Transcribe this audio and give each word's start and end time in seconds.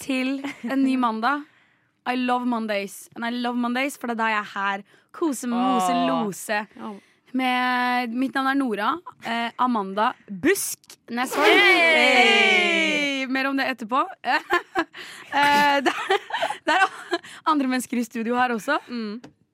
til 0.00 0.40
en 0.62 0.84
ny 0.84 0.96
mandag. 1.00 1.44
I 2.06 2.16
love 2.16 2.46
Mondays. 2.46 3.08
And 3.14 3.24
I 3.24 3.30
love 3.30 3.56
Mondays, 3.56 3.96
for 3.96 4.10
det 4.10 4.16
er 4.16 4.22
da 4.22 4.30
jeg 4.32 4.40
er 4.40 4.52
her. 4.54 4.84
Kose, 5.14 5.46
mose, 5.46 5.92
lose. 6.08 6.60
Med, 7.32 8.12
mitt 8.12 8.34
navn 8.36 8.50
er 8.50 8.58
Nora. 8.58 8.88
Eh, 9.24 9.52
Amanda 9.62 10.12
Busk 10.28 10.98
Nesvold. 11.14 11.48
Hey! 11.48 13.26
Mer 13.32 13.48
om 13.48 13.56
det 13.56 13.68
etterpå. 13.70 14.02
eh, 14.26 15.78
det, 15.86 15.94
er 16.74 16.88
andre 17.48 17.70
mennesker 17.70 18.02
i 18.02 18.04
studio 18.04 18.36
her 18.40 18.56
også. 18.56 18.80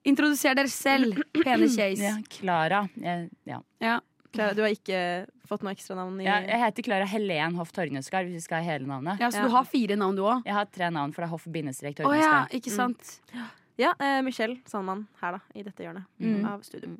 Introduser 0.09 0.57
dere 0.57 0.73
selv, 0.73 1.21
pene 1.37 1.69
kjeis. 1.69 2.01
Ja, 2.01 2.17
Klara. 2.33 2.87
Jeg, 2.97 3.29
ja. 3.47 3.61
Ja. 3.85 3.99
Klara, 4.33 4.55
du 4.55 4.61
har 4.63 4.69
ikke 4.75 5.27
fått 5.49 5.63
noe 5.65 5.73
ekstra 5.73 5.97
navn 5.97 6.21
i 6.21 6.25
Ja, 6.27 6.41
jeg 6.45 6.61
heter 6.61 6.83
Klara 6.85 7.07
Helen 7.09 7.55
Hoff 7.57 7.71
Torgnesgard, 7.73 8.27
hvis 8.29 8.35
vi 8.35 8.41
skal 8.45 8.63
ha 8.63 8.73
hele 8.75 8.87
navnet. 8.87 9.19
ja, 9.21 9.31
Så 9.31 9.43
du 9.43 9.49
har 9.55 9.65
fire 9.65 9.97
navn, 9.97 10.17
du 10.17 10.23
òg? 10.23 10.43
Jeg 10.45 10.55
har 10.55 10.67
tre 10.67 10.91
navn, 10.91 11.13
for 11.15 11.23
det 11.23 11.29
er 11.29 11.33
Hoff 11.33 11.47
bindestrek 11.49 12.03
Å 12.05 12.13
ja, 12.19 12.47
ikke 12.53 12.71
sant? 12.71 13.21
Ja, 13.79 13.93
eh, 14.01 14.21
Michelle 14.27 14.57
Sandmann 14.67 15.07
her, 15.23 15.33
da. 15.33 15.39
I 15.55 15.63
dette 15.63 15.85
hjørnet 15.85 16.05
Mm. 16.21 16.45
av 16.45 16.63
studio. 16.67 16.91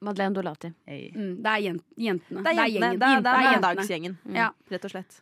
Madeleine 0.00 0.32
Dolati. 0.34 0.72
Hey. 0.86 1.10
Mm, 1.14 1.42
det 1.42 1.46
er 1.46 1.60
jen 1.60 1.80
jentene. 1.98 2.42
Det 2.42 2.46
er 2.46 2.54
jentene. 2.56 2.72
gjengen. 2.72 2.98
Det 2.98 3.08
er, 3.08 3.20
det 3.20 3.26
er 3.26 3.52
jentene. 3.52 3.60
mandagsgjengen, 3.60 4.16
Ja. 4.34 4.50
rett 4.70 4.84
og 4.84 4.90
slett. 4.90 5.20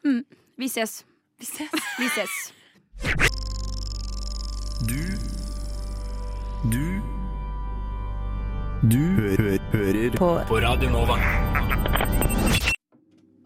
Vi 0.56 0.69
ses. 0.69 1.05
Vi 1.41 1.44
ses. 1.47 1.70
Vi 1.98 2.08
ses. 2.08 2.53
Du 4.86 5.19
Du 6.70 7.00
Du 8.81 8.97
hø 8.97 9.34
hø 9.36 9.56
hører 9.75 10.14
på. 10.17 10.28
på 10.48 10.59
Radio 10.62 10.89
Nova. 10.92 11.17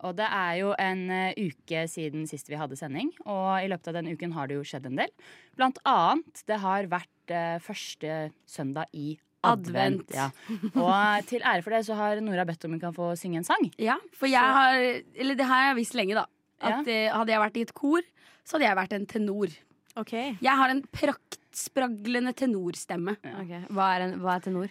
Og 0.04 0.12
det 0.18 0.26
er 0.28 0.52
jo 0.60 0.74
en 0.78 1.00
eh, 1.10 1.38
uke 1.48 1.84
siden 1.90 2.26
sist 2.28 2.50
vi 2.52 2.58
hadde 2.60 2.76
sending, 2.76 3.08
og 3.24 3.56
i 3.64 3.68
løpet 3.72 3.88
av 3.90 3.96
den 3.98 4.10
uken 4.12 4.34
har 4.36 4.50
det 4.50 4.58
jo 4.58 4.64
skjedd 4.68 4.86
en 4.90 5.00
del. 5.00 5.10
Blant 5.56 5.80
annet, 5.88 6.42
det 6.46 6.58
har 6.62 6.86
vært 6.92 7.32
eh, 7.34 7.56
første 7.64 8.18
søndag 8.46 8.92
i 8.92 9.14
advent. 9.44 10.04
Advent. 10.12 10.14
Ja. 10.14 10.28
Og 10.76 11.26
til 11.30 11.42
ære 11.42 11.64
for 11.64 11.74
det 11.74 11.82
så 11.88 11.96
har 11.98 12.20
Nora 12.24 12.44
bedt 12.48 12.68
om 12.68 12.76
hun 12.76 12.82
kan 12.84 12.94
få 12.96 13.10
synge 13.18 13.40
en 13.40 13.48
sang. 13.48 13.66
Ja, 13.80 13.96
for 14.16 14.28
jeg 14.30 14.40
har 14.58 14.78
Eller 15.16 15.40
det 15.40 15.48
har 15.48 15.70
jeg 15.70 15.80
visst 15.80 15.96
lenge, 15.98 16.20
da. 16.20 16.26
At 16.62 16.84
Ja. 16.86 16.92
eh, 17.08 17.10
Hadde 17.16 17.32
jeg 17.34 17.42
vært 17.48 17.56
i 17.58 17.66
et 17.66 17.74
kor, 17.74 18.06
så 18.44 18.58
hadde 18.58 18.68
jeg 18.68 18.76
vært 18.84 18.92
en 19.00 19.06
tenor. 19.10 19.56
Okay. 19.96 20.36
Jeg 20.42 20.56
har 20.58 20.68
en 20.70 20.82
praktspraglende 20.94 22.32
tenorstemme. 22.36 23.16
Ok, 23.40 23.52
Hva 23.72 23.94
er, 23.96 24.08
en, 24.10 24.20
hva 24.20 24.36
er 24.36 24.44
tenor? 24.50 24.68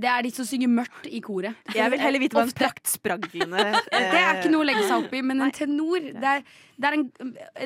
Det 0.00 0.08
er 0.08 0.24
de 0.24 0.30
som 0.32 0.46
synger 0.48 0.70
mørkt 0.72 1.06
i 1.10 1.20
koret. 1.24 1.54
Jeg 1.76 1.92
vil 1.92 2.00
heller 2.00 2.22
vite 2.22 2.36
hva 2.38 2.46
en 2.46 2.54
praktspraglende 2.56 3.64
Det 3.90 4.20
er 4.20 4.38
ikke 4.40 4.50
noe 4.52 4.64
å 4.64 4.68
legge 4.68 4.84
seg 4.86 5.04
opp 5.04 5.14
i, 5.16 5.20
men 5.26 5.42
en 5.44 5.52
tenor 5.54 6.00
Det 6.00 6.30
er, 6.30 6.44
det 6.80 6.88
er 6.88 6.96
en, 6.96 7.04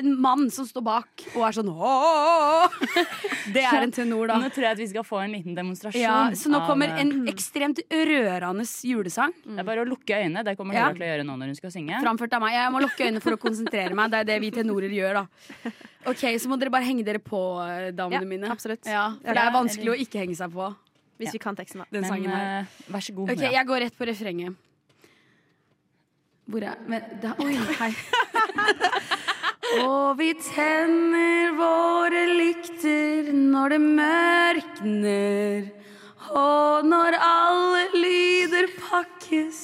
en 0.01 0.09
mann 0.19 0.49
som 0.51 0.67
står 0.67 0.83
bak 0.85 1.23
og 1.35 1.45
er 1.47 1.55
sånn. 1.55 1.69
Det 3.55 3.63
er 3.63 3.85
en 3.85 3.93
tenor, 3.95 4.27
da. 4.29 4.37
Nå 4.41 4.49
tror 4.53 4.65
jeg 4.67 4.75
at 4.75 4.81
vi 4.81 4.87
skal 4.91 5.05
få 5.07 5.21
en 5.23 5.35
liten 5.37 5.55
demonstrasjon. 5.57 6.01
Ja, 6.01 6.17
så 6.35 6.51
nå 6.51 6.59
kommer 6.67 6.91
eh, 6.91 7.01
en 7.05 7.29
ekstremt 7.31 7.79
rørende 7.91 8.65
julesang. 8.89 9.33
Det 9.45 9.61
er 9.61 9.67
bare 9.67 9.85
å 9.85 9.87
lukke 9.87 10.17
øynene. 10.19 10.43
Det 10.47 10.57
kommer 10.59 10.75
Ja. 10.75 10.89
Til 10.95 11.05
å 11.05 11.11
gjøre 11.13 11.27
nå 11.27 11.37
når 11.39 11.53
hun 11.53 11.59
skal 11.61 11.73
synge. 11.75 11.99
Framført 12.03 12.35
av 12.35 12.43
meg. 12.43 12.55
Jeg 12.57 12.73
må 12.75 12.81
lukke 12.83 13.07
øynene 13.07 13.23
for 13.23 13.37
å 13.37 13.41
konsentrere 13.41 13.95
meg. 13.97 14.11
Det 14.11 14.23
er 14.23 14.29
det 14.33 14.39
vi 14.43 14.51
tenorer 14.55 14.91
gjør, 14.91 15.21
da. 15.21 15.75
Ok, 16.11 16.25
Så 16.41 16.49
må 16.51 16.59
dere 16.61 16.73
bare 16.73 16.85
henge 16.85 17.05
dere 17.05 17.21
på, 17.23 17.39
eh, 17.65 17.91
damene 17.95 18.21
Ja, 18.21 18.27
mine. 18.35 18.51
absolutt. 18.51 18.85
Ja, 18.85 19.11
for 19.23 19.33
det 19.33 19.45
er 19.45 19.55
vanskelig 19.55 19.93
å 19.93 19.99
ikke 20.05 20.19
henge 20.25 20.35
seg 20.37 20.51
på 20.53 20.73
Hvis 21.17 21.33
vi 21.33 21.39
kan 21.39 21.55
teksten, 21.55 21.79
da. 21.83 21.85
den 21.91 22.01
Men 22.03 22.09
sangen 22.11 22.31
her. 22.31 22.59
eh, 22.59 22.65
vær 22.91 22.99
så 23.05 23.13
god. 23.15 23.29
Ok, 23.31 23.43
jeg 23.53 23.65
går 23.67 23.79
rett 23.85 23.97
på 23.97 24.07
refrenget. 24.09 24.55
Hvor 26.45 26.61
er 26.67 26.75
men, 26.87 27.01
da, 27.23 27.31
Oi, 27.41 27.55
hei. 27.79 27.91
Og 29.85 30.17
vi 30.19 30.27
tenner 30.37 31.55
våre 31.57 32.25
lykter 32.37 33.31
når 33.33 33.73
det 33.73 33.79
mørkner. 33.81 35.65
Og 36.35 36.85
når 36.85 37.17
alle 37.17 37.81
lyder 37.95 38.67
pakkes 38.77 39.63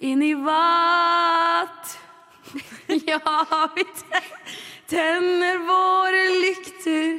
inn 0.00 0.22
i 0.22 0.34
vatt. 0.46 1.96
Ja, 3.08 3.18
vi 3.74 3.82
tenner 4.86 5.58
våre 5.66 6.20
lykter 6.44 7.16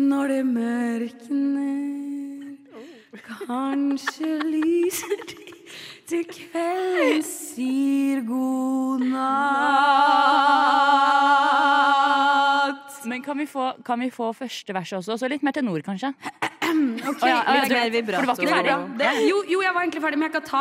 når 0.00 0.28
det 0.32 0.44
mørkner. 0.46 1.99
Kanskje 3.10 4.36
lyser 4.46 5.22
de 5.26 5.46
til 6.10 6.24
kvelden 6.30 7.22
sier 7.26 8.20
god 8.26 9.00
natt. 11.60 13.06
Men 13.10 13.22
kan 13.24 13.38
vi, 13.40 13.46
få, 13.50 13.70
kan 13.86 13.98
vi 14.02 14.10
få 14.14 14.30
første 14.36 14.74
verset 14.76 14.98
også? 15.00 15.16
Så 15.18 15.28
litt 15.30 15.42
mer 15.46 15.54
tenor, 15.56 15.80
kanskje? 15.86 16.12
Ok, 16.20 17.22
Å 17.24 17.26
ja, 17.26 17.38
ja, 17.42 17.54
Litt 17.56 17.68
du- 17.70 17.74
mer 17.74 17.90
vibrato. 17.90 18.20
for 18.20 18.22
du 18.22 18.28
var 18.30 18.36
ikke 18.36 18.52
ferdig? 18.54 18.74
Det, 19.00 19.08
jo, 19.26 19.40
jo, 19.50 19.58
jeg 19.64 19.74
var 19.74 19.82
egentlig 19.82 20.02
ferdig, 20.04 20.18
men 20.20 20.26
jeg, 20.28 20.34
kan 20.36 20.44
ta, 20.46 20.60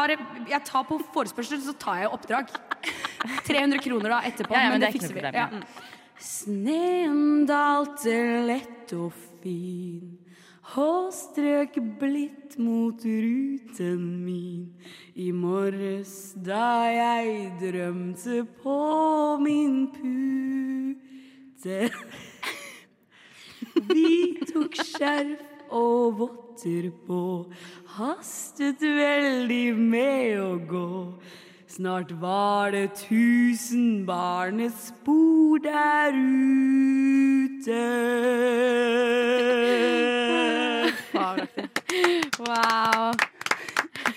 jeg 0.49 0.61
tar 0.65 0.83
på 0.89 0.97
forespørsel, 1.13 1.59
så 1.61 1.73
tar 1.77 1.95
jeg 2.01 2.09
oppdrag. 2.17 2.45
300 3.45 3.77
kroner 3.83 4.09
da 4.15 4.21
etterpå. 4.25 4.53
Ja, 4.57 4.69
men 4.73 4.79
det 4.81 4.87
det 4.89 4.95
fikser 4.97 5.13
vi. 5.13 5.21
problem, 5.21 5.35
Ja. 5.37 5.47
Sneen 6.19 7.45
dalte 7.47 8.15
lett 8.49 8.91
og 8.97 9.13
fin 9.43 10.17
og 10.77 11.09
strøk 11.13 11.79
blitt 11.99 12.57
mot 12.61 13.01
ruten 13.01 14.01
min 14.25 14.67
i 15.15 15.31
morges 15.33 16.35
da 16.45 16.85
jeg 16.93 17.47
drømte 17.61 18.43
på 18.61 18.77
min 19.41 19.87
pute. 19.95 21.89
Vi 23.89 24.37
tok 24.51 24.77
skjerf 24.77 25.73
og 25.73 26.17
votter 26.19 26.89
på, 27.05 27.49
hastet 27.97 28.81
veldig 28.81 29.67
med 29.77 30.39
å 30.41 30.53
gå. 30.69 30.89
Snart 31.69 32.11
var 32.21 32.71
det 32.71 32.93
tusen 32.95 34.05
barnespor 34.05 35.57
der 35.57 36.11
ute. 36.13 37.85
Wow. 42.39 43.11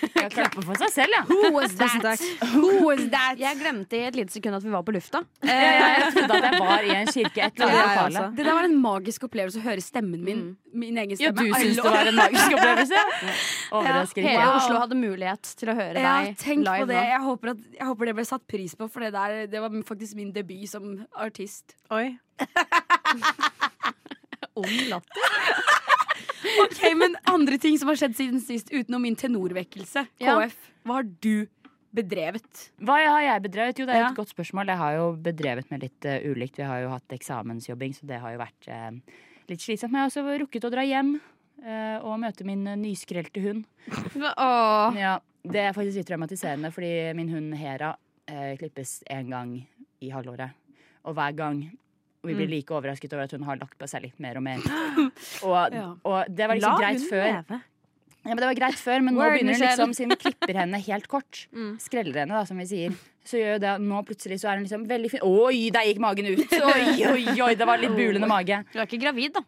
Jeg 0.02 0.30
klapper 0.34 0.64
for 0.66 0.78
seg 0.82 0.90
selv, 0.90 1.14
ja. 1.14 1.22
Who 1.28 1.52
was 1.54 1.74
that? 1.78 2.22
Who 2.52 2.70
was 2.88 3.02
that? 3.14 3.38
Jeg 3.38 3.58
glemte 3.60 3.98
i 3.98 4.02
et 4.08 4.16
lite 4.18 4.34
sekund 4.34 4.56
at 4.58 4.64
vi 4.66 4.72
var 4.72 4.82
på 4.86 4.94
lufta. 4.96 5.20
Jeg, 5.46 5.78
jeg 6.02 6.08
trodde 6.16 6.36
at 6.38 6.46
jeg 6.48 6.60
var 6.62 6.82
i 6.86 6.90
en 6.96 7.10
kirke. 7.12 7.44
Et 7.46 7.60
eller 7.60 7.72
Ja, 7.72 7.82
annet 8.02 8.16
jeg 8.18 8.32
Det 8.38 8.44
der 8.46 8.56
var 8.56 8.66
en 8.66 8.74
magisk 8.82 9.24
opplevelse 9.28 9.60
å 9.60 9.64
høre 9.66 9.84
stemmen 9.84 10.24
min. 10.26 10.42
Min 10.74 10.98
egen 10.98 11.20
Ja, 11.20 11.30
du 11.36 11.42
syns 11.54 11.78
det 11.78 11.84
var 11.86 12.08
en 12.10 12.18
magisk 12.18 12.54
opplevelse? 12.56 13.02
Overrasker 13.78 14.26
Hele. 14.26 14.46
Oslo 14.56 14.80
hadde 14.82 14.98
mulighet 14.98 15.52
til 15.60 15.70
å 15.72 15.76
høre 15.78 16.02
Ja, 16.02 16.14
deg 16.26 16.38
tenk 16.42 16.64
live 16.66 16.86
på 16.86 16.90
det. 16.90 17.02
Jeg 17.12 17.22
håper, 17.28 17.52
at, 17.54 17.64
jeg 17.78 17.88
håper 17.92 18.10
det 18.10 18.16
ble 18.18 18.26
satt 18.28 18.46
pris 18.50 18.74
på, 18.78 18.88
for 18.90 19.04
det, 19.06 19.12
der, 19.14 19.46
det 19.52 19.62
var 19.64 19.76
faktisk 19.88 20.18
min 20.18 20.32
debut 20.34 20.66
som 20.70 20.92
artist. 21.14 21.76
Oi. 21.94 22.16
Ung 24.56 24.72
latter. 24.90 25.22
Ok, 26.64 26.78
Men 26.98 27.16
andre 27.30 27.58
ting 27.62 27.76
som 27.78 27.90
har 27.92 27.98
skjedd 28.00 28.14
siden 28.18 28.40
sist, 28.42 28.70
utenom 28.72 29.02
min 29.04 29.16
tenorvekkelse. 29.18 30.06
Ja. 30.22 30.36
KF, 30.40 30.56
hva 30.86 30.98
har 31.00 31.08
du 31.24 31.46
bedrevet? 31.94 32.62
Hva 32.82 32.96
har 33.04 33.22
jeg 33.26 33.42
bedrevet? 33.44 33.78
Jo, 33.82 33.86
det 33.86 33.94
er 33.96 34.00
Ja. 34.06 34.08
et 34.10 34.16
godt 34.16 34.32
spørsmål. 34.32 34.70
Jeg 34.72 34.80
har 34.80 34.94
jo 34.96 35.04
bedrevet 35.16 35.70
med 35.70 35.82
litt 35.84 36.08
uh, 36.08 36.16
ulikt. 36.32 36.56
Vi 36.58 36.66
har 36.66 36.80
jo 36.82 36.88
hatt 36.94 37.12
eksamensjobbing, 37.12 37.92
så 37.94 38.08
det 38.08 38.20
har 38.22 38.32
jo 38.32 38.40
vært 38.40 38.68
uh, 38.72 39.18
litt 39.50 39.60
slitsomt. 39.60 39.92
Men 39.92 40.00
jeg 40.00 40.08
har 40.08 40.14
også 40.14 40.38
rukket 40.44 40.64
å 40.64 40.72
dra 40.72 40.86
hjem 40.88 41.12
uh, 41.18 41.98
og 42.00 42.18
møte 42.24 42.46
min 42.48 42.64
nyskrelte 42.80 43.44
hund. 43.44 43.66
Åh. 44.16 44.96
Ja, 44.98 45.18
det 45.44 45.66
er 45.66 45.76
faktisk 45.76 46.00
litt 46.00 46.08
traumatiserende, 46.08 46.72
fordi 46.72 46.94
min 47.18 47.28
hund 47.34 47.54
Hera 47.60 47.94
klippes 48.56 49.02
én 49.12 49.28
gang 49.28 49.56
i 50.00 50.08
halvåret. 50.14 50.54
Og 51.04 51.14
hver 51.18 51.34
gang 51.36 51.58
og 52.22 52.30
vi 52.30 52.34
blir 52.38 52.48
like 52.52 52.70
overrasket 52.74 53.12
over 53.16 53.24
at 53.26 53.32
hun 53.34 53.42
har 53.48 53.58
lagt 53.58 53.74
på 53.80 53.88
seg 53.90 54.04
litt 54.06 54.18
mer 54.22 54.38
og 54.38 54.44
mer. 54.46 54.62
Og, 55.42 55.76
og 56.06 56.18
det 56.30 56.46
var 56.48 56.54
La 56.54 56.72
liksom 56.72 56.80
greit 56.80 57.06
før. 57.10 57.24
leve. 57.26 57.60
Ja, 58.22 58.28
men 58.30 58.38
Det 58.38 58.46
var 58.46 58.54
greit 58.60 58.76
før, 58.78 59.00
men 59.02 59.16
nå 59.16 59.18
Word, 59.24 59.32
begynner 59.34 59.56
hun 59.58 59.64
liksom, 59.66 59.94
siden 59.98 60.12
vi 60.14 60.18
klipper 60.22 60.54
henne 60.60 60.78
helt 60.84 61.08
kort, 61.10 61.40
Mm. 61.58 61.72
skreller 61.82 62.20
henne, 62.22 62.36
da, 62.38 62.44
som 62.46 62.60
vi 62.62 62.66
sier, 62.70 62.94
så 63.26 63.40
gjør 63.40 63.58
det 63.64 63.70
at 63.72 63.82
nå 63.82 64.02
plutselig 64.06 64.38
så 64.38 64.52
er 64.52 64.60
hun 64.60 64.68
liksom 64.68 64.84
veldig 64.86 65.10
fin. 65.10 65.24
Oi, 65.26 65.70
der 65.74 65.88
gikk 65.90 65.98
magen 66.04 66.30
ut! 66.30 66.54
Oi, 66.70 67.02
oi, 67.10 67.24
oi, 67.42 67.50
det 67.58 67.66
var 67.66 67.82
litt 67.82 67.96
bulende 67.98 68.30
mage. 68.30 68.60
Du 68.70 68.78
er 68.78 68.86
ikke 68.86 69.02
gravid, 69.02 69.34
da. 69.40 69.42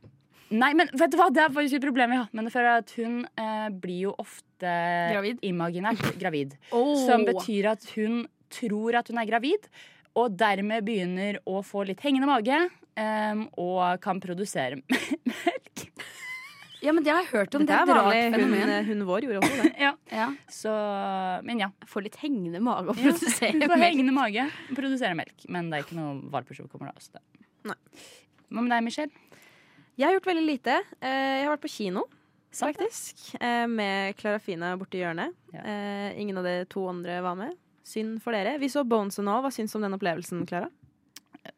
Nei, 0.55 0.73
men 0.75 0.91
vet 0.93 1.11
du 1.11 1.17
hva, 1.19 1.31
det 1.35 1.41
er 1.47 1.55
faktisk 1.55 1.79
et 1.79 1.87
problem 1.87 2.11
vi 2.13 2.19
har 2.19 2.27
hatt 2.27 2.35
med 2.35 2.45
henne 2.45 2.53
før. 2.55 2.67
At 2.83 2.91
hun 2.99 3.15
eh, 3.41 3.71
blir 3.83 4.03
jo 4.09 4.13
ofte 4.23 4.75
Gravid? 5.15 5.41
imaginært 5.47 6.05
gravid. 6.21 6.53
Oh. 6.75 6.93
Som 7.07 7.25
betyr 7.27 7.71
at 7.73 7.87
hun 7.97 8.21
tror 8.55 8.99
at 9.01 9.09
hun 9.11 9.19
er 9.23 9.27
gravid, 9.31 9.67
og 10.15 10.37
dermed 10.39 10.85
begynner 10.87 11.39
å 11.47 11.61
få 11.67 11.85
litt 11.89 12.01
hengende 12.07 12.29
mage. 12.31 12.59
um, 12.97 13.49
og 13.59 14.01
kan 14.01 14.21
produsere 14.23 14.77
melk. 14.87 15.89
Ja, 16.85 16.93
men 16.93 17.03
det 17.03 17.11
har 17.15 17.23
jeg 17.25 17.31
hørt 17.33 17.55
om. 17.57 17.63
Det, 17.65 17.73
det 17.73 17.75
er 17.75 17.83
et 17.83 17.89
vanlig. 17.97 18.23
Hun, 18.23 18.35
fenomen. 18.37 18.73
hun 18.91 19.05
vår 19.09 19.25
gjorde 19.25 19.41
også 19.41 19.63
det. 19.63 19.71
ja. 19.87 19.93
Ja. 20.13 20.27
Så, 20.53 20.73
men 21.49 21.63
ja. 21.63 21.71
Få 21.87 21.95
får 21.97 22.05
litt 22.11 22.19
hengende 22.21 22.61
mage 22.61 22.93
og 22.93 22.99
Ja, 23.01 23.09
produserer 23.15 23.53
Hun 23.57 23.65
melk. 23.73 23.85
hengende 23.87 24.13
mage 24.15 24.45
og 24.51 24.75
produserer 24.77 25.17
melk. 25.17 25.47
Men 25.49 25.71
det 25.73 25.79
er 25.81 25.87
ikke 25.87 25.97
noe 25.97 26.19
valpeshow 26.35 26.69
kommer 26.69 26.93
da. 26.93 27.01
Så 27.01 27.17
det. 27.17 27.25
Nei. 27.71 27.79
Hva 28.53 28.61
med 28.67 28.75
deg, 28.77 28.85
Michelle? 28.85 29.23
Jeg 29.97 30.07
har 30.11 30.17
gjort 30.19 30.29
veldig 30.29 30.45
lite. 30.45 30.77
Eh, 31.01 31.17
Jeg 31.41 31.47
har 31.47 31.55
vært 31.55 31.65
på 31.65 31.73
kino, 31.73 32.05
faktisk. 32.55 33.25
eh, 33.41 33.65
Med 33.71 34.17
Klarafina 34.21 34.75
borti 34.79 35.01
hjørnet. 35.01 35.33
Ja. 35.57 35.65
Eh, 35.65 36.21
Ingen 36.21 36.37
av 36.43 36.45
de 36.45 36.55
to 36.69 36.85
andre 36.91 37.17
var 37.25 37.39
med. 37.41 37.57
Synd 37.85 38.23
for 38.25 38.33
dere. 38.33 38.57
Vi 38.63 38.71
så 38.73 38.85
Bones 38.89 39.19
and 39.21 39.29
All. 39.29 39.43
Hva 39.45 39.53
syns 39.53 39.75
du 39.75 39.79
om 39.79 39.85
den 39.85 39.97
opplevelsen, 39.97 40.47
Klara? 40.49 40.71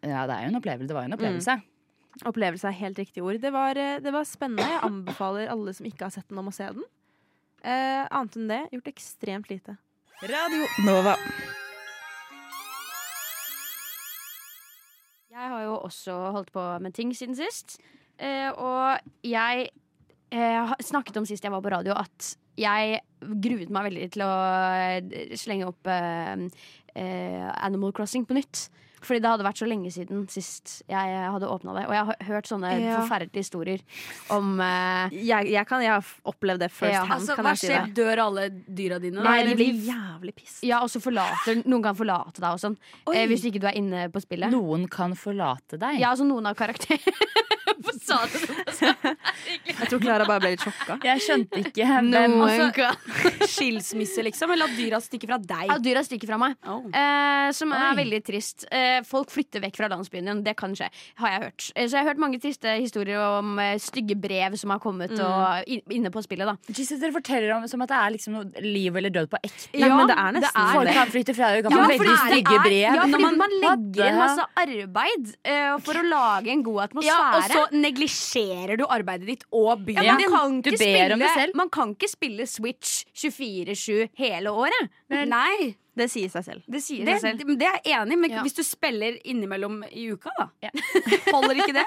Ja, 0.03 0.27
det 0.27 0.35
er 0.35 0.47
jo 0.47 0.53
en 0.53 0.59
opplevelse. 0.59 0.89
Det 0.91 0.97
var 0.97 1.07
jo 1.07 1.13
en 1.13 1.19
opplevelse. 1.19 1.57
Opplevelse 2.27 2.71
er 2.71 2.79
helt 2.81 2.99
riktig 2.99 3.23
ord. 3.23 3.39
Det 3.41 3.53
var, 3.55 3.79
eh, 3.79 4.01
det 4.03 4.13
var 4.13 4.27
spennende. 4.27 4.67
Jeg 4.67 4.83
anbefaler 4.83 5.53
alle 5.53 5.75
som 5.77 5.87
ikke 5.87 6.09
har 6.09 6.15
sett 6.15 6.29
den, 6.29 6.39
om 6.43 6.51
å 6.51 6.55
se 6.55 6.67
den. 6.67 6.83
Eh, 7.63 8.07
annet 8.11 8.37
enn 8.37 8.51
det, 8.51 8.63
gjort 8.73 8.91
ekstremt 8.91 9.51
lite. 9.51 9.77
Radio 10.23 10.67
Nova. 10.87 11.15
Jeg 15.37 15.51
har 15.53 15.63
jo 15.67 15.75
også 15.85 16.15
holdt 16.33 16.53
på 16.55 16.63
med 16.81 16.95
ting 16.97 17.13
siden 17.15 17.37
sist. 17.37 17.79
Eh, 18.19 18.49
og 18.51 18.97
jeg 19.23 19.69
eh, 20.33 20.75
snakket 20.81 21.19
om 21.21 21.27
sist 21.29 21.45
jeg 21.45 21.53
var 21.53 21.61
på 21.61 21.73
radio, 21.75 21.93
at 21.93 22.37
jeg 22.61 23.01
gruet 23.21 23.71
meg 23.73 23.89
veldig 23.89 24.09
til 24.15 24.25
å 24.27 24.33
eh, 24.77 25.37
slenge 25.39 25.69
opp 25.71 25.89
uh, 25.91 26.35
uh, 26.97 27.49
Animal 27.67 27.95
Crossing 27.97 28.27
på 28.29 28.37
nytt. 28.39 28.67
Fordi 29.05 29.21
det 29.21 29.29
hadde 29.31 29.45
vært 29.47 29.61
så 29.61 29.67
lenge 29.69 29.91
siden 29.93 30.25
sist 30.33 30.83
jeg 30.89 31.17
hadde 31.33 31.49
åpna 31.51 31.75
det. 31.77 31.85
Og 31.89 31.95
jeg 31.97 32.05
har 32.09 32.17
hørt 32.31 32.49
sånne 32.51 32.71
Ja. 32.81 32.97
forferdelige 33.01 33.43
historier 33.45 33.81
om 34.31 34.59
uh, 34.61 35.09
Jeg, 35.13 35.51
jeg, 35.53 35.67
kan, 35.69 35.83
jeg 35.85 35.93
har 35.93 36.05
opplevd 36.25 36.65
det 36.65 36.71
first 36.73 36.93
Ja, 36.95 37.05
hand, 37.05 37.21
Altså, 37.21 37.37
kan 37.37 37.45
hva 37.45 37.55
jeg 37.55 37.63
si 37.63 37.67
skjer? 37.71 37.87
det. 37.87 37.95
Dør 38.01 38.23
alle 38.27 38.47
dyra 38.51 38.99
dine? 39.03 39.23
Nei, 39.23 39.39
de 39.47 39.55
blir 39.59 39.83
jævlig 39.91 40.35
pissed. 40.37 40.65
Ja, 40.67 40.81
og 40.83 40.91
så 40.93 41.01
forlater 41.05 41.63
Noen 41.67 41.83
kan 41.85 41.99
forlate 41.99 42.41
deg 42.41 42.51
og 42.51 42.63
sånn. 42.63 42.77
Eh, 43.13 43.27
hvis 43.31 43.45
ikke 43.51 43.61
du 43.63 43.69
er 43.71 43.77
inne 43.79 44.09
på 44.13 44.23
spillet. 44.25 44.51
Noen 44.53 44.89
kan 44.93 45.15
forlate 45.19 45.79
deg. 45.81 46.01
Ja, 46.01 46.13
altså 46.15 46.27
noen 46.29 46.47
av 46.49 46.57
karakterene 46.59 47.45
sa 48.07 48.19
du 48.31 48.37
det? 48.39 49.13
Jeg 49.67 49.89
tror 49.91 50.01
Klara 50.03 50.27
bare 50.29 50.41
ble 50.43 50.51
litt 50.55 50.63
sjokka. 50.65 50.97
Jeg 51.05 51.23
skjønte 51.25 51.61
ikke 51.65 51.87
hvem 51.89 52.11
Noen 52.13 52.37
altså- 52.47 53.47
Skilsmisse, 53.53 54.23
liksom? 54.27 54.53
Eller 54.55 54.71
at 54.71 54.77
dyra 54.79 55.01
stikker 55.03 55.31
fra 55.33 55.39
deg? 55.43 55.71
At 55.75 55.83
dyra 55.85 56.03
stikker 56.07 56.31
fra 56.31 56.39
meg. 56.41 56.57
Oh. 56.67 56.85
Eh, 56.91 57.51
som 57.57 57.73
er 57.77 57.89
Oi. 57.91 57.97
veldig 58.01 58.21
trist. 58.27 58.67
Eh, 58.71 58.96
folk 59.05 59.31
flytter 59.31 59.61
vekk 59.61 59.77
fra 59.77 59.89
landsbyen 59.93 60.25
igjen. 60.31 60.45
Det 60.47 60.57
kan 60.57 60.73
skje, 60.77 60.89
har 61.21 61.29
jeg 61.35 61.43
hørt. 61.43 61.67
Eh, 61.77 61.87
så 61.89 61.97
jeg 61.99 62.05
har 62.05 62.09
hørt 62.15 62.23
mange 62.23 62.41
triste 62.41 62.77
historier 62.81 63.21
om 63.21 63.59
eh, 63.59 63.77
stygge 63.83 64.17
brev 64.17 64.57
som 64.57 64.71
har 64.71 64.79
kommet 64.81 65.13
og, 65.21 65.69
inne 65.93 66.11
på 66.15 66.23
spillet. 66.25 66.47
da 66.47 66.57
Jesus, 66.73 67.01
dere 67.01 67.13
forteller 67.13 67.53
om 67.57 67.67
som 67.69 67.83
at 67.83 67.89
det 67.93 67.97
er 68.01 68.11
liksom 68.17 68.33
noe 68.39 68.65
liv 68.65 68.97
eller 68.97 69.11
død 69.11 69.29
på 69.33 69.41
ekte. 69.43 69.69
Ja, 69.77 69.91
men 69.97 70.07
det 70.09 70.17
er 70.17 70.33
nesten 70.39 70.73
Folk 70.73 70.87
det. 70.89 70.95
kan 70.97 71.13
flytte 71.13 71.35
fra 71.37 71.51
deg, 71.55 71.65
kan 71.67 71.73
Ja, 71.77 71.87
veldig 71.91 72.09
det 72.09 72.19
stygge 72.25 72.55
er- 72.57 72.65
brev. 72.65 72.81
Ja, 72.87 73.03
fordi 73.03 73.23
man, 73.23 73.39
man- 73.39 73.57
legger 73.67 74.09
inn 74.11 74.17
masse 74.21 74.45
arbeid 74.57 75.31
uh, 75.49 75.79
for 75.83 75.95
å 76.01 76.05
lage 76.07 76.51
en 76.53 76.63
god 76.63 76.83
atmosfære. 76.89 77.07
Ja, 77.07 77.39
og 77.39 77.51
så 77.51 77.63
neglisjerer 77.77 78.77
du 78.79 78.85
arbeidet 78.87 79.27
ditt 79.27 79.45
og 79.53 79.85
byen. 79.87 80.03
Ja, 80.05 80.15
man, 80.19 80.31
kan 80.37 80.61
du 80.63 80.71
ikke 80.71 80.85
ber 80.85 81.15
om 81.15 81.19
det 81.23 81.29
spille, 81.31 81.43
selv. 81.47 81.57
man 81.57 81.69
kan 81.73 81.95
ikke 81.97 82.09
spille 82.11 82.47
Switch 82.47 83.05
24-7 83.17 84.09
hele 84.19 84.53
året. 84.53 84.91
Nei, 85.11 85.75
Det 85.97 86.07
sier 86.13 86.29
seg 86.29 86.45
selv. 86.45 86.63
Det 86.69 86.81
sier 86.85 87.07
det, 87.09 87.15
seg 87.23 87.39
selv. 87.41 87.53
det 87.59 87.67
er 87.67 87.79
jeg 87.89 87.95
enig 88.03 88.13
i, 88.13 88.21
men 88.21 88.31
Ja. 88.35 88.43
hvis 88.45 88.57
du 88.59 88.63
spiller 88.67 89.15
innimellom 89.25 89.79
i 89.89 90.03
uka, 90.13 90.29
da. 90.39 90.47
Ja. 90.61 90.71
Holder 91.33 91.57
ikke 91.63 91.73
det? 91.73 91.85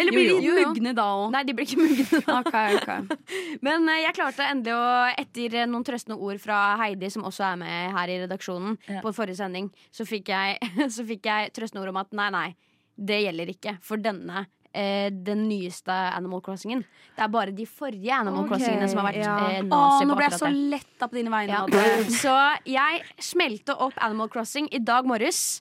Eller 0.00 0.12
blir 0.16 0.30
Jo, 0.30 0.38
de 0.40 0.46
jo. 0.46 0.54
Jo. 0.62 0.68
mugne 0.72 0.94
da 0.96 1.04
òg? 1.18 1.26
Nei, 1.34 1.42
de 1.44 1.52
blir 1.58 1.68
ikke 1.68 1.80
mugne. 1.82 2.22
da. 2.24 2.38
Okay, 2.40 2.78
ok. 2.80 3.20
Men 3.66 3.84
uh, 3.88 3.98
jeg 4.00 4.16
klarte 4.16 4.46
endelig 4.48 4.74
å, 4.78 4.86
etter 5.20 5.58
eh, 5.60 5.66
noen 5.68 5.84
trøstende 5.84 6.16
ord 6.16 6.40
fra 6.40 6.60
Heidi, 6.80 7.10
som 7.12 7.26
også 7.28 7.44
er 7.52 7.60
med 7.60 7.92
her 7.98 8.08
i 8.14 8.18
redaksjonen, 8.24 8.78
Ja. 8.88 9.02
på 9.04 9.12
forrige 9.12 9.36
sending, 9.42 9.68
så 9.92 10.08
fikk 10.08 10.32
jeg, 10.32 10.56
så 10.96 11.04
fikk 11.04 11.28
jeg 11.28 11.52
trøstende 11.52 11.84
ord 11.84 11.92
om 11.92 12.00
at 12.00 12.16
nei, 12.16 12.30
nei, 12.32 12.48
det 12.96 13.20
gjelder 13.26 13.52
ikke 13.52 13.76
for 13.84 14.00
denne. 14.00 14.46
Eh, 14.70 15.10
den 15.10 15.48
nyeste 15.48 15.90
Animal 15.90 16.38
Crossingen. 16.46 16.84
Det 17.16 17.24
er 17.24 17.30
bare 17.32 17.50
de 17.50 17.64
forrige 17.66 18.14
Animal 18.14 18.44
okay, 18.44 18.52
Crossingene 18.52 18.86
som 18.92 19.00
har 19.00 19.08
vært 19.08 19.24
ja. 19.24 19.32
eh, 19.48 19.64
nazi 19.66 20.06
nå 20.06 20.14
ble 20.14 20.28
jeg 20.28 20.38
så 20.38 20.50
letta 20.54 21.08
på 21.10 21.18
dine 21.18 21.32
vegne. 21.32 21.58
Ja. 21.58 21.88
Så 22.22 22.34
jeg 22.70 23.00
smelte 23.18 23.74
opp 23.74 23.98
Animal 23.98 24.30
Crossing 24.30 24.70
i 24.70 24.78
dag 24.78 25.08
morges. 25.10 25.58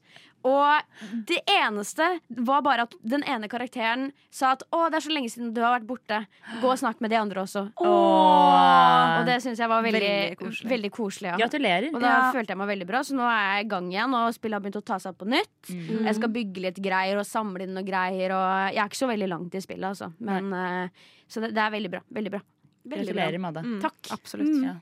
Og 0.48 0.82
det 1.28 1.42
eneste 1.52 2.06
var 2.30 2.62
bare 2.64 2.86
at 2.88 2.94
den 3.04 3.24
ene 3.28 3.50
karakteren 3.52 4.12
sa 4.32 4.52
at 4.56 4.64
'Å, 4.72 4.90
det 4.90 4.96
er 5.02 5.06
så 5.10 5.12
lenge 5.14 5.30
siden 5.30 5.54
du 5.54 5.60
har 5.62 5.80
vært 5.80 5.88
borte. 5.88 6.28
Gå 6.62 6.70
og 6.72 6.78
snakk 6.80 7.02
med 7.02 7.10
de 7.12 7.18
andre 7.18 7.42
også'. 7.44 7.74
Åh. 7.76 9.20
Og 9.20 9.26
det 9.28 9.42
syns 9.44 9.60
jeg 9.60 9.68
var 9.70 9.84
veldig, 9.84 10.00
Veldig 10.00 10.38
koselig. 10.40 10.70
veldig 10.72 10.92
koselig. 10.92 11.30
ja. 11.32 11.38
Gratulerer. 11.38 11.90
Og 11.94 12.00
da 12.02 12.08
Ja. 12.08 12.32
følte 12.32 12.48
jeg 12.50 12.58
meg 12.58 12.68
veldig 12.70 12.88
bra, 12.88 13.00
så 13.04 13.14
nå 13.16 13.24
er 13.28 13.58
jeg 13.58 13.66
i 13.66 13.70
gang 13.70 13.92
igjen. 13.92 14.14
Og 14.16 14.34
spillet 14.34 14.54
har 14.54 14.62
begynt 14.62 14.82
å 14.82 14.86
ta 14.86 14.98
seg 15.00 15.10
opp 15.12 15.18
på 15.20 15.28
nytt. 15.28 15.62
Mm. 15.70 16.06
Jeg 16.06 16.16
skal 16.16 16.30
bygge 16.30 16.62
litt 16.62 16.76
greier 16.82 17.18
og 17.20 17.26
samle 17.26 17.62
inn 17.64 17.74
noe 17.74 17.84
greier. 17.84 18.32
Og 18.32 18.74
jeg 18.74 18.78
er 18.84 18.88
ikke 18.90 19.04
så 19.04 19.08
veldig 19.10 19.30
langt 19.30 19.56
i 19.56 19.60
spillet, 19.62 19.84
altså. 19.90 20.14
Men, 20.20 20.54
uh, 20.54 20.88
så 21.28 21.42
det, 21.42 21.54
det 21.54 21.62
er 21.62 21.72
veldig 21.72 21.92
bra. 21.92 22.02
Veldig 22.14 22.32
bra. 22.32 22.42
Veldig 22.88 23.14
bra. 23.14 23.24
Gratulerer, 23.26 23.40
Madde. 23.40 23.62
Mm, 23.64 23.82
Takk. 23.82 24.12
Absolutt. 24.12 24.64
Ja. 24.64 24.76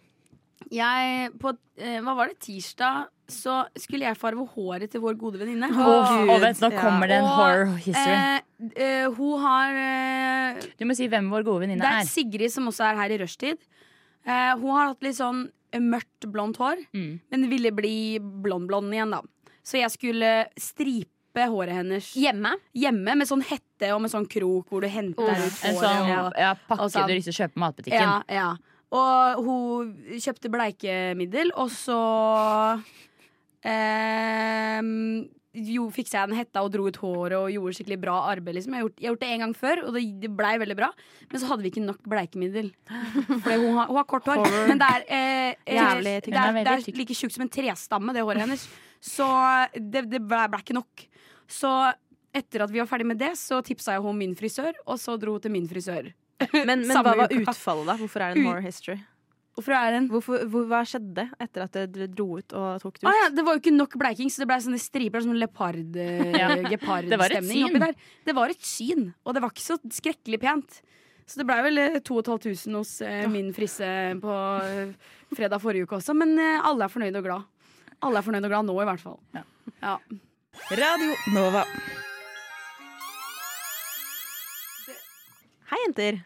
Jeg, 0.71 1.31
på, 1.39 1.49
uh, 1.49 1.99
hva 2.01 2.15
var 2.15 2.27
det, 2.27 2.39
tirsdag, 2.39 3.07
så 3.27 3.65
skulle 3.77 4.05
jeg 4.07 4.15
farve 4.17 4.45
håret 4.55 4.89
til 4.93 5.01
vår 5.03 5.17
gode 5.19 5.39
venninne. 5.41 5.67
Gud, 5.73 6.29
og 6.31 6.39
vent, 6.41 6.61
nå 6.63 6.69
kommer 6.77 7.07
det 7.11 7.17
en 7.19 7.25
horror 7.27 7.73
history. 7.83 8.13
Eh, 8.15 8.71
eh, 8.79 9.07
hun 9.17 9.41
har 9.43 9.75
eh, 9.81 10.61
Du 10.79 10.85
må 10.87 10.95
si 10.95 11.07
hvem 11.11 11.27
vår 11.33 11.43
gode 11.43 11.65
venninne 11.65 11.83
er. 11.83 11.99
Det 12.01 12.07
er. 12.07 12.11
Sigrid 12.13 12.51
som 12.53 12.67
også 12.71 12.85
er 12.91 12.95
her 13.01 13.09
i 13.11 13.19
rushtid. 13.23 13.57
Eh, 14.27 14.53
hun 14.61 14.71
har 14.75 14.87
hatt 14.93 15.03
litt 15.03 15.17
sånn 15.19 15.45
mørkt 15.77 16.25
blondt 16.31 16.57
hår, 16.57 16.79
Mm. 16.95 17.19
men 17.29 17.49
ville 17.51 17.71
bli 17.75 18.19
blond-blond 18.19 18.93
igjen, 18.95 19.11
da. 19.11 19.21
Så 19.67 19.77
jeg 19.81 19.91
skulle 19.91 20.31
stripe 20.57 21.43
håret 21.51 21.75
hennes 21.75 22.13
Hjemme. 22.15 22.53
hjemme 22.73 23.13
med 23.19 23.27
sånn 23.27 23.43
hette 23.43 23.91
og 23.93 23.99
med 24.01 24.09
sånn 24.09 24.25
krok 24.31 24.71
hvor 24.71 24.81
du 24.81 24.87
henter 24.87 25.21
Oh, 25.27 25.29
ut 25.29 25.59
En 25.67 25.75
håret. 25.75 25.83
sånn 25.83 26.25
og, 26.25 26.33
ja, 26.39 26.53
pakke 26.67 26.81
og 26.87 26.89
sånn. 26.95 27.07
du 27.07 27.13
liksom 27.13 27.35
kjøper 27.35 27.53
på 27.53 27.61
matbutikken. 27.65 28.01
ja, 28.01 28.23
ja. 28.29 28.55
og 28.91 29.43
hun 29.45 29.91
kjøpte 30.17 30.49
bleikemiddel, 30.49 31.51
og 31.55 31.69
så 31.69 31.99
ehm, 33.65 35.27
jo, 35.57 35.87
fiksa 35.93 36.19
jeg 36.19 36.29
den 36.29 36.37
hetta 36.37 36.61
og 36.65 36.71
dro 36.73 36.85
ut 36.85 36.99
håret 37.01 37.37
og 37.37 37.49
gjorde 37.49 37.77
skikkelig 37.77 37.97
bra 38.01 38.17
arbeid. 38.29 38.57
Liksom. 38.57 38.75
Jeg, 38.75 38.83
har 38.83 38.87
gjort, 38.87 38.99
jeg 38.99 39.07
har 39.07 39.15
gjort 39.15 39.23
det 39.23 39.29
en 39.33 39.43
gang 39.43 39.55
før, 39.57 39.83
og 39.87 39.95
det, 39.95 40.03
det 40.21 40.31
blei 40.37 40.53
veldig 40.61 40.77
bra. 40.77 40.89
Men 41.31 41.41
så 41.41 41.49
hadde 41.51 41.65
vi 41.65 41.71
ikke 41.73 41.85
nok 41.85 42.01
bleikemiddel. 42.13 42.69
For 42.85 43.53
hun 43.55 43.79
har, 43.79 43.87
hun 43.89 43.99
har 44.01 44.09
kort 44.09 44.29
hår. 44.29 44.43
Horror. 44.43 44.67
Men 44.69 44.81
det 44.81 44.89
er, 44.93 45.07
eh, 45.07 45.47
eh, 45.65 45.79
Jævlig 45.79 46.15
det 46.27 46.35
er 46.35 46.59
det 46.59 46.75
er 46.75 46.99
like 46.99 47.17
tjukt 47.17 47.37
som 47.37 47.47
en 47.47 47.53
trestamme, 47.53 48.13
det 48.15 48.25
håret 48.27 48.45
hennes. 48.45 48.67
Så 49.03 49.27
det, 49.73 50.05
det 50.11 50.21
ble, 50.21 50.43
ble 50.51 50.61
ikke 50.61 50.77
nok. 50.77 51.07
Så 51.49 51.73
etter 52.37 52.65
at 52.67 52.73
vi 52.73 52.81
var 52.83 52.89
ferdig 52.89 53.07
med 53.09 53.21
det, 53.21 53.33
så 53.39 53.63
tipsa 53.65 53.95
jeg 53.95 54.05
henne 54.05 54.21
min 54.21 54.37
frisør, 54.37 54.77
og 54.85 55.01
så 55.01 55.17
dro 55.17 55.37
hun 55.37 55.43
til 55.43 55.53
min 55.53 55.69
frisør. 55.69 56.11
Men, 56.53 56.83
men 56.85 56.91
hva 57.01 57.15
var 57.17 57.31
utfallet, 57.33 57.87
da? 57.89 57.95
Hvorfor 57.97 58.21
er 58.21 58.35
det 58.35 58.43
en 58.43 58.51
horror 58.51 58.65
history? 58.65 58.99
Hvorfor 59.57 59.73
er 59.73 59.95
den? 59.95 60.05
Hvorfor, 60.13 60.43
hvor, 60.53 60.67
hva 60.69 60.83
skjedde 60.85 61.23
etter 61.41 61.63
at 61.65 61.73
dere 61.89 62.05
dro 62.13 62.27
ut 62.37 62.53
og 62.53 62.81
tok 62.83 62.99
det 63.01 63.07
Å 63.07 63.09
ut? 63.09 63.17
ja, 63.23 63.29
det 63.33 63.45
var 63.47 63.55
jo 63.57 63.61
ikke 63.63 63.73
nok 63.73 63.95
bleiking, 63.97 64.29
så 64.29 64.43
det 64.43 64.47
ble 64.51 64.57
sånne 64.61 64.77
striper. 64.81 65.23
Sånn 65.25 65.39
leopard, 65.41 65.97
Ja. 66.37 66.51
eh, 66.53 66.67
gepardstemning 66.75 67.65
oppi 67.71 67.81
der. 67.81 67.95
Det 68.29 68.35
var 68.37 68.53
et 68.53 68.61
syn, 68.69 69.07
og 69.25 69.33
det 69.33 69.41
var 69.41 69.55
ikke 69.55 69.65
så 69.65 69.79
skrekkelig 69.97 70.39
pent. 70.45 70.77
Så 71.27 71.41
det 71.41 71.47
blei 71.49 71.57
vel 71.65 71.81
eh, 71.81 71.97
2500 72.05 72.77
hos 72.77 72.93
eh, 73.01 73.25
min 73.33 73.49
frisse 73.57 73.89
på 74.21 74.35
eh, 74.61 74.93
fredag 75.35 75.59
forrige 75.65 75.89
uke 75.89 75.97
også. 75.97 76.13
Men 76.15 76.37
eh, 76.39 76.61
alle 76.61 76.85
er 76.85 76.93
fornøyd 76.93 77.17
og 77.19 77.25
glad. 77.25 77.49
Alle 78.05 78.21
er 78.21 78.27
fornøyd 78.29 78.45
og 78.45 78.53
glad 78.53 78.69
nå, 78.69 78.77
i 78.77 78.87
hvert 78.91 79.01
fall. 79.03 79.17
Ja. 79.33 79.43
Ja. 79.81 79.97
Radio 80.77 81.17
Nova. 81.33 81.65
Hei, 85.67 85.79
jenter. 85.87 86.21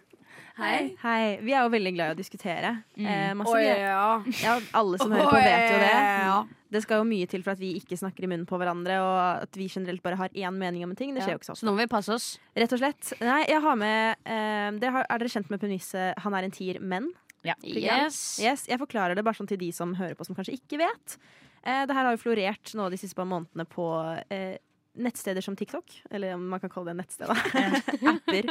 Hei. 0.62 0.96
Hei. 1.02 1.40
Vi 1.42 1.54
er 1.58 1.64
jo 1.66 1.72
veldig 1.74 1.92
glad 1.96 2.12
i 2.12 2.16
å 2.16 2.18
diskutere. 2.20 2.72
Eh, 2.96 3.32
masse 3.38 3.54
Oi, 3.58 3.64
ja. 3.66 4.22
ja, 4.44 4.56
alle 4.78 5.00
som 5.02 5.12
hører 5.14 5.32
på, 5.32 5.40
vet 5.42 5.72
jo 5.74 5.80
det. 5.82 5.94
Ja. 5.98 6.36
Det 6.72 6.82
skal 6.86 7.02
jo 7.02 7.08
mye 7.10 7.28
til 7.28 7.42
for 7.44 7.56
at 7.56 7.60
vi 7.60 7.74
ikke 7.80 7.98
snakker 8.00 8.24
i 8.24 8.30
munnen 8.32 8.46
på 8.48 8.60
hverandre, 8.62 9.00
og 9.04 9.18
at 9.48 9.58
vi 9.60 9.66
generelt 9.74 10.04
bare 10.06 10.20
har 10.22 10.30
én 10.38 10.56
mening 10.56 10.86
om 10.86 10.94
en 10.94 11.00
ting. 11.00 11.16
Det 11.18 11.26
skjer 11.26 11.36
jo 11.36 11.42
ikke 11.42 11.50
Så 11.50 11.58
sånn. 11.58 11.68
nå 11.68 11.74
må 11.76 11.82
vi 11.84 11.90
passe 11.92 12.14
oss. 12.14 12.30
Rett 12.56 12.78
og 12.78 12.80
slett. 12.84 13.12
Nei, 13.26 13.42
jeg 13.50 13.66
har 13.66 13.82
med 13.82 14.22
eh, 14.24 14.70
dere 14.80 14.96
har, 15.00 15.10
Er 15.10 15.24
dere 15.26 15.34
kjent 15.34 15.52
med 15.52 15.60
premisset 15.66 16.22
'han 16.22 16.38
er 16.38 16.48
en 16.48 16.56
tier, 16.56 16.80
men'? 16.80 17.12
Ja. 17.44 17.56
Yes. 17.66 18.40
Yes, 18.40 18.68
jeg 18.70 18.78
forklarer 18.78 19.16
det 19.18 19.26
bare 19.26 19.34
sånn 19.34 19.50
til 19.50 19.58
de 19.58 19.72
som 19.74 19.96
hører 19.98 20.14
på 20.14 20.26
som 20.26 20.36
kanskje 20.38 20.60
ikke 20.62 20.78
vet. 20.78 21.18
Eh, 21.66 21.86
det 21.90 21.94
her 21.98 22.06
har 22.06 22.14
jo 22.14 22.22
florert 22.22 22.74
nå 22.78 22.90
de 22.90 22.98
siste 23.02 23.18
par 23.18 23.26
månedene 23.26 23.66
på 23.66 23.88
eh, 24.30 24.58
nettsteder 24.98 25.44
som 25.46 25.56
TikTok. 25.56 26.02
Eller 26.12 26.36
om 26.36 26.48
man 26.52 26.60
kan 26.60 26.72
kalle 26.72 26.92
det 26.92 27.02
nettsted, 27.02 27.30
da. 27.30 27.36
Apper. 28.14 28.50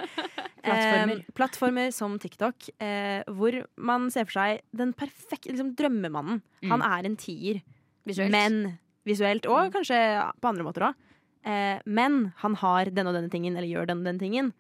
Plattformer. 0.61 1.16
Eh, 1.16 1.35
plattformer 1.37 1.90
som 1.94 2.18
TikTok, 2.20 2.70
eh, 2.82 3.20
hvor 3.28 3.61
man 3.80 4.09
ser 4.12 4.28
for 4.28 4.40
seg 4.40 4.64
den 4.76 4.92
perfekte 4.97 5.52
liksom, 5.54 5.75
drømmemannen. 5.78 6.42
Han 6.70 6.85
er 6.85 7.09
en 7.09 7.18
tier. 7.20 7.62
Visuelt. 8.09 8.32
Men 8.32 8.78
visuelt, 9.09 9.49
og 9.49 9.73
kanskje 9.75 9.99
på 10.40 10.50
andre 10.50 10.66
måter 10.66 10.90
òg. 10.90 11.06
Eh, 11.49 11.78
men 11.88 12.32
han 12.42 12.56
har 12.61 12.90
denne 12.92 13.12
og 13.12 13.16
denne 13.16 13.32
tingen, 13.32 13.56
eller 13.56 13.68
gjør 13.70 13.88
denne 13.90 14.04
og 14.04 14.11
denne 14.11 14.23
tingen. 14.25 14.52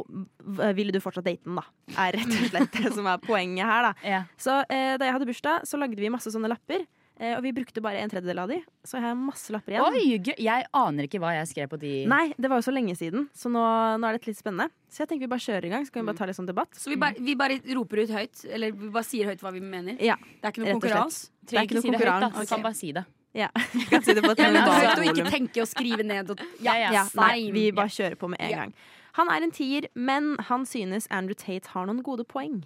Ville 0.00 0.94
du 0.94 1.00
fortsatt 1.02 1.26
date 1.26 1.44
den, 1.44 1.58
da? 1.58 1.64
Er 2.00 2.16
rett 2.16 2.30
og 2.32 2.48
slett 2.48 2.78
det 2.78 2.92
som 2.94 3.08
er 3.10 3.20
poenget 3.22 3.68
her, 3.68 3.90
da. 3.90 3.92
Ja. 4.14 4.22
Så 4.40 4.62
eh, 4.66 4.96
da 4.98 5.06
jeg 5.06 5.16
hadde 5.18 5.28
bursdag, 5.28 5.68
så 5.68 5.80
lagde 5.80 6.00
vi 6.00 6.12
masse 6.12 6.32
sånne 6.32 6.50
lapper. 6.50 6.86
Eh, 7.20 7.34
og 7.36 7.42
vi 7.44 7.50
brukte 7.52 7.82
bare 7.84 8.00
en 8.00 8.08
tredjedel 8.08 8.38
av 8.40 8.48
de, 8.48 8.56
så 8.88 8.96
jeg 8.96 9.04
har 9.04 9.16
masse 9.20 9.52
lapper 9.52 9.74
igjen. 9.74 9.84
Oi. 9.92 10.34
Jeg 10.40 10.64
aner 10.72 11.04
ikke 11.04 11.18
hva 11.20 11.34
jeg 11.36 11.50
skrev 11.50 11.68
på 11.68 11.78
de 11.82 11.90
Nei, 12.08 12.30
det 12.40 12.48
var 12.48 12.62
jo 12.62 12.64
så 12.64 12.72
lenge 12.72 12.94
siden, 12.96 13.26
så 13.36 13.50
nå, 13.52 13.60
nå 14.00 14.08
er 14.08 14.16
det 14.16 14.30
litt 14.30 14.38
spennende. 14.40 14.70
Så 14.88 15.02
jeg 15.04 15.10
tenker 15.10 15.26
vi 15.26 15.32
bare 15.34 15.44
kjører 15.44 15.66
i 15.68 15.72
gang, 15.74 15.84
så 15.84 15.92
kan 15.92 16.00
vi 16.00 16.08
bare 16.08 16.16
ta 16.22 16.28
litt 16.30 16.38
sånn 16.38 16.48
debatt. 16.48 16.72
Så 16.80 16.88
vi 16.88 16.96
bare, 16.96 17.20
vi 17.20 17.34
bare 17.36 17.58
roper 17.76 18.00
ut 18.06 18.14
høyt, 18.16 18.44
eller 18.48 18.72
vi 18.72 18.88
bare 18.94 19.04
sier 19.04 19.28
høyt 19.28 19.44
hva 19.44 19.52
vi 19.52 19.60
mener. 19.60 20.00
Ja, 20.00 20.16
Det 20.16 20.48
er 20.48 20.54
ikke 20.54 20.64
noe 20.64 20.76
konkurranse. 20.78 21.28
Det 21.44 21.58
er 21.60 21.68
ikke 21.68 21.76
noe 21.76 21.84
si 21.84 21.90
det 21.92 22.00
høyt, 22.00 22.24
da. 22.24 22.44
kan 22.54 22.64
bare 22.64 22.78
si 22.78 22.92
det. 22.96 23.04
Ja, 23.36 23.50
kan 23.92 24.02
si 24.06 24.14
det 24.16 24.24
på 24.24 24.32
et 24.32 24.40
høyt 24.46 24.96
og 24.96 25.04
ikke 25.12 25.26
tenke 25.30 25.60
og 25.62 25.68
skrive 25.70 26.06
ned. 26.08 26.32
Og, 26.32 26.40
Ja, 26.66 26.78
ja. 26.80 26.88
Ja, 26.96 27.04
nei, 27.20 27.50
vi 27.52 27.66
bare 27.76 27.92
kjører 27.92 28.16
på 28.16 28.30
med 28.32 28.40
en 28.40 28.50
Ja. 28.54 28.62
gang. 28.64 28.72
Han 29.18 29.28
er 29.28 29.42
en 29.44 29.50
tier, 29.52 29.90
men 29.98 30.36
han 30.48 30.64
synes 30.64 31.04
Andrew 31.10 31.34
Tate 31.36 31.68
har 31.74 31.84
noen 31.84 32.00
gode 32.06 32.24
poeng. 32.24 32.62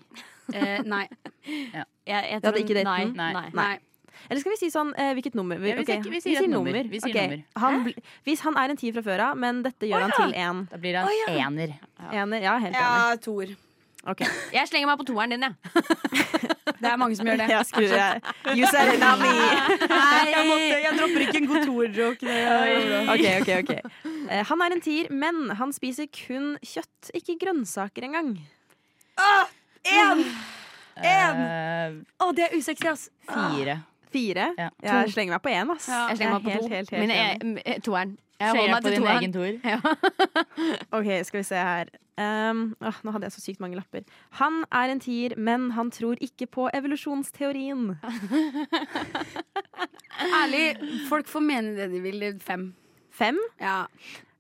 Eh, 0.53 0.79
nei. 0.85 1.09
Jeg, 1.43 1.85
jeg 2.07 2.41
Det 2.41 2.47
hadde 2.47 2.61
ikke 2.63 2.77
daten? 2.79 3.17
nei, 3.17 3.33
Nei. 3.33 3.33
nei. 3.33 3.51
nei. 3.57 3.79
Eller 4.29 4.43
skal 4.43 4.55
vi 4.55 4.61
si 4.61 4.71
sånn 4.73 4.95
eh, 4.99 5.13
hvilket 5.17 5.37
nummer? 5.39 5.61
Ja, 5.61 5.77
vi 5.79 5.85
okay. 5.85 6.01
sier- 6.01 6.15
vi 6.15 6.23
sier 6.25 6.43
et 6.43 6.51
nummer. 6.51 6.73
nummer. 6.73 7.01
sier 7.01 7.11
okay. 7.11 7.29
nummer. 7.29 7.45
Han, 7.65 7.93
hvis 8.29 8.45
han 8.47 8.57
er 8.61 8.75
en 8.75 8.81
ti 8.81 8.93
fra 8.95 9.05
før 9.07 9.27
av, 9.31 9.39
men 9.41 9.63
dette 9.67 9.91
gjør 9.91 10.07
han 10.07 10.17
til 10.17 10.35
en 10.47 10.65
Da 10.71 10.81
blir 10.81 11.01
han 11.01 11.11
oh, 11.11 11.21
ja. 11.21 11.47
ener. 11.47 11.77
ener. 12.11 12.43
Ja, 12.43 12.59
helt 12.59 12.75
enig. 12.75 12.83
Ja, 12.83 13.15
toer. 13.23 13.57
Okay. 14.05 14.29
Jeg 14.53 14.69
slenger 14.69 14.91
meg 14.91 14.99
på 15.01 15.07
toeren 15.09 15.33
din, 15.33 15.47
jeg. 15.47 15.55
Det 16.85 16.91
er 16.91 16.99
mange 17.01 17.17
som 17.17 17.29
gjør 17.29 17.39
det. 17.41 17.47
Jeg 17.49 17.67
skru 17.71 17.87
det. 17.89 18.09
You 18.53 18.67
said 18.69 18.91
it, 18.93 18.99
not 19.01 19.21
me. 19.21 19.31
Nei, 19.33 20.25
jeg, 20.29 20.43
måtte, 20.51 20.81
jeg 20.83 20.99
dropper 20.99 21.25
ikke 21.25 21.39
en 21.41 21.47
god 21.49 21.65
toer-joke. 21.71 22.35
Okay, 23.15 23.41
okay, 23.41 23.63
ok 23.63 23.73
Eh, 24.25 24.41
Han 24.49 24.63
er 24.65 24.73
en 24.73 24.81
tier, 24.85 25.09
men 25.13 25.51
han 25.59 25.73
spiser 25.77 26.09
kun 26.13 26.55
kjøtt, 26.65 27.11
ikke 27.17 27.37
grønnsaker 27.41 28.07
engang. 28.09 28.35
Eh, 30.97 31.97
Å, 32.21 32.31
det 32.37 32.47
er 32.47 32.57
usexy, 32.57 32.87
ass. 32.89 33.09
fire. 33.29 33.81
Fire? 34.15 34.47
Ja. 34.59 34.69
Jeg 34.87 35.11
slenger 35.15 35.33
meg 35.37 35.43
på 35.45 35.51
én, 35.53 35.67
ass. 35.75 35.87
Ja. 35.91 36.01
Jeg 36.13 36.17
slenger 36.23 36.35
meg 36.39 36.45
på 36.47 36.53
helt, 36.55 36.67
to. 36.69 36.73
helt, 36.75 36.91
helt, 36.95 37.13
helt 37.19 37.43
m- 37.51 37.83
toeren. 37.87 38.13
Jeg 38.41 38.49
holder 38.51 38.73
meg 38.75 38.81
på 38.83 38.89
til 38.89 38.95
din 38.97 39.05
toeren. 39.05 39.21
egen 39.23 39.33
toer? 39.35 39.55
Ok, 40.99 41.09
skal 41.29 41.39
vi 41.41 41.47
se 41.49 41.59
her. 41.69 41.87
Um, 42.15 42.59
åh, 42.79 42.99
nå 43.03 43.09
hadde 43.15 43.27
jeg 43.27 43.35
så 43.35 43.43
sykt 43.43 43.61
mange 43.63 43.75
lapper. 43.79 44.03
Han 44.39 44.55
er 44.71 44.87
en 44.93 45.01
tier, 45.03 45.33
men 45.37 45.61
han 45.75 45.89
tror 45.95 46.15
ikke 46.23 46.47
på 46.47 46.69
evolusjonsteorien. 46.75 47.83
Ærlig, 50.43 50.67
folk 51.09 51.29
får 51.31 51.43
mene 51.43 51.73
det 51.79 51.89
de 51.93 52.01
vil. 52.05 52.25
Fem. 52.43 52.69
Fem? 53.15 53.39
Ja. 53.61 53.85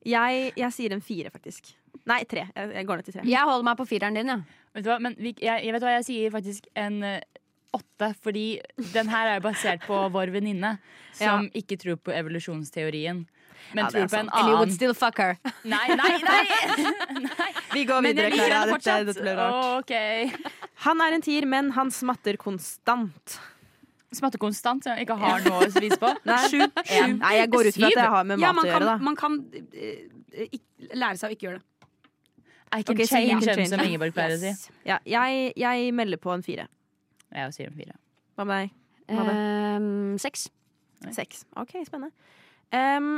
Jeg, 0.07 0.53
jeg 0.61 0.73
sier 0.77 0.95
en 0.95 1.03
fire, 1.03 1.31
faktisk. 1.35 1.73
Nei, 2.07 2.21
tre. 2.29 2.47
Jeg, 2.55 2.71
jeg 2.77 2.87
går 2.87 3.01
ned 3.01 3.09
til 3.09 3.17
tre. 3.17 3.25
Jeg 3.31 3.49
holder 3.49 3.67
meg 3.71 3.79
på 3.81 3.87
fireren 3.89 4.19
din, 4.19 4.31
ja. 4.35 4.39
Vet 4.75 4.85
du 4.87 4.91
hva, 4.91 4.99
men 5.03 5.15
vi, 5.19 5.33
jeg, 5.41 5.63
jeg 5.65 5.75
vet 5.77 5.85
hva, 5.87 5.95
jeg 5.99 6.07
sier 6.09 6.35
faktisk 6.35 6.67
en 6.79 6.99
eh, 7.07 7.21
åtte, 7.77 8.11
fordi 8.25 8.47
den 8.95 9.09
her 9.13 9.35
er 9.37 9.45
basert 9.45 9.85
på 9.87 9.97
vår 10.15 10.33
venninne, 10.35 10.77
som 11.19 11.49
ikke 11.57 11.79
tror 11.83 11.99
på 12.01 12.15
evolusjonsteorien. 12.15 13.25
Men 13.75 13.87
Ja, 13.87 13.91
tror 13.91 14.09
på 14.13 14.19
en 14.19 14.29
annen. 14.29 14.35
And 14.39 14.49
you 14.53 14.59
would 14.61 14.73
still 14.75 14.93
fuck 14.95 15.19
her. 15.19 15.39
Nei, 15.65 15.87
nei, 15.97 16.13
nei! 16.21 16.45
Vi 17.77 17.85
går 17.89 18.03
Men 18.05 18.13
videre, 18.13 18.29
jeg 18.29 18.35
liker 18.35 18.45
Klara. 18.45 18.61
henne 18.61 18.67
Dette, 18.67 18.77
fortsatt. 18.77 19.07
dette 19.09 19.25
ble 19.25 19.35
rart. 19.39 19.79
okay. 19.81 20.31
Han 20.85 21.01
er 21.01 21.17
en 21.17 21.25
tier, 21.25 21.47
men 21.49 21.71
han 21.75 21.91
smatter 21.95 22.37
konstant. 22.41 23.39
Smatter 24.15 24.39
konstant, 24.39 24.85
så 24.85 24.93
jeg 24.95 25.09
ikke 25.09 25.17
har 25.19 25.41
noe 25.49 25.65
å 25.65 25.71
spise 25.75 25.97
på. 25.99 26.13
Nei, 26.29 26.43
En. 27.01 27.17
Nei, 27.19 27.33
jeg 27.41 27.51
går 27.57 27.71
ut 27.71 27.79
fra 27.81 27.89
at 27.89 27.99
det 27.99 28.11
har 28.15 28.29
med 28.29 28.45
ja, 28.45 28.53
mat 28.53 28.61
man 28.61 28.69
å 28.69 28.73
gjøre, 28.75 28.91
da. 28.93 28.97
man 29.09 29.17
kan 29.19 29.41
eh, 29.73 30.61
lære 30.95 31.19
seg 31.19 31.33
å 31.33 31.35
ikke 31.39 31.49
gjøre 31.49 31.59
det. 31.63 31.67
I 32.75 32.83
can 32.83 32.95
okay, 32.97 33.07
change, 33.07 33.31
can 33.33 33.55
change 33.55 33.69
som. 33.71 33.81
Ingeborg 33.87 34.15
pleier 34.17 34.37
å 34.37 34.39
si. 34.45 34.53
Ja, 34.87 35.01
jeg, 35.07 35.53
jeg 35.59 35.91
melder 35.95 36.19
på 36.21 36.33
en 36.35 36.43
fire. 36.47 36.69
Jeg 37.35 37.55
sier 37.57 37.71
en 37.71 37.79
fire. 37.79 37.99
Hva 38.39 38.49
med 38.49 38.65
deg? 38.65 38.81
Um, 39.11 40.17
seks. 40.23 40.49
Seks. 41.13 41.45
OK, 41.61 41.77
spennende. 41.85 42.15
Um, 42.73 43.17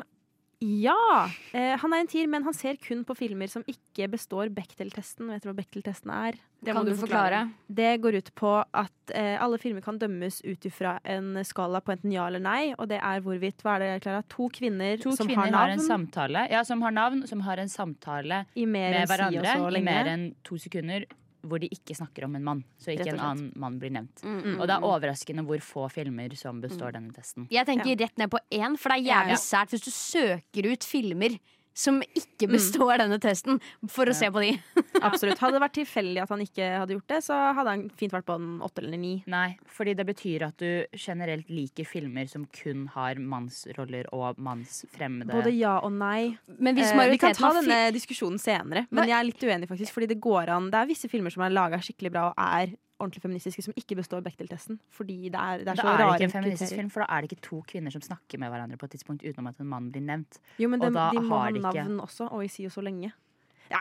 ja. 0.60 1.28
Uh, 1.52 1.74
han 1.76 1.92
er 1.92 2.02
en 2.02 2.08
tier, 2.08 2.28
men 2.32 2.44
han 2.46 2.54
ser 2.56 2.78
kun 2.80 3.02
på 3.06 3.14
filmer 3.18 3.50
som 3.52 3.64
ikke 3.68 4.08
består 4.14 4.48
Bechdel-testen. 4.56 5.28
Vet 5.28 5.44
du 5.44 5.50
hva 5.50 5.56
Bechdel-testen 5.58 6.12
er? 6.14 6.38
Det 6.64 6.72
Kan 6.72 6.80
må 6.80 6.88
du 6.88 6.96
forklare? 6.98 7.42
Det 7.68 7.90
går 8.02 8.16
ut 8.22 8.30
på 8.38 8.52
at 8.64 9.12
uh, 9.12 9.36
alle 9.44 9.60
filmer 9.60 9.84
kan 9.84 10.00
dømmes 10.00 10.40
ut 10.46 10.64
ifra 10.68 10.96
en 11.04 11.36
skala 11.46 11.82
på 11.84 11.92
enten 11.92 12.14
ja 12.14 12.24
eller 12.30 12.42
nei. 12.42 12.72
Og 12.80 12.88
det 12.90 13.02
er 13.02 13.20
hvorvidt 13.24 13.60
hva 13.66 13.76
er 13.76 13.84
det, 13.84 13.92
Clara? 14.06 14.24
To 14.32 14.48
kvinner 14.52 14.96
To 15.04 15.12
som 15.18 15.28
kvinner 15.28 15.52
har 15.52 15.60
har 15.60 15.76
en 15.76 15.82
navn 15.82 15.92
samtale 15.92 16.46
Ja, 16.50 16.64
som 16.64 16.82
har 16.82 16.96
navn, 16.96 17.22
som 17.28 17.44
har 17.44 17.60
en 17.60 17.70
samtale 17.70 18.44
med 18.56 18.98
hverandre 19.12 19.56
i 19.76 19.84
mer 19.84 20.12
enn 20.16 20.30
to 20.46 20.58
sekunder, 20.60 21.04
hvor 21.48 21.60
de 21.62 21.68
ikke 21.72 21.96
snakker 21.96 22.24
om 22.26 22.34
en 22.36 22.44
mann. 22.44 22.64
Så 22.78 22.92
ikke 22.94 23.08
en 23.14 23.20
annen 23.20 23.52
mann 23.56 23.78
blir 23.82 23.90
nevnt. 23.94 24.22
Mm. 24.24 24.56
Og 24.60 24.66
det 24.68 24.76
er 24.76 24.86
overraskende 24.86 25.44
hvor 25.46 25.62
få 25.64 25.88
filmer 25.92 26.34
som 26.36 26.60
består 26.60 26.92
denne 26.96 27.12
testen. 27.16 27.46
Jeg 27.50 27.66
tenker 27.66 27.96
rett 28.04 28.18
ned 28.18 28.30
på 28.32 28.38
én, 28.52 28.76
for 28.78 28.90
det 28.92 29.00
er 29.02 29.08
jævlig 29.12 29.36
Ja. 29.36 29.42
sært 29.42 29.70
hvis 29.74 29.84
du 29.86 29.90
søker 29.90 30.72
ut 30.72 30.84
filmer 30.84 31.38
som 31.76 32.00
ikke 32.16 32.48
består 32.48 33.02
denne 33.02 33.18
testen, 33.22 33.60
for 33.92 34.08
å 34.08 34.14
se 34.16 34.30
på 34.32 34.42
de. 34.42 34.54
Absolutt. 35.06 35.38
Hadde 35.42 35.58
det 35.58 35.62
vært 35.66 35.76
tilfeldig 35.82 36.22
at 36.24 36.32
han 36.32 36.42
ikke 36.44 36.70
hadde 36.80 36.96
gjort 36.96 37.12
det, 37.12 37.20
så 37.26 37.36
hadde 37.58 37.74
han 37.74 37.86
fint 38.00 38.14
vært 38.16 38.26
på 38.28 38.38
en 38.40 38.48
åtte 38.64 38.82
eller 38.82 39.00
ni. 39.00 39.14
Nei, 39.30 39.58
fordi 39.70 39.94
det 39.98 40.06
betyr 40.08 40.46
at 40.48 40.56
du 40.62 40.96
generelt 40.96 41.50
liker 41.52 41.86
filmer 41.88 42.28
som 42.30 42.48
kun 42.56 42.86
har 42.96 43.20
mannsroller 43.20 44.08
og 44.16 44.40
mannsfremmede 44.42 45.36
Både 45.36 45.52
ja 45.54 45.76
og 45.84 45.92
nei. 45.94 46.36
Men 46.56 46.78
hvis 46.78 46.96
Eh, 46.96 47.10
vi 47.10 47.18
kan 47.20 47.34
ta 47.36 47.52
denne 47.56 47.90
diskusjonen 47.94 48.40
senere, 48.40 48.86
men 48.90 49.08
jeg 49.08 49.16
er 49.18 49.26
litt 49.28 49.42
uenig, 49.44 49.68
faktisk. 49.70 49.92
Fordi 49.96 50.08
det 50.14 50.20
går 50.22 50.50
an 50.54 50.70
Det 50.72 50.80
er 50.80 50.88
visse 50.88 51.08
filmer 51.12 51.32
som 51.32 51.44
er 51.46 51.54
laga 51.54 51.78
skikkelig 51.82 52.12
bra 52.14 52.28
og 52.30 52.40
er 52.42 52.72
ordentlig 53.00 53.22
feministiske, 53.22 53.62
som 53.62 53.74
ikke 53.76 53.96
består 53.98 54.22
Bechdel-testen. 54.24 54.78
Fordi 54.90 55.16
det 55.28 55.34
er, 55.40 55.58
det 55.58 55.68
er 55.68 55.74
Da 55.74 55.82
så 55.82 55.88
er 55.92 55.96
det 55.96 56.06
rare 56.06 56.14
ikke 56.16 56.24
en 56.24 56.30
feministisk 56.30 56.70
kriterier. 56.70 56.80
film, 56.80 56.90
for 56.90 57.00
da 57.04 57.06
er 57.16 57.20
det 57.26 57.32
ikke 57.32 57.42
to 57.42 57.62
kvinner 57.68 57.92
som 57.92 58.00
snakker 58.00 58.38
med 58.38 58.50
hverandre 58.50 58.78
på 58.80 58.84
et 58.88 58.90
tidspunkt 58.96 59.22
utenom 59.26 59.48
at 59.52 59.60
en 59.60 59.66
mann 59.68 59.90
blir 59.92 60.02
nevnt. 60.02 60.38
Jo, 60.58 60.68
men 60.68 60.80
og 60.80 60.88
de, 60.88 60.94
da 60.96 61.10
de 61.10 61.20
må 61.20 61.38
ha 61.42 61.50
navn 61.50 61.76
ikke- 61.76 62.02
også, 62.06 62.28
og 62.32 62.44
i 62.44 62.48
si 62.48 62.64
og 62.66 62.72
så 62.72 62.82
lenge. 62.82 63.12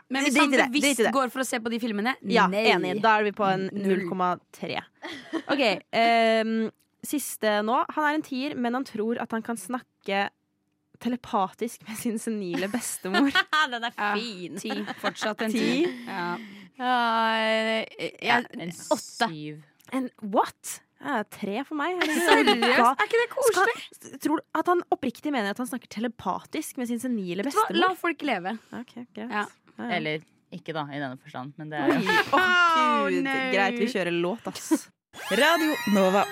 Men 0.09 0.23
hvis 0.25 0.35
han 0.37 0.49
bevisst 0.71 1.11
går 1.13 1.29
for 1.29 1.39
å 1.41 1.45
se 1.45 1.59
på 1.59 1.69
de 1.69 1.79
filmene, 1.79 2.15
Ja, 2.25 2.47
nei. 2.47 2.65
enig. 2.73 3.01
Da 3.01 3.19
er 3.19 3.23
vi 3.23 3.31
på 3.31 3.45
en 3.45 3.69
0,3. 3.69 4.81
OK. 5.47 5.63
Um, 5.93 6.71
siste 7.05 7.61
nå. 7.63 7.85
Han 7.93 8.03
er 8.09 8.15
en 8.15 8.21
tier, 8.25 8.55
men 8.57 8.73
han 8.73 8.83
tror 8.83 9.21
at 9.21 9.31
han 9.31 9.43
kan 9.45 9.55
snakke 9.55 10.29
telepatisk 10.99 11.83
med 11.87 11.97
sin 11.97 12.17
senile 12.19 12.67
bestemor. 12.71 13.29
Den 13.71 13.83
er 13.83 13.91
Ja, 13.97 14.13
fin. 14.15 14.55
Ti. 14.57 14.71
Fortsatt 15.01 15.41
en 15.45 15.51
Ti. 15.51 15.59
ti. 15.85 16.05
Ja. 16.07 16.37
Ja, 16.77 16.95
jeg- 18.21 18.47
En 18.59 18.69
åtte. 18.69 19.29
syv. 19.29 19.63
En 19.93 20.09
what? 20.21 20.81
Ja, 21.05 21.23
tre 21.29 21.63
for 21.67 21.75
meg. 21.77 21.99
Seriøst? 22.01 22.99
Er 22.99 23.05
ikke 23.05 23.19
det 23.21 23.29
koselig? 23.29 23.75
Skal, 23.93 24.19
tror 24.23 24.39
du 24.41 24.43
at 24.57 24.71
han 24.71 24.81
oppriktig 24.91 25.31
mener 25.31 25.51
at 25.53 25.57
han 25.61 25.67
snakker 25.69 25.87
telepatisk 25.91 26.77
med 26.81 26.87
sin 26.89 26.99
senile 26.99 27.43
bestemor? 27.45 27.77
La 27.77 27.93
folk 27.99 28.21
leve. 28.25 28.57
Okay, 28.73 29.05
greit. 29.13 29.31
Ja. 29.31 29.45
Eller 29.91 30.23
ikke, 30.55 30.73
da, 30.73 30.85
i 30.89 30.99
denne 30.99 31.19
forstand. 31.21 31.53
Men 31.59 31.69
det 31.69 31.79
er 31.79 31.95
oh, 32.33 33.07
gud. 33.09 33.21
nei. 33.23 33.39
Greit, 33.53 33.79
vi 33.79 33.91
kjører 33.91 34.15
låt, 34.15 34.47
ass. 34.47 34.89
Radio 35.31 35.75
Nova. 35.93 36.25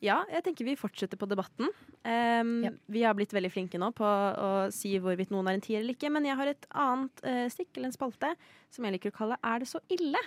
Ja, 0.00 0.22
jeg 0.32 0.42
tenker 0.46 0.64
vi 0.64 0.76
fortsetter 0.80 1.18
på 1.20 1.28
debatten. 1.28 1.68
Um, 2.04 2.52
Ja. 2.64 2.70
Vi 2.88 3.02
har 3.04 3.14
blitt 3.14 3.32
veldig 3.36 3.50
flinke 3.52 3.78
nå 3.78 3.90
på 3.92 4.04
å 4.06 4.50
si 4.72 4.94
hvorvidt 4.98 5.30
noen 5.30 5.48
er 5.50 5.58
en 5.58 5.60
tier 5.64 5.80
eller 5.82 5.92
ikke, 5.94 6.10
men 6.10 6.24
jeg 6.24 6.36
har 6.36 6.46
et 6.46 6.66
annet 6.72 7.24
uh, 7.24 7.46
stikk 7.52 7.76
eller 7.76 7.90
en 7.90 7.96
spalte 7.98 8.34
som 8.72 8.84
jeg 8.84 8.96
liker 8.96 9.12
å 9.12 9.18
kalle 9.18 9.36
Er 9.44 9.58
det 9.60 9.68
så 9.68 9.80
ille? 9.92 10.20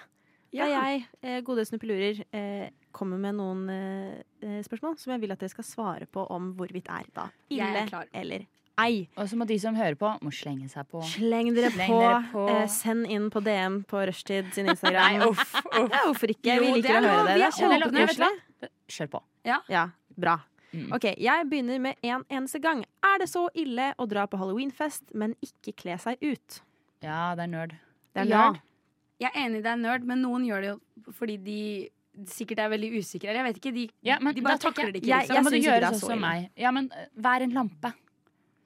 Da 0.54 0.68
jeg, 0.70 1.08
eh, 1.26 1.40
gode 1.42 1.64
snuppelurer, 1.66 2.20
eh, 2.32 2.70
kommer 2.94 3.18
med 3.18 3.34
noen 3.40 3.64
eh, 3.74 4.20
eh, 4.46 4.60
spørsmål 4.62 5.00
som 5.02 5.16
jeg 5.16 5.24
vil 5.24 5.32
at 5.34 5.40
dere 5.42 5.50
skal 5.50 5.66
svare 5.66 6.06
på 6.06 6.28
om 6.30 6.52
hvorvidt 6.54 6.92
er 6.94 7.08
da 7.16 7.24
ille 7.50 7.72
er 7.74 7.88
ille 7.90 8.04
eller 8.14 8.46
ei. 8.78 9.08
Og 9.18 9.26
så 9.30 9.38
må 9.38 9.48
de 9.50 9.58
som 9.58 9.74
hører 9.74 9.98
på, 9.98 10.12
må 10.22 10.30
slenge 10.34 10.70
seg 10.70 10.86
på. 10.90 11.02
Sleng 11.10 11.50
dere 11.58 11.72
Sleng 11.74 11.90
på. 11.90 12.00
dere 12.06 12.22
på. 12.32 12.46
Eh, 12.54 12.68
send 12.70 13.10
inn 13.10 13.32
på 13.34 13.42
DM 13.42 13.82
på 13.90 14.06
Rushtid 14.06 14.54
sin 14.54 14.70
Instagram. 14.70 15.18
Nei, 15.18 15.28
uff, 15.28 15.56
uff. 15.58 15.90
Ja, 15.90 16.04
hvorfor 16.06 16.34
ikke? 16.34 16.54
Jo, 16.54 16.62
Vi 16.62 16.72
liker 16.78 16.98
er 16.98 17.02
å 17.02 17.12
høre 17.18 17.26
det. 17.26 17.34
Vi 17.34 17.42
Det 17.42 17.50
er 17.50 17.58
kjempekoselig. 17.58 18.14
åpne. 18.30 18.32
Kjør 18.88 19.10
på. 19.10 19.22
Ja, 19.46 19.90
bra. 20.18 20.38
Mm. 20.74 20.92
Ok, 20.96 21.04
Jeg 21.20 21.46
begynner 21.50 21.80
med 21.80 21.96
en 22.04 22.24
eneste 22.32 22.60
gang. 22.62 22.84
Er 23.04 23.20
det 23.20 23.28
så 23.30 23.48
ille 23.56 23.94
å 24.00 24.08
dra 24.10 24.26
på 24.28 24.38
halloweenfest, 24.40 25.14
men 25.14 25.36
ikke 25.44 25.76
kle 25.76 25.98
seg 26.02 26.18
ut? 26.22 26.62
Ja, 27.04 27.36
det 27.36 27.44
er 27.44 27.48
nerd. 27.48 27.76
Det 28.16 28.22
er 28.24 28.26
Ja. 28.30 28.54
Jeg 29.20 29.32
er 29.36 29.40
enig 29.48 29.62
det 29.64 29.70
er 29.72 29.78
nerd, 29.78 30.04
men 30.04 30.22
noen 30.24 30.46
gjør 30.48 30.62
det 30.62 30.70
jo 30.74 31.12
fordi 31.14 31.38
de 31.44 31.90
sikkert 32.26 32.60
er 32.60 32.70
veldig 32.70 32.90
usikre. 33.00 33.30
eller 33.30 33.44
Jeg 33.44 33.54
vet 33.54 33.62
ikke, 33.62 33.74
De, 33.74 33.90
Ja, 34.04 34.18
men 34.20 34.36
de 34.36 34.42
bare 34.42 34.58
takler 34.58 34.86
jeg- 34.86 34.94
det 34.94 35.02
ikke. 35.04 35.08
Jeg- 35.10 35.28
jeg, 35.28 35.36
jeg, 35.36 35.44
må 35.44 35.50
du 35.50 35.56
syns 35.56 35.64
ikke 35.64 35.72
gjøre 35.72 35.80
det 35.80 35.84
er 35.84 35.94
sånn 35.94 36.00
så 36.00 36.06
som 36.08 36.18
ille. 36.18 36.22
meg. 36.22 36.50
Ja, 36.58 36.72
men 36.72 36.90
vær 37.20 37.42
en 37.42 37.52
lampe. 37.52 37.94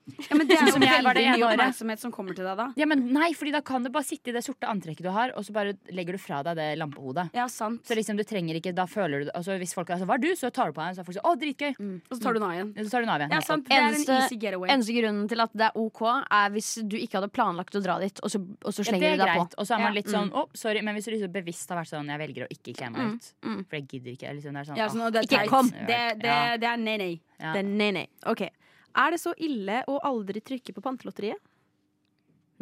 Ja, 0.07 0.35
men 0.37 0.47
Det 0.47 0.55
er 0.57 0.67
jo 0.71 0.79
veldig 0.79 1.23
mye 1.35 1.47
oppmerksomhet 1.51 1.99
som 1.99 2.11
kommer 2.15 2.33
til 2.37 2.45
deg 2.47 2.57
da. 2.57 2.67
Ja, 2.79 2.85
men 2.87 3.01
nei, 3.13 3.33
fordi 3.35 3.51
da 3.51 3.59
kan 3.61 3.83
du 3.83 3.89
bare 3.93 4.07
sitte 4.07 4.31
i 4.31 4.35
det 4.35 4.43
sorte 4.45 4.67
antrekket 4.71 5.03
du 5.03 5.09
har, 5.11 5.33
og 5.35 5.43
så 5.43 5.51
bare 5.53 5.73
legger 5.91 6.15
du 6.15 6.21
fra 6.21 6.41
deg 6.47 6.55
det 6.55 6.67
lampehodet. 6.79 7.29
Ja, 7.35 7.47
sant. 7.51 7.83
Så 7.87 7.95
liksom 7.97 8.17
du 8.17 8.23
trenger 8.23 8.55
ikke, 8.59 8.73
da 8.73 8.85
føler 8.87 9.25
du 9.25 9.31
altså 9.35 9.57
Hvis 9.59 9.73
folk 9.75 9.89
er 9.89 9.97
sånn 9.99 10.07
'Hva 10.07 10.15
er 10.15 10.23
du?' 10.23 10.35
så 10.35 10.51
tar 10.51 10.67
du 10.71 10.73
på 10.73 10.81
deg, 10.85 10.95
så 10.95 10.99
er 11.01 11.03
folk 11.03 11.17
sånn 11.17 11.27
'Å, 11.27 11.33
dritgøy'. 11.41 11.75
Og 12.09 12.17
så 12.17 12.21
tar 12.23 12.33
du 12.33 12.39
den 12.39 12.47
av 12.49 12.55
igjen. 12.55 12.69
Så 12.85 12.89
tar 12.91 12.99
du 13.01 13.05
den 13.05 13.13
av 13.15 13.19
igjen. 13.21 13.31
Ja, 13.31 13.39
sant. 13.41 13.65
Det 13.67 13.75
er 13.75 13.87
en 13.87 14.21
easy 14.23 14.35
getaway. 14.37 14.69
Eneste 14.69 14.93
grunnen 14.95 15.27
til 15.27 15.39
at 15.41 15.51
det 15.53 15.65
er 15.67 15.71
OK, 15.75 16.01
er 16.31 16.49
hvis 16.55 16.87
du 16.87 16.95
ikke 16.97 17.19
hadde 17.19 17.31
planlagt 17.31 17.75
å 17.75 17.83
dra 17.83 17.99
dit, 17.99 18.19
og 18.23 18.29
så, 18.31 18.39
og 18.63 18.71
så 18.73 18.79
Ja, 18.85 18.91
slenger 18.91 19.11
er 19.13 19.17
du 19.17 19.23
deg 19.25 19.27
på. 19.35 19.43
greit. 19.43 19.53
Og 19.57 19.65
så 19.67 19.75
er 19.75 19.79
man 19.83 19.93
litt 19.93 20.07
sånn 20.07 20.31
'Å, 20.31 20.47
sorry', 20.55 20.81
men 20.83 20.95
hvis 20.95 21.05
du 21.05 21.11
liksom 21.11 21.31
bevisst 21.33 21.69
har 21.69 21.77
vært 21.83 21.91
sånn 21.91 22.07
'Jeg 22.07 22.19
velger 22.19 22.47
å 22.47 22.49
ikke 22.51 22.73
kle 22.77 22.89
meg 22.91 23.01
Mm, 23.01 23.13
ut', 23.17 23.33
mm. 23.43 23.65
for 23.67 23.75
jeg 23.77 23.87
gidder 23.87 24.11
ikke. 24.15 24.33
Liksom, 24.37 24.53
det 24.53 24.59
er 24.61 24.67
sånn, 24.71 24.77
Ja, 24.77 24.87
sånn, 24.87 25.11
det 25.11 25.19
er 25.19 25.37
Ikke 25.37 25.47
kom. 25.47 25.69
Det, 25.69 26.19
det, 26.21 26.59
det 26.61 26.67
er 26.69 26.77
nei, 26.77 26.97
nei. 26.97 27.19
ja. 27.39 27.53
Det 27.53 27.59
er 27.59 27.63
nei, 27.67 27.91
nei. 27.91 28.07
Ok. 28.25 28.49
Er 28.97 29.11
det 29.13 29.19
så 29.21 29.33
ille 29.37 29.83
å 29.87 29.99
aldri 30.03 30.41
trykke 30.41 30.73
på 30.73 30.81
pantelotteriet? 30.81 31.37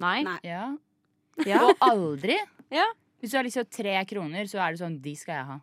Nei. 0.01 0.23
Nei. 0.27 0.39
ja. 0.43 0.75
Ja. 1.45 1.61
Og 1.67 1.75
aldri. 1.83 2.35
Ja. 2.71 2.85
Hvis 3.19 3.31
du 3.31 3.37
har 3.37 3.43
liksom 3.47 3.65
tre 3.71 3.95
kroner, 4.07 4.47
så 4.47 4.59
er 4.63 4.71
det 4.75 4.79
sånn 4.81 5.01
'De 5.01 5.15
skal 5.15 5.35
jeg 5.35 5.45
ha'. 5.45 5.61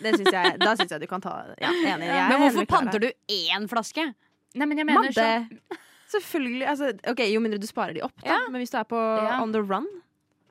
Det 0.00 0.12
synes 0.16 0.32
jeg, 0.32 0.58
da 0.60 0.74
syns 0.76 0.90
jeg 0.90 1.00
du 1.00 1.06
kan 1.06 1.20
ta 1.20 1.54
Ja, 1.60 1.68
enig. 1.68 2.06
Jeg 2.06 2.28
Men 2.30 2.40
hvorfor 2.40 2.66
panter 2.66 2.98
du 3.00 3.10
én 3.28 3.68
flaske? 3.68 4.14
Nei, 4.54 4.66
men 4.66 4.78
jeg 4.78 4.86
mener 4.86 5.10
sånn 5.12 5.48
Madde. 5.50 5.78
Selvfølgelig. 6.08 6.66
Altså, 6.68 6.92
ok, 7.10 7.20
Jo 7.32 7.40
mindre 7.40 7.58
du 7.60 7.66
sparer 7.66 7.94
de 7.94 8.00
opp, 8.02 8.14
da. 8.22 8.28
Ja. 8.30 8.38
Men 8.48 8.60
hvis 8.62 8.70
du 8.70 8.78
er 8.78 8.84
på 8.84 8.96
Ja. 8.96 9.42
on 9.42 9.52
the 9.52 9.60
run 9.60 9.86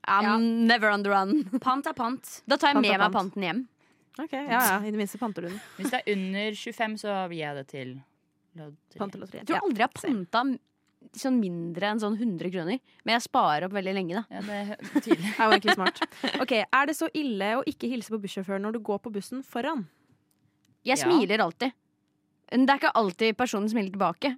I'm 0.05 0.23
Ja. 0.23 0.37
never 0.37 0.89
on 0.91 1.03
the 1.03 1.09
run. 1.09 1.45
Pant 1.61 1.87
er 1.87 1.93
pant. 1.93 2.41
Da 2.45 2.57
tar 2.57 2.73
jeg 2.73 2.75
Pant 2.75 2.81
med 2.81 2.99
pant. 2.99 3.13
meg 3.13 3.13
panten 3.13 3.41
hjem. 3.43 3.67
Ok, 4.19 4.31
ja, 4.33 4.47
ja, 4.49 4.79
I 4.79 4.91
det 4.91 4.97
minste 4.99 5.17
panter 5.17 5.41
du 5.41 5.47
den. 5.47 5.61
Hvis 5.79 5.89
det 5.89 6.03
er 6.05 6.11
under 6.11 6.51
25, 6.51 6.97
så 6.99 7.29
gir 7.29 7.37
jeg 7.39 7.55
det 7.55 7.67
til. 7.67 8.03
Pantelotteriet. 8.97 9.43
Jeg 9.43 9.47
tror 9.49 9.65
aldri 9.67 9.83
jeg 9.83 9.89
har 9.89 10.01
panta 10.03 10.43
sånn 11.19 11.39
mindre 11.41 11.89
enn 11.91 11.99
sånn 11.99 12.15
100 12.17 12.51
kroner. 12.53 12.79
Men 13.03 13.13
jeg 13.17 13.25
sparer 13.25 13.65
opp 13.67 13.73
veldig 13.75 13.93
lenge, 13.97 14.21
da. 14.21 14.23
Ja, 14.31 14.41
det 14.41 14.59
er. 14.59 14.91
Det 14.93 15.17
er 15.17 15.43
jo 15.43 15.49
egentlig 15.51 15.75
smart. 15.75 15.99
Ok, 16.41 16.51
Er 16.63 16.85
det 16.87 16.95
så 16.95 17.09
ille 17.13 17.49
å 17.59 17.63
ikke 17.67 17.89
hilse 17.91 18.13
på 18.13 18.21
bussjåføren 18.23 18.63
når 18.63 18.77
du 18.77 18.79
går 18.79 19.01
på 19.03 19.11
bussen 19.11 19.43
foran? 19.43 19.85
Jeg 20.85 20.97
Ja. 20.97 21.03
smiler 21.05 21.39
alltid. 21.43 21.73
Men 22.51 22.65
det 22.67 22.73
er 22.73 22.79
ikke 22.83 22.95
alltid 22.95 23.35
personen 23.37 23.69
smiler 23.69 23.91
tilbake. 23.91 24.37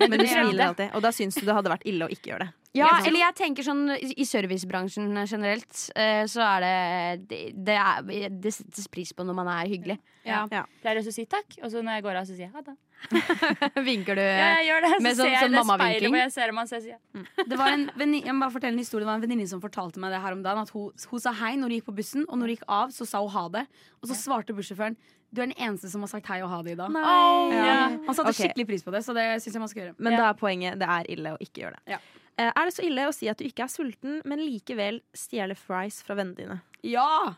Men 0.00 0.10
du 0.10 0.24
er 0.24 0.26
smiler 0.30 0.66
alltid. 0.68 0.94
Og 0.94 1.02
da 1.02 1.10
syns 1.10 1.34
du 1.34 1.44
det 1.44 1.54
hadde 1.54 1.70
vært 1.72 1.86
ille 1.86 2.06
å 2.06 2.12
ikke 2.12 2.30
gjøre 2.32 2.46
det. 2.46 2.52
Ja, 2.76 2.88
eller 3.00 3.22
jeg 3.22 3.34
tenker 3.38 3.64
sånn 3.64 3.88
i 3.96 4.24
servicebransjen 4.28 5.08
generelt, 5.24 5.72
eh, 5.96 6.24
så 6.28 6.42
er 6.44 6.60
det 6.64 7.28
Det, 7.30 7.38
det, 7.56 7.76
er, 7.80 8.28
det 8.28 8.52
settes 8.54 8.88
pris 8.92 9.12
på 9.16 9.24
når 9.24 9.38
man 9.38 9.48
er 9.48 9.70
hyggelig. 9.70 9.96
Ja. 10.28 10.44
Pleier 10.82 11.00
også 11.00 11.14
å 11.14 11.16
si 11.16 11.24
takk, 11.30 11.56
og 11.62 11.72
så 11.72 11.80
når 11.82 11.98
jeg 11.98 12.04
går 12.04 12.20
av, 12.20 12.28
så 12.28 12.36
sier 12.36 12.46
jeg 12.48 12.52
ha 12.52 12.62
det. 12.66 12.76
Vinker 13.88 14.18
du 14.18 14.22
Ja, 14.22 14.58
jeg 14.58 14.68
gjør 14.68 14.84
det. 14.84 14.92
Så 14.92 15.02
Med 15.06 15.16
sånn- 15.16 15.30
ser 15.30 15.44
sånn 15.44 15.54
det 15.54 15.64
mammavinking? 15.64 16.16
jeg 16.18 16.32
ser 16.34 16.50
om 16.52 16.56
han, 16.60 16.66
så 16.68 16.78
jeg 16.80 16.82
sier 16.88 17.46
Det 17.48 17.58
var 17.58 17.72
en 17.72 17.84
venni- 17.96 18.24
jeg 18.24 18.34
må 18.34 18.42
bare 18.44 18.56
fortelle 18.56 18.74
en 18.74 18.82
historie 18.82 19.04
Det 19.06 19.10
var 19.12 19.20
en 19.20 19.24
venninne 19.24 19.46
som 19.48 19.62
fortalte 19.62 20.02
meg 20.02 20.10
det 20.12 20.20
her 20.20 20.34
om 20.34 20.42
dagen. 20.42 20.66
At 20.66 20.74
hun, 20.74 20.90
hun 21.12 21.20
sa 21.22 21.32
hei 21.32 21.54
når 21.56 21.70
hun 21.70 21.76
gikk 21.78 21.86
på 21.88 21.96
bussen, 22.02 22.26
og 22.28 22.36
når 22.36 22.50
hun 22.50 22.56
gikk 22.56 22.66
av, 22.68 22.90
så 22.92 23.06
sa 23.06 23.22
hun 23.22 23.30
ha 23.32 23.46
det. 23.60 23.64
Og 24.02 24.10
så 24.10 24.18
svarte 24.18 24.52
bussjåføren 24.56 24.98
du 25.28 25.42
er 25.42 25.50
den 25.50 25.58
eneste 25.60 25.90
som 25.92 26.00
har 26.00 26.08
sagt 26.08 26.26
hei 26.32 26.38
og 26.40 26.48
ha 26.48 26.62
det 26.64 26.72
i 26.72 26.78
dag. 26.78 26.88
Nei. 26.88 27.02
Ja. 27.52 27.74
Han 28.06 28.14
satte 28.16 28.30
okay. 28.32 28.46
skikkelig 28.48 28.64
pris 28.70 28.84
på 28.86 28.94
det, 28.94 29.02
så 29.04 29.12
det 29.16 29.26
syns 29.44 29.58
jeg 29.58 29.60
man 29.60 29.68
skal 29.68 29.82
gjøre. 29.82 29.94
Men 29.98 30.12
Ja. 30.14 30.18
da 30.22 30.28
er 30.30 30.38
poenget 30.40 30.78
det 30.80 30.88
er 30.88 31.10
ille 31.12 31.34
å 31.36 31.38
ikke 31.44 31.64
gjøre 31.66 31.76
det. 31.76 31.82
Ja. 31.92 31.98
Eh, 32.38 32.52
Er 32.54 32.64
det 32.68 32.74
så 32.76 32.84
ille 32.86 33.08
å 33.08 33.12
si 33.14 33.28
at 33.30 33.38
du 33.40 33.44
ikke 33.48 33.64
er 33.66 33.72
sulten, 33.72 34.20
men 34.24 34.38
likevel 34.38 35.00
stjele 35.16 35.56
fries 35.58 36.00
fra 36.06 36.14
vennene 36.20 36.36
dine? 36.38 36.58
Ja! 36.86 37.34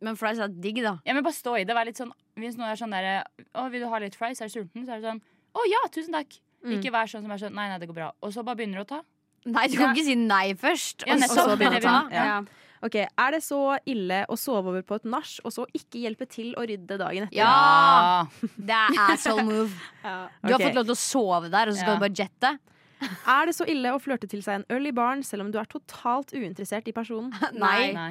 Men 0.00 0.16
fries 0.16 0.38
er 0.40 0.48
digg, 0.48 0.80
da. 0.82 0.96
Ja, 1.04 1.12
men 1.14 1.22
bare 1.26 1.36
stå 1.36 1.58
i 1.60 1.64
det. 1.68 1.74
Vær 1.76 1.84
litt 1.86 1.98
sånn, 2.00 2.10
hvis 2.40 2.56
noen 2.58 2.70
er 2.72 2.78
sånn 2.80 2.94
der 2.94 3.08
Å, 3.54 3.66
vil 3.70 3.82
du 3.84 3.88
ha 3.92 3.98
litt 4.00 4.16
fries? 4.16 4.40
Er 4.40 4.48
du 4.48 4.54
sulten? 4.56 4.86
Så 4.86 4.94
er 4.96 5.02
det 5.02 5.10
sånn 5.10 5.20
Å 5.54 5.66
ja, 5.68 5.82
tusen 5.92 6.16
takk. 6.16 6.38
Mm. 6.64 6.72
Ikke 6.78 6.92
vær 6.94 7.08
sånn 7.10 7.22
som 7.26 7.32
er 7.34 7.40
sånn 7.42 7.54
Nei, 7.56 7.68
nei, 7.68 7.78
det 7.82 7.88
går 7.90 7.98
bra. 7.98 8.08
Og 8.24 8.32
så 8.32 8.42
bare 8.46 8.56
begynner 8.60 8.80
du 8.80 8.86
å 8.86 8.88
ta. 8.96 9.02
Nei, 9.48 9.66
du 9.72 9.76
kan 9.80 9.94
ikke 9.94 10.04
si 10.08 10.16
nei 10.20 10.54
først. 10.60 11.04
Ja, 11.06 11.14
og 11.14 11.20
nettopp. 11.22 11.38
så 11.52 11.56
begynne 11.60 11.78
å 11.80 11.84
ta. 11.84 11.94
Ja. 12.12 12.40
Ok, 12.84 12.96
Er 12.96 13.30
det 13.36 13.42
så 13.44 13.60
ille 13.92 14.22
å 14.32 14.36
sove 14.40 14.72
over 14.72 14.82
på 14.88 14.96
et 14.96 15.04
nach, 15.04 15.34
og 15.44 15.52
så 15.52 15.66
ikke 15.76 16.00
hjelpe 16.00 16.24
til 16.32 16.54
å 16.56 16.64
rydde 16.68 16.96
dagen 17.00 17.26
etter? 17.28 17.36
Ja! 17.36 18.24
Det 18.56 18.72
er 18.76 19.00
asshole 19.12 19.44
move. 19.44 19.72
Du 20.44 20.52
har 20.54 20.60
fått 20.64 20.76
lov 20.80 20.88
til 20.88 20.96
å 20.96 21.00
sove 21.00 21.50
der, 21.52 21.68
og 21.68 21.76
så 21.76 21.82
skal 21.84 21.92
Ja. 21.92 21.98
du 22.00 22.04
bare 22.06 22.16
jette. 22.24 22.52
Er 23.00 23.48
det 23.48 23.54
så 23.56 23.66
ille 23.68 23.92
å 23.94 24.00
flørte 24.02 24.28
til 24.30 24.42
seg 24.44 24.60
en 24.60 24.66
øl 24.76 24.90
i 24.90 24.94
baren, 24.96 25.22
selv 25.26 25.46
om 25.46 25.52
du 25.52 25.58
er 25.60 25.68
totalt 25.70 26.34
uinteressert 26.34 26.88
i 26.90 26.94
personen? 26.96 27.32
Nei. 27.64 27.92
Nei. 27.96 28.10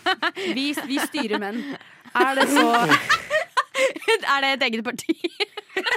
Vi, 0.56 0.70
vi 0.88 0.98
styrer 1.02 1.40
menn. 1.42 1.60
Er 2.16 2.38
det 2.38 2.46
så 2.50 2.64
er 4.34 4.44
det 4.44 4.50
et 4.56 4.62
eget 4.68 4.84
parti? 4.84 5.14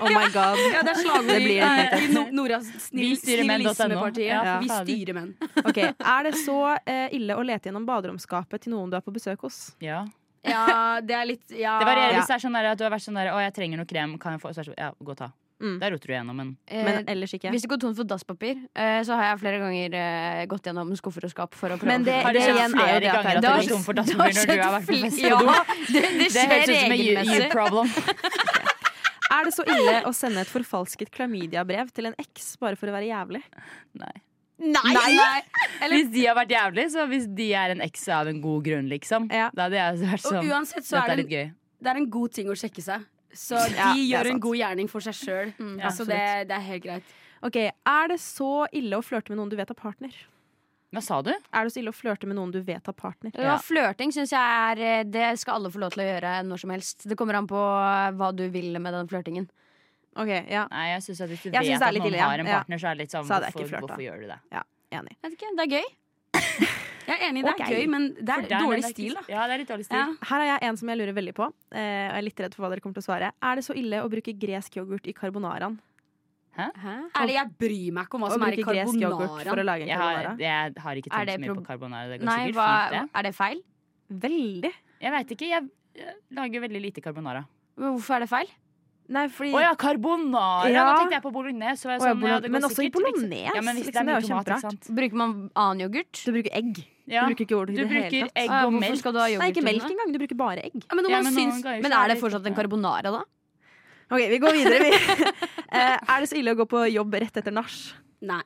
Oh 0.01 0.09
my 0.09 0.27
god. 0.33 0.59
Ja, 0.73 0.81
det 0.85 0.93
er 0.93 0.99
slagord 0.99 1.29
Det 1.29 1.37
i, 1.39 1.45
blir 1.45 1.61
i 1.97 2.31
Noras 2.35 2.67
snill, 2.87 3.15
snillismepartiet. 3.17 4.29
Ja, 4.29 4.57
vi 4.61 4.69
styrer 4.69 5.17
menn. 5.17 5.31
Okay. 5.63 5.93
Er 5.97 6.27
det 6.27 6.35
så 6.41 6.57
eh, 6.85 7.07
ille 7.17 7.37
å 7.37 7.45
lete 7.45 7.69
gjennom 7.69 7.87
baderomsskapet 7.89 8.65
til 8.65 8.75
noen 8.75 8.91
du 8.91 8.97
er 8.99 9.05
på 9.05 9.13
besøk 9.15 9.47
hos? 9.47 9.71
Ja. 9.83 10.03
Ja, 10.45 10.99
det 11.05 11.13
er 11.13 11.27
litt 11.29 11.53
ja. 11.53 11.75
Det 11.77 11.85
varierer 11.85 12.17
hvis 12.17 12.29
det 12.31 12.37
er 12.39 12.41
sånn 12.41 12.55
der 12.57 12.71
at 12.71 12.79
du 12.79 12.85
har 12.85 12.93
vært 12.93 13.05
sånn 13.05 13.19
der 13.19 13.29
Å, 13.29 13.37
jeg 13.43 13.53
trenger 13.57 13.81
noe 13.81 13.89
krem. 13.89 14.17
Kan 14.21 14.37
jeg 14.37 14.41
få? 14.41 14.53
Så 14.57 14.65
ja, 14.73 14.89
gå 14.97 15.13
og 15.13 15.19
ta. 15.19 15.29
Mm. 15.61 15.75
Der 15.79 15.91
roter 15.93 16.09
du 16.09 16.13
gjennom, 16.15 16.35
men 16.41 16.47
Men 16.71 17.05
ellers 17.11 17.33
ikke. 17.37 17.51
Hvis 17.53 17.61
det 17.61 17.69
går 17.69 17.81
tomt 17.83 17.97
for 17.99 18.07
dasspapir, 18.09 18.57
eh, 18.73 19.01
så 19.05 19.13
har 19.19 19.27
jeg 19.31 19.41
flere 19.43 19.59
ganger 19.61 19.93
eh, 19.99 20.45
gått 20.49 20.65
gjennom 20.65 20.89
skuffer 20.97 21.27
og 21.27 21.33
skap 21.35 21.53
for 21.53 21.69
å 21.69 21.77
prøve 21.77 21.91
Men 21.91 22.07
det, 22.07 22.15
Har 22.25 22.33
du 22.33 22.39
det 22.39 22.47
igjen 22.49 22.73
er 22.81 22.93
jo 22.95 22.99
det 23.05 23.11
at 23.11 23.27
det 23.27 23.35
er 23.35 23.41
det 23.41 23.51
går 23.51 23.69
tom 23.69 23.83
for 23.85 23.93
dasspapir 23.99 24.39
når 24.39 24.49
du 24.49 24.63
har 24.65 24.73
vært 24.79 24.89
på 24.89 24.97
fest? 25.05 25.21
Ja, 25.21 25.37
det, 25.93 26.01
det 26.17 26.29
Det 26.33 26.47
høres 26.49 26.73
ut 26.73 26.81
som 26.81 26.97
en 26.97 27.35
you-problem. 27.37 27.93
Er 29.31 29.45
det 29.47 29.53
så 29.55 29.63
ille 29.63 29.93
å 30.09 30.11
sende 30.11 30.41
et 30.43 30.49
forfalsket 30.51 31.11
klamydia-brev 31.15 31.93
til 31.95 32.09
en 32.09 32.15
eks 32.19 32.49
bare 32.59 32.75
for 32.75 32.91
å 32.91 32.95
være 32.97 33.07
jævlig? 33.07 33.39
Nei. 33.95 34.11
Nei! 34.61 35.39
Hvis 35.89 36.09
de 36.13 36.25
har 36.27 36.35
vært 36.37 36.51
jævlig, 36.53 36.85
så 36.93 37.05
hvis 37.09 37.29
de 37.37 37.47
er 37.57 37.73
en 37.73 37.81
eks 37.85 38.03
av 38.13 38.27
en 38.29 38.41
god 38.43 38.65
grunn, 38.67 38.89
liksom, 38.91 39.29
Ja. 39.31 39.47
da 39.55 39.69
hadde 39.69 39.79
jeg 39.79 40.01
vært 40.03 40.25
Og 40.27 40.35
sånn 40.35 40.51
uansett 40.51 40.85
så 40.85 40.99
Dette 40.99 41.05
er 41.05 41.11
er 41.11 41.15
det, 41.15 41.23
litt 41.23 41.31
gøy. 41.31 41.45
en, 41.47 41.55
det 41.81 41.89
er 41.93 42.01
en 42.01 42.09
god 42.17 42.35
ting 42.35 42.51
å 42.51 42.57
sjekke 42.59 42.83
seg. 42.85 43.07
Så 43.33 43.55
de 43.69 43.75
Ja, 43.77 43.93
gjør 43.95 44.31
en 44.33 44.39
god 44.43 44.57
gjerning 44.59 44.89
for 44.91 44.99
seg 45.05 45.13
sjøl. 45.15 45.53
Ja, 45.79 45.89
så 45.95 46.05
det, 46.07 46.19
det 46.49 46.55
er 46.57 46.65
helt 46.67 46.83
greit. 46.83 47.03
Ok, 47.41 47.55
Er 47.57 48.07
det 48.11 48.19
så 48.21 48.67
ille 48.71 48.97
å 48.99 49.01
flørte 49.05 49.29
med 49.33 49.39
noen 49.39 49.49
du 49.49 49.55
vet 49.57 49.69
har 49.71 49.75
partner? 49.79 50.11
Hva 50.91 50.99
sa 51.01 51.21
du? 51.23 51.31
Er 51.31 51.63
det 51.63 51.71
så 51.71 51.79
ille 51.79 51.93
å 51.93 51.95
flørte 51.95 52.27
med 52.27 52.35
noen 52.35 52.51
du 52.51 52.59
vet 52.67 52.85
har 52.85 52.93
partner? 52.93 53.31
Ja, 53.39 53.55
flørting 53.63 54.11
syns 54.11 54.33
jeg 54.35 54.41
er 54.67 54.81
eh, 54.83 55.03
Det 55.07 55.29
skal 55.39 55.55
alle 55.61 55.71
få 55.71 55.79
lov 55.79 55.93
til 55.95 56.03
å 56.03 56.07
gjøre 56.09 56.33
når 56.43 56.59
som 56.65 56.73
helst. 56.75 57.07
Det 57.07 57.15
kommer 57.17 57.39
an 57.39 57.47
på 57.47 57.61
hva 58.19 58.31
du 58.35 58.43
vil 58.51 58.75
med 58.77 58.93
den 58.93 59.07
flørtingen. 59.07 59.47
Ok, 60.19 60.27
ja, 60.51 60.65
Nei, 60.67 60.89
jeg 60.91 61.05
synes 61.07 61.21
at 61.23 61.29
Hvis 61.31 61.43
du 61.45 61.49
Jeg 61.55 61.63
vet 61.63 61.79
det 61.79 61.87
at 61.87 61.95
noen 61.95 62.07
ille, 62.09 62.17
ja. 62.19 62.27
har 62.27 62.39
en 62.43 62.45
Ja. 62.51 62.57
partner, 62.59 62.77
så 62.83 62.89
er 62.91 62.95
det 62.99 63.05
litt 63.05 63.13
sånn 63.15 63.23
Så 63.29 63.39
hvorfor, 63.39 63.79
hvorfor 63.87 64.03
gjør 64.03 64.19
du 64.19 64.27
det? 64.27 64.39
Enig. 64.91 65.15
Vet 65.23 65.37
ikke, 65.37 65.55
Det 65.55 65.63
er 65.63 65.71
gøy. 65.79 65.85
Jeg 67.11 67.19
er 67.19 67.27
enig, 67.27 67.43
det 67.43 67.51
er 67.51 67.59
okay. 67.59 67.75
gøy, 67.75 67.91
men 67.91 68.07
det 68.15 68.35
er 68.37 68.47
dårlig 68.49 68.85
er 68.87 68.95
stil, 68.95 69.15
da. 69.17 69.23
Ja, 69.27 69.45
det 69.49 69.55
er 69.55 69.63
litt 69.63 69.71
dårlig 69.73 69.87
stil. 69.87 69.99
Ja. 69.99 70.27
Her 70.31 70.43
har 70.43 70.47
jeg 70.47 70.69
en 70.69 70.81
som 70.81 70.91
jeg 70.91 71.01
lurer 71.01 71.17
veldig 71.17 71.33
på. 71.37 71.47
Eh, 71.71 71.79
og 71.81 72.13
jeg 72.15 72.19
er 72.21 72.27
litt 72.27 72.43
redd 72.45 72.55
for 72.57 72.65
hva 72.65 72.71
dere 72.73 72.83
kommer 72.85 72.97
til 72.97 73.03
å 73.03 73.07
svare. 73.09 73.31
Er 73.51 73.59
det 73.59 73.65
så 73.67 73.75
ille 73.77 74.03
å 74.05 74.11
bruke 74.11 74.35
gresk 74.45 74.79
yoghurt 74.79 75.09
i 75.11 75.15
carbonaraen? 75.17 75.79
Ærlig, 76.61 77.35
jeg 77.37 77.47
bryr 77.61 77.93
meg 77.95 78.07
ikke 78.07 78.17
om 78.17 78.25
hva 78.25 78.31
Å 78.31 78.35
som 78.35 78.47
er 78.47 78.57
i 78.59 78.63
carbonaraen. 78.63 79.85
Jeg 79.87 79.99
har, 80.01 80.31
jeg 80.39 80.81
har 80.85 81.03
ikke 81.03 81.11
tenkt 81.11 81.35
så 81.35 81.43
mye 81.43 81.59
på 81.59 81.67
carbonara. 81.67 82.09
Det 82.11 82.19
går 82.21 82.27
Nei, 82.27 82.39
sikkert 82.41 82.59
hva, 82.59 82.71
fint, 82.71 82.95
det. 82.95 83.03
er 83.19 83.27
det 83.27 83.35
feil? 83.37 83.61
Veldig. 84.25 84.73
Jeg 85.01 85.15
veit 85.15 85.37
ikke. 85.37 85.51
Jeg 85.51 85.69
jeg 85.97 86.15
lager 86.35 86.63
veldig 86.63 86.81
lite 86.81 87.03
carbonara. 87.03 87.43
Hvorfor 87.79 88.17
er 88.17 88.23
det 88.23 88.29
feil? 88.31 88.51
Nei, 89.11 89.25
fordi 89.27 89.51
Å 89.51 89.61
ja, 89.63 89.71
carbonara! 89.75 90.69
Ja. 90.71 90.85
Nå 90.87 90.91
tenkte 91.01 91.17
jeg 91.17 91.23
på 91.25 91.31
bolognese. 91.35 91.83
og 91.85 91.91
jeg 91.91 91.99
ja, 91.99 92.05
sånn, 92.13 92.21
ja, 92.29 92.37
det 92.39 92.51
men 92.53 92.63
også 92.63 92.79
i 92.79 92.87
sikkert, 92.87 92.95
i 92.95 93.11
bolognese, 93.11 93.55
Ja, 93.57 93.61
men 93.65 93.75
hvis 93.75 93.89
liksom, 93.89 93.91
det 93.91 93.99
er 94.01 94.05
det 94.07 94.13
er 94.13 94.15
mye 94.15 94.21
jo 94.21 94.29
tomat, 94.31 94.47
ikke 94.47 94.61
sant. 94.63 94.89
Bruker 95.01 95.19
man 95.21 95.33
annen 95.65 95.83
yoghurt? 95.83 96.21
Du 96.23 96.31
bruker 96.31 96.55
egg. 96.61 96.79
Ja. 97.11 97.25
Du 97.25 97.33
bruker 97.33 97.43
ikke 97.43 97.55
yoghurt 97.57 97.73
i 97.73 97.75
det 97.81 97.87
hele 97.91 98.21
tatt. 98.29 98.37
egg 98.45 98.49
Ah, 98.55 98.65
og 98.69 98.77
melk. 98.79 98.97
skal 99.01 99.11
du 99.11 99.19
ha? 99.19 99.27
Nei, 99.41 99.49
ikke 99.51 99.65
melk 99.67 99.83
engang. 99.89 100.13
Du 100.15 100.19
bruker 100.21 100.39
bare 100.39 100.63
egg. 100.69 100.77
Ja, 100.79 100.95
men, 100.95 101.09
Ja, 101.11 101.21
men 101.27 101.33
syns, 101.35 101.63
Men 101.83 101.91
er 101.91 102.07
det 102.13 102.17
fortsatt 102.23 102.47
en 102.47 102.55
carbonara, 102.55 103.11
da? 103.11 103.23
Ok, 104.11 104.23
vi 104.31 104.39
går 104.43 104.57
videre. 104.59 104.91
Eh, 105.71 105.95
er 105.95 106.19
det 106.19 106.27
så 106.27 106.35
ille 106.35 106.51
å 106.51 106.57
gå 106.59 106.65
på 106.67 106.81
jobb 106.91 107.13
rett 107.15 107.37
etter 107.39 107.53
nach? 107.55 107.71
Nei. 108.19 108.41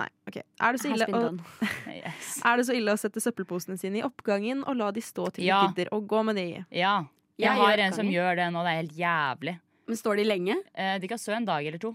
Nei. 0.00 0.06
Okay. 0.26 0.42
Er 0.58 0.72
det, 0.72 0.80
så 0.80 0.88
ille 0.88 1.04
å, 1.12 1.36
er 2.48 2.56
det 2.56 2.64
så 2.64 2.72
ille 2.72 2.94
å 2.94 2.96
sette 2.96 3.20
søppelposene 3.20 3.76
sine 3.76 4.00
i 4.00 4.02
oppgangen 4.02 4.62
og 4.64 4.78
la 4.80 4.88
de 4.96 5.02
stå 5.04 5.26
til 5.36 5.44
Ja. 5.44 5.58
de 5.68 5.74
gidder 5.74 5.92
å 5.92 6.00
gå 6.00 6.22
med 6.24 6.36
de? 6.40 6.46
Ja. 6.72 7.04
Jeg 7.36 7.50
Jeg 7.50 7.58
har 7.60 7.78
en 7.84 7.92
som 7.92 8.08
gjør 8.08 8.36
det 8.40 8.48
nå. 8.54 8.62
Det 8.64 8.72
er 8.72 8.80
helt 8.80 8.96
jævlig. 8.96 9.54
Men 9.86 9.96
står 9.96 10.16
de 10.16 10.24
lenge? 10.24 10.56
Eh, 10.74 10.98
De 10.98 11.08
kan 11.08 11.18
stå 11.18 11.32
en 11.36 11.44
dag 11.44 11.66
eller 11.66 11.78
to. 11.78 11.94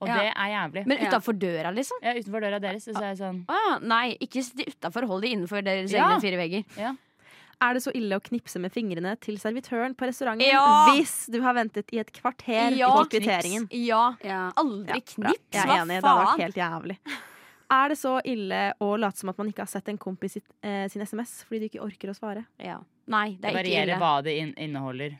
Og 0.00 0.06
Ja. 0.08 0.14
det 0.14 0.32
er 0.36 0.48
jævlig. 0.54 0.86
Men 0.86 0.98
utafor 0.98 1.32
døra, 1.38 1.72
liksom? 1.74 1.98
Ja, 2.02 2.12
utenfor 2.14 2.40
døra 2.40 2.60
deres. 2.60 2.84
Så 2.84 2.96
er 3.02 3.14
jeg 3.14 3.18
sånn 3.18 3.44
Ah, 3.48 3.78
nei, 3.82 4.16
ikke 4.20 4.42
sitt 4.44 4.66
utafor. 4.68 5.06
Hold 5.06 5.22
de 5.22 5.28
innenfor 5.34 5.62
deres 5.64 5.90
Ja. 5.92 6.04
egne 6.08 6.20
fire 6.20 6.36
vegger. 6.38 6.96
Er 7.60 7.74
det 7.74 7.82
så 7.82 7.90
ille 7.92 8.14
å 8.14 8.22
knipse 8.22 8.60
med 8.60 8.70
fingrene 8.72 9.18
til 9.18 9.34
servitøren 9.36 9.96
på 9.96 10.06
restauranten 10.06 10.46
Ja. 10.46 10.94
hvis 10.94 11.26
du 11.28 11.40
har 11.42 11.54
ventet 11.54 11.92
i 11.92 11.98
et 11.98 12.12
kvarter 12.12 12.76
Ja. 12.76 12.90
på 12.94 13.08
kvitteringen? 13.10 13.66
Ja. 13.72 14.14
Ja. 14.22 14.52
Aldri 14.56 14.86
bra. 14.86 15.00
knips. 15.00 15.40
Jeg 15.50 15.62
er 15.64 15.66
Hva 15.66 15.80
enig, 15.82 16.00
det 16.00 16.04
hadde 16.04 16.26
vært 16.26 16.40
helt 16.40 16.54
jævlig. 16.54 16.98
Er 17.70 17.88
det 17.88 17.98
så 17.98 18.20
ille 18.24 18.72
å 18.80 18.98
late 18.98 19.16
som 19.18 19.28
at 19.30 19.36
man 19.38 19.48
ikke 19.52 19.58
har 19.58 19.66
sett 19.66 19.88
en 19.88 19.98
kompis 19.98 20.30
sitt, 20.34 20.44
eh, 20.62 20.86
sin 20.88 21.02
SMS 21.02 21.44
fordi 21.48 21.58
du 21.60 21.68
ikke 21.68 21.82
orker 21.84 22.08
å 22.10 22.16
svare? 22.16 22.46
Ja. 22.60 22.78
Nei, 23.08 23.30
det 23.32 23.40
Det 23.42 23.50
er 23.50 23.58
ikke 23.58 23.64
varierer 23.64 23.88
ille. 23.88 23.98
hva 23.98 24.22
det 24.22 24.38
in 24.38 24.54
inneholder. 24.54 25.18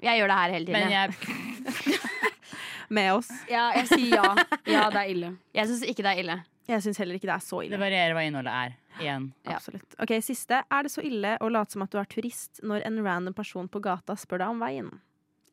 Jeg 0.00 0.20
gjør 0.20 0.28
det 0.28 0.36
her 0.38 0.50
hele 0.52 0.66
tiden. 0.66 0.72
Men 0.72 0.90
jeg 0.90 1.10
jeg, 1.10 1.49
Med 2.96 3.12
oss. 3.14 3.28
Ja, 3.50 3.68
jeg 3.78 3.86
sier 3.92 4.16
ja. 4.16 4.30
Ja, 4.66 4.88
det 4.90 5.04
er 5.04 5.10
ille. 5.12 5.28
jeg 5.54 5.70
syns 5.70 5.84
ikke 5.86 6.02
det 6.06 6.14
er 6.14 6.22
ille. 6.24 6.38
Jeg 6.70 6.84
syns 6.84 6.98
heller 7.02 7.18
ikke 7.18 7.28
det 7.28 7.36
er 7.36 7.44
så 7.44 7.60
ille. 7.64 7.74
det 7.74 7.82
varierer 7.82 8.14
hva 8.14 8.24
innholdet 8.26 8.54
er. 8.54 8.74
Igjen. 9.00 9.30
Ja. 9.46 9.56
Absolutt. 9.56 9.94
Ok, 10.02 10.12
Siste. 10.22 10.60
Er 10.66 10.86
det 10.86 10.92
så 10.92 11.02
ille 11.06 11.36
å 11.40 11.48
late 11.50 11.74
som 11.74 11.84
at 11.86 11.92
du 11.94 11.98
er 12.02 12.10
turist 12.10 12.60
når 12.66 12.84
en 12.86 12.98
random 13.06 13.34
person 13.36 13.70
på 13.70 13.82
gata 13.82 14.16
spør 14.18 14.42
deg 14.42 14.52
om 14.54 14.60
veien? 14.62 14.90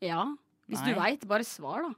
Ja. 0.04 0.26
Hvis 0.68 0.82
Nei. 0.84 0.92
du 0.92 1.00
veit, 1.00 1.24
bare 1.30 1.46
svar, 1.48 1.86
da. 1.86 1.94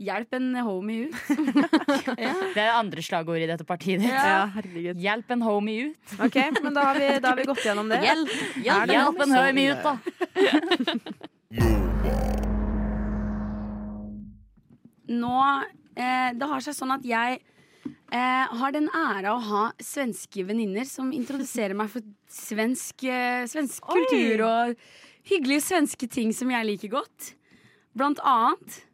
Hjelp 0.00 0.32
en 0.38 0.54
homie 0.64 1.10
ut. 1.10 1.16
Det 2.16 2.24
er 2.24 2.54
det 2.56 2.68
andre 2.72 3.02
slagordet 3.04 3.44
i 3.44 3.50
dette 3.50 3.66
partiet 3.68 4.00
ditt. 4.00 4.08
Ja, 4.08 4.46
herregud. 4.54 4.96
Hjelp 5.04 5.34
en 5.36 5.44
homie 5.44 5.90
ut. 5.90 6.14
Ok, 6.24 6.40
men 6.62 6.72
da 6.72 6.86
har 6.88 6.96
vi, 6.96 7.10
da 7.20 7.34
har 7.34 7.36
vi 7.36 7.48
gått 7.50 7.64
gjennom 7.68 7.92
det. 7.92 8.00
Hjelp! 8.08 8.32
hjelp, 8.64 8.88
det 8.88 8.96
Hjelp 8.96 9.18
en 9.26 9.36
homie 9.36 9.76
ut, 9.76 9.82
da. 9.84 9.94
Nå 15.10 15.36
eh, 15.98 16.30
Det 16.38 16.48
har 16.52 16.64
seg 16.64 16.76
sånn 16.76 16.94
at 16.94 17.06
jeg 17.06 17.40
eh, 17.40 18.58
har 18.60 18.74
den 18.74 18.88
ære 18.94 19.32
å 19.34 19.40
ha 19.50 19.62
svenske 19.82 20.44
venninner 20.46 20.86
som 20.88 21.10
introduserer 21.16 21.74
meg 21.78 21.90
for 21.92 22.04
svensk, 22.30 23.04
eh, 23.08 23.46
svensk 23.50 23.86
kultur 23.90 24.44
og 24.46 24.76
hyggelige 25.30 25.66
svenske 25.66 26.08
ting 26.10 26.32
som 26.36 26.50
jeg 26.52 26.68
liker 26.68 26.94
godt. 27.00 27.34
Blant 27.96 28.22
annet 28.22 28.84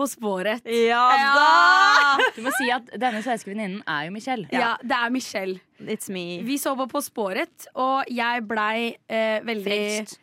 På 0.00 0.06
sporet. 0.08 0.64
Ja 0.64 1.02
da! 1.36 2.30
Du 2.32 2.40
må 2.46 2.52
si 2.56 2.70
at 2.72 2.86
denne 2.94 3.20
svenske 3.24 3.50
venninnen 3.50 3.82
er 3.90 4.06
jo 4.06 4.14
Michelle. 4.14 4.46
Ja, 4.54 4.72
det 4.80 4.96
er 4.96 5.10
Michelle. 5.12 5.58
It's 5.82 6.08
me. 6.12 6.40
Vi 6.46 6.56
så 6.62 6.72
på 6.78 6.86
På 6.88 7.02
sporet, 7.04 7.66
og 7.74 8.08
jeg 8.08 8.46
blei 8.48 8.94
eh, 9.10 9.42
veldig 9.44 9.66
Frelst. 9.66 10.20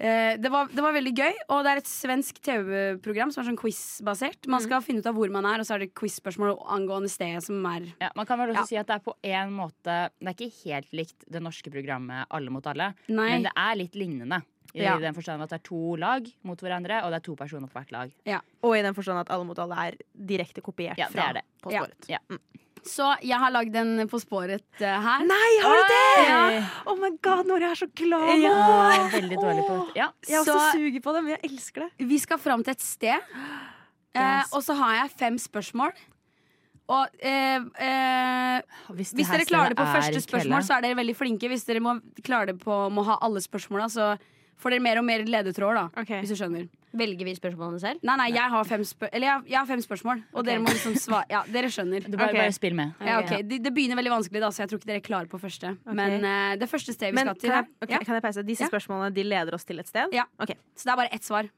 Eh, 0.00 0.34
det, 0.40 0.50
var, 0.52 0.68
det 0.72 0.82
var 0.84 0.94
veldig 0.96 1.12
gøy, 1.14 1.34
og 1.52 1.62
det 1.66 1.70
er 1.74 1.80
et 1.82 1.90
svensk 1.90 2.40
TV-program 2.46 3.30
som 3.34 3.42
er 3.44 3.48
sånn 3.50 3.58
quiz-basert. 3.60 4.48
Man 4.50 4.64
skal 4.64 4.82
finne 4.84 5.02
ut 5.04 5.08
av 5.10 5.14
hvor 5.18 5.30
man 5.34 5.46
er, 5.46 5.60
og 5.62 5.68
så 5.68 5.76
er 5.76 5.84
det 5.84 5.90
quiz-spørsmål 6.00 6.56
angående 6.76 7.10
stedet 7.12 7.44
som 7.46 7.60
er 7.70 7.90
Ja, 8.00 8.10
man 8.16 8.26
kan 8.28 8.38
vel 8.40 8.54
også 8.54 8.64
Ja. 8.64 8.68
si 8.72 8.76
at 8.80 8.86
det 8.88 8.96
er 8.96 9.04
på 9.04 9.14
en 9.22 9.52
måte 9.52 10.10
Det 10.20 10.28
er 10.32 10.34
ikke 10.34 10.64
helt 10.64 10.92
likt 10.92 11.24
det 11.30 11.42
norske 11.42 11.70
programmet 11.70 12.26
Alle 12.30 12.50
mot 12.50 12.66
alle, 12.66 12.94
Nei. 13.08 13.28
men 13.30 13.42
det 13.48 13.52
er 13.56 13.76
litt 13.76 13.94
lignende. 13.94 14.42
I 14.72 14.84
Ja. 14.84 14.98
den 15.02 15.14
forstand 15.14 15.42
at 15.42 15.48
det 15.50 15.56
er 15.60 15.66
to 15.66 15.96
lag 15.96 16.26
mot 16.44 16.58
hverandre, 16.60 17.02
og 17.02 17.10
det 17.10 17.16
er 17.16 17.26
to 17.26 17.34
personer 17.34 17.66
på 17.66 17.74
hvert 17.74 17.90
lag. 17.90 18.10
Og 18.62 18.76
i 18.76 18.82
den 18.82 18.94
forstand 18.94 19.18
at 19.18 19.30
Alle 19.30 19.44
mot 19.44 19.58
alle 19.58 19.74
er 19.74 19.96
direkte 20.14 20.62
kopiert 20.62 20.96
Ja, 20.96 21.06
det 21.08 21.12
fra 21.16 21.30
er 21.30 21.32
det. 21.34 21.42
På 21.60 21.72
Ja. 21.72 21.82
sporet. 21.84 22.08
Ja. 22.08 22.18
Så 22.86 23.06
jeg 23.26 23.36
har 23.38 23.50
lagd 23.52 23.74
en 23.76 24.08
På 24.08 24.20
sporet 24.22 24.64
uh, 24.80 24.86
her. 24.86 25.24
Nei, 25.28 25.50
har 25.64 25.80
du 25.80 25.90
det?! 25.90 26.28
Ja. 26.28 26.44
Oh 26.86 26.96
my 27.00 27.10
god, 27.22 27.44
Nora, 27.48 27.68
jeg 27.68 27.76
er 27.76 27.80
så 27.82 27.90
glad 28.02 28.28
nå! 28.30 28.36
Ja, 28.44 29.08
veldig 29.12 29.40
dårlig 29.40 29.66
på 29.66 29.74
dette. 29.80 29.98
Ja. 29.98 30.08
Jeg 30.28 30.40
også 30.40 30.54
Så- 30.56 30.70
suger 30.78 31.00
på 31.04 31.14
det, 31.16 31.24
men 31.26 31.36
jeg 31.36 31.50
elsker 31.50 31.86
det. 31.86 32.08
Vi 32.14 32.18
skal 32.18 32.38
fram 32.38 32.64
til 32.64 32.72
et 32.72 32.80
sted, 32.84 33.20
eh, 34.14 34.42
og 34.52 34.62
så 34.64 34.76
har 34.80 34.94
jeg 35.02 35.10
fem 35.18 35.38
spørsmål. 35.38 35.92
Og 36.90 37.06
eh, 37.22 37.60
eh, 37.78 38.62
Hvis, 38.90 39.12
hvis 39.14 39.28
dere 39.30 39.46
klarer 39.46 39.70
det 39.74 39.78
på 39.78 39.86
første 39.86 40.20
spørsmål, 40.24 40.58
kvelde. 40.58 40.66
så 40.66 40.74
er 40.78 40.86
dere 40.88 40.98
veldig 40.98 41.14
flinke. 41.14 41.50
Hvis 41.52 41.62
dere 41.68 41.82
må 41.84 42.00
klare 42.26 42.50
det 42.50 42.58
på 42.64 42.80
må 42.90 43.04
ha 43.06 43.18
alle 43.22 43.38
spørsmåla, 43.44 43.86
så 43.92 44.16
får 44.60 44.74
dere 44.74 44.84
mer 44.84 45.00
og 45.00 45.04
mer 45.08 45.24
ledetråder, 45.24 45.78
da. 45.80 46.02
Okay. 46.02 46.20
Hvis 46.22 46.32
du 46.34 46.38
skjønner. 46.40 46.68
Velger 47.00 47.22
vi 47.28 47.32
spørsmålene 47.38 47.78
selv? 47.78 48.00
Nei, 48.02 48.16
nei, 48.18 48.26
jeg 48.34 48.50
har 48.50 48.64
fem, 48.66 48.82
spør 48.84 49.12
eller 49.14 49.28
jeg, 49.28 49.42
jeg 49.52 49.58
har 49.60 49.66
fem 49.68 49.82
spørsmål, 49.84 50.22
og 50.34 50.46
dere 50.48 50.58
må 50.64 50.72
liksom 50.74 50.96
svare. 50.98 51.28
Ja, 51.30 51.44
dere 51.54 51.68
skjønner. 51.70 52.02
Du 52.02 52.16
bare, 52.18 52.32
okay. 52.32 52.40
bare 52.42 52.54
spill 52.56 52.74
med. 52.74 52.96
Ja, 53.06 53.20
det, 53.46 53.60
det 53.62 53.72
begynner 53.76 54.00
veldig 54.00 54.10
vanskelig, 54.16 54.42
da, 54.42 54.50
så 54.50 54.64
jeg 54.64 54.72
tror 54.72 54.80
ikke 54.82 54.90
dere 54.90 54.98
er 55.02 55.06
klare 55.06 55.30
på 55.30 55.38
første. 55.38 55.70
Men 55.86 56.16
uh, 56.26 56.56
det 56.58 56.66
første 56.72 56.94
stedet 56.96 57.12
vi 57.14 57.20
Men 57.20 57.30
skal 57.30 57.40
til 57.44 57.52
kan 57.54 57.68
jeg, 57.70 57.90
ja. 57.94 58.00
kan 58.08 58.18
jeg 58.18 58.24
pause? 58.26 58.44
Disse 58.48 58.66
Ja. 58.66 58.70
spørsmålene 58.72 59.14
de 59.14 59.24
leder 59.28 59.54
oss 59.54 59.64
til 59.68 59.78
et 59.78 59.86
sted? 59.90 60.10
Ja. 60.16 60.24
Så 60.42 60.88
det 60.88 60.92
er 60.96 60.98
bare 61.04 61.14
ett 61.14 61.24
svar. 61.28 61.50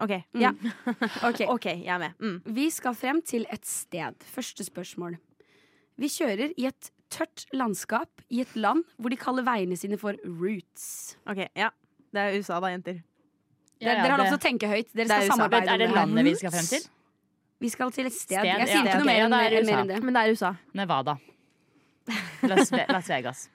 ok, 0.00 0.14
Mm. 0.32 0.40
ja. 0.40 0.52
okay. 1.28 1.44
ok, 1.46 1.66
jeg 1.66 1.92
er 1.92 1.98
med. 1.98 2.16
Mm. 2.20 2.40
Vi 2.56 2.70
skal 2.72 2.94
frem 2.96 3.20
til 3.20 3.44
et 3.52 3.66
sted. 3.68 4.16
Første 4.32 4.64
spørsmål. 4.64 5.18
Vi 6.00 6.08
kjører 6.08 6.54
i 6.56 6.64
et 6.70 6.90
tørt 7.12 7.44
landskap 7.52 8.22
i 8.30 8.40
et 8.40 8.56
land 8.56 8.84
hvor 8.96 9.10
de 9.12 9.18
kaller 9.20 9.44
veiene 9.44 9.76
sine 9.76 9.98
for 10.00 10.16
roots. 10.24 11.18
Ok, 11.28 11.44
ja. 11.58 11.68
Det 12.10 12.22
er 12.22 12.38
USA 12.38 12.58
da, 12.60 12.72
jenter. 12.72 13.02
Dere, 13.80 13.94
dere 14.02 14.10
har 14.12 14.20
lov 14.20 14.32
til 14.32 14.38
å 14.38 14.42
tenke 14.42 14.68
høyt. 14.68 14.88
Dere 14.92 15.06
Det 15.08 15.14
er 15.16 15.22
skal 15.24 15.36
samarbeide 15.36 15.72
Er 15.72 15.80
det 15.80 15.90
landet 15.94 16.26
vi 16.26 16.34
skal 16.40 16.52
frem 16.52 16.66
til? 16.68 16.88
Vi 17.60 17.68
skal 17.68 17.92
til 17.92 18.08
et 18.08 18.16
sted. 18.16 18.38
Sted, 18.38 18.48
Jeg 18.48 18.58
ja. 18.58 18.66
sier 18.66 18.88
ikke 18.88 18.98
noe 19.00 19.08
mer 19.08 19.18
ja, 19.18 19.24
enn, 19.24 19.34
da 19.34 19.40
er 19.44 19.54
det 19.54 19.60
mer 19.60 19.72
USA. 19.72 19.80
enn 19.80 19.88
det. 19.92 20.02
Men 20.04 20.16
det 20.16 20.22
er 20.22 20.34
USA. 20.36 20.52
Nevada. 20.80 21.16
Las, 22.50 22.72
Las 22.72 23.08
Vegas. 23.12 23.48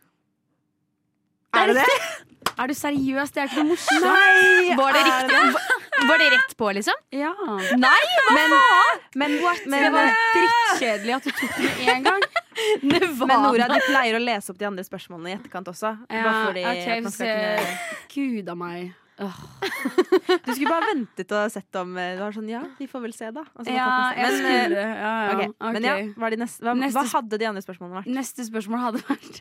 Er 1.55 1.71
det 1.71 1.75
det? 1.81 1.99
Er 2.55 2.67
du 2.67 2.73
seriøs? 2.77 3.31
Det 3.35 3.41
er 3.41 3.49
ikke 3.49 3.63
noe 3.63 3.73
morsomt. 3.73 4.05
Nei! 4.05 4.75
Var 4.79 4.95
det 4.95 5.03
riktig? 5.07 5.39
Var 6.05 6.21
det 6.21 6.27
rett 6.35 6.55
på, 6.57 6.71
liksom? 6.77 7.01
Ja. 7.11 7.31
Nei! 7.81 8.03
Men, 8.35 8.55
men, 9.15 9.35
det 9.41 9.69
men, 9.71 9.87
var 9.95 10.11
drittkjedelig 10.35 11.15
at 11.17 11.27
du 11.27 11.31
tok 11.31 11.57
det 11.57 11.71
med 11.79 11.93
en 11.95 12.07
gang. 12.09 12.25
men 12.89 13.41
Nora, 13.45 13.69
du 13.71 13.80
pleier 13.88 14.17
å 14.17 14.21
lese 14.21 14.54
opp 14.54 14.60
de 14.60 14.67
andre 14.67 14.86
spørsmålene 14.86 15.34
i 15.34 15.38
etterkant 15.39 15.71
også. 15.71 15.95
Ja, 16.10 16.21
Bare 16.28 16.45
fordi 16.49 16.67
okay, 16.67 16.99
at 16.99 17.04
man 17.06 17.15
skal 17.15 17.34
kunne 17.34 18.06
Gud 18.15 18.54
a 18.54 18.56
meg. 18.60 18.93
Du 20.45 20.49
skulle 20.51 20.67
bare 20.67 20.89
ventet 20.89 21.30
og 21.32 21.51
sett 21.54 21.78
om 21.80 21.93
du 21.95 22.19
var 22.19 22.34
sånn, 22.36 22.49
ja, 22.51 22.62
vi 22.80 22.88
får 22.89 23.04
vel 23.06 23.13
se, 23.15 23.30
da. 23.32 23.45
Altså, 23.56 23.71
Ja, 23.71 23.88
jeg 24.17 24.25
men, 24.25 24.36
skulle 24.41 24.82
ja, 24.82 24.89
ja, 24.97 25.13
Okay. 25.36 25.47
Okay. 25.54 25.71
men 25.78 25.88
ja, 25.88 25.95
hva, 26.19 26.32
de 26.34 26.39
neste, 26.41 26.65
hva, 26.65 26.73
Neste 26.80 26.99
hva 26.99 27.06
hadde 27.13 27.39
de 27.39 27.47
andre 27.47 27.63
spørsmålene 27.63 28.01
vært? 28.01 28.12
Neste 28.17 28.47
spørsmål 28.49 28.84
hadde 28.84 29.04
vært 29.08 29.39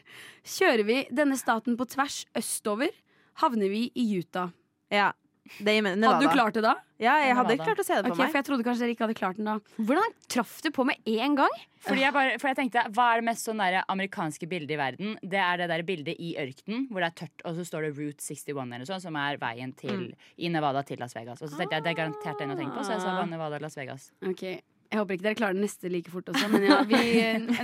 Kjører 0.54 0.84
vi 0.86 1.00
denne 1.10 1.38
staten 1.40 1.78
på 1.80 1.88
tvers 1.90 2.20
østover, 2.38 2.94
havner 3.42 3.72
vi 3.72 3.88
i 3.98 4.06
Utah. 4.20 4.54
Ja. 4.94 5.10
Hadde 5.44 6.20
du 6.24 6.28
klart 6.32 6.54
det 6.56 6.62
da? 6.64 6.74
Ja, 6.98 7.18
jeg 7.20 7.34
hadde 7.36 7.52
Nevada. 7.52 7.64
klart 7.68 7.80
å 7.82 7.84
se 7.84 7.94
det 7.98 8.04
på 8.06 8.12
Ok, 8.14 8.18
meg. 8.18 8.30
for 8.30 8.38
jeg 8.38 8.46
trodde 8.46 8.64
kanskje 8.64 8.84
dere 8.86 8.94
ikke 8.94 9.04
hadde 9.04 9.16
klart 9.18 9.36
den 9.36 9.44
da. 9.50 9.56
Hvordan 9.76 10.14
traff 10.32 10.54
du 10.64 10.70
på 10.70 10.86
med 10.88 10.96
en 11.04 11.34
gang? 11.36 11.54
Fordi 11.84 12.00
jeg, 12.00 12.12
bare, 12.16 12.38
for 12.40 12.48
jeg 12.48 12.56
tenkte, 12.56 12.84
Hva 12.96 13.08
er 13.12 13.20
det 13.20 13.26
mest 13.28 13.44
sånn 13.44 13.60
der 13.60 13.82
amerikanske 13.92 14.48
bildet 14.48 14.70
i 14.72 14.78
verden? 14.80 15.18
Det 15.20 15.40
er 15.42 15.56
det 15.60 15.68
der 15.68 15.82
bildet 15.84 16.16
i 16.18 16.34
ørkenen 16.40 16.86
hvor 16.88 17.04
det 17.04 17.10
er 17.10 17.18
tørt, 17.26 17.44
og 17.44 17.58
så 17.58 17.66
står 17.68 17.88
det 17.88 17.92
Route 17.98 18.24
61 18.24 18.72
eller 18.78 18.86
sånn, 18.88 19.02
som 19.04 19.16
er 19.20 19.36
veien 19.42 19.74
til, 19.76 20.14
i 20.38 20.48
Nevada 20.48 20.82
til 20.82 20.96
Las 21.02 21.12
Vegas. 21.14 21.42
Og 21.42 21.50
så 21.52 21.58
tenkte 21.60 21.76
jeg 21.76 21.84
det 21.84 21.92
er 21.92 22.00
garantert 22.00 22.38
den 22.40 22.54
å 22.54 22.56
tenke 22.56 22.78
på, 22.78 22.84
så 22.88 22.96
jeg 22.96 23.04
sa 23.04 23.24
Nevada 23.28 23.56
og 23.60 23.66
Las 23.66 23.76
Vegas. 23.76 24.12
Ok, 24.24 24.46
Jeg 24.94 25.00
håper 25.00 25.16
ikke 25.16 25.24
dere 25.26 25.34
klarer 25.40 25.56
det 25.58 25.64
neste 25.64 25.90
like 25.90 26.10
fort 26.12 26.28
også. 26.30 26.46
Men 26.52 26.62
ja, 26.68 26.76
vi, 26.86 26.98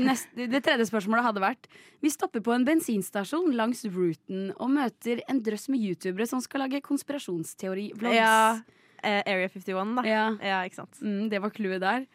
neste, 0.02 0.48
det 0.50 0.60
tredje 0.66 0.88
spørsmålet 0.88 1.22
hadde 1.28 1.42
vært 1.44 1.68
Vi 2.02 2.10
stopper 2.10 2.42
på 2.42 2.50
en 2.56 2.64
bensinstasjon 2.66 3.52
langs 3.54 3.84
ruten 3.86 4.48
og 4.56 4.72
møter 4.74 5.22
en 5.30 5.38
drøss 5.46 5.68
med 5.70 5.78
youtubere 5.84 6.26
som 6.26 6.42
skal 6.42 6.64
lage 6.64 6.80
konspirasjonsteori-vlogs. 6.82 8.16
Ja, 8.16 8.58
eh, 9.04 9.22
Area 9.30 9.48
51, 9.48 9.94
da. 10.00 10.04
Ja. 10.08 10.24
Ja, 10.42 10.58
ikke 10.66 10.80
sant. 10.82 10.98
Mm, 11.04 11.28
det 11.30 11.38
var 11.44 11.54
clouet 11.54 11.80
der. 11.84 12.06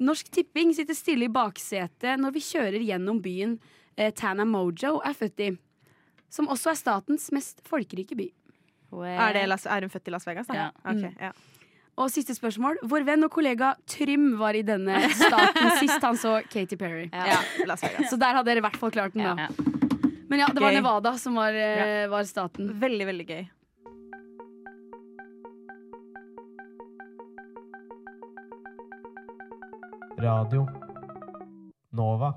Norsk 0.00 0.30
Tipping 0.32 0.70
sitter 0.72 0.94
stille 0.96 1.26
i 1.26 1.32
baksetet 1.34 2.16
når 2.22 2.32
vi 2.38 2.40
kjører 2.46 2.80
gjennom 2.86 3.18
byen 3.20 3.58
eh, 3.98 4.12
Tana 4.16 4.46
Mojo 4.48 5.00
er 5.04 5.18
født 5.18 5.42
i. 5.44 5.50
Som 6.30 6.46
også 6.48 6.70
er 6.72 6.78
statens 6.78 7.26
mest 7.34 7.58
folkerike 7.66 8.14
by. 8.16 8.30
Er, 9.02 9.34
det 9.36 9.44
Las, 9.50 9.66
er 9.70 9.82
hun 9.84 9.90
født 9.92 10.08
i 10.08 10.14
Las 10.14 10.24
Vegas, 10.26 10.46
da? 10.50 10.54
Ja. 10.54 10.68
Ok, 10.84 11.02
Mm. 11.04 11.18
ja. 11.20 11.32
Og 12.00 12.08
siste 12.08 12.32
spørsmål. 12.32 12.78
Vår 12.88 13.04
venn 13.04 13.26
og 13.26 13.32
kollega 13.34 13.74
Trym 13.90 14.30
var 14.40 14.56
i 14.56 14.62
denne 14.64 15.02
staten 15.12 15.68
sist 15.82 16.00
han 16.06 16.16
så 16.16 16.38
Katy 16.48 16.78
Perry. 16.80 17.10
ja. 17.12 17.40
Så 18.08 18.16
der 18.20 18.38
hadde 18.38 18.48
dere 18.48 18.62
i 18.62 18.64
hvert 18.64 18.78
fall 18.80 18.94
klart 18.94 19.16
den, 19.16 19.26
da. 19.26 19.46
Ja. 19.46 19.78
Men 20.30 20.44
ja, 20.44 20.46
det 20.54 20.62
var 20.62 20.70
Gøy. 20.70 20.78
Nevada 20.78 21.12
som 21.18 21.34
var, 21.36 21.52
eh, 21.58 22.06
var 22.08 22.24
staten. 22.28 22.70
Veldig, 22.80 23.06
veldig 23.08 23.26
gøy. 23.28 23.42
Radio. 30.20 30.66
Nova. 31.96 32.30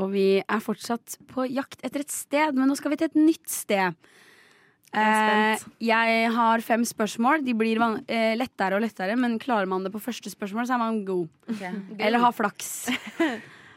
Og 0.00 0.10
vi 0.14 0.26
er 0.40 0.62
fortsatt 0.64 1.18
på 1.30 1.44
jakt 1.50 1.82
etter 1.86 2.04
et 2.04 2.12
sted, 2.14 2.56
men 2.56 2.70
nå 2.70 2.76
skal 2.78 2.94
vi 2.94 3.00
til 3.00 3.10
et 3.10 3.18
nytt 3.18 3.50
sted. 3.50 3.96
Jeg. 4.90 5.54
Eh, 5.54 5.64
jeg 5.86 6.30
har 6.34 6.62
fem 6.66 6.82
spørsmål. 6.86 7.44
De 7.46 7.54
blir 7.54 7.78
van 7.78 8.00
eh, 8.10 8.32
lettere 8.38 8.74
og 8.74 8.82
lettere, 8.82 9.14
men 9.18 9.38
klarer 9.42 9.68
man 9.70 9.84
det 9.86 9.92
på 9.94 10.00
første 10.02 10.32
spørsmål, 10.32 10.66
så 10.66 10.74
er 10.74 10.82
man 10.82 11.04
god. 11.06 11.28
Eller 11.98 12.18
har 12.18 12.34
flaks. 12.34 12.72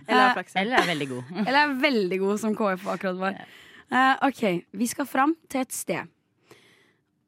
Eller 0.03 0.19
Eh, 0.19 0.19
har 0.19 0.33
flaks. 0.35 0.55
Eller 0.59 0.81
er 0.81 0.89
veldig 0.89 1.05
god. 1.13 1.29
Eller 1.45 1.59
er 1.61 1.75
veldig 1.79 2.17
god, 2.19 2.39
som 2.41 2.55
KF 2.57 2.87
akkurat 2.91 3.21
var. 3.21 3.37
Eh, 3.93 4.25
ok, 4.27 4.41
vi 4.75 4.87
skal 4.89 5.07
fram 5.07 5.35
til 5.47 5.61
et 5.61 5.71
sted. 5.71 6.09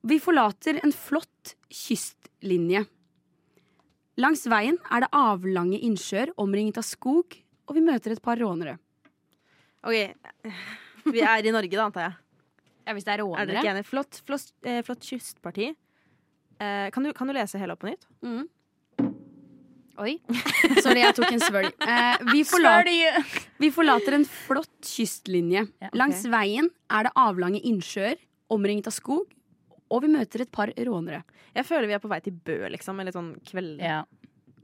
Vi 0.06 0.18
forlater 0.20 0.82
en 0.84 0.92
flott 0.92 1.56
kystlinje. 1.72 2.84
Langs 4.22 4.44
veien 4.48 4.78
er 4.92 5.06
det 5.06 5.12
avlange 5.16 5.80
innsjøer 5.88 6.34
omringet 6.42 6.82
av 6.82 6.86
skog, 6.88 7.38
og 7.68 7.78
vi 7.78 7.84
møter 7.86 8.14
et 8.16 8.22
par 8.24 8.40
rånere. 8.42 8.78
Ok, 9.86 10.16
Vi 11.06 11.22
er 11.22 11.46
i 11.46 11.52
Norge, 11.54 11.76
da, 11.76 11.86
antar 11.86 12.08
jeg. 12.10 12.16
Ja, 12.86 12.94
Hvis 12.94 13.06
det 13.08 13.16
er 13.16 13.24
Er 13.26 13.46
dere 13.50 13.62
ikke 13.64 13.72
enige? 13.74 13.88
Flott, 13.90 14.22
flott, 14.28 14.52
eh, 14.64 14.82
flott 14.86 15.02
kystparti. 15.02 15.72
Eh, 16.62 16.90
kan, 16.94 17.04
du, 17.04 17.12
kan 17.14 17.28
du 17.28 17.34
lese 17.34 17.58
hele 17.60 17.74
opp 17.76 17.82
på 17.82 17.90
nytt? 17.90 18.06
Oi. 19.98 20.18
Sorry, 20.84 21.00
jeg 21.06 21.16
tok 21.16 21.32
en 21.32 21.40
svølg. 21.44 21.72
Eh, 21.88 22.26
vi, 22.34 22.42
forlater, 22.48 23.24
Vi 23.64 23.70
forlater 23.72 24.18
en 24.18 24.26
flott 24.28 24.90
kystlinje. 24.90 25.64
Ja, 25.80 25.88
ok. 25.90 25.96
Langs 26.02 26.26
veien 26.32 26.68
er 26.92 27.08
det 27.08 27.14
avlange 27.16 27.62
innsjøer, 27.64 28.20
omringet 28.52 28.90
av 28.92 28.96
skog, 28.98 29.32
og 29.90 30.04
vi 30.04 30.10
møter 30.12 30.44
et 30.44 30.52
par 30.54 30.72
rånere. 30.76 31.22
Jeg 31.56 31.66
føler 31.70 31.88
vi 31.88 31.96
er 31.96 32.04
på 32.04 32.12
vei 32.12 32.20
til 32.26 32.36
Bø, 32.36 32.58
liksom. 32.76 33.00
Eller 33.00 33.16
sånn 33.16 33.34
kveld... 33.48 33.80
Ja. 33.80 34.02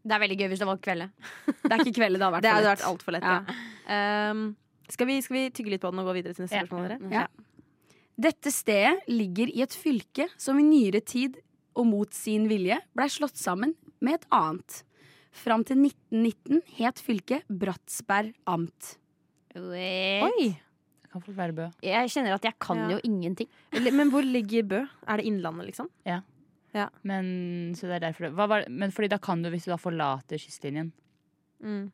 Det 0.01 0.15
er 0.17 0.21
veldig 0.23 0.35
gøy 0.41 0.47
hvis 0.49 0.61
det 0.63 0.67
var 0.67 0.79
kvelde. 0.81 1.05
Det 1.61 1.71
er 1.75 1.83
ikke 1.85 1.93
kvelde, 1.99 2.17
det 2.19 2.25
har 2.25 2.33
vært 2.33 2.43
Det 2.43 2.49
for 2.51 2.57
hadde 2.57 2.67
lett. 2.71 2.79
vært 2.81 2.87
altfor 2.89 3.15
lett, 3.15 3.27
Ja. 3.29 3.35
ja. 3.87 4.31
Um, 4.33 4.41
skal, 4.91 5.07
vi, 5.07 5.19
skal 5.23 5.35
vi 5.37 5.43
tygge 5.55 5.71
litt 5.75 5.83
på 5.83 5.91
den 5.93 6.01
og 6.01 6.09
gå 6.09 6.15
videre 6.17 6.33
til 6.35 6.43
neste 6.47 6.57
Ja. 6.57 6.65
spørsmål? 6.65 6.89
Dere? 6.89 7.11
Ja. 7.13 7.27
Dette 8.19 8.51
stedet 8.53 9.05
ligger 9.07 9.49
i 9.49 9.61
et 9.63 9.73
fylke 9.75 10.27
som 10.37 10.59
i 10.59 10.65
nyere 10.65 11.01
tid 11.01 11.37
og 11.75 11.87
mot 11.87 12.13
sin 12.13 12.47
vilje 12.51 12.77
blei 12.95 13.07
slått 13.09 13.37
sammen 13.39 13.75
med 14.03 14.19
et 14.19 14.25
annet. 14.35 14.81
Fram 15.31 15.63
til 15.63 15.79
1919 15.79 16.59
het 16.81 16.99
fylket 16.99 17.47
Bratsberg 17.47 18.33
amt. 18.51 18.97
Oi. 19.55 20.19
Oi! 20.27 20.49
Det 21.01 21.11
kan 21.11 21.23
fort 21.23 21.37
være 21.37 21.55
Bø. 21.55 21.69
Jeg 21.83 22.11
kjenner 22.11 22.35
at 22.35 22.43
jeg 22.43 22.57
kan 22.59 22.77
Ja. 22.77 22.89
jo 22.97 22.99
ingenting. 23.03 23.47
Men 23.71 24.11
hvor 24.11 24.23
ligger 24.23 24.63
Bø? 24.63 24.81
Er 25.07 25.17
det 25.17 25.25
Innlandet, 25.25 25.65
liksom? 25.71 25.89
Men, 27.03 27.73
så 27.75 27.87
det 27.87 27.97
er 28.03 28.13
det, 28.13 28.31
hva 28.31 28.47
var, 28.47 28.63
men 28.69 28.91
fordi 28.91 29.09
da 29.09 29.17
kan 29.17 29.41
du, 29.43 29.49
hvis 29.49 29.65
du 29.65 29.71
da 29.71 29.77
forlater 29.77 30.37
kystlinjen 30.39 30.91
Mm. 31.61 31.91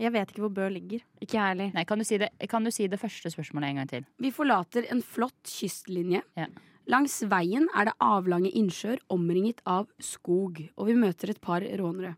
Jeg 0.00 0.12
vet 0.14 0.30
ikke 0.32 0.42
hvor 0.46 0.52
Bø 0.56 0.68
ligger. 0.72 1.02
Ikke 1.20 1.36
jeg 1.36 1.48
heller. 1.52 1.72
Nei, 1.76 1.84
kan 1.84 1.98
du, 2.00 2.04
si 2.04 2.16
det, 2.18 2.30
kan 2.50 2.64
du 2.64 2.70
si 2.74 2.86
det 2.90 2.98
første 3.00 3.30
spørsmålet 3.30 3.68
en 3.70 3.76
gang 3.82 3.88
til? 3.90 4.06
Vi 4.24 4.30
forlater 4.34 4.86
en 4.90 5.02
flott 5.04 5.42
kystlinje. 5.46 6.22
Ja. 6.38 6.46
Langs 6.90 7.20
veien 7.30 7.68
er 7.78 7.90
det 7.90 7.94
avlange 8.02 8.50
innsjøer 8.58 8.98
omringet 9.14 9.60
av 9.70 9.86
skog, 10.02 10.58
og 10.76 10.88
vi 10.88 10.96
møter 10.98 11.30
et 11.30 11.40
par 11.44 11.62
rånere. 11.62 12.16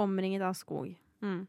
Omringet 0.00 0.42
av 0.42 0.54
skog. 0.58 0.94
Mm. 1.22 1.42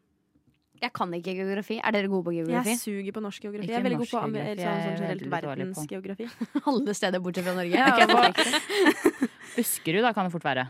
Jeg 0.84 0.92
kan 0.94 1.14
ikke 1.16 1.34
geografi. 1.38 1.78
Er 1.80 1.96
dere 1.96 2.10
gode 2.12 2.26
på 2.28 2.34
geografi? 2.36 2.74
Jeg 2.76 2.82
suger 2.82 3.16
på 3.16 3.22
norsk 3.24 3.46
geografi. 3.48 3.64
Ikke 3.64 3.74
jeg 3.78 3.80
er 3.80 3.86
veldig 3.88 4.00
god 4.02 4.10
på 4.12 4.20
geografi, 4.20 4.66
sånn, 4.66 4.98
generelt 5.00 5.24
på. 5.24 5.36
verdensgeografi. 5.38 6.28
Alle 6.70 6.96
steder 7.00 7.24
bortsett 7.24 7.48
fra 7.48 7.56
Norge. 7.56 7.80
Ja, 7.80 7.94
Ok, 7.96 8.02
hva- 8.12 8.34
hva- 8.36 9.30
Buskerud, 9.56 10.04
da 10.04 10.12
kan 10.14 10.28
det 10.28 10.34
fort 10.36 10.44
være. 10.50 10.68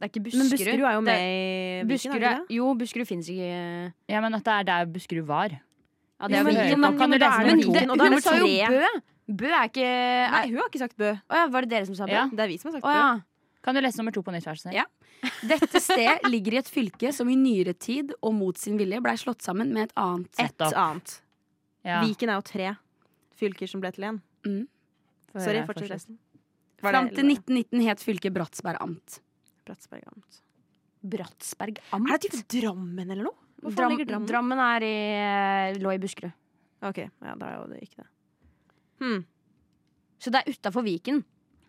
Det 0.00 0.06
er 0.06 0.12
ikke 0.14 0.22
Buskerud. 0.24 0.40
Men 0.40 0.50
Buskerud 0.56 0.84
er 0.88 0.94
jo 0.96 1.00
med 1.04 1.20
i 1.20 1.84
Buskerud 1.90 2.22
er 2.24 2.28
er, 2.30 2.44
jo, 2.56 2.68
Buskerud 2.80 3.06
finnes 3.08 3.28
ikke 3.28 3.92
Ja, 4.08 4.20
men 4.24 4.34
at 4.38 4.44
det 4.46 4.54
er 4.54 4.64
der 4.70 4.86
Buskerud 4.94 5.26
var. 5.28 5.52
Ja, 5.52 6.28
det 6.28 6.36
Jo, 6.36 6.40
er 6.40 6.44
men- 6.44 6.54
men, 6.54 6.80
men- 6.80 7.10
men 7.10 7.12
er 7.12 8.16
er 8.16 8.20
sa 8.20 8.36
jo. 8.36 8.46
Bø. 8.70 9.00
Bø 9.30 9.46
er 9.46 9.64
ikke 9.68 9.84
Nei, 9.84 10.40
er, 10.42 10.48
hun 10.48 10.56
har 10.56 10.68
ikke 10.70 10.78
sagt 10.80 10.96
Bø. 10.96 11.12
Å 11.12 11.34
ja, 11.36 11.46
Var 11.48 11.60
det 11.60 11.70
dere 11.70 11.86
som 11.86 11.94
sa 11.94 12.06
Bø? 12.06 12.12
Ja. 12.12 12.24
Det 12.32 12.40
er 12.40 12.48
vi 12.48 12.56
som 12.58 12.72
har 12.72 12.80
sagt 12.80 12.84
Å 12.84 12.94
Bø. 13.18 13.22
Kan 13.62 13.74
du 13.76 13.80
lese 13.82 13.98
nummer 14.00 14.12
to 14.12 14.22
på 14.22 14.32
nytt? 14.32 14.44
vær 14.48 14.56
så 14.56 14.64
snill? 14.64 14.74
Ja. 14.80 14.84
Dette 15.44 15.80
sted 15.84 16.24
ligger 16.32 16.54
i 16.54 16.56
et 16.62 16.68
fylke 16.68 17.12
som 17.12 17.28
i 17.28 17.36
nyere 17.36 17.74
tid 17.78 18.14
og 18.22 18.32
mot 18.34 18.56
sin 18.56 18.78
vilje 18.78 19.00
blei 19.04 19.16
slått 19.20 19.42
sammen 19.44 19.68
med 19.72 19.90
et 19.90 19.92
annet. 20.00 20.32
Et 20.40 20.62
annet. 20.72 21.20
Ja. 21.84 22.00
Viken 22.02 22.30
er 22.30 22.40
jo 22.40 22.44
tre 22.48 22.76
fylker 23.36 23.68
som 23.68 23.80
ble 23.80 23.92
til 23.92 24.04
én. 24.04 24.20
Mm. 24.46 24.66
Sorry, 25.36 25.60
fortsett. 25.66 25.90
resten. 25.90 26.18
Fram 26.80 27.10
til 27.12 27.26
1919 27.28 27.82
het 27.84 27.98
fylket 28.00 28.32
Bratsberg 28.32 28.80
amt. 28.80 29.20
Bratsberg 29.66 30.06
amt. 30.10 30.40
Bratsberg 31.00 31.80
Er 31.80 32.20
det 32.20 32.30
typ 32.30 32.46
Drammen 32.60 33.10
eller 33.10 33.30
noe? 33.30 33.36
Dram, 33.60 33.96
Drammen? 33.98 34.28
Drammen 34.28 34.62
er 34.64 34.84
i, 34.86 34.94
lå 35.80 35.92
i 35.92 36.00
Buskerud. 36.00 36.32
Ok, 36.88 37.02
ja, 37.04 37.34
da 37.36 37.48
er 37.50 37.58
jo 37.58 37.66
det 37.68 37.82
ikke 37.84 38.00
det. 38.00 38.06
Hmm. 39.00 39.20
Så 40.20 40.32
det 40.32 40.40
er 40.40 40.54
utafor 40.54 40.84
Viken. 40.84 41.20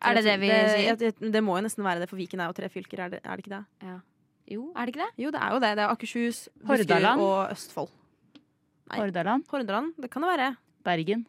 Er 0.01 0.17
det 0.17 0.23
det 0.25 0.37
vi 0.41 0.47
sier? 0.49 0.95
Det, 0.99 1.11
det, 1.19 1.31
det 1.35 1.41
må 1.43 1.57
jo 1.59 1.65
nesten 1.67 1.83
være 1.85 2.03
det, 2.03 2.07
for 2.09 2.19
Viken 2.19 2.39
er 2.41 2.49
jo 2.49 2.55
tre 2.57 2.69
fylker, 2.71 3.03
er 3.05 3.11
det, 3.13 3.19
er 3.23 3.35
det 3.35 3.43
ikke 3.43 3.57
det? 3.57 3.97
Jo, 4.51 4.69
er 4.71 4.87
det 4.87 4.95
ikke 4.95 5.03
det? 5.03 5.11
Jo, 5.23 5.33
det 5.35 5.41
er 5.43 5.53
jo 5.53 5.59
det. 5.63 5.73
Det 5.77 5.83
er 5.83 5.91
Akershus, 5.93 6.39
Buskerud 6.63 6.81
Hordaland. 6.87 7.21
og 7.27 7.53
Østfold. 7.53 7.91
Nei. 8.91 8.97
Hordaland, 8.99 9.45
Hordaland, 9.51 9.93
det 10.01 10.09
kan 10.11 10.25
det 10.25 10.31
være. 10.31 10.49
Bergen. 10.87 11.25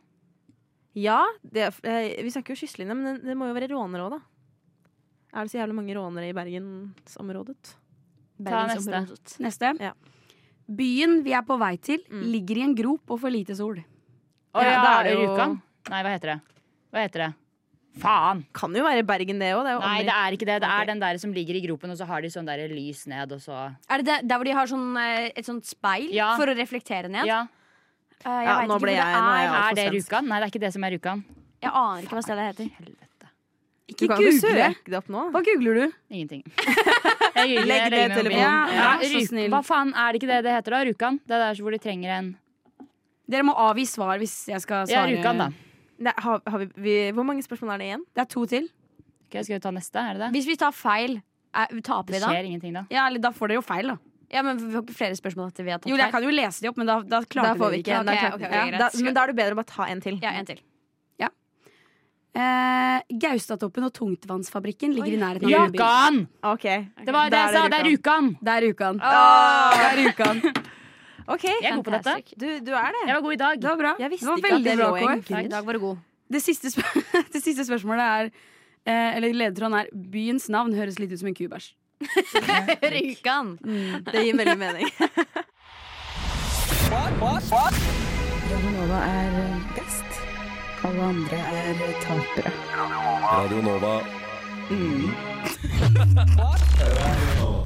Ja, 0.98 1.20
det, 1.42 1.68
eh, 1.84 2.22
vi 2.22 2.32
snakker 2.32 2.54
jo 2.54 2.62
kystlinje, 2.62 2.94
men 2.96 3.04
det, 3.06 3.14
det 3.26 3.36
må 3.38 3.50
jo 3.50 3.56
være 3.56 3.70
Rånerå, 3.70 4.08
da. 4.14 4.20
Er 5.32 5.44
det 5.46 5.50
så 5.52 5.58
jævlig 5.62 5.74
mange 5.78 5.94
rånere 5.96 6.28
i 6.28 6.34
bergensområdet? 6.36 7.74
Ta 8.44 8.66
neste. 8.68 9.38
Neste. 9.40 9.70
Ja. 9.80 9.92
Byen 10.72 11.22
vi 11.24 11.32
er 11.36 11.42
på 11.46 11.56
vei 11.60 11.76
til, 11.76 12.00
Mm. 12.10 12.22
ligger 12.32 12.56
i 12.58 12.62
en 12.62 12.74
grop 12.74 13.10
og 13.10 13.20
får 13.20 13.30
lite 13.32 13.56
sol. 13.56 13.76
Å 14.54 14.60
Ja, 14.62 14.70
ja, 14.70 14.82
da 14.82 15.00
er 15.00 15.04
det 15.04 15.12
jo- 15.14 15.20
Rjukan? 15.36 15.62
Nei, 15.90 16.02
hva 16.02 16.10
heter 16.12 16.28
det? 16.34 16.40
Hva 16.92 17.00
heter 17.08 17.18
det? 17.26 17.34
Faen! 17.98 18.44
Kan 18.54 18.72
jo 18.74 18.82
være 18.84 19.02
Bergen, 19.04 19.38
det 19.38 19.52
òg. 19.54 19.64
Nei, 19.80 20.02
det 20.02 20.08
er 20.12 20.32
ikke 20.32 20.46
det. 20.46 20.60
Det 20.62 20.68
er 20.68 20.80
er 20.82 20.86
den 20.86 20.98
der 21.00 21.18
som 21.18 21.32
ligger 21.32 21.54
i 21.56 21.60
gropen, 21.66 21.90
og 21.90 21.96
så 21.98 22.06
har 22.06 22.20
de 22.22 22.28
sånn 22.28 22.46
der 22.46 22.68
lys 22.68 23.06
ned, 23.06 23.32
og 23.32 23.38
så 23.40 23.76
Er 23.88 23.98
det 23.98 24.06
der, 24.06 24.22
der 24.22 24.36
hvor 24.38 24.44
de 24.44 24.52
har 24.52 24.66
sånn, 24.66 24.96
eh, 24.96 25.30
et 25.36 25.44
sånt 25.44 25.64
speil 25.66 26.10
Ja. 26.12 26.36
for 26.36 26.46
å 26.46 26.56
reflektere 26.56 27.08
ned? 27.10 27.26
Ja. 27.26 27.46
Uh, 28.24 28.28
jeg 28.40 28.46
Ja, 28.46 28.60
vet 28.60 28.68
nå 28.68 28.74
ikke 28.76 28.80
ble 28.80 28.80
hvor 28.80 28.86
det 28.86 28.96
nå 28.96 29.02
er 29.02 29.42
jeg 29.42 29.50
er. 29.50 29.70
Er 29.70 29.74
det. 29.74 29.92
Rjukan? 29.92 30.28
Nei, 30.28 30.40
det 30.40 30.44
er 30.46 30.50
ikke 30.58 30.60
det 30.60 30.72
som 30.72 30.84
er 30.84 30.90
Rjukan. 30.92 31.24
Jeg 31.62 31.70
aner 31.74 32.02
ikke 32.02 32.16
hva 32.16 32.22
stedet 32.22 32.56
heter. 32.56 32.70
Helvete. 32.78 33.06
Du 33.92 34.04
Ikke 34.04 34.14
kan 34.14 34.22
jo 34.22 34.30
ikke 34.32 34.52
google! 34.52 34.68
det 34.92 34.98
opp 34.98 35.08
nå. 35.12 35.22
Hva 35.34 35.42
googler 35.46 35.78
du? 35.80 35.96
Ingenting. 36.10 36.42
Jeg 37.36 37.48
googler, 37.52 37.66
Legg 37.68 37.88
det 37.92 37.98
i 37.98 38.08
telefonen. 38.12 38.38
Ja, 38.38 38.54
Ja, 38.76 38.92
så 39.02 39.24
snill. 39.28 39.50
Hva 39.52 39.60
faen 39.66 39.92
er 39.94 40.12
det 40.12 40.20
ikke 40.22 40.30
det 40.30 40.38
det 40.46 40.54
heter 40.56 40.76
da? 40.76 40.80
Rjukan? 40.88 41.18
Det 41.26 41.36
er 41.36 41.44
der 41.46 41.62
hvor 41.64 41.74
de 41.76 41.80
trenger 41.82 42.14
en 42.18 42.30
Dere 43.32 43.46
må 43.46 43.54
avgi 43.56 43.84
svar 43.88 44.18
hvis 44.20 44.34
jeg 44.50 44.60
skal 44.64 44.86
svare. 44.90 45.08
Ja. 45.08 45.08
Rjukan, 45.08 45.38
da. 45.44 45.50
Nei, 46.02 46.12
har, 46.24 46.40
har 46.50 46.58
vi, 46.64 46.66
vi, 46.84 46.94
hvor 47.14 47.24
mange 47.24 47.44
spørsmål 47.46 47.76
er 47.76 47.82
det 47.82 47.90
igjen? 47.90 48.06
Det 48.12 48.24
er 48.24 48.30
to 48.32 48.42
til. 48.50 48.66
Ok, 49.28 49.36
skal 49.38 49.54
vi 49.54 49.60
ta 49.62 49.70
neste? 49.72 50.02
Er 50.02 50.18
det 50.18 50.24
det? 50.26 50.30
Hvis 50.34 50.48
vi 50.50 50.56
tar 50.60 50.74
feil, 50.76 51.20
er, 51.54 51.70
taper 51.80 52.10
Det 52.12 52.18
vi 52.18 52.24
da? 52.24 52.32
skjer 52.32 52.48
ingenting 52.50 52.74
da. 52.76 52.82
Ja, 52.92 53.06
eller 53.06 53.22
Da 53.22 53.30
får 53.36 53.52
dere 53.52 53.60
jo 53.60 53.64
feil, 53.64 53.94
da. 53.94 53.96
Ja, 54.32 54.42
men 54.42 54.58
Vi 54.58 54.72
har 54.74 54.82
ikke 54.82 54.96
flere 54.96 55.16
spørsmål 55.16 55.50
etter 55.52 55.66
vi 55.66 55.72
har 55.74 55.80
tatt 55.80 55.92
Jo, 55.92 55.96
jeg 56.00 56.12
kan 56.12 56.24
jo 56.24 56.32
lese 56.32 56.64
de 56.64 56.70
opp, 56.72 56.78
men 56.80 56.88
da, 56.88 56.98
da 57.04 57.20
klarte 57.28 57.70
vi 57.72 57.82
ikke. 57.82 57.98
Okay, 58.00 58.28
okay, 58.32 58.48
okay. 58.48 58.76
Da, 58.80 58.88
men 59.04 59.16
da 59.16 59.24
er 59.26 59.32
det 59.32 59.38
bedre 59.38 59.56
å 59.56 59.60
bare 59.60 59.68
ta 59.68 59.88
en 59.92 60.00
til. 60.04 60.18
Ja, 60.24 60.32
en 60.40 60.48
til. 60.48 60.60
Eh, 62.32 63.16
Gaustatoppen 63.20 63.84
og 63.84 63.92
Tungtvannsfabrikken 63.92 64.94
ligger 64.96 65.12
i 65.12 65.20
nærheten 65.20 65.48
av 65.48 65.50
Rjukan. 65.52 65.74
Rjukan! 65.76 66.20
Okay. 66.54 66.86
Det 67.04 67.12
var 67.12 67.32
det 67.32 67.40
jeg 67.42 67.52
sa! 67.52 67.64
Det 67.68 67.78
er 67.78 67.88
Rjukan! 67.90 68.30
Det 68.40 68.54
er 68.54 68.64
Rjukan. 68.66 69.00
Oh. 69.04 69.74
Det 69.76 69.88
er 69.88 69.98
Rjukan. 70.02 70.40
Ok, 71.32 71.44
Jeg 71.46 71.70
er 71.70 71.76
god 71.78 71.84
på 71.86 71.92
dette. 71.94 72.34
Du, 72.34 72.46
du 72.66 72.72
er 72.74 72.88
det. 72.90 73.02
Jeg 73.06 73.14
var 73.14 73.20
god 73.22 73.32
i 73.32 73.36
dag. 73.38 73.60
Det 73.62 73.68
var 73.68 73.76
bra. 73.78 73.92
Jeg 74.02 74.10
visste 74.10 74.26
det 74.26 74.32
var 74.32 74.38
ikke 74.38 74.56
at 74.56 74.64
det 74.64 74.72
bra, 74.74 74.88
lå 74.88 74.96
i 74.96 75.04
en 75.06 75.46
I 75.46 75.52
dag 75.52 75.66
var 75.68 75.78
du 75.78 75.80
god. 75.84 76.00
Det 76.32 76.40
siste, 76.42 76.72
det 77.34 77.42
siste 77.44 77.66
spørsmålet 77.68 78.02
er 78.02 78.24
eh, 78.26 79.16
Eller 79.16 79.36
ledetråden 79.36 79.76
er 79.78 79.92
Byens 79.92 80.48
navn 80.50 80.74
høres 80.74 80.98
litt 80.98 81.12
ut 81.14 81.22
som 81.22 81.30
en 81.30 81.38
kubæsj. 81.38 81.70
Rjukan. 82.96 83.54
Det 84.10 84.24
gir 84.26 84.34
veldig 84.40 84.58
mening. 84.58 84.90
Radio 93.32 93.60
Nova. 93.62 94.02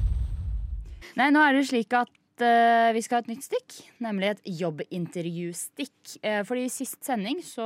Nei, 1.17 1.31
nå 1.33 1.41
er 1.41 1.55
det 1.57 1.63
jo 1.63 1.69
slik 1.71 1.95
at 1.97 2.11
uh, 2.45 2.93
vi 2.93 3.01
skal 3.05 3.17
ha 3.17 3.21
et 3.25 3.31
nytt 3.31 3.47
stikk, 3.47 3.77
nemlig 4.05 4.29
et 4.35 4.43
jobbintervjustikk. 4.61 5.97
Uh, 6.21 6.43
fordi 6.45 6.67
i 6.67 6.73
sist 6.75 7.01
sending 7.09 7.41
så 7.47 7.65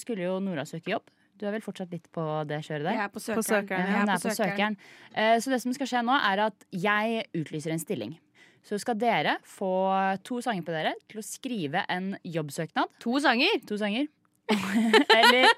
skulle 0.00 0.26
jo 0.28 0.34
Nora 0.44 0.66
søke 0.68 0.92
jobb. 0.92 1.08
Du 1.40 1.46
er 1.48 1.52
vel 1.56 1.64
fortsatt 1.64 1.88
litt 1.96 2.10
på 2.12 2.20
det 2.50 2.60
kjøret 2.68 2.84
der? 2.90 2.94
Jeg 2.98 3.04
er 3.06 3.12
på 3.14 3.16
På 3.16 3.24
søkeren. 3.24 3.48
søkeren, 3.48 3.88
Ja, 3.88 3.96
ja. 3.96 4.04
er 4.04 4.20
på 4.20 4.36
søkeren. 4.36 4.76
Eh, 5.16 5.36
Så 5.40 5.48
det 5.54 5.62
som 5.64 5.72
skal 5.72 5.88
skje 5.88 6.02
nå, 6.04 6.12
er 6.20 6.36
at 6.50 6.58
jeg 6.76 7.24
utlyser 7.40 7.72
en 7.72 7.80
stilling. 7.80 8.12
Så 8.60 8.76
skal 8.76 9.00
dere 9.00 9.38
få 9.48 9.72
to 10.20 10.42
sanger 10.44 10.60
på 10.66 10.74
dere 10.76 10.92
til 11.08 11.16
å 11.22 11.24
skrive 11.24 11.80
en 11.88 12.18
jobbsøknad. 12.28 12.92
To 13.00 13.16
sanger. 13.24 13.56
To 13.64 13.80
sanger. 13.80 14.04
Eller 15.18 15.48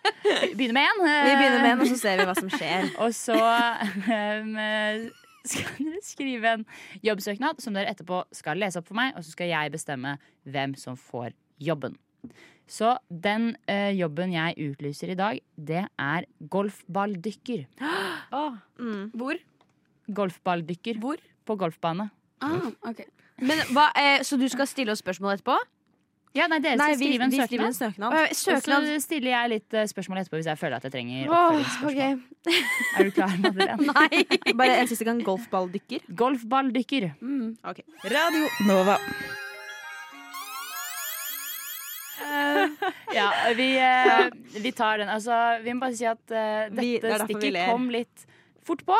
begynner 0.54 0.76
med 0.76 0.86
én. 0.86 1.02
Vi 1.02 1.34
begynner 1.38 1.62
med 1.62 1.72
en, 1.72 1.82
og 1.84 1.90
så 1.90 1.98
ser 2.00 2.20
vi 2.20 2.28
hva 2.28 2.36
som 2.38 2.52
skjer. 2.52 2.88
Og 3.02 3.14
så 3.16 3.38
um, 3.38 4.56
skal 5.48 5.78
dere 5.78 6.02
skrive 6.06 6.54
en 6.58 6.64
jobbsøknad 7.04 7.62
som 7.62 7.74
dere 7.76 7.90
etterpå 7.92 8.22
skal 8.34 8.60
lese 8.62 8.80
opp 8.80 8.88
for 8.90 8.98
meg, 8.98 9.14
og 9.16 9.24
så 9.24 9.34
skal 9.34 9.50
jeg 9.50 9.72
bestemme 9.74 10.16
hvem 10.46 10.76
som 10.78 10.98
får 10.98 11.32
jobben. 11.62 11.96
Så 12.70 12.94
den 13.08 13.56
eh, 13.68 13.90
jobben 13.98 14.32
jeg 14.32 14.70
utlyser 14.70 15.12
i 15.12 15.18
dag, 15.18 15.40
det 15.56 15.86
er 15.98 16.28
golfballdykker. 16.52 17.66
Mm. 18.82 19.12
Hvor? 19.14 19.36
Golfballdykker 20.10 20.96
Hvor? 20.98 21.20
på 21.46 21.54
golfbane. 21.60 22.08
Ah, 22.42 22.70
okay. 22.88 23.04
Men 23.38 23.60
hva, 23.70 23.90
eh, 23.94 24.24
Så 24.24 24.38
du 24.40 24.48
skal 24.48 24.66
stille 24.66 24.90
oss 24.90 25.02
spørsmål 25.04 25.36
etterpå? 25.36 25.54
Ja, 26.34 26.46
nei, 26.48 26.58
dere 26.64 26.78
Nei, 26.80 26.94
skal 26.94 26.98
vi, 27.02 27.08
skrive 27.10 27.24
en 27.26 27.30
vi 27.34 27.40
skriver 27.44 27.66
en 27.66 27.74
søknad. 27.76 28.12
søknad. 28.12 28.14
Eh, 28.16 28.54
Og 28.56 28.62
så 28.62 29.00
stiller 29.04 29.30
jeg 29.34 29.50
litt 29.52 29.74
eh, 29.76 29.84
spørsmål 29.90 30.20
etterpå 30.22 30.38
hvis 30.40 30.46
jeg 30.48 30.58
føler 30.62 30.76
at 30.78 30.86
jeg 30.88 30.92
trenger 30.94 31.28
Åh, 31.28 31.58
oppfølgingsspørsmål. 31.60 31.92
ok. 31.92 32.56
Er 32.96 33.04
du 33.04 33.10
klar, 33.18 33.34
Madeleine? 33.42 33.76
Nei. 33.92 34.54
Bare 34.62 34.78
en 34.80 34.88
siste 34.88 35.04
gang. 35.04 35.20
Golfballdykker. 35.26 36.06
Golfballdykker. 36.16 37.10
Mm. 37.20 37.56
Radio 38.16 38.48
Nova. 38.70 38.96
Ja, 43.12 43.28
vi, 43.56 43.66
eh, 43.78 44.30
vi 44.62 44.72
tar 44.72 44.98
den. 45.02 45.08
Altså, 45.12 45.34
vi 45.62 45.72
må 45.74 45.80
bare 45.84 45.96
si 45.98 46.06
at 46.08 46.30
eh, 46.30 46.68
Vi- 46.70 46.98
det 46.98 47.04
er 47.04 47.18
dette 47.18 47.18
derfor 47.18 47.26
vi 47.28 47.34
stikket 47.34 47.52
ler. 47.52 47.66
kom 47.72 47.90
litt 47.90 48.26
fort 48.64 48.84
på. 48.86 48.98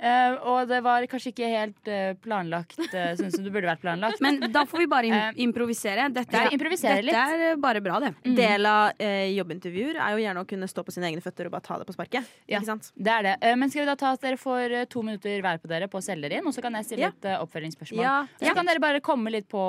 Eh, 0.00 0.36
og 0.48 0.68
det 0.70 0.80
var 0.84 1.04
kanskje 1.10 1.32
ikke 1.34 1.48
helt 1.52 1.88
uh, 1.92 2.14
planlagt 2.24 2.78
uh, 2.80 3.12
sånn 3.18 3.32
som 3.34 3.44
det 3.44 3.52
burde 3.52 3.68
vært 3.68 3.82
planlagt. 3.82 4.22
Men 4.24 4.40
da 4.52 4.64
får 4.68 4.84
vi 4.84 4.88
bare 4.88 5.10
im 5.10 5.42
improvisere. 5.48 6.08
Dette 6.14 6.40
er, 6.40 6.54
improvisere 6.56 7.02
dette 7.04 7.50
er 7.50 7.60
bare 7.60 7.82
bra, 7.84 8.00
det. 8.00 8.14
Del 8.24 8.68
av 8.68 8.96
jobbintervjuer 9.00 10.00
er 10.00 10.16
jo 10.16 10.24
gjerne 10.24 10.44
å 10.44 10.48
kunne 10.48 10.68
stå 10.70 10.84
på 10.86 10.94
sine 10.94 11.10
egne 11.10 11.24
føtter 11.24 11.50
og 11.50 11.54
bare 11.56 11.66
ta 11.66 11.78
det 11.80 11.88
på 11.88 11.96
sparket. 11.96 12.28
Ja. 12.50 12.62
Det 12.64 13.12
er 13.12 13.26
det. 13.28 13.36
Men 13.60 13.72
skal 13.72 13.84
vi 13.84 13.90
da 13.90 13.96
ta 14.00 14.14
at 14.16 14.24
dere 14.24 14.40
får 14.40 14.76
to 14.90 15.02
minutter 15.04 15.42
hver 15.44 15.60
på 15.60 15.70
dere 15.70 15.88
på 15.90 16.00
å 16.00 16.04
selge 16.04 16.30
inn, 16.32 16.46
og 16.46 16.56
så 16.56 16.64
kan 16.64 16.76
jeg 16.78 16.88
stille 16.88 17.10
Ja. 17.10 17.12
eh, 17.22 17.40
oppfølgingsspørsmål. 17.44 18.02
Ja. 18.04 18.26
Så 18.40 18.54
kan 18.54 18.66
dere 18.66 18.82
bare 18.82 19.00
komme 19.04 19.32
litt 19.32 19.48
på 19.48 19.62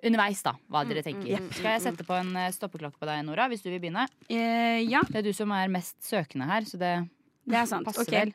underveis, 0.00 0.42
da, 0.42 0.54
hva 0.70 0.84
Mm, 0.84 0.88
dere 0.88 1.02
tenker. 1.04 1.52
Skal 1.52 1.72
jeg 1.74 1.82
sette 1.82 2.06
på 2.08 2.14
en 2.16 2.32
stoppeklokke 2.52 2.96
på 2.96 3.06
deg, 3.06 3.24
Nora, 3.26 3.48
hvis 3.48 3.62
du 3.62 3.68
vil 3.70 3.80
begynne? 3.80 4.06
Eh, 4.28 4.80
ja, 4.88 5.02
Det 5.02 5.16
er 5.16 5.22
du 5.22 5.32
som 5.32 5.50
er 5.52 5.68
mest 5.68 5.98
søkende 6.00 6.46
her, 6.46 6.62
så 6.62 6.78
det 6.78 7.08
det 7.44 7.56
er 7.56 7.66
sant. 7.66 7.84
passer 7.84 8.02
okay. 8.02 8.24
vel. 8.30 8.34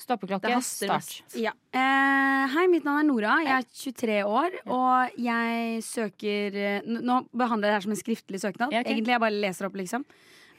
Stoppeklokke, 0.00 0.54
start. 0.64 1.18
Ja. 1.36 1.52
Eh, 1.76 2.44
hei, 2.54 2.64
mitt 2.72 2.86
navn 2.88 3.02
er 3.02 3.06
Nora. 3.08 3.36
Jeg 3.44 3.52
er 3.52 3.66
23 3.68 4.18
år, 4.24 4.56
og 4.72 5.20
jeg 5.20 5.82
søker 5.84 6.56
eh, 6.56 6.86
Nå 6.88 7.18
behandler 7.36 7.68
jeg 7.68 7.74
det 7.74 7.76
her 7.76 7.84
som 7.84 7.94
en 7.94 8.00
skriftlig 8.00 8.40
søknad. 8.40 8.72
Ja, 8.72 8.80
okay. 8.80 8.94
Egentlig 8.94 9.12
jeg 9.12 9.22
bare 9.26 9.42
leser 9.44 9.68
opp, 9.68 9.76
liksom. 9.76 10.06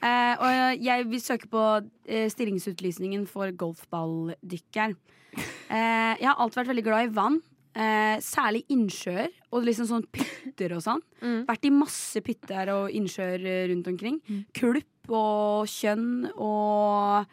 Eh, 0.02 0.34
og 0.38 0.82
jeg 0.82 1.08
vil 1.10 1.22
søke 1.22 1.50
på 1.50 1.64
eh, 2.06 2.28
stillingsutlysningen 2.30 3.26
for 3.30 3.50
golfballdykker. 3.58 4.94
Eh, 5.34 6.14
jeg 6.20 6.28
har 6.28 6.38
alltid 6.38 6.62
vært 6.62 6.72
veldig 6.74 6.86
glad 6.86 7.08
i 7.08 7.12
vann. 7.18 7.42
Eh, 7.72 8.16
særlig 8.22 8.66
innsjøer 8.70 9.30
og 9.50 9.62
liksom 9.64 9.88
sånn 9.88 10.06
pytter 10.12 10.74
og 10.76 10.82
sånn. 10.84 11.02
Mm. 11.22 11.38
Vært 11.50 11.66
i 11.66 11.74
masse 11.74 12.22
pytter 12.22 12.76
og 12.76 12.94
innsjøer 12.94 13.46
rundt 13.72 13.90
omkring. 13.90 14.18
Kulp 14.54 15.10
og 15.10 15.70
kjønn 15.72 16.28
og 16.36 17.32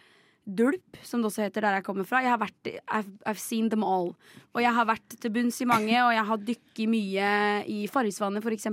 Dulp, 0.57 0.99
som 1.05 1.21
det 1.21 1.29
også 1.29 1.45
heter 1.45 1.65
der 1.65 1.77
jeg 1.77 1.85
kommer 1.85 2.07
fra. 2.07 2.23
Jeg 2.25 2.33
har 2.33 2.41
vært, 2.41 2.69
I've, 2.85 3.11
I've 3.29 3.41
seen 3.41 3.69
them 3.69 3.85
all. 3.85 4.13
Og 4.55 4.61
jeg 4.63 4.73
har 4.75 4.87
vært 4.89 5.17
til 5.21 5.33
bunns 5.35 5.59
i 5.61 5.67
mange, 5.69 5.95
og 6.01 6.13
jeg 6.15 6.27
har 6.31 6.45
dykket 6.51 6.91
mye 6.91 7.31
i 7.69 7.79
Farrisvannet 7.91 8.45
f.eks. 8.45 8.69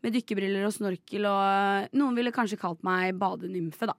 Med 0.00 0.14
dykkebriller 0.16 0.64
og 0.64 0.72
snorkel, 0.72 1.26
og 1.28 1.96
noen 1.98 2.16
ville 2.16 2.32
kanskje 2.32 2.60
kalt 2.60 2.80
meg 2.86 3.18
badenymfe, 3.20 3.90
da. 3.90 3.96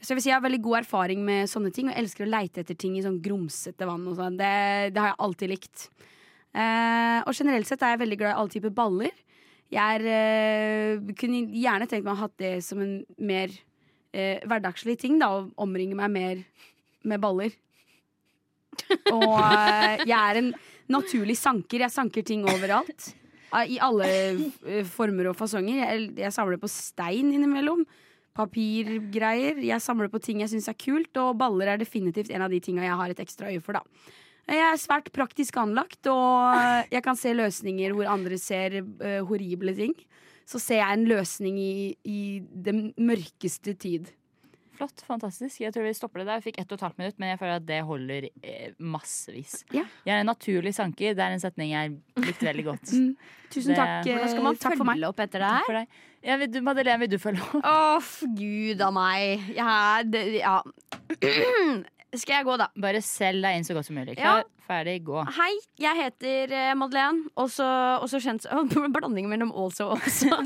Så 0.00 0.12
jeg 0.12 0.18
vil 0.18 0.24
si 0.26 0.30
jeg 0.30 0.36
har 0.36 0.44
veldig 0.44 0.62
god 0.64 0.78
erfaring 0.82 1.22
med 1.24 1.50
sånne 1.50 1.72
ting, 1.74 1.90
og 1.90 1.98
elsker 1.98 2.26
å 2.26 2.30
leite 2.30 2.62
etter 2.62 2.76
ting 2.78 2.96
i 2.96 3.04
sånn 3.04 3.20
grumsete 3.24 3.88
vann. 3.88 4.04
Og 4.08 4.18
sånn. 4.18 4.36
det, 4.40 4.52
det 4.94 5.02
har 5.02 5.12
jeg 5.12 5.22
alltid 5.26 5.52
likt. 5.52 5.86
Eh, 6.56 7.20
og 7.24 7.36
generelt 7.36 7.68
sett 7.68 7.84
er 7.84 7.94
jeg 7.94 8.04
veldig 8.04 8.18
glad 8.20 8.34
i 8.34 8.40
alle 8.40 8.52
typer 8.52 8.74
baller. 8.76 9.22
Jeg 9.72 9.98
er, 9.98 10.04
eh, 10.06 11.14
kunne 11.18 11.42
gjerne 11.50 11.88
tenkt 11.90 12.04
meg 12.06 12.14
å 12.14 12.16
ha 12.20 12.28
hatt 12.28 12.36
det 12.38 12.54
som 12.64 12.80
en 12.80 13.00
mer 13.18 13.50
eh, 14.16 14.40
hverdagslig 14.48 14.96
ting, 15.02 15.20
da, 15.20 15.28
og 15.36 15.52
omringe 15.60 15.98
meg 15.98 16.12
mer 16.14 16.42
med 17.06 17.22
baller. 17.22 17.54
Og 19.12 19.36
eh, 19.36 20.02
jeg 20.08 20.16
er 20.16 20.40
en 20.40 20.50
naturlig 20.92 21.36
sanker. 21.38 21.84
Jeg 21.86 21.94
sanker 21.94 22.26
ting 22.26 22.44
overalt. 22.48 23.10
Eh, 23.52 23.76
I 23.76 23.78
alle 23.84 24.08
eh, 24.08 24.82
former 24.88 25.30
og 25.30 25.38
fasonger. 25.38 25.82
Jeg, 25.84 26.10
jeg 26.24 26.34
samler 26.34 26.60
på 26.62 26.70
stein 26.72 27.32
innimellom. 27.34 27.84
Papirgreier. 28.36 29.62
Jeg 29.64 29.82
samler 29.84 30.12
på 30.12 30.20
ting 30.22 30.42
jeg 30.44 30.52
syns 30.52 30.68
er 30.72 30.78
kult, 30.80 31.12
og 31.22 31.38
baller 31.40 31.72
er 31.72 31.80
definitivt 31.80 32.32
en 32.34 32.44
av 32.44 32.52
de 32.52 32.60
tinga 32.60 32.84
jeg 32.84 33.00
har 33.00 33.12
et 33.12 33.22
ekstra 33.24 33.52
øye 33.52 33.64
for, 33.64 33.78
da. 33.78 34.12
Jeg 34.46 34.62
er 34.62 34.76
svært 34.78 35.08
praktisk 35.10 35.56
anlagt, 35.58 36.06
og 36.06 36.92
jeg 36.92 37.02
kan 37.02 37.16
se 37.18 37.32
løsninger 37.34 37.90
hvor 37.96 38.06
andre 38.12 38.36
ser 38.38 38.76
uh, 38.78 39.24
horrible 39.26 39.72
ting. 39.74 39.96
Så 40.46 40.60
ser 40.62 40.78
jeg 40.78 40.94
en 41.00 41.08
løsning 41.10 41.56
i, 41.58 41.96
i 42.06 42.20
den 42.66 42.92
mørkeste 43.02 43.74
tid. 43.82 44.12
Flott, 44.76 45.00
fantastisk. 45.08 45.62
Jeg 45.64 45.72
tror 45.72 45.86
vi 45.88 45.92
stopper 45.96 46.20
det 46.20 46.26
der. 46.28 46.40
Vi 46.42 46.50
fikk 46.50 46.58
ett 46.60 46.70
og 46.70 46.76
et 46.76 46.82
halvt 46.84 46.98
minutt, 47.00 47.16
men 47.18 47.30
jeg 47.32 47.38
føler 47.40 47.54
at 47.62 47.64
det 47.66 47.78
holder 47.88 48.26
eh, 48.44 48.74
massevis. 48.78 49.62
Ja. 49.72 49.86
Jeg 50.04 50.12
er 50.18 50.20
en 50.20 50.28
naturlig 50.28 50.74
sanker. 50.76 51.14
Det 51.16 51.24
er 51.24 51.32
en 51.32 51.40
setning 51.40 51.72
jeg 51.72 51.94
likte 52.20 52.44
veldig 52.50 52.64
godt. 52.68 52.92
Tusen 53.54 53.72
Det- 53.72 53.78
takk, 53.80 54.04
eh, 54.04 54.12
Hvordan 54.18 54.34
skal 54.34 54.44
man 54.44 54.60
takk 54.60 54.76
for 54.76 54.84
meg. 54.90 54.98
følge 55.00 55.08
opp 55.14 55.24
etter 55.24 55.46
det 55.46 55.54
her? 55.56 55.86
Ja, 56.26 56.36
vil 56.42 56.52
du, 56.52 56.60
Madeleine, 56.66 57.00
vil 57.06 57.12
du 57.14 57.18
følge 57.22 57.40
opp? 57.46 57.64
Å, 57.64 57.74
oh, 57.96 58.12
gud 58.36 58.84
a 58.84 58.90
meg. 58.94 59.48
Jeg 59.56 59.66
er 59.66 60.10
det, 60.12 60.24
Ja. 60.42 60.60
Skal 62.14 62.38
jeg 62.38 62.46
gå, 62.46 62.54
da? 62.60 62.68
Bare 62.78 63.00
selg 63.02 63.42
deg 63.42 63.58
inn 63.58 63.66
så 63.66 63.74
godt 63.74 63.88
som 63.88 63.96
mulig. 63.98 64.14
Ja. 64.20 64.38
Ferdig, 64.66 64.96
gå. 65.06 65.20
Hei, 65.36 65.52
jeg 65.78 65.94
heter 65.94 66.50
eh, 66.50 66.72
Madeleine, 66.74 67.28
også, 67.38 67.66
også 68.02 68.18
kjent 68.24 68.42
som 68.42 68.70
Blanding 68.94 69.28
mellom 69.30 69.52
also 69.54 69.92
og 69.92 70.00
også. 70.00 70.40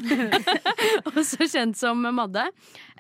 også 1.15 1.47
kjent 1.49 1.79
som 1.81 2.03
Madde. 2.17 2.45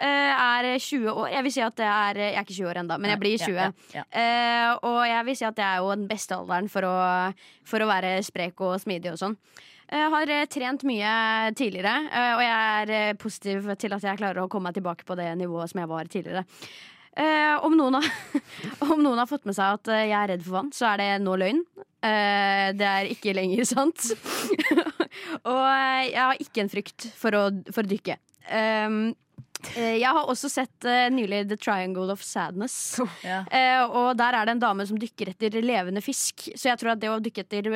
Uh, 0.01 0.07
er 0.07 0.71
20 0.81 1.11
år. 1.13 1.27
Jeg 1.35 1.45
vil 1.45 1.53
si 1.53 1.65
at 1.65 1.77
det 1.77 1.89
er 1.89 2.21
Jeg 2.23 2.39
er 2.39 2.47
ikke 2.47 2.57
20 2.57 2.71
år 2.71 2.81
ennå, 2.83 2.97
men 2.97 3.13
jeg 3.13 3.21
blir 3.21 3.43
20. 3.43 3.59
Ja, 3.59 3.67
ja. 3.99 4.05
Eh, 4.23 4.71
og 4.89 5.01
jeg 5.11 5.27
vil 5.29 5.37
si 5.41 5.49
at 5.49 5.59
det 5.59 5.67
er 5.67 5.83
jo 5.83 5.91
den 5.93 6.07
beste 6.09 6.39
alderen 6.39 6.71
for 6.73 6.89
å, 6.89 6.95
for 7.69 7.85
å 7.85 7.91
være 7.91 8.15
sprek 8.25 8.65
og 8.65 8.79
smidig 8.81 9.13
og 9.13 9.21
sånn. 9.21 9.37
Jeg 9.91 10.07
har 10.13 10.31
trent 10.47 10.85
mye 10.87 11.13
tidligere, 11.59 11.93
og 12.37 12.43
jeg 12.45 12.57
er 12.95 13.17
positiv 13.19 13.67
til 13.75 13.97
at 13.97 14.05
jeg 14.07 14.21
klarer 14.21 14.45
å 14.45 14.49
komme 14.49 14.71
meg 14.71 14.77
tilbake 14.79 15.03
på 15.09 15.17
det 15.19 15.27
nivået 15.41 15.73
som 15.73 15.83
jeg 15.83 15.91
var 15.91 16.11
tidligere. 16.13 16.45
Eh, 17.19 17.65
om, 17.65 17.75
noen 17.75 17.99
har, 17.99 18.07
om 18.87 19.01
noen 19.03 19.19
har 19.19 19.29
fått 19.29 19.47
med 19.49 19.57
seg 19.57 19.79
at 19.81 19.91
eh, 19.91 20.07
jeg 20.13 20.19
er 20.19 20.29
redd 20.35 20.45
for 20.47 20.61
vann, 20.61 20.75
så 20.75 20.93
er 20.93 21.03
det 21.03 21.09
nå 21.25 21.35
løgn. 21.41 21.65
Eh, 22.01 22.69
det 22.79 22.87
er 22.87 23.09
ikke 23.11 23.35
lenger 23.37 23.67
sant. 23.69 24.13
og 25.51 25.65
eh, 25.67 26.05
jeg 26.13 26.21
har 26.21 26.45
ikke 26.45 26.63
en 26.65 26.71
frykt 26.73 27.11
for 27.19 27.37
å, 27.37 27.49
for 27.75 27.83
å 27.83 27.91
dykke. 27.91 28.17
Um, 28.51 29.01
eh, 29.75 29.99
jeg 29.99 30.07
har 30.07 30.31
også 30.31 30.49
sett 30.53 30.87
eh, 30.89 31.09
nylig 31.13 31.43
The 31.51 31.59
Triangle 31.61 32.15
of 32.15 32.23
Sadness. 32.25 32.77
Ja. 33.27 33.43
Og 33.91 34.15
der 34.19 34.39
er 34.39 34.47
det 34.47 34.55
en 34.55 34.63
dame 34.63 34.87
som 34.89 35.01
dykker 35.01 35.35
etter 35.35 35.59
levende 35.65 36.05
fisk. 36.05 36.47
Så 36.55 36.71
jeg 36.71 36.81
tror 36.81 36.95
at 36.95 37.03
det 37.03 37.11
å 37.11 37.19
dykke 37.23 37.45
etter 37.45 37.73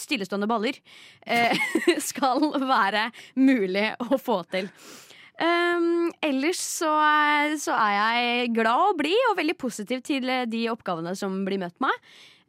stillestående 0.00 0.48
baller 0.50 0.80
skal 2.10 2.48
være 2.64 3.10
mulig 3.36 3.90
å 4.08 4.16
få 4.16 4.40
til. 4.48 4.72
Um, 5.38 6.08
ellers 6.24 6.58
så, 6.58 6.88
så 7.62 7.76
er 7.78 7.92
jeg 7.94 8.48
glad 8.56 8.88
og 8.90 8.96
blid 8.98 9.20
og 9.30 9.36
veldig 9.38 9.54
positiv 9.60 10.00
til 10.02 10.26
eh, 10.32 10.46
de 10.50 10.64
oppgavene 10.72 11.12
som 11.18 11.44
blir 11.46 11.60
møtt 11.62 11.76
meg. 11.84 11.94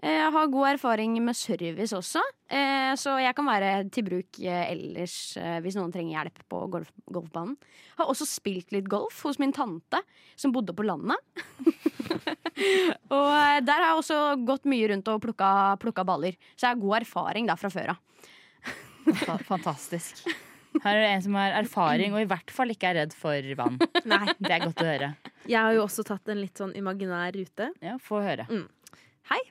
Eh, 0.02 0.16
Jeg 0.16 0.32
har 0.34 0.50
god 0.50 0.70
erfaring 0.72 1.20
med 1.22 1.38
service 1.38 1.94
også, 1.94 2.24
eh, 2.50 2.96
så 2.98 3.14
jeg 3.22 3.36
kan 3.38 3.46
være 3.46 3.72
til 3.94 4.08
bruk 4.08 4.40
eh, 4.42 4.72
ellers 4.72 5.20
eh, 5.38 5.60
hvis 5.62 5.78
noen 5.78 5.94
trenger 5.94 6.16
hjelp 6.18 6.42
på 6.50 6.64
golf 6.74 6.90
golfbanen. 7.14 7.54
Har 8.00 8.10
også 8.10 8.26
spilt 8.26 8.74
litt 8.74 8.90
golf 8.90 9.22
hos 9.28 9.38
min 9.38 9.54
tante, 9.54 10.02
som 10.40 10.56
bodde 10.56 10.74
på 10.74 10.88
landet. 10.88 11.20
og 13.14 13.30
eh, 13.38 13.62
der 13.62 13.78
har 13.84 13.90
jeg 13.92 14.02
også 14.02 14.22
gått 14.50 14.66
mye 14.72 14.90
rundt 14.96 15.14
og 15.14 15.22
plukka, 15.30 15.54
plukka 15.84 16.08
baller, 16.10 16.42
så 16.56 16.66
jeg 16.66 16.74
har 16.74 16.84
god 16.88 17.02
erfaring 17.04 17.54
der 17.54 17.60
fra 17.60 17.70
før 17.78 17.94
av. 17.94 18.06
Fantastisk. 19.46 20.26
Her 20.84 20.96
er 20.96 21.02
det 21.02 21.10
en 21.16 21.24
som 21.26 21.38
har 21.40 21.56
erfaring 21.60 22.14
og 22.14 22.22
i 22.22 22.28
hvert 22.30 22.52
fall 22.54 22.72
ikke 22.74 22.92
er 22.92 23.00
redd 23.02 23.16
for 23.18 23.50
vann. 23.60 23.80
Nei. 24.10 24.22
Det 24.38 24.52
er 24.54 24.64
godt 24.68 24.84
å 24.84 24.88
høre. 24.88 25.10
Jeg 25.50 25.58
har 25.58 25.76
jo 25.76 25.84
også 25.86 26.06
tatt 26.08 26.30
en 26.30 26.42
litt 26.42 26.60
sånn 26.62 26.76
imaginær 26.78 27.34
rute. 27.36 27.72
Ja, 27.84 27.98
Få 28.04 28.22
høre. 28.24 28.46
Hei. 29.32 29.42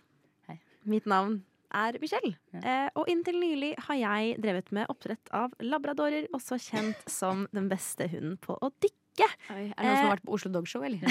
Hei. 0.48 0.58
Mitt 0.88 1.08
navn 1.10 1.40
er 1.74 1.98
Michelle. 2.00 2.36
Eh, 2.62 2.86
og 2.96 3.10
inntil 3.10 3.36
nylig 3.40 3.74
har 3.88 3.98
jeg 3.98 4.38
drevet 4.40 4.70
med 4.74 4.88
oppdrett 4.92 5.32
av 5.36 5.52
labradorer, 5.60 6.30
også 6.36 6.58
kjent 6.62 7.02
som 7.10 7.46
den 7.52 7.68
beste 7.70 8.08
hunden 8.08 8.38
på 8.40 8.56
å 8.56 8.70
dykke. 8.80 9.28
Oi, 9.52 9.64
er 9.66 9.74
det 9.74 9.84
noen 9.84 9.96
som 9.98 10.06
har 10.06 10.14
vært 10.14 10.26
på 10.28 10.36
Oslo 10.36 10.52
Dogshow, 10.54 10.84
eller? 10.86 11.02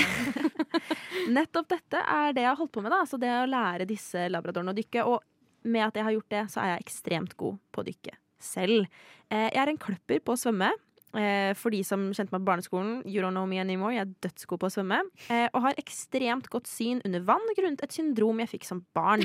Nettopp 1.38 1.68
dette 1.76 2.00
er 2.00 2.32
det 2.34 2.46
jeg 2.46 2.54
har 2.54 2.62
holdt 2.62 2.74
på 2.78 2.86
med. 2.86 2.96
da 2.96 3.02
Så 3.06 3.20
det 3.22 3.34
å 3.36 3.50
lære 3.50 3.90
disse 3.90 4.30
labradorene 4.32 4.72
å 4.72 4.78
dykke. 4.78 5.04
Og 5.12 5.68
med 5.68 5.84
at 5.90 6.00
jeg 6.00 6.08
har 6.08 6.16
gjort 6.16 6.32
det, 6.32 6.46
så 6.54 6.64
er 6.64 6.74
jeg 6.74 6.88
ekstremt 6.88 7.36
god 7.38 7.60
på 7.76 7.84
å 7.84 7.88
dykke 7.90 8.16
selv. 8.44 8.88
Eh, 9.32 9.50
jeg 9.50 9.62
er 9.64 9.72
en 9.74 9.82
kløpper 9.82 10.22
på 10.24 10.36
å 10.36 10.40
svømme. 10.40 10.74
Eh, 11.18 11.54
for 11.58 11.74
de 11.74 11.80
som 11.88 12.10
kjente 12.12 12.34
meg 12.34 12.42
på 12.44 12.50
barneskolen, 12.50 13.00
you 13.08 13.24
don't 13.24 13.34
know 13.34 13.48
me 13.50 13.62
anymore. 13.62 13.96
Jeg 13.96 14.06
er 14.06 14.16
dødsgod 14.28 14.60
på 14.62 14.70
å 14.70 14.74
svømme. 14.76 15.00
Eh, 15.32 15.48
og 15.54 15.64
har 15.64 15.80
ekstremt 15.80 16.50
godt 16.54 16.68
syn 16.70 17.02
under 17.08 17.24
vann 17.26 17.54
grunnet 17.58 17.84
et 17.86 17.96
syndrom 17.96 18.44
jeg 18.44 18.52
fikk 18.58 18.68
som 18.68 18.84
barn. 18.98 19.24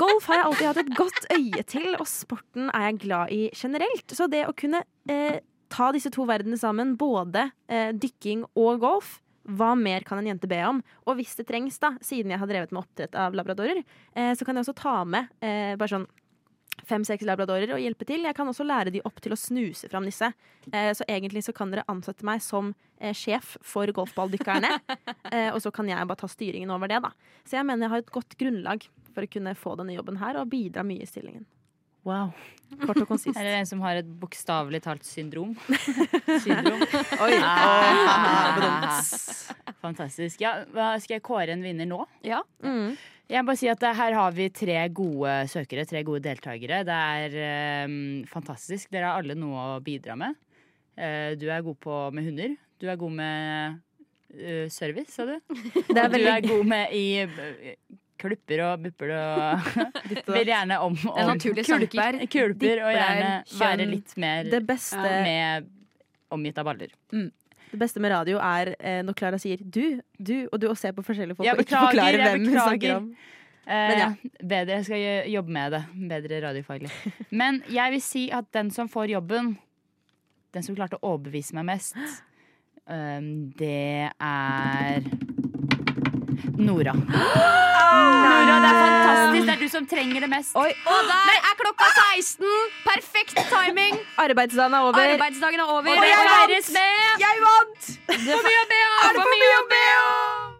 Golf 0.00 0.26
har 0.28 0.40
jeg 0.40 0.48
alltid 0.48 0.66
hatt 0.70 0.82
et 0.82 0.96
godt 0.96 1.30
øye 1.34 1.62
til, 1.68 1.88
og 1.96 2.08
sporten 2.08 2.72
er 2.72 2.88
jeg 2.88 3.00
glad 3.04 3.32
i 3.34 3.44
generelt. 3.56 4.16
Så 4.16 4.28
det 4.32 4.46
å 4.48 4.56
kunne 4.56 4.82
eh, 5.10 5.40
ta 5.72 5.92
disse 5.94 6.12
to 6.14 6.26
verdenene 6.28 6.60
sammen, 6.60 6.96
både 6.98 7.50
eh, 7.68 7.90
dykking 7.96 8.46
og 8.58 8.82
golf, 8.84 9.18
hva 9.48 9.72
mer 9.78 10.04
kan 10.04 10.20
en 10.20 10.28
jente 10.28 10.48
be 10.50 10.58
om? 10.66 10.82
Og 11.08 11.16
hvis 11.18 11.36
det 11.38 11.46
trengs, 11.48 11.78
da, 11.80 11.94
siden 12.04 12.34
jeg 12.34 12.40
har 12.40 12.50
drevet 12.50 12.72
med 12.74 12.82
oppdrett 12.82 13.16
av 13.16 13.36
labradorer, 13.36 13.80
eh, 14.12 14.32
så 14.36 14.44
kan 14.44 14.56
jeg 14.56 14.66
også 14.66 14.76
ta 14.76 14.96
med 15.08 15.30
eh, 15.40 15.72
bare 15.78 15.94
sånn 15.94 16.08
fem-seks 16.86 17.26
labradorer 17.26 17.72
og 17.74 17.82
hjelpe 17.82 18.06
til. 18.08 18.26
Jeg 18.26 18.36
kan 18.36 18.48
også 18.48 18.66
lære 18.66 18.92
de 18.94 19.02
opp 19.06 19.20
til 19.24 19.34
å 19.34 19.38
snuse 19.38 19.90
fram 19.90 20.06
disse. 20.08 20.30
Eh, 20.72 20.90
så 20.94 21.06
egentlig 21.08 21.44
så 21.46 21.54
kan 21.56 21.72
dere 21.72 21.86
ansette 21.90 22.26
meg 22.26 22.42
som 22.44 22.72
eh, 23.00 23.14
sjef 23.16 23.56
for 23.64 23.90
golfballdykkerne. 23.94 24.72
eh, 25.34 25.50
og 25.52 25.60
så 25.64 25.72
kan 25.74 25.90
jeg 25.90 26.08
bare 26.08 26.22
ta 26.22 26.30
styringen 26.30 26.72
over 26.74 26.90
det, 26.90 27.02
da. 27.04 27.12
Så 27.44 27.58
jeg 27.58 27.68
mener 27.68 27.86
jeg 27.86 27.94
har 27.94 28.04
et 28.04 28.16
godt 28.18 28.38
grunnlag 28.40 28.88
for 29.14 29.26
å 29.26 29.32
kunne 29.32 29.56
få 29.58 29.76
denne 29.80 29.96
jobben 29.96 30.20
her 30.22 30.38
og 30.40 30.50
bidra 30.52 30.86
mye 30.86 31.04
i 31.04 31.10
stillingen. 31.10 31.46
Wow. 32.06 32.30
Kort 32.84 33.00
og 33.02 33.08
konsist. 33.08 33.36
Her 33.36 33.46
er 33.48 33.54
det 33.56 33.60
en 33.62 33.68
som 33.70 33.82
har 33.84 34.00
et 34.00 34.08
bokstavelig 34.20 34.80
talt 34.84 35.06
syndrom. 35.08 35.54
syndrom. 36.44 36.82
Oi. 37.24 37.36
Ah, 37.42 38.98
Fantastisk. 39.82 40.42
Ja, 40.44 40.60
skal 41.00 41.18
jeg 41.18 41.24
kåre 41.26 41.54
en 41.54 41.64
vinner 41.64 41.88
nå? 41.88 42.02
Ja. 42.26 42.42
Mm. 42.64 42.98
Jeg 43.28 43.44
bare 43.44 43.60
si 43.60 43.68
at 43.68 43.82
Her 43.84 44.14
har 44.16 44.32
vi 44.36 44.48
tre 44.52 44.78
gode 44.88 45.32
søkere, 45.52 45.84
tre 45.88 46.00
gode 46.06 46.22
deltakere. 46.24 46.80
Det 46.88 46.94
er 46.96 47.84
um, 47.88 48.24
fantastisk. 48.28 48.88
Dere 48.92 49.10
har 49.10 49.20
alle 49.20 49.36
noe 49.36 49.74
å 49.74 49.82
bidra 49.84 50.16
med. 50.16 50.38
Uh, 50.96 51.36
du 51.38 51.48
er 51.52 51.64
god 51.64 51.76
på 51.84 51.98
med 52.16 52.30
hunder. 52.30 52.56
Du 52.80 52.88
er 52.88 52.96
god 53.00 53.16
med 53.18 53.78
uh, 54.32 54.66
service, 54.72 55.12
sa 55.12 55.28
du. 55.28 55.36
Det 55.44 55.98
er 55.98 56.08
veldig... 56.08 56.24
du 56.24 56.32
er 56.32 56.48
god 56.48 56.70
med 56.72 56.96
i 56.96 57.04
eh, 57.26 57.76
klupper 58.18 58.62
og 58.66 58.84
bupper 58.84 59.12
og 59.16 60.30
Vil 60.34 60.50
gjerne 60.50 60.78
om, 60.84 60.96
og 61.08 61.18
er 61.18 61.32
om 61.32 61.40
kulper, 61.42 62.20
kulper 62.26 62.84
og 62.84 62.92
gjerne 62.96 63.32
være 63.60 63.88
litt 63.88 64.16
mer 64.20 64.50
Det 64.50 64.62
beste, 64.66 65.02
med 65.02 65.68
omgitt 66.34 66.58
av 66.60 66.68
baller. 66.68 66.92
det 67.70 67.78
beste 67.80 68.00
med 68.00 68.12
radio 68.12 68.38
er 68.42 68.74
eh, 68.78 69.00
når 69.04 69.16
Klara 69.16 69.38
sier 69.40 69.58
'du', 69.60 70.00
'du', 70.18 70.48
og 70.52 70.60
du 70.60 70.68
og 70.68 70.76
ser 70.76 70.92
på 70.96 71.02
forskjellige 71.04 71.36
folk 71.36 71.48
og 71.48 71.60
ikke 71.64 71.82
forklarer 71.86 72.22
hvem 72.24 72.46
hun 72.48 72.58
snakker 72.58 72.96
om. 72.96 73.10
Eh, 73.68 73.88
Men 73.88 73.98
ja. 73.98 74.10
Bedre, 74.40 74.78
jeg 74.78 74.84
skal 74.84 75.30
jobbe 75.30 75.52
med 75.52 75.72
det. 75.72 75.82
Bedre 76.08 76.40
radiofaglig. 76.48 76.90
Men 77.30 77.62
jeg 77.68 77.92
vil 77.92 78.00
si 78.02 78.30
at 78.32 78.48
den 78.54 78.70
som 78.70 78.88
får 78.88 79.10
jobben, 79.12 79.58
den 80.54 80.62
som 80.64 80.76
klarte 80.76 80.96
å 80.96 81.12
overbevise 81.12 81.52
meg 81.58 81.66
mest, 81.68 81.96
um, 82.88 83.50
det 83.58 84.08
er 84.08 85.04
Nora. 86.56 86.92
Nora, 87.88 88.54
det 88.62 88.68
er 88.68 88.78
fantastisk. 88.84 89.46
Det 89.46 89.54
er 89.54 89.60
du 89.62 89.68
som 89.68 89.86
trenger 89.86 90.20
det 90.24 90.30
mest. 90.32 90.56
Oi, 90.56 90.70
Og 90.92 91.00
der 91.12 91.38
er 91.48 91.54
klokka 91.60 91.88
16! 92.16 92.46
Perfekt 92.86 93.38
timing! 93.52 93.98
arbeidsdagen 94.18 94.74
er 94.74 94.80
over. 94.88 95.00
Arbeidsdagen 95.14 95.60
er 95.60 95.64
over. 95.64 95.90
Og 95.90 96.06
jeg 96.08 96.18
vant! 96.28 96.70
med 96.76 97.24
Jeg 97.24 97.36
vant! 97.46 97.90
For 98.06 98.46
mye 98.48 98.60
å 98.64 98.68
be 98.72 98.80
om! 98.88 99.18
For 99.18 99.34
mye 99.34 99.56
å 99.58 99.66
be 99.72 99.82
om! 100.04 100.54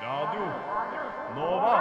Radio 0.00 0.46
Nova. 1.36 1.74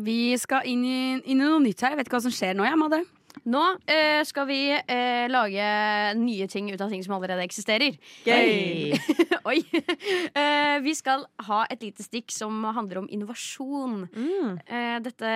Vi 0.00 0.36
skal 0.38 0.64
inn 0.70 0.84
i, 0.86 1.00
inn 1.24 1.40
i 1.40 1.42
noe 1.42 1.60
nytt 1.60 1.82
her. 1.82 1.92
Jeg 1.92 2.00
vet 2.00 2.08
ikke 2.08 2.20
hva 2.20 2.26
som 2.28 2.34
skjer 2.34 2.54
nå. 2.56 2.64
Jeg, 2.64 2.78
Madde. 2.78 3.02
Nå 3.50 3.62
eh, 3.88 4.20
skal 4.28 4.46
vi 4.48 4.58
eh, 4.74 5.26
lage 5.30 5.68
nye 6.18 6.46
ting 6.50 6.68
ut 6.72 6.80
av 6.82 6.90
ting 6.92 7.02
som 7.06 7.14
allerede 7.16 7.44
eksisterer. 7.46 7.96
Gøy. 8.26 8.98
Oi. 9.50 9.58
Eh, 10.34 10.76
vi 10.84 10.94
skal 10.98 11.24
ha 11.48 11.62
et 11.72 11.82
lite 11.86 12.04
stikk 12.04 12.34
som 12.34 12.62
handler 12.76 13.02
om 13.02 13.08
innovasjon. 13.10 14.04
Mm. 14.12 14.58
Eh, 14.66 14.96
dette 15.06 15.32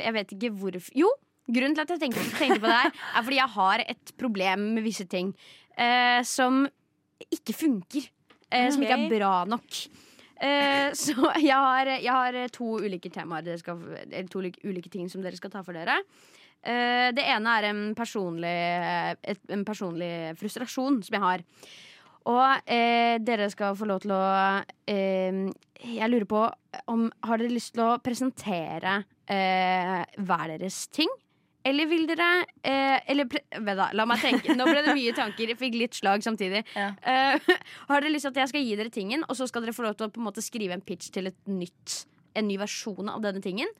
Jeg 0.00 0.14
vet 0.16 0.34
ikke 0.36 0.52
hvorfor 0.62 0.96
Jo, 0.98 1.10
grunnen 1.50 1.76
til 1.76 1.84
at 1.84 1.92
jeg 1.96 2.04
tenkte, 2.06 2.24
tenkte 2.38 2.62
på 2.62 2.70
det 2.70 2.78
her, 2.78 2.94
er 3.18 3.26
fordi 3.26 3.40
jeg 3.42 3.54
har 3.58 3.84
et 3.84 4.14
problem 4.20 4.68
med 4.78 4.86
visse 4.86 5.06
ting 5.10 5.34
eh, 5.76 6.22
som 6.24 6.64
ikke 7.30 7.54
funker. 7.56 8.08
Eh, 8.50 8.70
Som 8.72 8.84
ikke 8.84 8.96
er 8.96 9.10
bra 9.10 9.34
nok. 9.48 9.82
Eh, 10.44 10.90
så 10.98 11.14
jeg 11.40 11.54
har, 11.54 11.88
jeg 11.98 12.12
har 12.12 12.36
to 12.52 12.76
ulike 12.82 13.10
temaer 13.12 13.56
skal, 13.60 13.80
Eller 14.04 14.28
to 14.30 14.42
ulike, 14.42 14.60
ulike 14.66 14.90
ting 14.92 15.08
som 15.10 15.22
dere 15.24 15.38
skal 15.38 15.52
ta 15.52 15.62
for 15.66 15.76
dere. 15.76 16.00
Eh, 16.64 17.08
det 17.16 17.24
ene 17.28 17.56
er 17.58 17.68
en 17.70 17.82
personlig, 17.96 18.54
et, 19.34 19.42
en 19.52 19.64
personlig 19.68 20.12
frustrasjon 20.40 21.02
som 21.04 21.18
jeg 21.18 21.24
har. 21.24 21.44
Og 22.30 22.70
eh, 22.72 23.18
dere 23.20 23.50
skal 23.52 23.76
få 23.76 23.88
lov 23.88 24.00
til 24.04 24.14
å 24.16 24.22
eh, 24.88 25.42
Jeg 25.84 26.08
lurer 26.08 26.24
på 26.28 26.46
om 26.88 27.02
Har 27.28 27.40
dere 27.40 27.52
lyst 27.52 27.74
til 27.76 27.84
å 27.84 27.98
presentere 28.00 29.02
eh, 29.28 30.00
hver 30.24 30.54
deres 30.54 30.86
ting? 30.88 31.10
Eller 31.64 31.88
vil 31.88 32.06
dere 32.08 32.30
eh, 32.64 32.96
Eller 33.12 33.28
da, 33.28 33.90
la 33.96 34.06
meg 34.08 34.24
tenke. 34.24 34.56
Nå 34.56 34.66
ble 34.68 34.82
det 34.84 34.96
mye 34.96 35.14
tanker. 35.16 35.52
Jeg 35.52 35.60
fikk 35.60 35.78
litt 35.80 35.96
slag 35.96 36.24
samtidig. 36.24 36.64
Ja. 36.76 36.90
Eh, 37.00 37.52
har 37.90 38.04
dere 38.04 38.12
lyst 38.12 38.28
til 38.28 38.34
at 38.34 38.42
jeg 38.44 38.52
skal 38.52 38.66
gi 38.66 38.80
dere 38.80 38.92
tingen, 38.92 39.24
og 39.28 39.36
så 39.38 39.48
skal 39.48 39.64
dere 39.64 39.76
få 39.76 39.86
lov 39.86 39.96
til 39.98 40.08
å 40.08 40.12
på 40.12 40.20
en 40.20 40.28
måte 40.28 40.44
skrive 40.44 40.76
en 40.76 40.84
pitch 40.84 41.12
til 41.14 41.30
et 41.32 41.38
nytt, 41.48 42.02
en 42.36 42.48
ny 42.48 42.58
versjon 42.60 43.08
av 43.12 43.24
denne 43.24 43.44
tingen? 43.44 43.70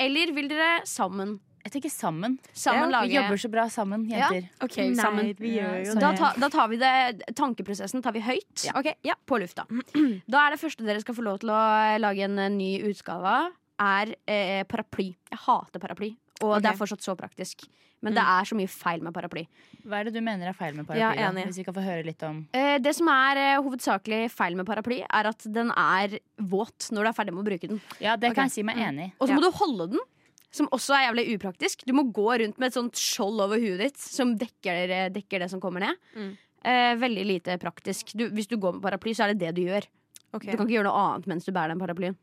Eller 0.00 0.32
vil 0.36 0.48
dere 0.52 0.82
sammen, 0.88 1.38
Jeg 1.64 1.72
tenker 1.74 1.92
sammen. 1.92 2.38
sammen 2.56 2.94
Vi 3.04 3.14
jobber 3.14 3.40
så 3.40 3.50
bra 3.52 3.66
sammen, 3.68 4.06
Ja. 4.08 4.28
Okay, 4.64 4.88
Nei, 4.88 5.02
sammen. 5.02 5.34
Vi 5.38 5.56
gjør 5.58 5.86
jo 5.86 5.94
da, 6.00 6.12
ta, 6.16 6.32
da 6.40 6.48
tar 6.48 6.68
vi 6.72 6.78
det 6.80 7.34
Tankeprosessen 7.36 8.02
tar 8.02 8.12
vi 8.16 8.22
høyt. 8.24 8.64
Ja. 8.64 8.72
Okay, 8.80 8.94
ja, 9.04 9.14
På 9.26 9.38
lufta. 9.40 9.66
Da 10.30 10.46
er 10.46 10.56
det 10.56 10.60
første 10.62 10.86
dere 10.86 11.02
skal 11.02 11.16
få 11.16 11.24
lov 11.26 11.40
til 11.42 11.52
å 11.52 11.60
lage 12.00 12.24
en 12.24 12.38
eh, 12.38 12.50
ny 12.52 12.70
utgave 12.88 13.28
av, 13.28 13.52
er 13.80 14.14
eh, 14.26 14.64
paraply. 14.68 15.12
Jeg 15.30 15.44
hater 15.46 15.82
paraply. 15.82 16.14
Og 16.40 16.56
det 16.62 16.70
er 16.72 16.78
fortsatt 16.78 17.04
så 17.04 17.14
praktisk. 17.18 17.66
Men 18.00 18.16
det 18.16 18.22
er 18.24 18.46
så 18.48 18.56
mye 18.56 18.70
feil 18.72 19.02
med 19.04 19.12
paraply. 19.12 19.42
Hva 19.84 19.98
er 20.00 20.08
det 20.08 20.14
du 20.16 20.22
mener 20.24 20.48
er 20.48 20.56
feil 20.56 20.72
med 20.76 20.88
Ja, 20.96 21.10
paraply? 21.12 21.42
da? 21.42 21.48
Hvis 21.50 21.58
vi 21.60 21.64
kan 21.66 21.76
få 21.76 21.84
høre 21.84 22.04
litt 22.06 22.22
om 22.24 22.38
Eh, 22.56 22.78
det 22.80 22.94
som 22.96 23.08
er 23.12 23.40
eh, 23.42 23.58
hovedsakelig 23.60 24.30
feil 24.32 24.56
med 24.56 24.68
paraply, 24.68 25.02
er 25.04 25.28
at 25.28 25.44
den 25.44 25.72
er 25.76 26.16
våt 26.40 26.88
når 26.90 27.04
du 27.04 27.10
er 27.10 27.16
ferdig 27.18 27.34
med 27.36 27.44
å 27.44 27.48
bruke 27.50 27.68
den. 27.68 27.82
Ja, 28.00 28.16
det 28.16 28.30
okay. 28.30 28.38
kan 28.40 28.48
jeg 28.48 28.56
si 28.56 28.64
meg 28.64 28.80
enig 28.80 29.10
i. 29.10 29.12
Og 29.20 29.28
så 29.28 29.34
Ja. 29.34 29.36
må 29.36 29.44
du 29.44 29.50
holde 29.60 29.90
den. 29.92 30.00
Som 30.50 30.66
også 30.74 30.96
er 30.96 31.04
jævlig 31.08 31.24
upraktisk. 31.36 31.84
Du 31.86 31.92
må 31.94 32.02
gå 32.10 32.26
rundt 32.42 32.58
med 32.58 32.66
et 32.72 32.74
sånt 32.74 32.98
skjold 32.98 33.38
over 33.44 33.60
huet 33.62 33.78
ditt 33.84 33.98
som 34.02 34.32
dekker, 34.38 35.10
dekker 35.14 35.44
det 35.44 35.50
som 35.52 35.60
kommer 35.62 35.84
ned. 35.86 36.00
Mm. 36.16 36.32
Eh, 36.66 36.94
veldig 37.00 37.24
lite 37.28 37.54
praktisk. 37.62 38.12
Du, 38.18 38.26
hvis 38.34 38.48
du 38.50 38.56
går 38.60 38.74
med 38.76 38.82
paraply, 38.82 39.14
så 39.14 39.24
er 39.28 39.32
det 39.34 39.40
det 39.46 39.54
du 39.60 39.62
gjør. 39.68 39.86
Okay. 40.34 40.50
Du 40.52 40.56
kan 40.58 40.66
ikke 40.66 40.76
gjøre 40.80 40.90
noe 40.90 41.06
annet 41.06 41.26
mens 41.30 41.46
du 41.46 41.52
bærer 41.54 41.72
den 41.74 41.80
paraplyen. 41.82 42.18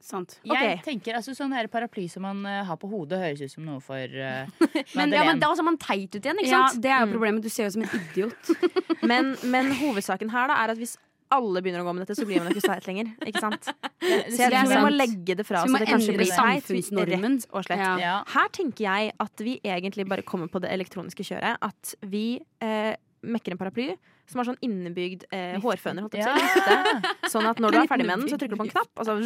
Sant. 0.00 0.36
Jeg 0.46 0.78
tenker 0.86 1.16
altså 1.18 1.32
Sånn 1.36 1.52
her 1.52 1.66
paraply 1.70 2.06
som 2.08 2.22
man 2.24 2.38
uh, 2.46 2.60
har 2.64 2.78
på 2.80 2.88
hodet, 2.88 3.18
høres 3.20 3.40
ut 3.42 3.52
som 3.52 3.64
noe 3.66 3.82
for 3.84 3.98
uh, 3.98 4.46
Men, 4.98 5.12
ja, 5.12 5.24
men 5.26 5.40
da 5.42 5.50
ser 5.58 5.66
man 5.66 5.76
teit 5.82 6.14
ut 6.14 6.22
igjen, 6.22 6.38
ikke 6.40 6.48
Ja, 6.52 6.60
sant? 6.70 6.80
det 6.84 6.92
er 6.94 7.02
jo 7.02 7.08
Mm. 7.10 7.14
problemet. 7.16 7.42
Du 7.44 7.50
ser 7.52 7.66
jo 7.66 7.72
ut 7.72 7.76
som 7.76 7.84
en 7.84 8.00
idiot. 8.00 8.50
Men, 9.10 9.30
men 9.50 9.70
hovedsaken 9.80 10.28
her 10.30 10.50
da 10.52 10.56
er 10.62 10.72
at 10.74 10.78
hvis 10.78 10.92
alle 11.34 11.62
begynner 11.62 11.84
å 11.84 11.86
gå 11.86 11.94
med 11.96 12.04
dette, 12.04 12.16
så 12.18 12.26
blir 12.28 12.42
man 12.42 12.50
ikke 12.52 12.62
så 12.64 12.74
teit 12.74 12.88
lenger. 12.90 13.10
Ikke 13.26 13.42
sant? 13.42 13.68
Så 14.00 14.38
jeg 14.40 14.50
det 14.50 14.62
tror 14.62 14.70
vi 14.70 14.78
må 14.82 14.90
legge 14.94 15.34
det 15.38 15.44
fra 15.46 15.60
oss, 15.62 15.74
det 15.76 15.86
kanskje 15.88 16.14
blir 16.16 16.30
teit. 16.30 16.64
samfunnsnormen. 16.64 17.36
Rett. 17.52 17.74
Ja. 17.78 17.90
Ja. 18.00 18.14
Her 18.32 18.48
tenker 18.56 18.86
jeg 18.86 19.12
at 19.22 19.42
vi 19.44 19.58
egentlig 19.62 20.06
bare 20.10 20.24
kommer 20.26 20.50
på 20.50 20.62
det 20.64 20.72
elektroniske 20.74 21.26
kjøret. 21.26 21.60
At 21.62 21.94
vi 22.10 22.40
eh, 22.64 22.94
mekker 23.22 23.54
en 23.54 23.60
paraply 23.60 23.90
som 24.30 24.40
har 24.40 24.48
sånn 24.50 24.58
innebygd 24.64 25.26
eh, 25.34 25.56
hårføner. 25.62 26.06
Å 26.06 27.30
Sånn 27.30 27.48
at 27.50 27.60
når 27.62 27.74
du 27.74 27.78
er 27.82 27.88
ferdig 27.90 28.06
med 28.08 28.22
den, 28.22 28.28
så 28.30 28.38
trykker 28.40 28.56
du 28.56 28.62
på 28.62 28.68
en 28.68 28.74
knapp. 28.74 28.92
Og 29.02 29.08
så, 29.08 29.16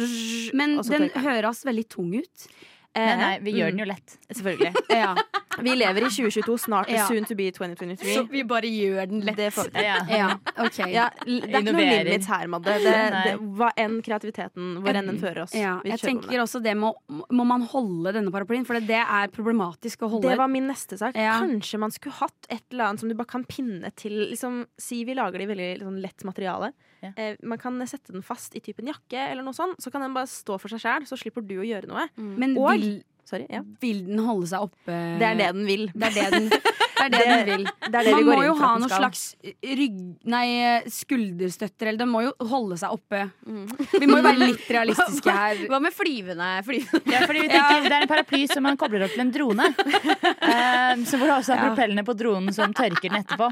Men 0.57 0.79
og 0.81 0.87
så 0.87 0.97
den 0.97 1.09
høres 1.25 1.61
veldig 1.67 1.85
tung 1.93 2.13
ut. 2.17 2.47
Nei, 2.95 3.15
nei, 3.19 3.33
vi 3.43 3.51
gjør 3.57 3.71
mm, 3.71 3.75
den 3.75 3.83
jo 3.83 3.89
lett. 3.91 4.17
Selvfølgelig. 4.31 4.73
Ja. 4.95 5.15
Vi 5.55 5.71
lever 5.75 6.03
i 6.03 6.09
2022, 6.11 6.57
snart 6.65 6.89
Ja. 6.91 7.05
soon 7.07 7.25
to 7.25 7.35
be 7.35 7.45
2023. 7.51 8.13
Så 8.15 8.23
vi 8.31 8.43
bare 8.43 8.67
gjør 8.67 9.07
den 9.07 9.21
lett. 9.23 9.37
Det 9.39 9.53
får. 9.55 9.69
Ja. 9.79 9.97
ja. 10.09 10.27
Okay. 10.57 10.89
Ja, 10.91 11.05
det 11.23 11.31
er 11.31 11.47
ikke 11.47 11.61
noen 11.61 11.69
Innoverer. 11.79 12.09
limits 12.09 12.27
her, 12.27 12.49
Madde. 12.51 12.75
Det, 12.83 12.95
det, 13.13 13.33
hva 13.55 13.69
enn 13.79 14.01
kreativiteten, 14.03 14.73
hvor 14.83 14.99
enn 14.99 15.11
den 15.11 15.19
fører 15.21 15.43
oss. 15.45 15.55
Ja, 15.55 15.77
Vi 15.83 15.93
jeg 15.93 16.03
tenker 16.03 16.43
også 16.43 16.59
det 16.63 16.75
må, 16.79 16.91
må 17.07 17.47
man 17.47 17.63
holde 17.71 18.15
denne 18.17 18.33
paraplyen, 18.35 18.67
for 18.67 18.79
det 18.83 19.01
er 19.03 19.31
problematisk 19.35 20.03
å 20.03 20.11
holde. 20.17 20.33
Det 20.33 20.39
var 20.43 20.51
min 20.51 20.67
neste 20.71 20.99
sak. 20.99 21.15
Ja. 21.15 21.37
Kanskje 21.43 21.79
man 21.85 21.95
skulle 21.95 22.19
hatt 22.19 22.49
et 22.49 22.63
eller 22.71 22.89
annet 22.89 23.05
som 23.05 23.11
du 23.11 23.15
bare 23.15 23.31
kan 23.31 23.47
pinne 23.47 23.91
til 23.95 24.17
liksom, 24.33 24.65
Si 24.81 25.03
vi 25.07 25.15
lager 25.15 25.39
det 25.39 25.47
i 25.47 25.51
veldig 25.53 25.71
liksom, 25.79 25.99
lett 26.03 26.27
materiale. 26.27 26.73
Ja. 27.05 27.11
Eh, 27.17 27.35
man 27.43 27.61
kan 27.61 27.79
sette 27.87 28.13
den 28.15 28.25
fast 28.25 28.55
i 28.57 28.63
typen 28.65 28.87
jakke, 28.91 29.19
eller 29.31 29.45
noe 29.45 29.55
sånt. 29.57 29.77
Så 29.83 29.91
kan 29.93 30.01
den 30.05 30.15
bare 30.15 30.29
stå 30.31 30.59
for 30.61 30.71
seg 30.73 30.81
sjæl, 30.83 31.05
så 31.09 31.17
slipper 31.19 31.45
du 31.45 31.57
å 31.61 31.67
gjøre 31.67 31.87
noe. 31.91 32.07
Men 32.17 32.57
Og- 32.57 32.73
vil, 32.75 33.03
Sorry, 33.25 33.47
ja. 33.49 33.63
vil 33.81 34.03
den 34.05 34.19
holde 34.21 34.45
seg 34.51 34.61
oppe? 34.67 34.95
Det 35.17 35.25
er 35.25 35.37
det 35.39 35.47
den 35.55 35.65
vil. 35.65 35.87
Det 35.95 36.11
er 36.11 36.13
det 36.13 36.25
den, 36.35 36.49
det 36.49 37.05
er 37.05 37.09
det 37.09 37.21
den 37.31 37.47
vil. 37.49 37.63
Det 37.65 37.95
er 37.97 38.03
det 38.05 38.11
Man 38.13 38.25
må 38.27 38.35
går 38.35 38.43
jo 38.45 38.51
ha 38.59 38.69
noe 38.83 38.89
slags 38.91 39.23
rygg... 39.65 39.95
Nei, 40.29 40.43
skulderstøtter, 40.93 41.89
eller 41.89 42.03
den 42.03 42.11
må 42.11 42.21
jo 42.25 42.33
holde 42.51 42.77
seg 42.77 42.93
oppe. 42.93 43.23
Vi 43.97 44.05
må 44.09 44.19
jo 44.19 44.25
være 44.27 44.41
litt 44.43 44.69
realistiske 44.77 45.33
her. 45.33 45.63
Hva 45.71 45.79
med 45.81 45.95
flyvende? 45.97 46.51
flyvende? 46.67 47.01
Ja, 47.15 47.23
fordi 47.25 47.43
vi 47.47 47.49
tenker 47.49 47.89
Det 47.89 47.97
er 47.97 48.05
en 48.05 48.11
paraply 48.13 48.43
som 48.51 48.65
man 48.69 48.77
kobler 48.77 49.07
opp 49.07 49.15
til 49.17 49.25
en 49.25 49.33
drone. 49.33 49.71
Um, 49.73 51.05
så 51.09 51.17
hvor 51.17 51.25
det 51.25 51.35
også 51.39 51.55
har 51.57 51.65
propellene 51.71 52.05
på 52.05 52.13
dronen 52.19 52.53
som 52.55 52.77
tørker 52.77 53.09
den 53.09 53.23
etterpå. 53.23 53.49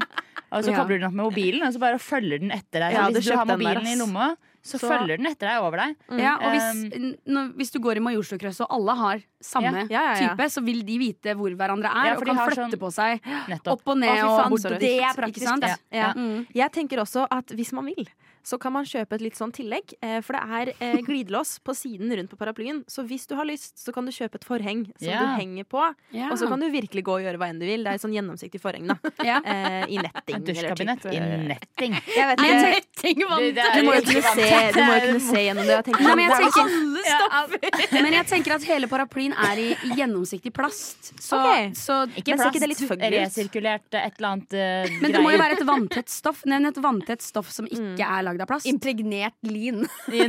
Og 0.54 0.64
så 0.64 0.70
Ja. 0.70 0.78
kobler 0.78 0.96
du 0.96 1.02
den 1.02 1.08
opp 1.10 1.14
med 1.18 1.24
mobilen, 1.26 1.62
og 1.66 1.72
så 1.74 1.80
bare 1.82 1.98
følger 1.98 2.38
den 2.40 2.50
etter 2.54 2.78
deg. 2.80 2.94
Så 2.94 2.98
Ja, 3.00 3.06
hvis 3.10 3.26
du 3.30 3.36
har 3.36 3.44
mobilen 3.46 3.84
der, 3.84 3.92
i 3.92 3.96
lomma, 3.98 4.36
så, 4.64 4.78
Så- 4.78 4.88
følger 4.88 5.18
den 5.18 5.26
etter 5.26 5.48
deg 5.50 5.60
over 5.60 5.76
deg. 5.76 5.96
Ja, 6.18 6.36
og 6.40 6.48
hvis, 6.54 6.94
Um, 6.94 7.14
når, 7.26 7.52
hvis 7.58 7.70
du 7.72 7.78
går 7.80 7.96
i 7.96 8.00
Majorstukrøsset 8.00 8.60
og 8.64 8.70
alle 8.70 8.94
har 8.96 9.22
samme 9.42 9.88
Ja, 9.90 9.90
ja, 9.90 10.14
ja. 10.14 10.28
type, 10.34 10.46
så 10.48 10.64
vil 10.64 10.82
de 10.86 10.98
vite 10.98 11.34
hvor 11.36 11.50
hverandre 11.54 11.90
er, 11.90 12.06
Ja, 12.06 12.16
og 12.16 12.24
kan 12.24 12.36
flytte 12.36 12.70
sånn- 12.70 12.78
på 12.80 12.92
seg 12.92 13.20
Nettopp. 13.48 13.72
opp 13.72 13.88
og 13.88 13.98
ned. 13.98 14.22
og, 14.24 14.40
og 14.40 14.50
bort, 14.50 14.80
det 14.80 15.00
er 15.02 15.12
praktisk. 15.12 15.76
Mm. 15.92 16.46
Jeg 16.54 16.72
tenker 16.72 16.98
også 16.98 17.26
at 17.30 17.46
hvis 17.48 17.72
man 17.72 17.84
vil, 17.86 18.06
så 18.44 18.58
kan 18.60 18.74
man 18.74 18.84
kjøpe 18.88 19.16
et 19.16 19.24
litt 19.24 19.38
sånn 19.38 19.52
tillegg. 19.54 19.96
Eh, 20.04 20.18
for 20.24 20.36
det 20.36 20.42
er 20.58 20.72
eh, 20.76 20.98
glidelås 21.08 21.56
på 21.64 21.74
siden 21.76 22.12
rundt 22.18 22.32
på 22.32 22.38
paraplyen. 22.40 22.82
Så 22.90 23.06
hvis 23.08 23.26
du 23.30 23.36
har 23.38 23.48
lyst, 23.48 23.78
så 23.80 23.94
kan 23.94 24.06
du 24.06 24.12
kjøpe 24.14 24.40
et 24.40 24.46
forheng 24.46 24.84
som 24.98 25.08
yeah. 25.08 25.24
du 25.24 25.40
henger 25.40 25.68
på. 25.68 25.82
Yeah. 26.12 26.30
Og 26.30 26.40
så 26.40 26.48
kan 26.50 26.60
du 26.60 26.68
virkelig 26.72 27.04
gå 27.06 27.18
og 27.18 27.24
gjøre 27.24 27.40
hva 27.40 27.50
enn 27.52 27.62
du 27.62 27.66
vil. 27.68 27.86
Det 27.86 27.94
er 27.94 28.00
et 28.00 28.04
sånn 28.04 28.16
gjennomsiktig 28.16 28.62
forheng, 28.62 28.92
da. 28.92 28.98
Eh, 29.54 29.84
I 29.92 29.98
netting. 30.00 30.42
Dusjkabinett 30.46 31.04
i 31.10 31.18
netting. 31.20 31.94
Jeg 32.18 32.28
vet 32.28 32.40
ikke. 32.40 32.54
netting 32.60 33.14
tenker- 33.14 33.74
Du, 33.74 33.82
må 33.86 33.94
jo 33.94 34.02
kunne 34.06 34.22
se, 34.22 34.72
du 34.72 34.80
må 34.82 34.94
jo 34.94 35.00
kunne 35.04 35.20
se 35.20 35.42
gjennom 35.44 35.66
det. 35.66 35.76
og 35.78 35.84
tenke 35.84 36.02
Nei, 36.02 36.08
sånn, 36.08 36.16
men 36.16 36.24
jeg 36.24 36.32
er 36.34 37.58
tenker, 37.60 38.02
men 38.02 38.12
jeg 38.12 38.26
tenker 38.30 38.54
at 38.54 38.66
hele 38.68 38.88
paraplyen 38.90 39.34
er 39.36 39.60
i 39.60 39.68
gjennomsiktig 39.98 40.52
plast. 40.54 41.12
Så, 41.20 41.38
okay. 41.40 41.70
så 41.78 42.04
Ikke 42.14 42.36
plast. 42.36 42.60
det 42.60 42.70
litt 42.70 42.82
resirkulert 43.14 43.94
eh, 43.94 44.06
et 44.08 44.18
eller 44.18 44.28
annet 44.30 44.54
eh, 44.54 44.98
Men 45.02 45.12
det 45.12 45.22
må 45.24 45.32
jo 45.34 45.40
være 45.40 45.58
et 45.58 45.66
vanntett 45.68 46.12
stoff. 46.12 46.44
Nevn 46.48 46.70
et 46.70 46.80
vanntett 46.82 47.24
stoff 47.24 47.50
som 47.52 47.68
ikke 47.68 48.04
er 48.04 48.26
lagd 48.26 48.33
av 48.42 48.50
plast. 48.50 48.66
Impregnert 48.66 49.36
lin. 49.46 49.84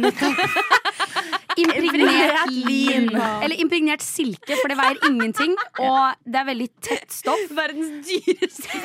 Impregnert 1.55 2.49
lin. 2.51 3.09
Eller 3.15 3.55
impregnert 3.61 4.01
silke, 4.03 4.57
for 4.59 4.71
det 4.71 4.75
veier 4.79 4.97
ingenting. 5.07 5.53
Og 5.79 6.17
det 6.27 6.41
er 6.41 6.47
veldig 6.49 6.67
tett 6.83 7.15
stoff. 7.15 7.45
Verdens 7.55 8.07
dyreste. 8.09 8.69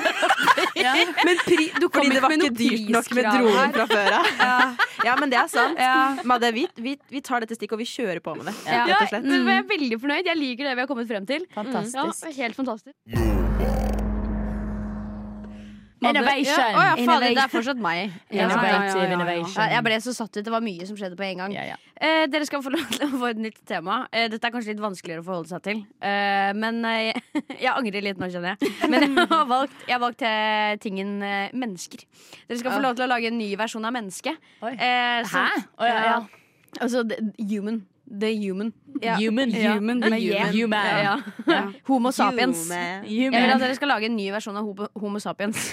Ja. 0.81 0.95
Men 1.27 1.37
pri, 1.45 1.67
du 1.77 1.89
Fordi 1.93 2.09
det 2.15 2.21
var 2.23 2.33
ikke 2.33 2.53
dyrt 2.57 2.87
nok 2.95 3.11
med 3.17 3.27
dronen 3.27 3.75
fra 3.75 3.85
før 3.91 4.15
av. 4.21 4.29
Ja. 4.39 4.55
Ja, 5.05 5.17
men 5.21 5.33
det 5.33 5.39
er 5.41 5.51
sant. 5.53 5.81
Ja. 5.81 6.23
Madde, 6.29 6.53
vi, 6.57 6.65
vi, 6.81 6.95
vi 7.11 7.21
tar 7.25 7.45
dette 7.45 7.59
stikket, 7.59 7.75
og 7.77 7.83
vi 7.83 7.89
kjører 7.91 8.23
på 8.25 8.37
med 8.39 8.49
det. 8.49 8.57
Ja. 8.65 8.87
Rett 8.89 9.03
og 9.03 9.13
slett. 9.13 9.29
Men 9.29 9.51
jeg 9.51 9.65
er 9.65 9.69
veldig 9.75 10.01
fornøyd. 10.07 10.33
Jeg 10.33 10.41
liker 10.41 10.71
det 10.71 10.79
vi 10.79 10.87
har 10.87 10.91
kommet 10.91 11.11
frem 11.11 11.29
til. 11.29 11.45
Fantastisk. 11.59 12.31
Ja, 12.31 12.37
helt 12.45 12.61
fantastisk. 12.63 13.90
Innovation. 16.01 16.45
Ja, 16.75 16.95
oh, 16.97 17.01
fader, 17.05 17.35
det 17.37 17.43
er 17.43 17.51
fortsatt 17.53 17.81
meg. 17.83 18.13
Innovative 18.33 19.05
innovation. 19.05 19.67
Jeg 19.75 19.85
ble 19.85 19.99
så 20.01 20.15
satt 20.17 20.33
ut. 20.39 20.45
Det 20.47 20.53
var 20.55 20.65
mye 20.65 20.87
som 20.89 20.97
skjedde 20.97 21.19
på 21.19 21.27
en 21.27 21.43
gang. 21.43 21.57
Eh, 22.01 22.25
dere 22.33 22.47
skal 22.49 22.63
få 22.65 22.73
lov 22.77 22.87
til 22.95 23.05
å 23.05 23.21
få 23.21 23.31
et 23.35 23.43
nytt 23.45 23.61
tema. 23.69 23.99
Eh, 24.13 24.29
dette 24.33 24.49
er 24.49 24.55
kanskje 24.55 24.73
litt 24.73 24.81
vanskeligere 24.83 25.21
å 25.21 25.27
forholde 25.29 25.53
seg 25.53 25.63
til. 25.67 25.83
Eh, 26.01 26.51
men 26.57 26.81
eh, 26.89 27.13
jeg 27.65 27.71
angrer 27.75 28.07
litt 28.09 28.23
nå, 28.23 28.31
kjenner 28.33 28.57
jeg. 28.57 28.73
Men 28.89 29.07
jeg 29.11 29.29
har 29.35 29.47
valgt, 29.51 29.77
jeg 29.87 29.97
har 29.99 30.03
valgt 30.07 30.25
eh, 30.27 30.73
tingen 30.83 31.17
eh, 31.27 31.53
mennesker. 31.53 32.07
Dere 32.49 32.61
skal 32.63 32.79
få 32.79 32.83
lov 32.87 32.97
til 32.99 33.05
å 33.05 33.11
lage 33.13 33.29
en 33.29 33.39
ny 33.41 33.51
versjon 33.61 33.85
av 33.85 33.97
menneske. 33.97 34.37
Oi. 34.65 34.73
Eh, 34.75 35.21
så- 35.29 35.45
Hæ? 35.45 35.65
Å, 35.77 35.91
ja, 35.93 36.01
ja. 36.15 36.21
Altså 36.81 37.03
human. 37.37 37.83
The 38.11 38.31
human. 38.35 38.73
Human. 39.19 39.51
Ja. 39.55 39.75
Human 39.75 40.01
med 40.01 40.19
human. 40.19 40.53
Human. 40.53 40.87
Ja, 40.87 41.21
ja. 41.47 41.73
Homo 41.87 42.11
sapiens. 42.11 42.67
Human. 42.67 43.07
Jeg 43.07 43.31
vil 43.33 43.55
at 43.55 43.63
dere 43.63 43.75
skal 43.79 43.93
lage 43.95 44.11
en 44.11 44.17
ny 44.19 44.31
versjon 44.35 44.59
av 44.59 44.67
homo, 44.67 44.89
homo 44.99 45.23
sapiens. 45.23 45.71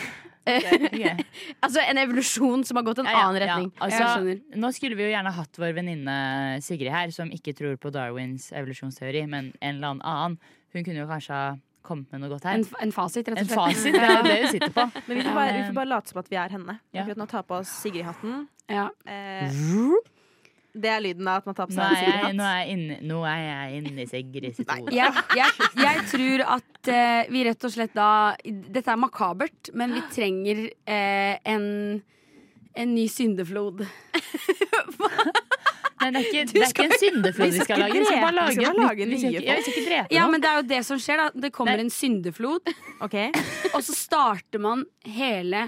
Okay. 0.48 1.26
altså 1.66 1.82
en 1.84 2.00
evolusjon 2.00 2.64
som 2.64 2.80
har 2.80 2.86
gått 2.88 3.02
en 3.02 3.10
Ja, 3.10 3.16
ja, 3.18 3.24
annen 3.26 3.42
retning. 3.44 3.72
Ja. 3.76 3.88
Altså, 3.88 4.38
nå 4.56 4.72
skulle 4.76 4.96
vi 4.96 5.08
jo 5.08 5.12
gjerne 5.12 5.34
hatt 5.36 5.60
vår 5.60 5.74
venninne 5.76 6.18
Sigrid 6.64 6.94
her, 6.94 7.12
som 7.16 7.32
ikke 7.34 7.56
tror 7.58 7.76
på 7.82 7.92
Darwins 7.92 8.52
evolusjonsteori, 8.56 9.26
men 9.28 9.52
en 9.60 9.76
eller 9.76 9.96
annen 9.96 10.06
annen. 10.08 10.38
Hun 10.76 10.86
kunne 10.86 11.02
jo 11.02 11.08
kanskje 11.10 11.36
ha 11.36 11.48
kommet 11.88 12.12
med 12.12 12.24
noe 12.24 12.32
godt 12.36 12.48
her. 12.48 12.60
En, 12.60 12.68
en 12.84 12.94
fasit, 12.96 13.28
rett 13.28 13.42
og 13.42 13.48
slett. 13.48 13.56
En 13.56 13.64
fasit, 13.64 13.96
det 13.96 14.04
er 14.04 14.24
det 14.28 14.38
hun 14.44 14.54
sitter 14.56 14.76
på. 14.76 14.86
Men 15.08 15.20
vi 15.20 15.24
får, 15.24 15.34
bare, 15.40 15.56
vi 15.56 15.66
får 15.70 15.80
bare 15.80 15.92
late 15.94 16.14
som 16.14 16.22
at 16.22 16.32
vi 16.32 16.40
er 16.44 16.56
henne. 16.58 16.78
Ja. 16.92 17.04
Akkurat 17.04 17.22
nå 17.24 17.28
ta 17.32 17.44
på 17.48 17.60
oss 17.62 17.74
Sigrid-hatten. 17.82 18.46
Ja. 18.68 18.90
Eh, 19.08 19.60
det 20.82 20.92
er 20.94 21.04
lyden 21.04 21.28
av 21.30 21.42
at 21.42 21.50
man 21.50 21.58
tar 21.58 21.70
på 21.70 21.76
seg 21.76 21.84
er 21.84 21.96
jeg, 21.96 22.04
Sigrid-hatt. 22.06 22.38
nå 22.38 22.48
er 22.48 22.58
jeg 22.60 22.76
inne, 22.76 22.98
nå 23.10 23.22
er 23.28 23.42
jeg 23.44 23.80
inne 23.82 24.04
i 24.04 24.08
Sigrid 24.12 24.58
sitt 24.58 24.72
hode. 24.72 24.94
Jeg, 24.96 25.24
jeg, 25.40 25.70
jeg 25.84 26.04
tror 26.14 26.46
at 26.58 26.92
eh, 26.94 27.32
vi 27.34 27.46
rett 27.48 27.68
og 27.68 27.74
slett 27.74 27.96
da 27.98 28.12
Dette 28.46 28.94
er 28.94 29.02
makabert, 29.02 29.72
men 29.78 29.96
vi 29.98 30.04
trenger 30.14 30.64
eh, 30.68 31.36
en, 31.56 31.68
en 32.78 32.96
ny 32.96 33.08
syndeflod. 33.12 33.86
Men 35.98 36.14
det 36.14 36.20
er 36.20 36.28
ikke, 36.28 36.42
det 36.54 36.62
er 36.62 36.72
ikke 36.72 36.84
en 36.86 37.00
syndeflod 37.02 37.56
vi 37.56 37.64
skal 37.66 37.80
lage. 37.82 37.98
Vi 37.98 38.06
skal 38.06 38.20
bare 38.22 38.36
lage, 38.38 38.52
Vi 38.54 38.56
skal 38.62 38.76
bare 38.78 38.88
lage 38.92 39.08
vi 39.10 39.18
skal 39.18 39.34
ja, 39.34 39.56
vi 39.58 39.64
skal 39.66 39.74
ikke 39.74 39.86
drepe 39.90 40.16
Ja, 40.16 40.28
men 40.30 40.44
det 40.44 40.50
er 40.52 40.60
jo 40.60 40.66
det 40.70 40.82
som 40.86 41.02
skjer. 41.02 41.24
da 41.24 41.42
Det 41.48 41.52
kommer 41.56 41.74
Nei. 41.74 41.88
en 41.88 41.94
syndeflod, 41.94 42.72
okay. 43.02 43.32
og 43.74 43.82
så 43.84 43.96
starter 43.98 44.62
man 44.62 44.86
hele 45.18 45.64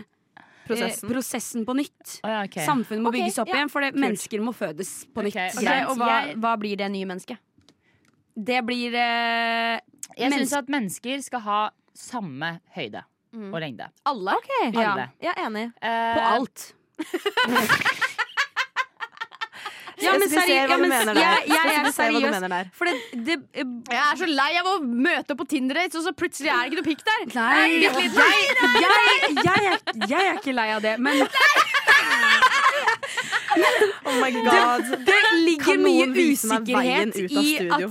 eh, 0.75 0.79
prosessen. 0.79 1.09
prosessen 1.11 1.65
på 1.67 1.75
nytt. 1.79 2.15
Oh, 2.23 2.29
ja, 2.31 2.41
okay. 2.45 2.65
Samfunnet 2.65 3.03
må 3.03 3.11
okay, 3.11 3.23
bygges 3.25 3.41
opp 3.43 3.51
ja. 3.51 3.59
igjen, 3.59 3.71
for 3.73 3.85
det, 3.85 3.93
mennesker 3.99 4.43
må 4.45 4.53
fødes 4.55 4.95
på 5.13 5.25
nytt. 5.25 5.35
Okay, 5.35 5.53
Ok, 5.55 5.91
og 5.91 6.01
hva, 6.01 6.17
hva 6.39 6.55
blir 6.61 6.79
det 6.79 6.89
nye 6.93 7.09
mennesket? 7.09 7.41
Det 8.39 8.61
blir 8.63 8.93
eh, 8.95 9.79
Jeg 10.15 10.31
syns 10.37 10.53
at 10.55 10.69
mennesker 10.71 11.23
skal 11.25 11.41
ha 11.47 11.61
samme 11.97 12.59
høyde 12.77 13.03
Mm. 13.29 13.51
og 13.53 13.59
lengde. 13.61 13.85
Alle? 14.09 14.33
ja, 14.73 14.91
Alle. 14.91 15.03
Jeg 15.21 15.33
er 15.35 15.43
enig. 15.45 15.65
Eh, 15.85 16.15
på 16.15 16.21
alt. 16.33 16.63
Ja, 20.01 20.13
men 20.17 20.29
seri- 20.31 20.55
ja, 20.55 20.77
men 20.77 20.89
mener 20.89 21.13
jeg, 21.19 21.47
jeg 21.49 21.73
er 21.75 21.91
seriøs. 21.91 22.69
For 22.77 22.85
det, 22.89 22.95
det 23.27 23.35
Jeg 23.91 24.19
så 24.21 24.27
lei 24.29 24.49
av 24.61 24.69
å 24.71 24.77
møte 24.83 25.33
opp 25.35 25.41
på 25.43 25.47
Tinder-dates, 25.55 25.97
og 25.99 26.05
så 26.07 26.13
plutselig 26.15 26.49
er 26.53 26.61
det 26.61 26.71
ikke 26.71 26.79
noe 26.81 26.89
pikk 26.89 27.03
der. 27.09 27.25
Nei, 27.35 27.67
jeg, 27.83 27.91
jeg, 27.91 28.11
jeg, 28.79 28.93
jeg, 29.43 29.59
er, 29.59 30.07
jeg 30.13 30.21
er 30.29 30.39
ikke 30.39 30.55
lei 30.55 30.69
av 30.77 30.81
det, 30.85 30.95
men 30.99 31.25
Oh 34.05 34.15
my 34.21 34.29
god. 34.31 34.85
det 35.05 35.17
ligger 35.43 35.79
mye 35.81 36.05
usikkerhet 36.13 37.15
i 37.25 37.49
at 37.73 37.81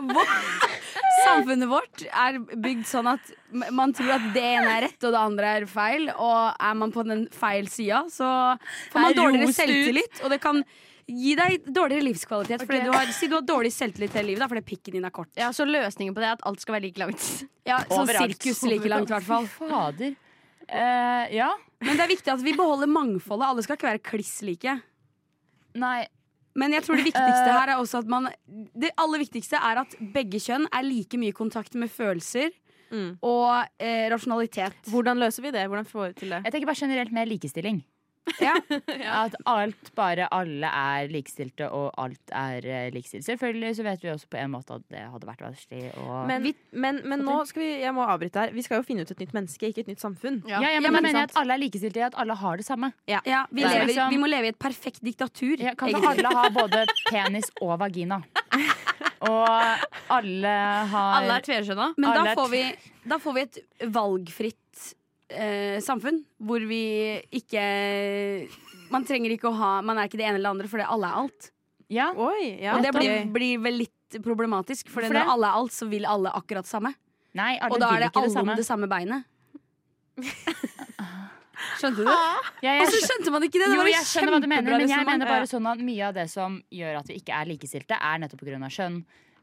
vår, 0.00 0.30
samfunnet 1.26 1.68
vårt 1.70 2.04
er 2.08 2.38
bygd 2.40 2.86
sånn 2.88 3.10
at 3.12 3.32
man 3.76 3.92
tror 3.96 4.14
at 4.16 4.26
det 4.34 4.44
ene 4.56 4.72
er 4.78 4.84
rett 4.88 5.06
og 5.06 5.14
det 5.14 5.20
andre 5.20 5.52
er 5.60 5.66
feil. 5.70 6.08
Og 6.16 6.38
er 6.56 6.78
man 6.80 6.92
på 6.94 7.04
den 7.06 7.26
feil 7.34 7.68
sida, 7.70 8.04
så 8.12 8.30
får 8.92 8.98
man 9.04 9.10
Er 9.12 9.18
dårligere 9.20 9.56
selvtillit. 9.60 10.22
Og 10.24 10.32
det 10.34 10.40
kan 10.42 10.62
gi 11.10 11.34
deg 11.38 11.66
dårligere 11.74 12.06
livskvalitet. 12.06 12.62
Fordi 12.66 12.80
du 12.86 12.90
har, 12.94 13.10
si 13.16 13.28
du 13.30 13.34
har 13.36 13.44
dårlig 13.46 13.72
selvtillit 13.74 14.14
hele 14.16 14.30
livet 14.32 14.44
da, 14.44 14.48
fordi 14.52 14.62
pikken 14.70 14.96
din 14.96 15.04
er 15.08 15.14
kort. 15.14 15.30
Ja, 15.38 15.50
Så 15.56 15.66
løsningen 15.68 16.14
på 16.16 16.22
det 16.22 16.28
er 16.30 16.36
at 16.38 16.44
alt 16.48 16.60
skal 16.62 16.78
være 16.78 16.86
like 16.88 17.02
langt. 17.02 17.26
Ja, 17.70 17.82
sånn 17.86 18.02
Overalt. 18.06 18.34
sirkus 18.38 18.62
like 18.66 18.88
langt, 18.90 19.10
i 19.10 19.14
hvert 19.14 19.26
fall. 19.28 19.46
Fader. 19.52 20.14
Uh, 20.70 21.26
ja. 21.34 21.50
Men 21.82 21.96
det 21.98 22.04
er 22.06 22.10
viktig 22.14 22.32
at 22.32 22.42
vi 22.46 22.54
beholder 22.56 22.88
mangfoldet. 22.90 23.46
Alle 23.50 23.62
skal 23.66 23.76
ikke 23.78 23.88
være 23.90 24.02
kliss 24.06 24.40
like. 24.46 24.78
Nei. 25.78 26.06
Men 26.58 26.72
jeg 26.74 26.82
tror 26.82 26.98
det 26.98 27.04
viktigste 27.06 27.52
her 27.54 27.70
er 27.70 27.78
også 27.78 28.00
at 28.02 28.08
man 28.10 28.24
Det 28.74 28.88
aller 28.98 29.20
viktigste 29.22 29.54
er 29.62 29.78
at 29.84 29.92
begge 30.14 30.40
kjønn 30.42 30.64
er 30.74 30.82
like 30.82 31.18
mye 31.20 31.30
i 31.30 31.36
kontakt 31.36 31.76
med 31.78 31.90
følelser 31.92 32.50
Mm. 32.90 33.20
og 33.22 33.68
eh, 33.78 34.08
rasjonalitet. 34.10 34.74
Hvordan 34.90 35.20
løser 35.22 35.44
vi 35.44 35.52
det? 35.54 35.60
Hvordan 35.70 35.86
får 35.86 36.08
vi 36.08 36.14
til 36.24 36.32
det? 36.34 36.40
Jeg 36.42 36.52
tenker 36.56 36.66
bare 36.66 36.80
generelt 36.80 37.12
mer 37.14 37.28
likestilling. 37.30 37.76
Ja. 38.40 38.54
At 39.24 39.34
alt, 39.48 39.90
bare 39.96 40.26
alle 40.32 40.68
er 40.70 41.08
likestilte, 41.12 41.66
og 41.74 41.90
alt 42.00 42.32
er 42.36 42.64
eh, 42.66 42.86
likestilt. 42.94 43.24
Selvfølgelig 43.26 43.74
så 43.78 43.84
vet 43.86 44.04
vi 44.04 44.10
også 44.12 44.28
på 44.32 44.38
en 44.40 44.52
måte 44.54 44.76
at 44.78 44.84
det 44.92 45.02
hadde 45.12 45.28
vært 45.28 45.42
vanskelig 45.44 45.90
å 46.00 46.20
Men, 46.28 46.46
men, 46.72 47.00
men 47.04 47.24
nå 47.26 47.40
skal 47.48 47.62
vi 47.64 47.70
Jeg 47.82 47.94
må 47.96 48.04
avbryte 48.06 48.44
her. 48.46 48.54
Vi 48.56 48.64
skal 48.66 48.80
jo 48.80 48.86
finne 48.88 49.04
ut 49.04 49.10
et 49.14 49.20
nytt 49.24 49.34
menneske, 49.36 49.70
ikke 49.72 49.84
et 49.84 49.92
nytt 49.92 50.04
samfunn. 50.04 50.40
ja, 50.48 50.60
ja, 50.60 50.80
men 50.80 50.80
Ja, 50.80 50.80
da 50.80 50.94
men 50.96 51.06
mener 51.08 51.20
jeg 51.24 51.30
at 51.32 51.36
alle 51.42 51.56
er 51.58 51.62
likestilte 51.64 52.02
i 52.02 52.06
at 52.08 52.18
alle 52.20 52.36
har 52.40 52.60
det 52.60 52.66
samme. 52.68 52.92
Ja, 53.10 53.20
vi, 53.50 53.64
lever, 53.64 53.86
Liksom- 53.90 54.10
vi 54.14 54.20
må 54.22 54.30
leve 54.30 54.50
i 54.50 54.54
et 54.54 54.58
perfekt 54.60 55.02
diktatur. 55.04 55.56
Ja, 55.60 55.74
kan 55.74 55.88
ikke 55.92 56.14
alle 56.14 56.34
ha 56.36 56.48
både 56.54 56.86
penis 57.10 57.50
og 57.60 57.78
vagina? 57.82 58.22
Og 59.20 59.44
alle 60.16 60.52
har 60.88 61.18
Alle 61.18 61.34
er 61.36 61.44
tverskjønna. 61.44 61.90
Men 62.00 62.14
da 62.16 62.32
får, 62.38 62.48
vi, 62.54 62.62
da 63.12 63.18
får 63.20 63.34
vi 63.36 63.42
et 63.44 63.58
valgfritt 63.92 64.59
eh, 65.30 65.78
samfunn 65.84 66.22
hvor 66.42 66.62
vi 66.68 66.82
ikke 67.40 67.62
Man 68.90 69.04
trenger 69.06 69.30
ikke 69.36 69.48
å 69.50 69.54
ha 69.56 69.70
Man 69.86 69.98
er 69.98 70.08
ikke 70.10 70.18
det 70.20 70.26
ene 70.26 70.36
eller 70.40 70.48
det 70.50 70.54
andre, 70.56 70.68
fordi 70.72 70.86
alle 70.90 71.10
er 71.10 71.20
alt. 71.24 71.50
Ja, 71.90 72.08
Oi, 72.14 72.56
ja, 72.62 72.76
og 72.76 72.84
det 72.86 72.92
blir, 72.94 73.24
blir 73.34 73.58
vel 73.64 73.80
litt 73.84 74.20
problematisk, 74.22 74.88
for 74.90 75.02
når 75.06 75.16
det? 75.16 75.24
alle 75.34 75.48
er 75.48 75.56
alt, 75.62 75.74
så 75.74 75.86
vil 75.90 76.06
alle 76.06 76.30
akkurat 76.34 76.66
samme. 76.66 76.92
nei, 77.34 77.56
alle 77.58 77.74
Og 77.74 77.80
da 77.82 77.88
er 77.96 78.04
det 78.04 78.10
alle 78.10 78.10
det 78.10 78.20
alle 78.22 78.34
samme. 78.34 78.52
om 78.54 78.58
det 78.58 78.66
samme 78.66 78.86
beinet. 78.90 79.26
Skjønte 81.80 82.04
du? 82.04 82.08
Ja, 82.08 82.36
jeg 82.64 82.84
Og 82.84 82.92
så 82.92 83.00
skjønte 83.04 83.32
man 83.34 83.44
ikke 83.44 83.60
det! 83.60 83.66
Det 83.68 83.76
Jo, 83.76 83.82
var 83.82 83.90
jeg 83.92 84.06
skjønner 84.08 84.34
hva 84.34 84.40
du 84.40 84.48
mener, 84.50 84.76
men 84.78 84.88
jeg 84.92 85.06
mener 85.08 85.28
bare 85.28 85.48
sånn 85.50 85.66
at 85.70 85.82
mye 85.84 86.06
av 86.08 86.14
det 86.16 86.26
som 86.32 86.56
gjør 86.72 87.00
at 87.02 87.10
vi 87.10 87.18
ikke 87.20 87.36
er 87.36 87.50
likestilte, 87.50 87.98
er 88.00 88.22
nettopp 88.22 88.42
pga. 88.46 88.70
kjønn, 88.76 88.96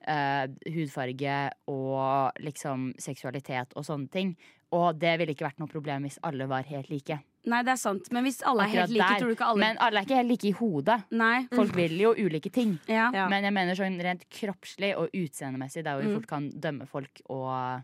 eh, 0.08 0.48
hudfarge 0.74 1.38
og 1.72 2.38
liksom 2.44 2.94
seksualitet 3.02 3.76
og 3.78 3.86
sånne 3.88 4.10
ting. 4.14 4.36
Og 4.76 4.98
det 5.00 5.14
ville 5.20 5.32
ikke 5.36 5.46
vært 5.48 5.60
noe 5.62 5.72
problem 5.72 6.04
hvis 6.08 6.18
alle 6.28 6.48
var 6.50 6.66
helt 6.68 6.90
like. 6.92 7.20
Nei, 7.48 7.62
det 7.64 7.72
er 7.72 7.80
sant. 7.80 8.10
Men 8.12 8.26
hvis 8.28 8.42
alle 8.44 8.66
er 8.66 8.68
Akkurat 8.74 8.82
helt 8.90 8.96
like, 8.98 9.08
der. 9.14 9.20
tror 9.22 9.30
du 9.32 9.36
ikke 9.38 9.46
alle 9.48 9.62
Men 9.64 9.78
alle 9.80 10.02
er 10.02 10.08
ikke 10.10 10.18
helt 10.20 10.32
like 10.34 10.48
i 10.50 10.56
hodet. 10.58 10.98
Nei. 11.16 11.36
Folk 11.56 11.76
vil 11.78 11.94
jo 12.02 12.10
ulike 12.20 12.52
ting. 12.52 12.74
Ja. 12.92 13.06
Ja. 13.16 13.30
Men 13.32 13.48
jeg 13.48 13.56
mener 13.56 13.78
sånn 13.80 13.96
rent 14.04 14.26
kroppslig 14.34 14.90
og 15.00 15.14
utseendemessig, 15.16 15.86
der 15.88 15.96
hvor 15.96 16.04
vi 16.04 16.10
Mm. 16.12 16.18
fort 16.20 16.28
kan 16.28 16.50
dømme 16.52 16.88
folk 16.92 17.22
og 17.30 17.84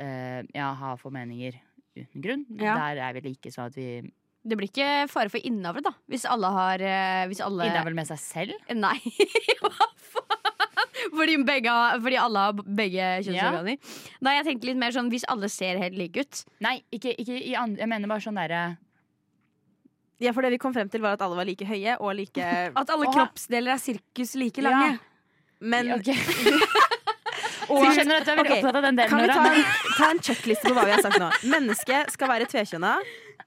eh, 0.00 0.40
ja, 0.54 0.70
ha 0.80 0.94
formeninger 0.96 1.58
uten 1.96 2.22
grunn. 2.24 2.46
Ja. 2.58 2.74
Der 2.80 3.02
er 3.10 3.12
vi 3.18 3.20
like 3.28 3.52
sånn 3.52 3.66
at 3.68 3.76
vi 3.76 4.00
Det 4.44 4.56
blir 4.58 4.68
ikke 4.68 5.08
fare 5.08 5.28
for 5.32 5.40
innavl, 5.40 5.80
da. 5.84 5.92
Hvis 6.08 6.24
alle 6.28 6.48
har 6.52 6.80
eh, 6.80 7.26
Hvis 7.28 7.40
alle 7.44 7.68
med 7.94 8.06
seg 8.08 8.18
selv. 8.18 8.52
Nei, 8.72 8.98
hva 9.60 9.92
faen? 9.96 10.43
Fordi, 11.12 11.36
begge, 11.44 11.74
fordi 12.00 12.16
alle 12.20 12.38
har 12.46 12.52
begge 12.64 13.08
kjønnsorganer. 13.26 13.76
Nei, 14.24 14.34
jeg 14.38 14.46
tenkte 14.48 14.68
litt 14.70 14.80
mer 14.80 14.94
sånn 14.96 15.10
hvis 15.12 15.26
alle 15.28 15.48
ser 15.52 15.78
helt 15.82 15.98
like 15.98 16.24
ut. 16.24 16.44
Nei, 16.64 16.78
ikke, 16.94 17.12
ikke 17.20 17.36
i 17.40 17.54
andre 17.58 17.84
Jeg 17.84 17.90
mener 17.92 18.08
bare 18.08 18.24
sånn 18.24 18.38
derre 18.40 18.62
Ja, 20.22 20.32
for 20.32 20.46
det 20.46 20.52
vi 20.54 20.58
kom 20.62 20.72
frem 20.76 20.88
til, 20.88 21.02
var 21.04 21.18
at 21.18 21.24
alle 21.26 21.36
var 21.36 21.44
like 21.48 21.66
høye 21.66 21.96
og 21.98 22.14
like 22.16 22.38
At 22.74 22.90
alle 22.94 23.08
Åh. 23.10 23.14
kroppsdeler 23.16 23.74
er 23.74 23.82
sirkus 23.82 24.34
like 24.40 24.62
Ja. 24.62 24.70
lange. 24.70 24.98
Men 25.60 25.88
Ok. 27.68 27.78
Så 27.78 27.84
jeg 27.84 27.98
skjønner 27.98 28.16
at 28.20 28.24
du 28.26 28.30
er 28.32 28.36
veldig 28.40 28.50
okay. 28.50 28.62
opptatt 28.62 28.76
av 28.80 28.82
den 28.88 28.96
delen. 28.96 29.10
kan 29.10 29.20
vi 29.22 29.28
ta 29.28 29.44
en, 29.50 29.92
ta 29.98 30.08
en 30.10 30.22
checkliste 30.28 30.68
på 30.68 30.74
hva 30.76 30.84
vi 30.88 30.94
har 30.96 31.04
sagt 31.04 31.20
nå? 31.22 31.30
Mennesket 31.52 32.12
skal 32.14 32.28
være 32.28 32.48
tvekjønna 32.50 32.94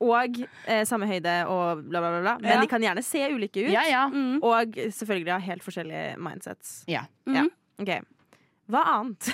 og 0.04 0.40
eh, 0.68 0.84
samme 0.86 1.08
høyde 1.10 1.36
og 1.50 1.84
bla, 1.88 2.02
bla, 2.02 2.10
bla. 2.12 2.22
bla. 2.22 2.36
Men 2.42 2.52
Ja. 2.58 2.62
de 2.62 2.68
kan 2.68 2.82
gjerne 2.82 3.04
se 3.06 3.24
ulike 3.34 3.66
ut. 3.66 3.72
Ja, 3.74 3.86
ja. 3.90 4.08
Mm. 4.14 4.40
Og 4.46 4.78
selvfølgelig 4.94 5.34
ha 5.34 5.40
helt 5.40 5.66
forskjellige 5.66 6.18
mindsets. 6.22 6.84
Ja. 6.88 7.06
Ja. 7.26 7.46
Ok. 7.82 7.94
Hva 8.68 8.84
annet? 8.98 9.32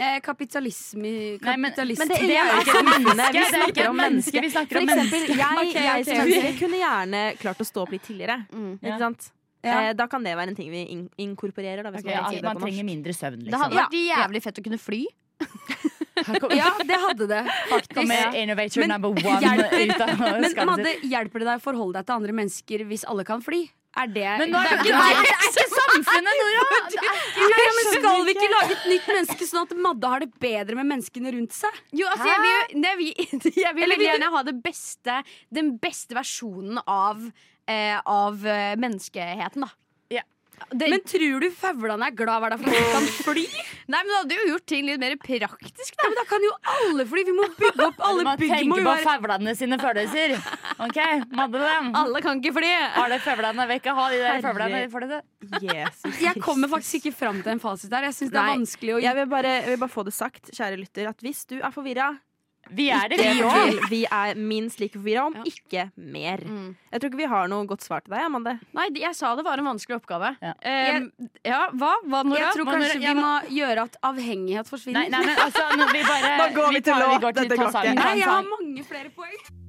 Eh, 0.00 0.16
kapitalisme 0.24 1.10
Nei, 1.42 1.56
men- 1.56 1.74
Men 1.76 1.76
det, 1.76 2.06
Det 2.08 2.36
er 2.36 2.46
jo 2.48 2.60
ikke 2.62 2.78
et 2.78 2.86
menneske, 2.86 3.32
Vi 3.32 3.38
er 3.38 3.50
snakker 3.52 3.88
om 3.90 3.96
mennesker. 3.96 4.40
For 4.50 4.80
eksempel, 4.80 5.26
jeg, 5.36 5.58
Ok, 5.60 5.74
jeg 5.74 6.04
som 6.06 6.58
kunne 6.58 6.78
gjerne 6.80 7.36
klart 7.36 7.60
å 7.60 7.66
stå 7.68 7.82
opp 7.82 7.90
litt 7.92 8.02
tidligere. 8.02 8.46
Mm. 8.50 8.78
Ikke 8.80 8.98
sant? 8.98 9.30
Ja. 9.62 9.90
Eh, 9.90 9.92
da 9.92 10.06
kan 10.08 10.22
det 10.24 10.32
være 10.38 10.48
en 10.54 10.56
ting 10.56 10.70
vi 10.72 10.84
in 10.94 11.02
inkorporerer. 11.20 11.82
Da, 11.84 11.90
hvis 11.92 12.04
Ok, 12.06 12.14
man, 12.14 12.32
det 12.34 12.42
man 12.46 12.56
trenger 12.62 12.84
mindre 12.88 13.12
søvn, 13.12 13.40
Det 13.44 13.50
liksom. 13.50 13.60
hadde 13.66 13.80
vært 13.82 13.98
jævlig 14.00 14.42
fett 14.46 14.60
å 14.62 14.64
kunne 14.64 14.78
fly. 14.80 15.02
Ja, 16.52 16.70
det 16.84 16.96
hadde 17.00 17.26
det. 17.30 17.42
Kommer 17.94 18.34
innovator 18.36 18.80
Men 18.82 18.90
number 18.92 19.08
one 19.08 19.40
hjelper- 19.40 19.84
ut 19.88 20.00
av 20.04 20.18
Men 20.20 20.66
Madde, 20.68 20.94
hjelper 21.08 21.40
det 21.42 21.46
deg 21.48 21.60
å 21.60 21.62
forholde 21.64 22.00
deg 22.00 22.08
til 22.10 22.16
andre 22.20 22.34
mennesker 22.40 22.84
hvis 22.90 23.04
alle 23.08 23.24
kan 23.28 23.40
fly? 23.44 23.62
Er 23.98 24.06
det 24.12 24.26
Men 24.38 24.52
nå 24.54 24.58
er 24.60 24.76
det 24.84 24.92
det 24.92 25.30
ikke 25.48 25.64
samfunnet, 25.72 26.42
Nora! 26.42 26.66
Nei, 26.94 27.62
ja, 27.64 27.70
men 27.74 27.88
Skal 27.90 28.20
vi 28.28 28.34
ikke 28.36 28.50
lage 28.52 28.76
et 28.76 28.84
nytt 28.92 29.08
menneske, 29.10 29.48
sånn 29.50 29.64
at 29.66 29.72
Madde 29.88 30.10
har 30.12 30.22
det 30.22 30.28
bedre 30.44 30.76
med 30.78 30.86
menneskene 30.92 31.32
rundt 31.34 31.56
seg? 31.56 31.80
Jo, 31.98 32.06
altså, 32.12 32.28
jeg 32.30 32.44
vil, 32.44 32.52
jo- 32.52 32.82
det 32.84 32.92
vil, 33.00 33.54
jeg 33.64 33.74
vil 33.80 33.96
gjerne 34.06 34.30
ha 34.36 34.42
det 34.46 34.54
beste, 34.62 35.16
den 35.50 35.72
beste 35.82 36.14
versjonen 36.20 36.78
av, 36.84 37.24
av 38.04 38.46
eh, 38.46 38.74
menneskeheten, 38.80 39.66
da. 39.66 39.74
Det, 40.70 40.86
Men 40.92 41.00
tror 41.08 41.40
du 41.42 41.46
føvlene 41.56 42.08
er 42.10 42.14
glad 42.14 42.42
hver 42.42 42.52
dag 42.52 42.60
for 42.60 42.68
at 42.68 42.76
de 42.76 42.90
kan 42.92 43.06
fly? 43.24 43.44
nei, 43.90 44.00
men 44.04 44.10
det 44.10 44.16
hadde 44.18 44.36
jo 44.36 44.44
gjort 44.52 44.66
ting 44.70 44.84
litt 44.86 45.00
mer 45.02 45.14
praktisk, 45.18 45.96
Ja, 45.96 46.06
men 46.10 46.18
Da 46.20 46.24
kan 46.28 46.44
jo 46.46 46.50
alle 46.74 47.06
fly. 47.10 47.24
Vi 47.26 47.34
må 47.34 47.46
bygge 47.56 47.86
opp 47.88 48.02
alle 48.06 48.24
Man 48.28 48.38
bygg. 48.38 48.52
må 48.68 48.78
jo 48.78 48.84
på 48.84 48.92
være 48.92 49.06
fauglene 49.08 49.54
sine 49.58 49.78
følelser. 49.80 50.36
OK, 50.84 51.00
Madeleine. 51.32 51.90
Alle 51.98 52.22
kan 52.24 52.42
ikke 52.42 52.54
fly. 52.60 52.70
Har 52.94 53.10
det 53.10 53.20
fauglene 53.24 53.66
vekk? 53.72 53.90
ha 53.96 54.06
de 54.12 54.20
der 54.20 55.06
det. 55.10 55.20
Jesus 55.64 56.20
Jeg 56.28 56.44
kommer 56.44 56.70
faktisk 56.70 57.00
ikke 57.00 57.16
fram 57.24 57.40
til 57.42 57.56
en 57.56 57.62
fasit 57.62 57.90
der. 57.90 58.10
Jeg 58.10 58.18
syns 58.20 58.34
det 58.36 58.42
er 58.44 58.52
vanskelig 58.52 58.98
å 58.98 59.02
Jeg 59.02 59.18
vil, 59.18 59.30
bare, 59.32 59.56
jeg 59.64 59.72
vil 59.74 59.80
bare 59.80 59.96
få 59.96 60.04
det 60.06 60.14
sagt, 60.14 60.52
kjære 60.54 60.78
lytter, 60.78 61.08
at 61.10 61.24
hvis 61.24 61.46
du 61.50 61.56
er 61.58 61.72
forvirra, 61.74 62.12
Vi 62.76 62.86
er 62.94 63.08
det, 63.10 63.18
ikke 63.18 63.34
vi 63.34 63.42
òg. 63.42 63.88
Vi 63.90 64.00
er 64.06 64.34
minst 64.38 64.78
like 64.80 64.94
forvirra, 64.94 65.26
om 65.26 65.34
Ja. 65.34 65.42
ikke 65.44 65.90
mer. 65.96 66.38
Mm. 66.46 66.76
Jeg 66.92 67.00
tror 67.00 67.10
ikke 67.10 67.20
vi 67.22 67.28
har 67.32 67.48
noe 67.48 67.66
godt 67.66 67.82
svar 67.82 68.00
til 68.04 68.14
deg, 68.14 68.22
Amanda. 68.24 68.58
Nei, 68.72 68.88
jeg 68.94 69.14
sa 69.18 69.34
det 69.34 69.44
var 69.44 69.58
en 69.58 69.64
vanskelig 69.72 69.98
oppgave. 70.00 70.36
Ja. 70.40 70.52
Eh, 70.62 71.00
ja, 71.44 71.68
hva? 71.72 71.92
Hva, 72.06 72.22
Nora? 72.24 72.38
Jeg 72.44 72.54
tror 72.54 72.64
Hva 72.70 72.76
kanskje 72.78 73.00
ja, 73.02 73.12
vi 73.14 73.20
må 73.20 73.32
gjøre 73.60 73.82
at 73.88 73.96
avhengighet 74.02 74.68
forsvinner. 74.70 75.08
nei, 75.10 75.20
men 75.26 75.36
altså, 75.36 75.66
nå, 75.76 75.86
vi 75.92 76.02
bare 76.06 76.36
Nå 76.40 76.54
går 76.54 76.68
vi 76.72 76.80
til 76.80 76.92
tar- 76.92 77.00
låt. 77.06 77.20
Vi 77.20 77.32
til 77.32 77.48
Dette 77.48 77.56
ta 77.56 77.70
går 77.70 77.90
ikke. 77.90 77.94
Nei, 78.00 78.14
jeg 78.18 78.28
har 78.28 78.42
mange 78.54 78.84
flere 78.84 79.10
poeng. 79.10 79.59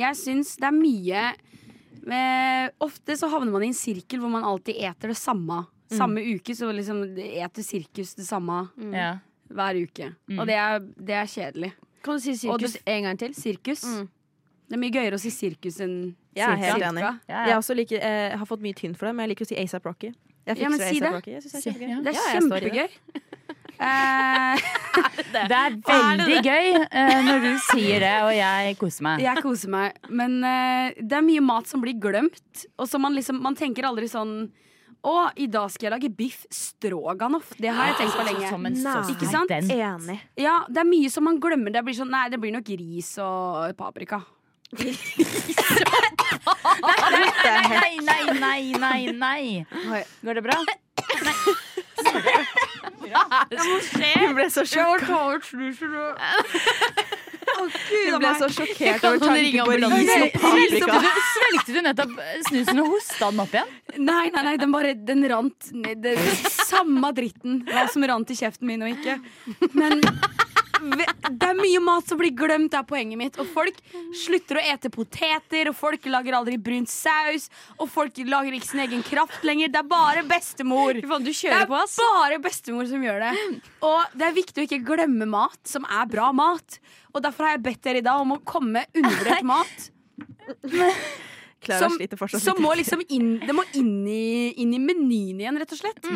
Jeg 0.00 0.18
syns 0.18 0.54
det 0.60 0.68
er 0.68 0.76
mye 0.76 1.24
med, 2.08 2.72
Ofte 2.80 3.16
så 3.18 3.28
havner 3.30 3.52
man 3.52 3.64
i 3.66 3.70
en 3.70 3.76
sirkel 3.76 4.22
hvor 4.22 4.32
man 4.32 4.46
alltid 4.46 4.78
eter 4.80 5.12
det 5.12 5.18
samme. 5.20 5.64
Samme 5.90 6.22
uke 6.22 6.54
så 6.54 6.70
liksom 6.72 7.02
eter 7.18 7.66
sirkus 7.66 8.14
det 8.14 8.24
samme 8.28 8.62
mm. 8.78 8.94
hver 9.50 9.80
uke. 9.82 10.12
Og 10.38 10.46
det 10.48 10.56
er, 10.56 10.80
det 10.80 11.16
er 11.18 11.30
kjedelig. 11.30 11.72
Kan 12.00 12.16
du 12.16 12.24
si 12.24 12.36
sirkus 12.38 12.78
det- 12.78 12.82
en 12.86 13.08
gang 13.08 13.18
til? 13.18 13.34
Sirkus. 13.34 13.84
Mm. 13.84 14.08
Det 14.70 14.76
er 14.76 14.82
mye 14.84 14.94
gøyere 14.94 15.18
å 15.18 15.20
si 15.20 15.32
sirkus 15.34 15.80
enn 15.82 16.14
Jeg 16.36 16.46
er 16.46 16.60
helt 16.62 16.84
enig. 16.86 17.02
Jeg 17.26 17.56
også 17.58 17.74
liker, 17.74 17.98
eh, 17.98 18.36
har 18.38 18.46
fått 18.46 18.62
mye 18.62 18.74
tynn 18.78 18.94
for 18.94 19.06
det, 19.06 19.16
men 19.16 19.26
jeg 19.26 19.34
liker 19.34 19.44
å 19.44 19.50
si 19.50 19.58
ASAP 19.58 19.84
Rocky. 19.84 20.12
Jeg 20.48 20.58
Ja, 20.58 20.68
men 20.72 20.80
si 20.80 21.00
det. 21.00 21.10
Jeg 21.26 22.04
det 22.04 22.14
er 22.14 22.20
kjempegøy. 22.34 22.88
Det 23.80 23.86
er 23.88 24.56
det. 25.32 25.44
Det 25.48 25.58
veldig 25.88 26.40
gøy 26.44 26.66
eh, 26.84 27.20
når 27.24 27.44
du 27.44 27.52
sier 27.70 28.02
det, 28.04 28.14
og 28.26 28.32
jeg 28.36 28.76
koser 28.80 29.06
meg. 29.06 29.22
jeg 29.24 29.44
koser 29.44 29.72
meg. 29.72 30.00
Men 30.08 30.40
eh, 30.44 30.96
det 31.00 31.16
er 31.16 31.24
mye 31.24 31.44
mat 31.44 31.70
som 31.70 31.84
blir 31.84 31.96
glemt. 32.00 32.66
Og 32.76 32.88
så 32.90 33.00
man 33.00 33.16
liksom 33.16 33.40
Man 33.40 33.56
tenker 33.56 33.88
aldri 33.88 34.08
sånn 34.10 34.50
Å, 35.00 35.30
i 35.40 35.46
dag 35.48 35.70
skal 35.72 35.88
jeg 35.88 35.94
lage 35.94 36.10
biff 36.12 36.42
stroganoff. 36.52 37.54
Det 37.56 37.70
har 37.72 37.92
jeg 37.92 38.02
tenkt 38.02 38.18
på 38.18 38.26
lenge. 38.26 38.50
Som 38.52 38.66
en 38.68 38.76
Ikke 39.14 39.30
sant? 39.30 39.54
Enig. 39.56 40.18
Ja, 40.36 40.58
det 40.68 40.82
er 40.82 40.90
mye 40.90 41.08
som 41.12 41.24
man 41.24 41.40
glemmer. 41.40 41.72
Det 41.72 41.84
blir 41.86 41.96
sånn 41.96 42.12
Nei, 42.12 42.26
det 42.28 42.40
blir 42.42 42.52
nok 42.52 42.68
ris 42.68 43.14
og 43.24 43.72
paprika. 43.80 44.20
Nei, 47.80 47.96
nei, 48.06 48.24
nei, 48.38 48.62
nei, 48.78 49.02
nei. 49.12 49.66
Går 50.22 50.34
det 50.38 50.42
bra? 50.46 50.54
Hun 53.10 54.34
ble 54.36 54.46
så 54.50 54.64
sjokkert. 54.68 55.46
Hun 55.50 55.74
ble 58.22 58.30
så 58.38 58.48
sjokkert 58.54 59.04
over 59.08 59.18
tanken 59.24 59.64
på 59.66 59.72
ris 59.74 60.14
og 60.14 60.20
paprika. 60.38 60.96
Svelgte 61.34 61.70
du 61.74 61.80
nettopp 61.84 62.12
snusen 62.48 62.78
og 62.84 62.88
hosta 62.94 63.26
den 63.32 63.40
opp 63.44 63.54
igjen? 63.58 63.70
Nei, 63.98 64.26
nei, 64.30 64.42
nei, 64.46 64.56
den 64.60 64.70
bare 64.74 64.90
Den 64.94 65.20
rant 65.32 65.60
ned. 65.74 66.02
Samme 66.70 67.08
dritten. 67.16 67.52
Hva 67.68 67.82
som 67.90 68.02
rant 68.06 68.30
i 68.30 68.34
kjeften 68.38 68.66
min 68.70 68.82
og 68.86 68.90
ikke. 68.94 69.14
Men 69.74 69.94
det 70.80 71.46
er 71.50 71.56
mye 71.58 71.80
mat 71.84 72.08
som 72.08 72.18
blir 72.20 72.32
glemt, 72.36 72.74
er 72.74 72.86
poenget 72.88 73.18
mitt. 73.20 73.38
Og 73.42 73.48
folk 73.52 73.76
slutter 74.16 74.60
å 74.60 74.64
ete 74.72 74.90
poteter, 74.92 75.70
og 75.70 75.76
folk 75.78 76.06
lager 76.10 76.36
aldri 76.38 76.56
brun 76.60 76.86
saus. 76.90 77.48
Og 77.78 77.90
folk 77.92 78.18
lager 78.26 78.56
ikke 78.56 78.70
sin 78.72 78.82
egen 78.86 79.04
kraft 79.06 79.44
lenger. 79.46 79.72
Det 79.74 79.82
er 79.82 79.88
bare 79.90 80.24
bestemor. 80.28 80.94
Du 80.96 81.06
Det 81.30 81.36
kjører 81.36 81.62
er 81.62 81.70
på, 81.70 81.76
ass. 81.78 81.96
bare 82.00 82.40
bestemor 82.42 82.88
som 82.90 83.02
gjør 83.04 83.20
det. 83.26 83.32
Og 83.86 84.16
det 84.16 84.28
er 84.30 84.36
viktig 84.40 84.62
å 84.64 84.68
ikke 84.68 84.82
glemme 84.94 85.28
mat 85.28 85.60
som 85.68 85.84
er 85.84 86.06
bra 86.10 86.30
mat. 86.32 86.80
Og 87.14 87.22
derfor 87.24 87.44
har 87.48 87.56
jeg 87.58 87.64
bedt 87.68 87.82
dere 87.86 87.98
i 88.02 88.06
dag 88.06 88.20
om 88.22 88.36
å 88.36 88.40
komme 88.44 88.80
med 88.80 89.00
undervurdert 89.00 89.42
mat. 89.44 89.90
Som, 91.60 91.92
som 92.40 92.56
må 92.64 92.72
liksom 92.78 93.02
inn, 93.12 93.34
det 93.44 93.52
må 93.52 93.62
inn 93.76 94.06
i, 94.08 94.54
inn 94.62 94.72
i 94.72 94.78
menyen 94.80 95.42
igjen, 95.42 95.58
rett 95.60 95.74
og 95.76 95.80
slett. 95.82 96.06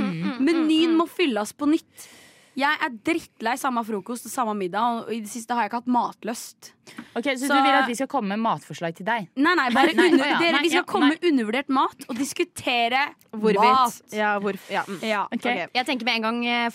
Menyen 0.40 0.94
må 0.96 1.04
fylles 1.10 1.52
på 1.52 1.68
nytt. 1.68 2.06
Jeg 2.54 2.78
er 2.86 2.92
drittlei 3.06 3.56
samme 3.58 3.82
frokost 3.86 4.28
og 4.28 4.32
samme 4.32 4.54
middag, 4.54 5.00
og 5.04 5.12
i 5.12 5.20
det 5.24 5.30
siste 5.32 5.54
har 5.56 5.64
jeg 5.66 5.72
ikke 5.72 5.80
hatt 5.82 5.90
matlyst. 5.90 6.70
Ok, 7.16 7.24
Så, 7.34 7.46
Så- 7.48 7.54
du 7.54 7.62
vil 7.64 7.74
at 7.74 7.88
vi 7.88 7.94
skal 7.98 8.06
komme 8.06 8.28
med 8.36 8.38
matforslag 8.44 8.94
til 8.94 9.06
deg? 9.06 9.28
Nei, 9.36 9.54
nei, 9.58 9.68
bare 9.74 9.94
Nei, 9.96 10.10
under, 10.12 10.24
å 10.24 10.28
ja, 10.28 10.38
dere, 10.38 10.52
nei, 10.52 10.62
Vi 10.62 10.70
skal 10.70 10.84
ja, 10.84 10.88
komme 10.92 11.08
med 11.14 11.24
undervurdert 11.24 11.68
mat 11.68 12.06
og 12.08 12.16
diskutere 12.16 13.14
Hvorvidt. 13.32 13.58
mat. 13.64 14.02
Ja, 14.12 14.38
hvor, 14.38 14.58
ja. 14.70 14.84
mm. 14.86 15.00
Ja. 15.02 15.26
Okay. 15.34 15.66
Jeg 15.74 15.86
tenker 15.86 16.04
med 16.04 16.20
en 16.20 16.22
gang 16.28 16.46
eh, 16.46 16.70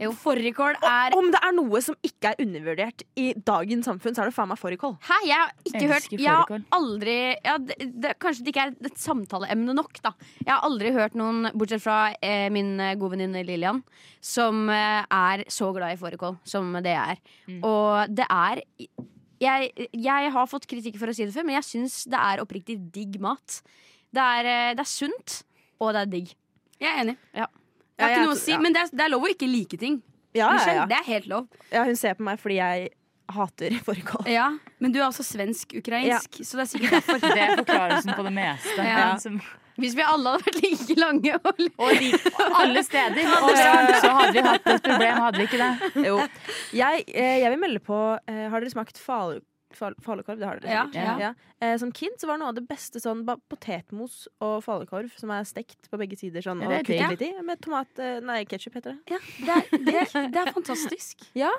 Jo, 0.00 0.10
Fårikål 0.16 0.76
er 0.82 1.14
Om 1.16 1.28
det 1.32 1.40
er 1.44 1.52
noe 1.54 1.80
som 1.84 1.96
ikke 2.04 2.32
er 2.32 2.40
undervurdert 2.42 3.04
i 3.20 3.28
dagens 3.46 3.86
samfunn, 3.86 4.16
så 4.16 4.24
er 4.24 4.30
det 4.30 4.36
faen 4.36 4.50
meg 4.50 4.58
fårikål. 4.58 4.96
Hæ, 5.06 5.18
jeg 5.28 5.38
har 5.38 5.52
ikke 5.62 5.82
Jeg 5.82 5.90
hørt 5.92 6.16
Jeg 6.16 6.34
har 6.34 6.64
aldri 6.78 7.16
ja, 7.44 7.56
det, 7.62 7.76
det, 7.92 8.14
Kanskje 8.22 8.46
det 8.46 8.54
ikke 8.54 8.66
er 8.66 8.74
et 8.90 9.00
samtaleemne 9.00 9.76
nok, 9.76 10.00
da. 10.04 10.14
Jeg 10.40 10.50
har 10.50 10.66
aldri 10.66 10.92
hørt 10.96 11.16
noen, 11.18 11.50
bortsett 11.54 11.84
fra 11.84 11.98
eh, 12.18 12.48
min 12.54 12.74
eh, 12.82 12.96
gode 12.98 13.14
venninne 13.14 13.44
Lillian, 13.46 13.82
som 14.24 14.66
eh, 14.72 15.04
er 15.04 15.44
så 15.52 15.70
glad 15.76 15.94
i 15.94 16.00
fårikål 16.00 16.38
som 16.48 16.74
det 16.84 16.94
jeg 16.94 17.16
er. 17.16 17.24
Mm. 17.50 17.58
Og 17.68 18.14
det 18.18 18.28
er 18.30 18.64
jeg, 19.44 19.88
jeg 19.92 20.30
har 20.34 20.48
fått 20.50 20.68
kritikk 20.70 20.96
for 21.00 21.10
å 21.10 21.16
si 21.16 21.26
det 21.26 21.34
før, 21.34 21.46
men 21.46 21.58
jeg 21.58 21.68
syns 21.68 22.04
det 22.10 22.20
er 22.20 22.42
oppriktig 22.42 22.78
digg 22.94 23.18
mat. 23.22 23.60
Det 24.14 24.22
er, 24.22 24.48
eh, 24.48 24.72
det 24.78 24.84
er 24.84 24.90
sunt, 24.90 25.42
og 25.82 25.94
det 25.94 26.04
er 26.04 26.12
digg. 26.16 26.34
Jeg 26.80 26.90
er 26.90 27.04
enig. 27.04 27.16
Ja. 27.36 27.50
Jeg 27.98 28.04
har 28.04 28.10
ikke 28.16 28.26
noe 28.26 28.34
å 28.34 28.42
si, 28.42 28.52
ja. 28.52 28.58
men 28.62 28.74
det 28.74 28.80
er, 28.82 28.92
det 28.92 29.04
er 29.06 29.10
lov 29.14 29.24
å 29.26 29.30
ikke 29.30 29.46
like 29.50 29.78
ting. 29.78 30.00
Ja, 30.34 30.48
ja, 30.48 30.52
Michelle. 30.56 30.76
ja. 30.82 30.86
Det 30.90 30.96
er 30.98 31.04
helt 31.12 31.26
lov. 31.30 31.44
ja, 31.70 31.84
hun 31.86 31.96
ser 31.96 32.16
på 32.18 32.24
meg 32.26 32.40
fordi 32.42 32.56
jeg 32.58 32.88
hater 33.34 33.76
fårikål. 33.86 34.26
Ja, 34.28 34.48
Men 34.82 34.92
du 34.92 34.98
er 35.00 35.06
også 35.06 35.24
svensk-ukrainsk, 35.24 36.40
så 36.44 36.58
det 36.58 36.64
er 36.66 36.70
sikkert 36.72 36.96
derfor. 36.98 37.22
Det 37.22 37.44
er 37.44 37.54
forklarelsen 37.60 38.16
på 38.18 38.24
det 38.26 38.32
meste. 38.34 38.88
Som, 39.22 39.38
Hvis 39.80 39.94
vi 39.96 40.04
alle 40.06 40.34
hadde 40.34 40.44
vært 40.50 40.58
like 40.66 40.96
lange 41.00 41.32
og 41.38 41.62
og 41.86 41.94
lik, 42.02 42.26
alle 42.60 42.82
steder. 42.86 43.30
overalt, 43.38 43.96
så 44.02 44.12
hadde 44.18 44.34
vi 44.36 44.44
hatt 44.48 44.68
et 44.74 44.84
problem, 44.90 45.22
hadde 45.24 45.40
vi 45.40 45.48
ikke 45.48 45.62
det? 45.62 46.04
Jo. 46.10 46.18
Jeg, 46.82 47.06
eh, 47.14 47.38
jeg 47.42 47.54
vil 47.54 47.62
melde 47.62 47.82
på 47.86 47.98
eh, 48.18 48.44
Har 48.52 48.60
dere 48.62 48.70
smakt 48.74 49.00
falu, 49.00 49.38
fal, 49.40 49.40
falukorv? 49.78 50.38
Det 50.40 50.46
har 50.46 50.60
dere. 50.62 50.72
Ja, 50.72 50.84
sikkert. 50.90 51.22
ja. 51.24 51.32
Eh, 51.60 51.74
som 51.80 51.92
kid 51.94 52.16
så 52.20 52.28
var 52.30 52.40
noe 52.40 52.52
av 52.52 52.58
det 52.58 52.64
beste 52.68 53.02
sånn 53.02 53.24
potetmos 53.50 54.24
og 54.44 54.56
falukorv 54.66 55.12
som 55.18 55.32
er 55.34 55.46
stekt 55.48 55.90
på 55.90 56.00
begge 56.00 56.18
sider 56.20 56.44
sånn, 56.44 56.62
og 56.64 56.74
kuttet 56.86 57.14
litt 57.16 57.26
i. 57.28 57.32
Med 57.44 57.60
tomat 57.64 58.02
eh, 58.02 58.20
Nei, 58.24 58.42
ketsjup 58.48 58.78
heter 58.80 58.96
det. 58.96 59.16
Ja, 59.16 59.20
det, 59.44 59.54
er, 59.58 59.84
det, 59.88 59.96
er, 60.04 60.28
det 60.34 60.42
er 60.44 60.52
fantastisk. 60.56 61.26
Ja. 61.44 61.50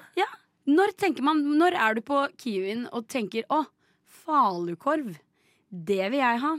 Når, 0.65 0.95
tenker 0.97 1.21
man, 1.25 1.43
når 1.59 1.75
er 1.77 1.97
du 1.97 2.01
på 2.01 2.23
Kiwien 2.41 2.87
og 2.89 3.05
tenker 3.11 3.45
'å, 3.53 3.65
falukorv', 4.25 5.19
det 5.69 6.07
vil 6.09 6.21
jeg 6.23 6.39
ha'? 6.41 6.55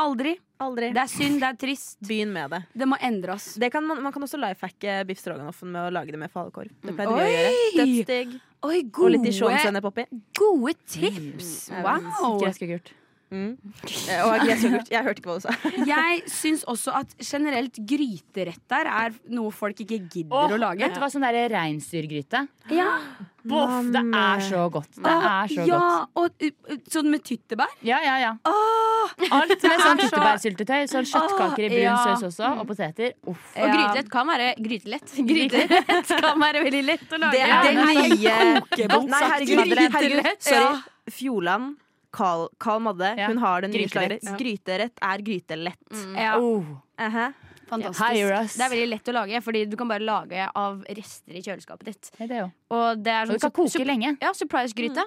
Aldri. 0.00 0.34
Aldri. 0.62 0.90
Det 0.94 1.02
er 1.02 1.10
synd, 1.10 1.40
det 1.42 1.48
er 1.48 1.56
trist. 1.58 1.96
Begynn 2.06 2.32
med 2.34 2.52
det. 2.54 2.60
Det 2.78 2.86
må 2.88 2.98
endres. 3.02 3.54
det 3.60 3.70
kan 3.74 3.84
man, 3.86 4.00
man 4.02 4.14
kan 4.14 4.22
også 4.22 4.38
lifehacke 4.40 5.00
biff 5.08 5.20
stroganoffen 5.22 5.72
med 5.74 5.88
å 5.88 5.92
lage 5.94 6.14
det 6.14 6.20
med 6.20 6.30
falukorv. 6.32 6.70
Det 6.82 6.94
pleide 6.94 7.16
vi 7.16 7.24
å 7.24 7.32
gjøre. 7.32 7.54
Dødsdigg. 7.80 8.36
Oi, 8.64 8.80
Og 8.80 9.10
litt 9.12 9.22
gode, 9.22 9.22
dijon-sennep 9.28 9.88
oppi. 9.90 10.04
gode 10.38 10.74
tips! 10.88 11.70
Mm. 11.70 11.82
Wow! 11.84 12.38
Skulle 12.48 12.70
jeg 12.70 12.78
gjort. 12.78 12.94
Mm. 13.34 13.56
Eh, 14.12 14.20
Og 14.22 14.34
gressyoghurt. 14.44 14.90
Jeg 14.92 15.02
hørte 15.02 15.18
ikke 15.22 15.30
hva 15.32 15.36
du 15.40 15.42
sa. 15.42 15.54
Jeg 15.90 16.20
syns 16.30 16.62
også 16.70 16.92
at 17.00 17.14
generelt 17.24 17.80
gryteretter 17.88 18.86
er 18.90 19.16
noe 19.34 19.50
folk 19.54 19.80
ikke 19.82 19.98
gidder 20.12 20.54
å 20.54 20.58
lage. 20.60 20.84
Vet 20.84 20.94
du 20.94 21.00
hva, 21.02 21.08
sånn 21.10 21.24
der 21.26 21.48
reinsdyrgryte. 21.50 22.44
Ja, 22.70 22.92
Boff, 23.44 23.74
det 23.92 24.04
er 24.20 24.44
så 24.46 24.62
godt. 24.72 24.92
Det 25.02 25.16
er 25.16 25.50
så 25.50 25.66
ja 25.68 25.80
godt. 25.80 26.14
og 26.20 26.46
uh, 26.46 26.78
sånn 26.94 27.10
med 27.12 27.24
tyttebær. 27.26 27.74
Ja, 27.84 27.98
ja, 28.06 28.14
ja. 28.22 28.32
Alt 29.34 29.54
med 29.62 29.82
sånn 29.82 30.00
tyttebærsyltetøy. 30.02 30.80
Sånn 30.90 31.06
kjøttkaker 31.10 31.66
i 31.66 31.70
brun 31.72 31.84
ja. 31.84 31.94
saus 32.02 32.26
også, 32.30 32.50
og 32.60 32.66
poteter. 32.68 33.14
Uff. 33.30 33.46
Og 33.56 33.70
grytelett 33.72 34.10
kan 34.12 34.28
være 34.30 34.50
grytelett. 34.64 35.14
Grytelett 35.30 36.12
kan 36.24 36.42
være 36.42 36.64
veldig 36.66 36.82
lett 36.88 37.14
å 37.14 37.22
lage. 37.22 37.38
Det 37.38 37.46
er 37.46 37.70
den 37.70 37.80
nye 37.84 38.10
Nei, 38.10 39.22
herregud. 39.22 39.54
grytelett. 39.54 39.96
herregud. 39.98 40.28
Sorry. 40.44 40.76
Fjordland. 41.14 41.74
Carl, 42.14 42.44
Carl 42.62 42.78
Madde. 42.84 43.08
Ja. 43.18 43.26
Hun 43.26 43.40
har 43.42 43.64
den 43.64 43.72
nye 43.74 43.88
slaget. 43.90 44.28
Gryterett 44.38 45.00
er 45.02 45.24
grytelett. 45.26 45.96
Ja, 46.14 46.36
Oh. 46.38 46.62
Uh-huh. 46.94 47.32
fantastisk. 47.66 48.54
Det 48.54 48.62
er 48.62 48.70
veldig 48.70 48.88
lett 48.92 49.08
å 49.10 49.14
lage, 49.16 49.40
Fordi 49.42 49.64
du 49.66 49.74
kan 49.76 49.88
bare 49.90 50.04
lage 50.06 50.46
av 50.54 50.84
rester 50.94 51.34
i 51.34 51.42
kjøleskapet 51.42 51.90
ditt. 51.90 52.10
Ja, 52.20 52.26
det 52.30 52.36
er 52.36 52.42
jo. 52.44 52.50
Og 52.70 53.02
det 53.02 53.12
er 53.12 53.22
Og 53.22 53.34
sånn 53.34 53.40
du 53.40 53.46
kan 53.48 53.56
koke 53.58 53.86
lenge. 53.88 54.16
Ja, 54.22 54.30
surprise-gryte. 54.32 55.04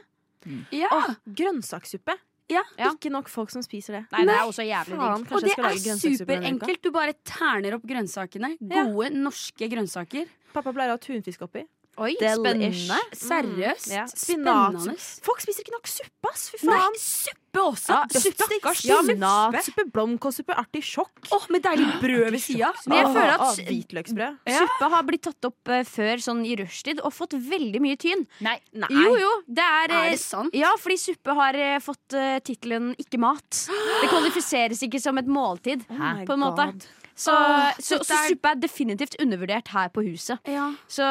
Ja. 0.75 0.91
Åh, 0.91 1.15
grønnsakssuppe. 1.25 2.15
Ja. 2.51 2.61
Ja. 2.79 2.91
Ikke 2.93 3.11
nok 3.11 3.27
folk 3.31 3.51
som 3.51 3.63
spiser 3.65 3.97
det. 3.99 4.03
Nei, 4.13 4.23
det 4.27 4.35
er 4.37 4.45
også 4.47 4.63
jævlig 4.63 4.95
Faen, 4.99 5.23
digg. 5.23 5.33
Og 5.35 5.43
det 5.43 5.55
er 5.57 5.97
superenkelt. 5.99 6.81
Du 6.85 6.91
bare 6.95 7.15
terner 7.27 7.75
opp 7.75 7.87
grønnsakene. 7.87 8.53
Ja. 8.61 8.85
Gode 8.87 9.09
norske 9.15 9.67
grønnsaker. 9.71 10.29
Pappa 10.53 10.71
pleier 10.73 10.93
å 10.93 10.95
ha 10.95 11.01
tunfisk 11.03 11.43
oppi. 11.43 11.65
Oi, 11.97 12.13
spennende. 12.13 12.97
Seriøst. 13.17 13.89
Ja. 13.89 14.03
Spinat. 14.11 14.77
Spennende. 14.77 14.95
Folk 15.25 15.41
spiser 15.41 15.63
ikke 15.63 15.73
nok 15.73 15.89
suppe, 15.89 16.29
ass! 16.29 16.43
Fy 16.53 16.67
Nei, 16.69 16.81
suppe 17.01 17.63
også! 17.63 17.95
Ja. 17.95 18.21
Stakkars 18.27 18.83
Ja, 18.85 18.99
men 19.01 19.17
spinatsuppe, 19.17 19.85
blomkålsuppe, 19.95 20.53
artisjokk. 20.61 21.23
Åh, 21.33 21.47
med 21.55 21.65
deilig 21.65 21.87
brød 22.03 22.27
ved 22.35 22.43
sida. 22.43 22.69
Men 22.85 22.99
jeg 22.99 23.09
føler 23.15 23.33
at 23.33 23.45
oh, 23.47 23.63
Hvitløksbrød. 23.71 24.37
suppe 24.59 24.91
har 24.93 25.07
blitt 25.09 25.25
tatt 25.25 25.49
opp 25.49 25.73
uh, 25.73 25.81
før 25.89 26.23
sånn 26.27 26.45
i 26.45 26.53
rushtid 26.61 27.01
og 27.01 27.15
fått 27.17 27.33
veldig 27.47 27.81
mye 27.81 27.97
tyn. 28.05 28.27
Nei. 28.45 28.59
Nei. 28.77 28.91
Jo, 28.93 29.17
jo, 29.17 29.33
det 29.49 29.65
er, 29.65 29.89
Er 29.89 29.97
eh, 30.03 30.13
det 30.13 30.21
sant? 30.21 30.53
Ja, 30.57 30.75
fordi 30.77 30.99
suppe 31.01 31.33
har 31.41 31.57
uh, 31.57 31.79
fått 31.81 32.17
uh, 32.19 32.37
tittelen 32.45 32.93
'ikke 32.93 33.21
mat'. 33.25 33.65
Det 34.03 34.13
kvalifiseres 34.13 34.85
ikke 34.85 35.01
som 35.01 35.17
et 35.17 35.25
måltid. 35.29 35.81
Oh 35.89 36.23
på 36.27 36.37
en 36.37 36.45
måte. 36.45 36.69
God. 36.77 37.06
Så, 37.17 37.33
så, 37.81 37.97
så 38.05 38.17
suppe 38.29 38.51
er 38.53 38.59
definitivt 38.61 39.15
undervurdert 39.23 39.71
her 39.73 39.89
på 39.93 40.03
huset. 40.05 40.37
Ja. 40.45 40.67
Så 40.91 41.05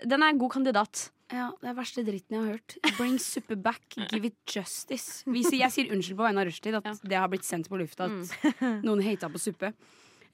den 0.00 0.22
er 0.24 0.32
en 0.32 0.38
god 0.40 0.54
kandidat. 0.56 1.10
ja, 1.32 1.50
Det 1.60 1.68
er 1.68 1.76
verste 1.76 2.04
dritten 2.06 2.36
jeg 2.38 2.40
har 2.40 2.54
hørt. 2.56 2.76
Bring 2.96 3.18
suppe 3.20 3.56
back, 3.60 3.82
give 4.10 4.30
it 4.30 4.38
justice. 4.48 5.20
Sier, 5.26 5.58
jeg 5.66 5.74
sier 5.74 5.92
unnskyld 5.92 6.16
på 6.16 6.24
vegne 6.24 6.40
av 6.40 6.48
Rushtid 6.48 6.78
at 6.80 6.88
det 7.04 7.18
har 7.20 7.28
blitt 7.32 7.44
sendt 7.44 7.68
på 7.68 7.76
lufta 7.80 8.08
at 8.08 8.64
noen 8.86 9.04
hata 9.04 9.28
på 9.28 9.42
suppe. 9.42 9.74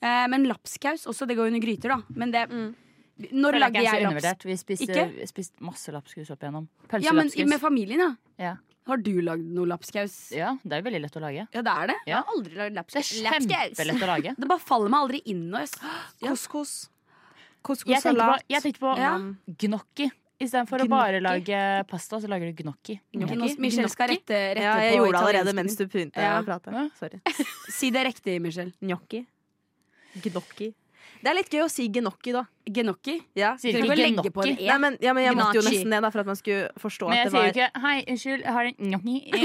Eh, 0.01 0.27
men 0.33 0.47
lapskaus 0.49 1.09
også, 1.11 1.27
det 1.29 1.37
går 1.37 1.51
under 1.51 1.61
gryter, 1.61 1.93
da. 1.97 2.01
Men 2.17 2.31
det 2.33 2.47
Når 2.51 3.53
Føler 3.53 3.53
jeg 3.53 3.61
lagde 3.61 3.81
er 3.83 4.01
jeg 4.01 4.07
laps? 4.07 4.45
Vi 4.49 4.57
spiste, 4.57 5.03
spiste 5.29 5.61
masse 5.67 5.93
lapskaus 5.93 6.31
opp 6.33 6.41
igjennom. 6.47 6.71
Ja, 7.03 7.13
men 7.13 7.29
med 7.51 7.61
familien, 7.61 8.01
ja. 8.01 8.15
Ja. 8.41 8.55
Har 8.91 9.03
du 9.07 9.13
lagd 9.23 9.47
noe 9.57 9.69
lapskaus? 9.71 10.15
ja, 10.35 10.53
det 10.65 10.73
er 10.77 10.83
jo 10.83 10.87
veldig 10.91 11.01
lett 11.07 11.17
å 11.17 11.23
lage. 11.23 11.47
Ja, 11.55 11.63
det 11.67 11.75
er 11.77 11.91
det. 11.93 11.99
Ja. 12.03 12.11
Jeg 12.11 12.17
har 12.19 12.33
aldri 12.37 12.55
lagd 12.59 12.61
Det 12.61 12.71
er 12.71 12.79
lapskaus. 12.81 13.11
kjempelett 13.25 14.03
å 14.03 14.09
lage. 14.11 14.35
Det 14.41 14.49
bare 14.51 14.65
faller 14.67 14.91
meg 14.93 15.05
aldri 15.07 15.21
inn 15.31 15.45
Couscous. 16.25 16.89
Jeg 16.89 16.91
tenkte 17.61 17.61
på, 17.61 17.69
Couscous-salat. 17.69 18.43
jeg 18.49 18.63
tenkte 18.65 18.81
på 18.81 18.97
Ja. 18.99 19.13
gnocchi. 19.65 20.11
Istedenfor 20.41 20.81
å 20.81 20.89
bare 20.89 21.19
lage 21.21 21.59
pasta, 21.87 22.17
så 22.17 22.27
lager 22.33 22.49
du 22.49 22.63
gnocchi. 22.63 22.95
Michelle 23.61 23.91
skal 23.93 24.09
rette, 24.09 24.33
rette 24.57 24.63
Ja, 24.65 24.79
jeg 24.81 24.95
på 24.97 25.03
gjorde 25.05 25.13
det 25.13 25.21
allerede 25.21 25.53
mens 25.59 25.77
du 25.77 25.85
begynte 25.87 26.17
Ja. 26.17 26.39
å 26.41 26.45
prate. 26.47 26.73
Ja. 26.73 26.89
Sorry. 26.99 27.21
Si 27.77 27.91
det 27.93 28.05
riktig, 28.07 28.41
Michelle. 28.41 28.73
Gnocchi. 28.81 29.27
Gnocchi. 30.25 30.73
Det 31.21 31.29
er 31.29 31.37
litt 31.37 31.51
gøy 31.53 31.63
å 31.67 31.69
si 31.69 31.85
genokki 31.93 32.33
da. 32.33 32.43
Genokki? 32.65 33.19
Ja. 33.37 33.53
Sier 33.61 33.77
du 33.77 33.91
ikke 33.93 34.33
på 34.33 34.45
en. 34.47 34.55
E. 34.57 34.67
Nei, 34.71 34.79
men, 34.81 34.97
ja, 35.05 35.13
men 35.17 35.27
jeg 35.27 35.37
måtte 35.37 35.59
jo 35.59 35.65
nesten 35.67 35.93
det, 35.93 36.01
da, 36.05 36.11
for 36.15 36.23
at 36.23 36.29
man 36.31 36.39
skulle 36.39 36.71
forstå 36.81 37.11
Men 37.11 37.19
at 37.19 37.19
jeg 37.19 37.27
det 37.27 37.33
sier 37.33 37.41
var 37.41 37.47
jo 37.47 37.53
ikke 37.57 37.81
'hei, 37.85 37.97
unnskyld, 38.15 38.43
jeg 38.45 38.53
har 38.57 38.65
en 38.65 38.77
gnocchi 38.81 39.17
i, 39.29 39.43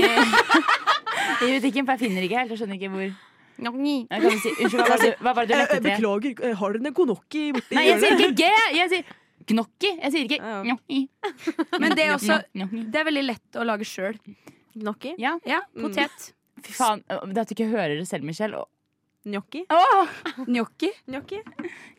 i 1.45 1.59
butikken', 1.59 1.85
for 1.85 1.91
jeg 1.95 1.99
finner 2.05 2.27
ikke 2.27 2.39
helt. 2.39 2.53
Jeg 2.53 2.61
skjønner 2.61 2.79
ikke 2.79 2.91
hvor 2.95 3.09
Gnocchi. 3.55 3.95
jeg 4.11 4.39
si, 4.43 4.49
Unnskyld, 4.63 4.81
hva 4.81 4.87
var 4.89 4.99
det 4.99 5.11
du, 5.11 5.23
hva 5.23 5.33
var 5.35 5.45
det 5.45 5.51
du 5.51 5.59
lette 5.59 5.77
etter? 5.79 5.85
Beklager, 5.89 6.55
har 6.59 6.73
dere 6.75 6.87
en 6.87 6.93
gnocchi 6.97 7.43
borti 7.55 7.75
Nei, 7.77 7.85
jeg 7.87 7.99
sier 8.03 8.17
ikke 8.19 8.31
G! 8.35 8.49
Jeg 8.75 8.89
sier 8.91 9.03
gnocchi. 9.51 9.91
Jeg 10.01 10.11
sier 10.11 10.23
ikke 10.27 10.39
gnocchi. 10.65 10.99
Men 11.81 11.95
det 11.95 12.05
er 12.07 12.13
også 12.15 12.39
Det 12.55 12.99
er 12.99 13.07
veldig 13.07 13.23
lett 13.29 13.59
å 13.59 13.63
lage 13.67 13.87
sjøl. 13.87 14.17
Gnocchi? 14.75 15.15
Ja, 15.23 15.37
Ja, 15.47 15.61
potet. 15.79 16.31
fy 16.65 16.73
faen. 16.75 17.03
Det 17.07 17.37
at 17.45 17.51
du 17.51 17.55
ikke 17.55 17.69
hører 17.71 17.95
det 17.99 18.07
selv, 18.09 18.23
Michelle. 18.27 18.65
Å, 19.25 19.41
Oh! 19.73 20.07
Gnocchi. 20.45 20.91
Gnocchi? 21.09 21.39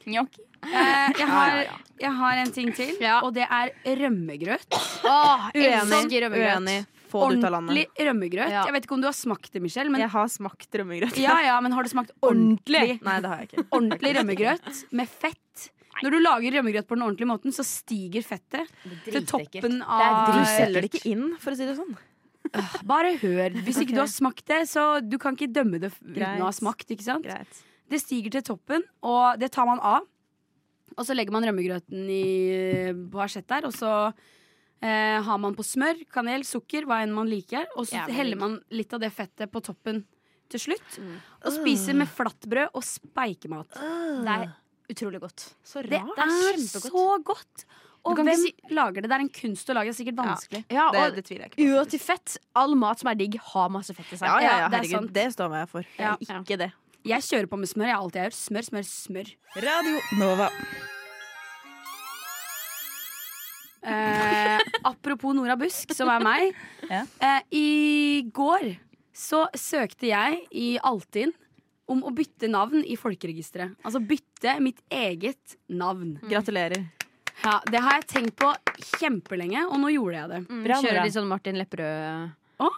Gnocchi. 0.06 0.42
Eh, 0.66 1.12
jeg, 1.18 1.26
har, 1.26 1.56
jeg 2.00 2.12
har 2.20 2.38
en 2.42 2.52
ting 2.54 2.70
til, 2.74 2.92
Ja. 3.02 3.20
og 3.26 3.34
det 3.34 3.46
er 3.50 3.72
rømmegrøt. 3.98 4.66
Oh, 5.04 5.48
Uenig. 5.54 6.20
rømmegrøt. 6.22 6.38
Uenig. 6.38 6.86
Få 7.10 7.28
det 7.30 7.38
ut 7.38 7.44
av 7.46 7.52
landet. 7.54 7.70
Ordentlig 7.70 8.06
rømmegrøt. 8.08 8.50
Ja. 8.50 8.64
Jeg 8.66 8.74
vet 8.76 8.86
ikke 8.88 8.94
om 8.96 9.02
du 9.02 9.06
har 9.10 9.14
smakt 9.14 9.50
det, 9.54 9.62
Michelle, 9.62 9.90
men 9.90 10.00
Jeg 10.02 10.10
har 10.10 10.26
smakt 10.30 10.70
rømmegrøt. 10.80 11.18
ja, 11.22 11.36
ja, 11.46 11.60
men 11.62 11.72
har 11.72 11.82
du 11.86 11.88
smakt 11.92 12.10
ordentlig 12.22 13.00
Nei, 13.02 13.20
det 13.20 13.30
har 13.30 13.42
jeg 13.42 13.50
ikke. 13.50 13.66
Ordentlig 13.70 14.14
rømmegrøt 14.20 14.84
med 14.92 15.08
fett? 15.08 15.70
Når 16.02 16.10
du 16.12 16.18
lager 16.20 16.52
rømmegrøt 16.58 16.86
på 16.86 16.94
den 16.98 17.06
ordentlige 17.06 17.30
måten, 17.30 17.54
så 17.56 17.64
stiger 17.64 18.22
fettet 18.26 18.68
til 19.06 19.24
toppen 19.26 19.78
Du 19.80 19.86
av 19.86 20.42
selger 20.44 20.82
det 20.84 20.90
ikke 20.92 21.06
inn, 21.10 21.30
for 21.40 21.54
å 21.54 21.56
si 21.56 21.64
det 21.64 21.76
sånn. 21.78 21.94
Bare 22.86 23.14
hør. 23.20 23.56
Hvis 23.66 23.80
ikke 23.82 23.94
du 23.96 24.00
har 24.02 24.10
smakt 24.10 24.44
det, 24.50 24.62
så 24.70 25.00
du 25.02 25.16
kan 25.22 25.36
ikke 25.36 25.50
dømme 25.52 25.80
det 25.82 25.92
uten 25.98 26.14
Greit. 26.14 26.40
å 26.40 26.48
ha 26.48 26.54
smakt. 26.54 26.88
ikke 26.90 27.04
sant? 27.06 27.24
Greit. 27.26 27.62
Det 27.90 28.00
stiger 28.02 28.30
til 28.38 28.42
toppen, 28.42 28.82
og 29.06 29.38
det 29.38 29.52
tar 29.54 29.66
man 29.68 29.78
av. 29.80 30.06
Og 30.96 31.04
så 31.06 31.14
legger 31.14 31.34
man 31.34 31.44
rømmegrøten 31.44 32.08
i 32.10 32.92
på 33.12 33.20
asjett 33.22 33.46
der, 33.50 33.66
og 33.68 33.74
så 33.76 33.90
eh, 34.80 35.18
har 35.22 35.38
man 35.42 35.54
på 35.58 35.64
smør, 35.66 36.02
kanel, 36.12 36.44
sukker, 36.46 36.86
hva 36.88 37.02
enn 37.04 37.12
man 37.14 37.28
liker. 37.30 37.66
Og 37.76 37.86
så 37.90 38.06
heller 38.10 38.38
man 38.40 38.58
litt 38.74 38.92
av 38.96 39.02
det 39.02 39.12
fettet 39.14 39.52
på 39.52 39.60
toppen 39.66 40.04
til 40.52 40.62
slutt. 40.62 41.00
Og 41.44 41.50
spiser 41.58 41.94
med 41.98 42.08
flatbrød 42.08 42.70
og 42.78 42.84
speikemat. 42.86 43.74
Det 43.76 44.36
er 44.38 44.46
utrolig 44.94 45.20
godt. 45.20 45.48
Så 45.66 45.82
Det 45.82 45.90
det 45.90 46.00
er 46.00 46.30
kjempegodt. 46.30 46.90
så 46.92 47.06
godt! 47.26 47.66
Og 48.06 48.14
Du 48.14 48.20
kan 48.22 48.28
hvem 48.30 48.44
ikke 48.48 48.74
lager 48.78 49.02
det? 49.02 49.10
Det 49.10 49.16
er 49.18 49.24
en 49.26 49.30
kunst 49.40 49.70
å 49.70 49.74
lage. 49.76 49.90
Det 49.90 49.94
er 49.96 49.98
sikkert 50.04 50.18
vanskelig. 50.22 50.62
Ja, 50.70 50.86
Det, 50.94 51.00
og 51.02 51.16
det 51.18 51.24
tviler 51.26 51.42
jeg 51.46 51.50
ikke 51.52 51.58
på. 51.60 51.68
uansett 51.76 52.04
fett. 52.06 52.36
All 52.62 52.74
mat 52.78 53.02
som 53.02 53.10
er 53.10 53.18
digg, 53.18 53.38
har 53.52 53.68
masse 53.74 53.94
fett 53.96 54.12
i 54.12 54.16
seg. 54.20 54.26
Ja, 54.30 54.36
ja, 54.38 54.42
ja, 54.46 54.58
Ja, 54.58 54.68
det 54.68 54.78
er 54.78 54.88
herregud. 54.92 55.12
Det 55.16 55.28
står 55.34 55.56
jeg 55.58 55.68
for. 55.74 55.88
Ja. 55.98 56.16
Ikke 56.22 56.58
det. 56.64 56.70
Jeg 57.06 57.22
kjører 57.22 57.46
på 57.50 57.58
med 57.58 57.68
smør. 57.70 57.86
Jeg 57.90 57.96
alltid 58.00 58.22
gjør. 58.22 58.36
Smør, 58.40 58.64
smør, 58.70 58.86
smør. 58.90 59.32
Radio 59.66 60.00
Nova. 60.18 60.48
Eh, 63.86 64.60
apropos 64.84 65.34
Nora 65.36 65.54
Busk, 65.56 65.92
som 65.94 66.10
er 66.10 66.22
meg. 66.24 66.56
Ja. 66.90 67.00
Eh, 67.18 67.40
I 67.58 68.30
går 68.34 68.76
så 69.16 69.44
søkte 69.58 70.06
jeg 70.06 70.42
i 70.54 70.76
Altinn 70.86 71.32
om 71.90 72.02
å 72.06 72.12
bytte 72.14 72.46
navn 72.50 72.82
i 72.86 72.94
folkeregisteret. 72.98 73.74
Altså 73.86 73.98
bytte 74.02 74.56
mitt 74.62 74.78
eget 74.90 75.56
navn. 75.70 76.16
Gratulerer. 76.30 76.84
Ja, 77.44 77.58
det 77.70 77.80
har 77.84 77.98
jeg 78.00 78.06
tenkt 78.10 78.36
på 78.40 78.48
kjempelenge, 78.98 79.66
og 79.68 79.78
nå 79.82 79.90
gjorde 79.92 80.16
jeg 80.22 80.30
det. 80.32 80.40
Mm, 80.48 80.62
Bra, 80.64 80.78
kjører 80.82 80.96
bra. 80.98 81.04
litt 81.06 81.16
sånn 81.16 81.28
Martin 81.30 81.58
Lepperød. 81.60 82.30
Å? 82.64 82.70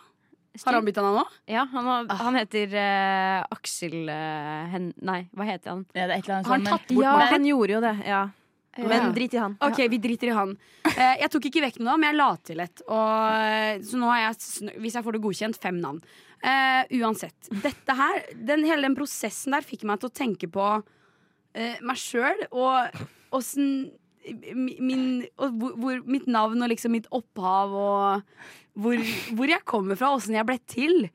Har 0.65 0.75
han 0.75 0.89
bytta 0.89 1.05
navn 1.05 1.21
nå? 1.21 1.25
Ja, 1.47 1.63
han, 1.71 1.87
har, 1.87 2.09
han 2.25 2.37
heter 2.41 2.73
uh, 2.75 3.45
Aksel 3.55 4.09
uh, 4.11 4.67
Hen... 4.73 4.89
Nei, 5.07 5.21
hva 5.37 5.47
heter 5.47 5.71
han? 5.71 5.85
Ja, 5.95 6.09
det 6.11 6.17
er 6.17 6.19
et 6.19 6.27
eller 6.27 6.35
annet 6.41 6.49
Har 6.51 6.57
han 6.57 6.65
sånn, 6.67 6.73
tatt 6.75 6.91
bort 6.91 7.05
Ja, 7.07 7.13
Martin? 7.21 7.35
han 7.37 7.47
gjorde 7.53 7.77
jo 7.77 7.83
det. 7.85 7.93
Ja. 8.09 8.23
Men 8.79 8.95
Ja. 8.95 9.11
drit 9.15 9.35
i 9.35 9.39
han. 9.43 9.55
Ok, 9.67 9.79
vi 9.91 9.99
driter 10.03 10.31
i 10.31 10.35
han. 10.35 10.57
Eh, 10.87 11.15
jeg 11.23 11.31
tok 11.35 11.47
ikke 11.49 11.63
vekk 11.65 11.79
noe, 11.83 11.97
men 11.99 12.11
jeg 12.13 12.19
la 12.19 12.29
til 12.47 12.61
et. 12.63 12.83
Og, 12.87 13.87
så 13.87 13.99
nå 13.99 14.11
har 14.11 14.21
jeg, 14.25 14.75
hvis 14.83 14.95
jeg 14.99 15.07
får 15.07 15.17
det 15.17 15.23
godkjent, 15.25 15.59
fem 15.63 15.81
navn. 15.83 15.99
Uh, 16.39 16.85
uansett. 17.01 17.49
Dette 17.51 17.97
her, 17.99 18.21
den, 18.39 18.63
hele 18.69 18.87
den 18.87 18.95
prosessen 18.99 19.57
der 19.57 19.67
fikk 19.67 19.83
meg 19.89 19.99
til 19.99 20.11
å 20.11 20.15
tenke 20.15 20.47
på 20.55 20.67
uh, 20.79 21.79
meg 21.83 21.99
sjøl 21.99 22.45
og 22.53 23.03
åssen 23.35 23.89
min, 24.55 25.27
hvor, 25.37 25.75
hvor, 25.79 26.01
mitt 26.09 26.27
navn 26.31 26.63
og 26.63 26.73
liksom 26.73 26.95
mitt 26.97 27.09
opphav 27.15 27.75
og 27.75 28.25
hvor, 28.79 29.03
hvor 29.35 29.51
jeg 29.51 29.67
kommer 29.69 29.99
fra, 29.99 30.13
åssen 30.15 30.37
jeg 30.39 30.47
ble 30.49 30.59
til. 30.71 31.09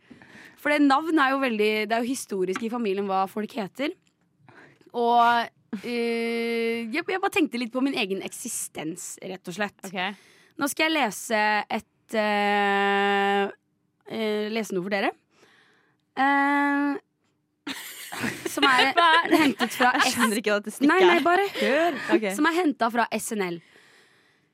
For 0.59 0.73
det 0.73 0.83
navn 0.85 1.19
er 1.19 1.33
jo 1.33 1.41
veldig 1.41 1.71
Det 1.89 1.95
er 1.95 2.03
jo 2.03 2.07
historisk 2.13 2.63
i 2.63 2.71
familien 2.71 3.07
hva 3.09 3.25
folk 3.31 3.51
heter. 3.59 3.93
Og 4.93 5.81
eh, 5.83 6.85
jeg, 6.87 7.01
jeg 7.01 7.19
bare 7.19 7.33
tenkte 7.33 7.59
litt 7.59 7.73
på 7.73 7.83
min 7.83 7.97
egen 7.99 8.23
eksistens, 8.25 9.15
rett 9.23 9.49
og 9.49 9.57
slett. 9.57 9.91
Nå 10.59 10.69
skal 10.69 10.87
jeg 10.87 10.95
lese 10.95 11.41
et 11.65 12.17
eh, 12.19 13.49
eh, 14.07 14.47
Lese 14.53 14.75
noe 14.75 14.85
for 14.85 14.93
dere. 14.93 15.13
Eh, 16.13 16.93
som 18.51 18.65
er 18.69 18.93
hentet 19.33 19.75
fra 19.75 19.91
Jeg 19.99 20.13
skjønner 20.13 20.39
ikke 20.39 20.53
hva 20.53 20.61
dette 20.61 20.75
stikket 20.75 20.91
Nei, 20.91 21.01
nei, 21.07 21.17
bare 21.25 21.49
hør. 21.57 21.99
Okay. 22.15 22.31
Som 22.37 22.47
er 22.49 22.57
henta 22.59 22.89
fra 22.93 23.07
SNL. 23.17 23.59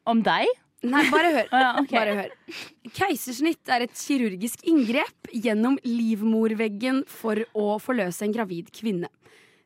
Om 0.09 0.23
deg? 0.25 0.49
Nei, 0.87 1.03
bare 1.11 1.31
hør. 1.35 1.47
Å 1.51 1.61
ja, 1.65 1.71
okay. 1.81 1.97
Bare 1.97 2.17
hør. 2.21 2.59
Keisersnitt 2.95 3.71
er 3.73 3.85
et 3.85 3.95
kirurgisk 3.99 4.63
inngrep 4.69 5.31
gjennom 5.35 5.77
livmorveggen 5.85 7.03
for 7.11 7.41
å 7.57 7.73
forløse 7.83 8.25
en 8.25 8.35
gravid 8.35 8.71
kvinne. 8.75 9.11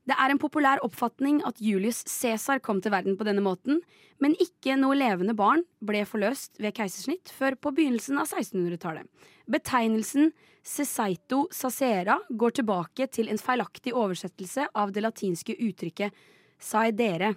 Det 0.03 0.15
er 0.19 0.33
en 0.33 0.41
populær 0.41 0.81
oppfatning 0.83 1.39
at 1.47 1.61
Julius 1.63 2.01
Cæsar 2.11 2.59
kom 2.63 2.81
til 2.83 2.91
verden 2.91 3.15
på 3.15 3.23
denne 3.27 3.43
måten, 3.45 3.79
men 4.19 4.35
ikke 4.41 4.75
noe 4.79 4.97
levende 4.99 5.35
barn 5.37 5.63
ble 5.85 6.01
forløst 6.07 6.59
ved 6.63 6.75
keisersnitt 6.75 7.31
før 7.31 7.55
på 7.55 7.71
begynnelsen 7.77 8.19
av 8.19 8.27
1600-tallet. 8.27 9.07
Betegnelsen 9.51 10.33
cesaito 10.63 11.47
sacera 11.51 12.17
går 12.29 12.59
tilbake 12.59 13.07
til 13.11 13.29
en 13.31 13.39
feilaktig 13.41 13.93
oversettelse 13.93 14.69
av 14.79 14.93
det 14.95 15.03
latinske 15.03 15.55
uttrykket 15.59 16.15
saedere, 16.63 17.33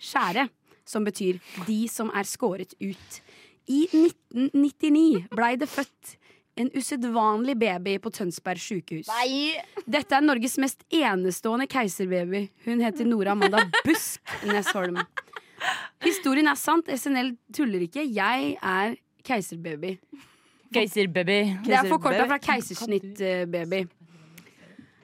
skjære, 0.00 0.46
som 0.88 1.04
betyr 1.04 1.38
de 1.66 1.82
som 1.92 2.10
er 2.16 2.26
skåret 2.28 2.72
ut. 2.80 3.20
I 3.70 3.84
1999 3.92 5.28
blei 5.36 5.54
det 5.60 5.68
født 5.70 6.16
en 6.60 6.70
usedvanlig 6.74 7.54
baby 7.60 7.98
på 8.02 8.10
Tønsberg 8.12 8.60
sykehus. 8.60 9.10
Dette 9.86 10.16
er 10.16 10.24
Norges 10.24 10.58
mest 10.60 10.82
enestående 10.92 11.68
keiserbaby. 11.70 12.48
Hun 12.66 12.82
heter 12.84 13.06
Nora 13.08 13.36
Amanda 13.36 13.62
Busk 13.84 14.34
Nesholm. 14.48 14.98
Historien 16.04 16.48
er 16.50 16.58
sant, 16.58 16.88
SNL 16.88 17.34
tuller 17.54 17.84
ikke. 17.86 18.04
Jeg 18.08 18.56
er 18.56 18.98
keiserbaby. 19.26 19.98
Keiserbaby. 20.74 21.40
Det 21.66 21.74
er 21.74 21.88
forkorta 21.90 22.26
fra 22.30 22.38
keisersnittbaby. 22.44 23.80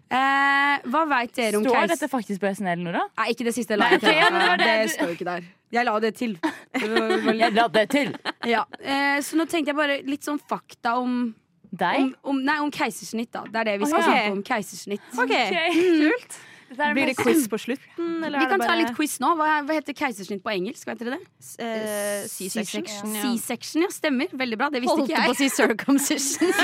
Eh, 0.07 0.85
hva 0.87 1.01
veit 1.11 1.33
dere 1.35 1.59
om 1.59 1.65
Står 1.67 1.89
dette 1.91 2.07
faktisk 2.11 2.43
på 2.45 2.53
SNL, 2.55 2.83
Nora? 2.87 3.03
Nei, 3.19 3.33
ikke 3.35 3.49
det 3.49 3.57
siste. 3.57 3.79
La 3.79 3.89
jeg 3.97 4.05
til. 4.05 4.37
det 4.63 4.75
står 4.95 5.11
jo 5.11 5.17
ikke 5.17 5.27
der. 5.27 5.49
Jeg 5.75 5.89
la 5.89 5.97
det 5.99 6.13
til. 6.15 6.37
Jeg 7.41 7.55
la 7.57 7.67
det 7.75 7.89
til. 7.91 8.13
Ja. 8.47 8.63
Eh, 8.79 9.19
så 9.27 9.35
nå 9.35 9.49
tenkte 9.51 9.73
jeg 9.73 9.79
bare 9.79 9.97
litt 10.07 10.23
sånn 10.23 10.39
fakta 10.39 10.95
om 11.01 11.35
Deg? 11.75 11.99
om, 11.99 12.13
om, 12.31 12.39
nei, 12.47 12.61
om 12.63 12.71
keisersnitt, 12.71 13.33
da. 13.35 13.43
Det 13.51 13.65
er 13.65 13.73
det 13.73 13.75
vi 13.83 13.89
skal 13.91 13.99
okay. 13.99 14.13
snakke 14.13 14.37
om. 14.37 14.45
Keisersnitt. 14.47 15.09
Ok, 15.19 15.35
Kult. 15.75 16.39
Er 16.71 16.95
Blir 16.97 17.07
det 17.07 17.17
quiz 17.17 17.45
på 17.49 17.59
slutten, 17.63 18.25
eller 18.27 18.39
Vi 18.41 18.45
er 18.45 18.49
kan 18.51 18.59
bare... 18.59 18.69
ta 18.69 18.75
litt 18.81 18.95
quiz 18.97 19.19
nå. 19.23 19.29
Hva, 19.39 19.51
hva 19.67 19.77
heter 19.77 19.95
keisersnitt 19.97 20.43
på 20.43 20.51
engelsk? 20.51 20.87
Vet 20.89 20.99
dere 20.99 21.17
det? 21.17 21.21
eh, 21.63 22.25
C-section? 22.27 22.87
C-section, 22.87 23.85
ja. 23.87 23.91
Stemmer. 23.95 24.33
Veldig 24.33 24.59
bra. 24.59 24.71
Det 24.75 24.83
visste 24.83 24.97
Holdt 24.99 25.13
ikke 25.13 25.29
på 25.29 25.37
å 25.37 25.39
si 25.39 25.49
circumcision. 25.55 26.51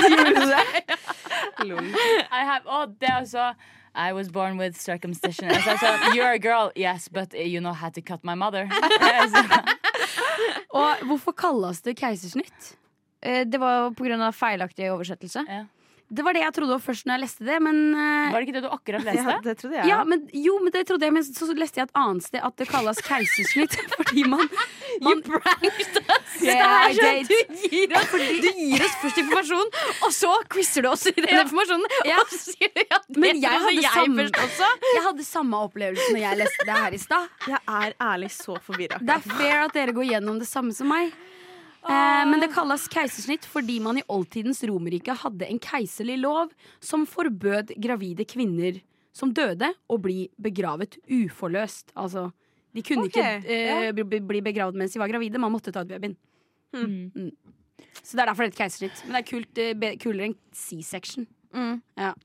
I 2.39 2.43
have, 2.43 2.67
oh, 2.67 2.85
det 2.99 3.09
er 3.09 3.21
også 3.21 3.53
I 3.95 4.11
was 4.11 4.29
born 4.29 4.57
with 4.57 4.75
circumcision. 4.75 5.49
Altså, 5.49 5.69
altså, 5.69 5.87
You're 6.17 6.33
a 6.33 6.39
girl, 6.39 6.71
yes, 6.75 7.07
but 7.07 7.33
you 7.33 7.59
know 7.61 7.73
how 7.73 7.89
to 7.89 8.01
cut 8.01 8.23
my 8.23 8.33
mother. 8.35 8.67
Altså, 9.01 9.43
Og 10.73 10.95
hvorfor 11.05 11.31
kalles 11.31 11.81
det 11.81 11.95
keisersnitt? 11.97 12.75
Eh, 13.21 13.45
Det 13.45 13.59
var 13.59 13.93
av 13.93 14.33
feilaktig 14.33 14.89
oversettelse. 14.91 15.45
Ja. 15.47 15.63
Det 16.13 16.23
var 16.27 16.35
det 16.37 16.43
jeg 16.43 16.53
trodde 16.55 16.77
først 16.83 17.07
når 17.09 17.15
jeg 17.17 17.23
leste 17.23 17.47
det, 17.47 17.57
men 17.65 17.77
eh, 17.95 18.31
Var 18.33 18.37
det 18.39 18.47
ikke 18.47 18.55
det 18.59 18.63
du 18.65 18.69
akkurat 18.75 19.05
Ja, 19.07 19.13
leste? 19.17 19.35
det 19.47 19.55
trodde 19.61 19.77
jeg. 19.79 19.87
ja, 19.89 19.99
men, 20.05 20.25
jo, 20.45 20.57
men 20.63 20.73
det 20.75 20.83
trodde 20.89 21.07
jeg, 21.09 21.15
men 21.15 21.25
så 21.25 21.47
leste 21.57 21.81
jeg 21.81 21.89
et 21.89 21.95
annet 22.03 22.27
sted 22.27 22.43
at 22.45 22.57
det 22.61 22.67
kalles 22.69 23.01
keisersnitt 23.07 23.77
fordi 23.97 24.25
man, 24.29 24.45
man 25.01 25.23
Yeah, 26.43 26.89
I 26.89 26.93
did. 26.93 27.27
Du 27.29 27.67
gir, 27.69 27.93
oss, 27.95 28.11
du 28.11 28.49
gir 28.57 28.81
oss 28.83 28.95
først 28.99 29.19
informasjon, 29.21 29.69
og 30.03 30.11
så 30.15 30.31
quizer 30.51 30.83
du 30.83 30.89
oss 30.91 31.05
i 31.07 31.13
den 31.15 31.29
Ja. 31.29 31.43
informasjonen. 31.45 31.85
Ja. 32.09 32.17
Og 32.19 32.33
sier 32.33 32.71
du 32.75 32.81
at 32.89 33.05
det 33.07 33.21
Men 33.23 33.39
jeg 33.39 33.61
hadde, 33.63 33.75
jeg, 33.77 33.93
samme, 33.93 34.25
jeg 34.97 35.03
hadde 35.05 35.25
samme 35.27 35.61
opplevelse 35.69 36.09
når 36.11 36.23
jeg 36.25 36.39
leste 36.41 36.67
det 36.67 36.79
her 36.81 36.97
i 36.97 36.99
stad. 37.01 37.29
Jeg 37.47 37.61
er 37.77 37.95
ærlig 38.09 38.31
så 38.35 38.57
forvirra. 38.65 38.99
Det 38.99 39.15
er 39.15 39.23
fair 39.37 39.63
at 39.69 39.77
dere 39.77 39.95
går 39.95 40.09
gjennom 40.11 40.41
det 40.41 40.49
samme 40.49 40.75
som 40.75 40.89
meg. 40.91 41.13
Eh, 41.83 42.23
men 42.29 42.39
det 42.39 42.51
kalles 42.55 42.85
keisersnitt 42.91 43.45
fordi 43.49 43.79
man 43.83 43.99
i 43.99 44.05
oldtidens 44.11 44.63
Romerrike 44.69 45.15
hadde 45.19 45.49
en 45.49 45.59
keiserlig 45.59 46.15
lov 46.21 46.53
som 46.79 47.03
forbød 47.09 47.75
gravide 47.83 48.25
kvinner 48.29 48.79
som 49.13 49.33
døde, 49.35 49.69
å 49.91 49.99
bli 50.01 50.29
begravet 50.41 50.97
uforløst. 51.11 51.91
Altså, 51.99 52.29
de 52.73 52.81
kunne 52.85 53.09
okay. 53.09 53.41
ikke 53.43 53.59
eh, 53.59 53.91
bli, 53.93 54.21
bli 54.25 54.41
begravd 54.47 54.79
mens 54.79 54.95
de 54.95 55.01
var 55.03 55.11
gravide. 55.11 55.41
Man 55.41 55.53
måtte 55.53 55.73
ta 55.75 55.83
ut 55.83 55.91
babyen. 55.91 56.15
Mm. 56.73 57.29
Så 58.01 58.15
det 58.15 58.23
er 58.23 58.31
derfor 58.31 58.47
det 58.47 58.53
heter 58.53 58.63
keisersnitt. 58.63 59.03
Men 59.05 59.17
det 59.17 59.21
er 59.21 59.29
kult, 59.29 59.61
eh, 59.61 59.75
be- 59.77 59.93
kulere 60.01 60.31
enn 60.31 60.39
C-section. 60.55 61.27
Mm. 61.53 61.77
Ja. 61.99 62.15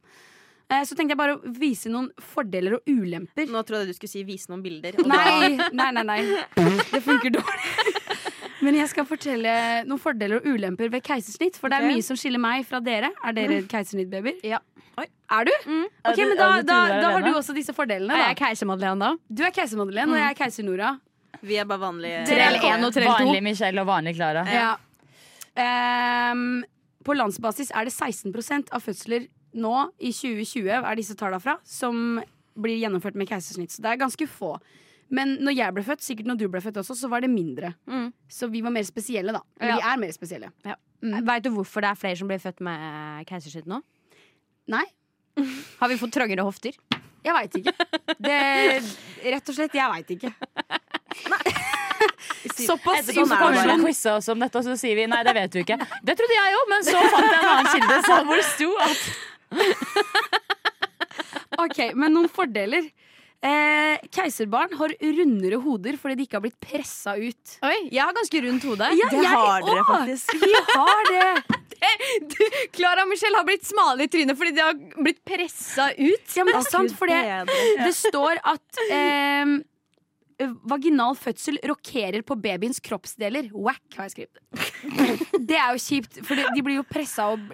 Eh, 0.70 0.82
så 0.88 0.96
tenkte 0.96 1.12
jeg 1.12 1.20
bare 1.20 1.36
å 1.36 1.52
vise 1.61 1.92
noen 1.92 2.09
fordeler 2.20 2.78
og 2.78 2.88
ulemper. 2.88 3.48
Nå 3.52 3.66
trodde 3.68 3.84
jeg 3.84 3.92
du 3.92 3.98
skulle 3.98 4.14
si 4.14 4.24
'vise 4.24 4.48
noen 4.48 4.64
bilder'. 4.64 4.98
og 5.00 5.06
Nei, 5.09 5.56
nei, 5.72 5.90
nei, 5.92 6.04
nei. 6.04 6.20
Det 6.92 7.02
funker 7.04 7.36
dårlig. 7.36 7.97
Men 8.64 8.74
jeg 8.74 8.90
skal 8.90 9.06
fortelle 9.06 9.52
noen 9.86 10.00
fordeler 10.02 10.40
og 10.40 10.48
ulemper 10.50 10.90
ved 10.90 11.04
keisersnitt. 11.06 11.59
For 11.61 11.70
det 11.70 11.78
er 11.78 11.86
mye 11.92 12.04
som 12.04 12.18
skiller 12.18 12.42
meg 12.42 12.66
fra 12.66 12.80
dere. 12.82 13.12
Er 13.24 13.36
dere 13.36 13.61
keisersnittbabyer? 13.70 14.40
Ja. 14.46 14.59
Oi, 14.98 15.04
Er 15.30 15.44
du? 15.46 15.52
Mm. 15.68 15.84
Ok, 16.11 16.18
men 16.18 16.34
da, 16.40 16.48
da, 16.66 16.78
da 16.98 17.11
har 17.14 17.22
du 17.22 17.30
også 17.36 17.54
disse 17.54 17.74
fordelene. 17.76 18.16
Er 18.16 18.32
jeg 18.32 18.38
Da. 18.38 18.46
keiser-Madeleine 18.46 18.98
da? 18.98 19.12
Du 19.30 19.44
er 19.46 19.54
keiser-Madeleine, 19.54 20.11
og 20.11 20.18
jeg 20.18 20.32
er 20.32 20.38
keiser-Nora. 20.40 20.96
Vi 21.44 21.54
er 21.61 21.68
bare 21.70 21.82
vanlige 21.84 22.24
Trell 22.26 22.56
1 22.59 22.84
og 22.88 22.92
trell 22.96 23.06
to. 23.06 23.12
Vanlig 23.28 23.42
Michelle 23.46 23.82
og 23.84 23.86
vanlig 23.86 24.16
Klara. 24.16 24.42
Ja. 24.50 24.72
Um, 25.59 26.64
på 27.06 27.14
landsbasis 27.14 27.70
er 27.74 27.86
det 27.88 27.94
16% 27.94 28.72
av 28.74 28.82
fødsler 28.82 29.28
nå 29.59 29.74
i 29.98 30.11
2020 30.12 30.68
er 30.82 30.98
disse 30.98 31.16
tallene 31.18 31.40
fra, 31.42 31.56
som 31.64 32.18
blir 32.59 32.78
gjennomført 32.82 33.16
med 33.18 33.30
keisersnitt. 33.30 33.72
Så 33.72 33.82
det 33.84 33.92
er 33.92 34.00
ganske 34.02 34.26
få. 34.28 34.56
Men 35.14 35.38
når 35.40 35.56
jeg 35.56 35.74
ble 35.76 35.84
født, 35.86 36.04
sikkert 36.04 36.28
når 36.28 36.40
du 36.40 36.46
ble 36.52 36.61
født 36.61 36.80
også, 36.82 36.96
så 36.98 37.09
var 37.09 37.24
det 37.24 37.30
mindre. 37.32 37.72
Mm. 37.88 38.11
Så 38.28 38.50
vi 38.52 38.61
var 38.64 38.74
mer 38.74 38.84
spesielle, 38.84 39.32
da. 39.32 39.40
Eller 39.61 39.80
vi 39.80 39.90
er 39.92 40.02
mer 40.04 40.12
spesielle. 40.12 40.52
Mm. 41.00 41.18
Veit 41.28 41.46
du 41.46 41.50
hvorfor 41.54 41.84
det 41.84 41.92
er 41.92 42.00
flere 42.00 42.18
som 42.20 42.28
blir 42.28 42.42
født 42.42 42.61
med 42.64 43.24
keisersnitt 43.28 43.68
nå? 43.70 43.80
Nei, 44.68 44.84
Har 45.80 45.88
vi 45.88 45.96
fått 46.00 46.12
trangere 46.16 46.44
hofter? 46.46 46.76
jeg 47.28 47.34
veit 47.34 47.56
ikke. 47.59 47.72
Det, 48.24 48.36
rett 49.34 49.50
og 49.50 49.56
slett, 49.56 49.74
jeg 49.76 49.88
veit 49.92 50.11
ikke. 50.14 50.30
Såpass 52.59 53.02
Etterpå 53.02 53.24
så 53.26 53.36
kommer 53.38 53.66
vi 53.68 53.74
quize 53.84 54.12
oss 54.14 54.28
om 54.32 54.40
dette, 54.40 54.61
og 54.61 54.64
så 54.66 54.76
sier 54.78 54.96
vi 54.96 55.06
nei, 55.11 55.18
det 55.26 55.34
vet 55.36 55.52
du 55.52 55.59
ikke. 55.61 55.76
Det 56.06 56.14
trodde 56.18 56.36
jeg 56.36 56.56
òg, 56.59 56.70
men 56.70 56.86
så 56.86 57.02
fant 57.12 57.26
jeg 57.26 57.38
en 57.38 57.48
annen 57.50 57.68
kilde 57.74 57.96
hvor 58.28 58.36
det 58.38 58.46
sto 58.48 58.70
at 58.86 59.00
Ok, 61.64 61.78
Men 61.98 62.14
noen 62.14 62.30
fordeler. 62.30 62.86
Eh, 63.39 64.01
keiserbarn 64.11 64.72
har 64.80 64.91
rundere 64.99 65.61
hoder 65.62 65.95
fordi 66.01 66.16
de 66.18 66.24
ikke 66.26 66.39
har 66.41 66.43
blitt 66.43 66.59
pressa 66.59 67.14
ut. 67.14 67.53
Oi, 67.62 67.76
jeg 67.95 68.03
har 68.03 68.16
ganske 68.16 68.41
rundt 68.43 68.66
hode. 68.66 68.89
Ja, 68.99 69.11
Det 69.12 69.20
jeg 69.22 69.30
har 69.30 69.66
dere 69.68 69.84
faktisk. 69.86 70.34
Vi 70.43 70.53
har 70.72 71.11
det! 71.12 71.59
Klara 72.74 73.05
og 73.05 73.12
Michelle 73.12 73.39
har 73.39 73.47
blitt 73.47 73.66
smale 73.68 74.09
i 74.09 74.11
trynet 74.11 74.39
fordi 74.39 74.57
de 74.57 74.64
har 74.64 74.74
blitt 74.99 75.20
pressa 75.22 75.93
ut. 75.95 76.34
Ja, 76.34 76.43
men 76.43 76.57
det 76.57 76.64
er 76.64 76.70
sant, 76.72 76.95
for 76.99 77.11
det, 77.11 77.20
det 77.78 77.93
står 77.95 78.43
at 78.43 78.80
ehm, 78.91 79.61
vaginal 80.70 81.16
fødsel 81.18 81.59
rokerer 81.66 82.22
på 82.22 82.36
babyens 82.39 82.78
kroppsdeler. 82.84 83.51
Whack, 83.55 83.82
har 83.97 84.09
jeg 84.09 84.14
skrevet. 84.14 84.43
Det 85.49 85.57
er 85.59 85.74
jo 85.74 85.82
kjipt, 85.82 86.20
for 86.26 86.39
de 86.39 86.62
blir 86.64 86.78
jo 86.78 86.86
pressa 86.86 87.30
og 87.32 87.53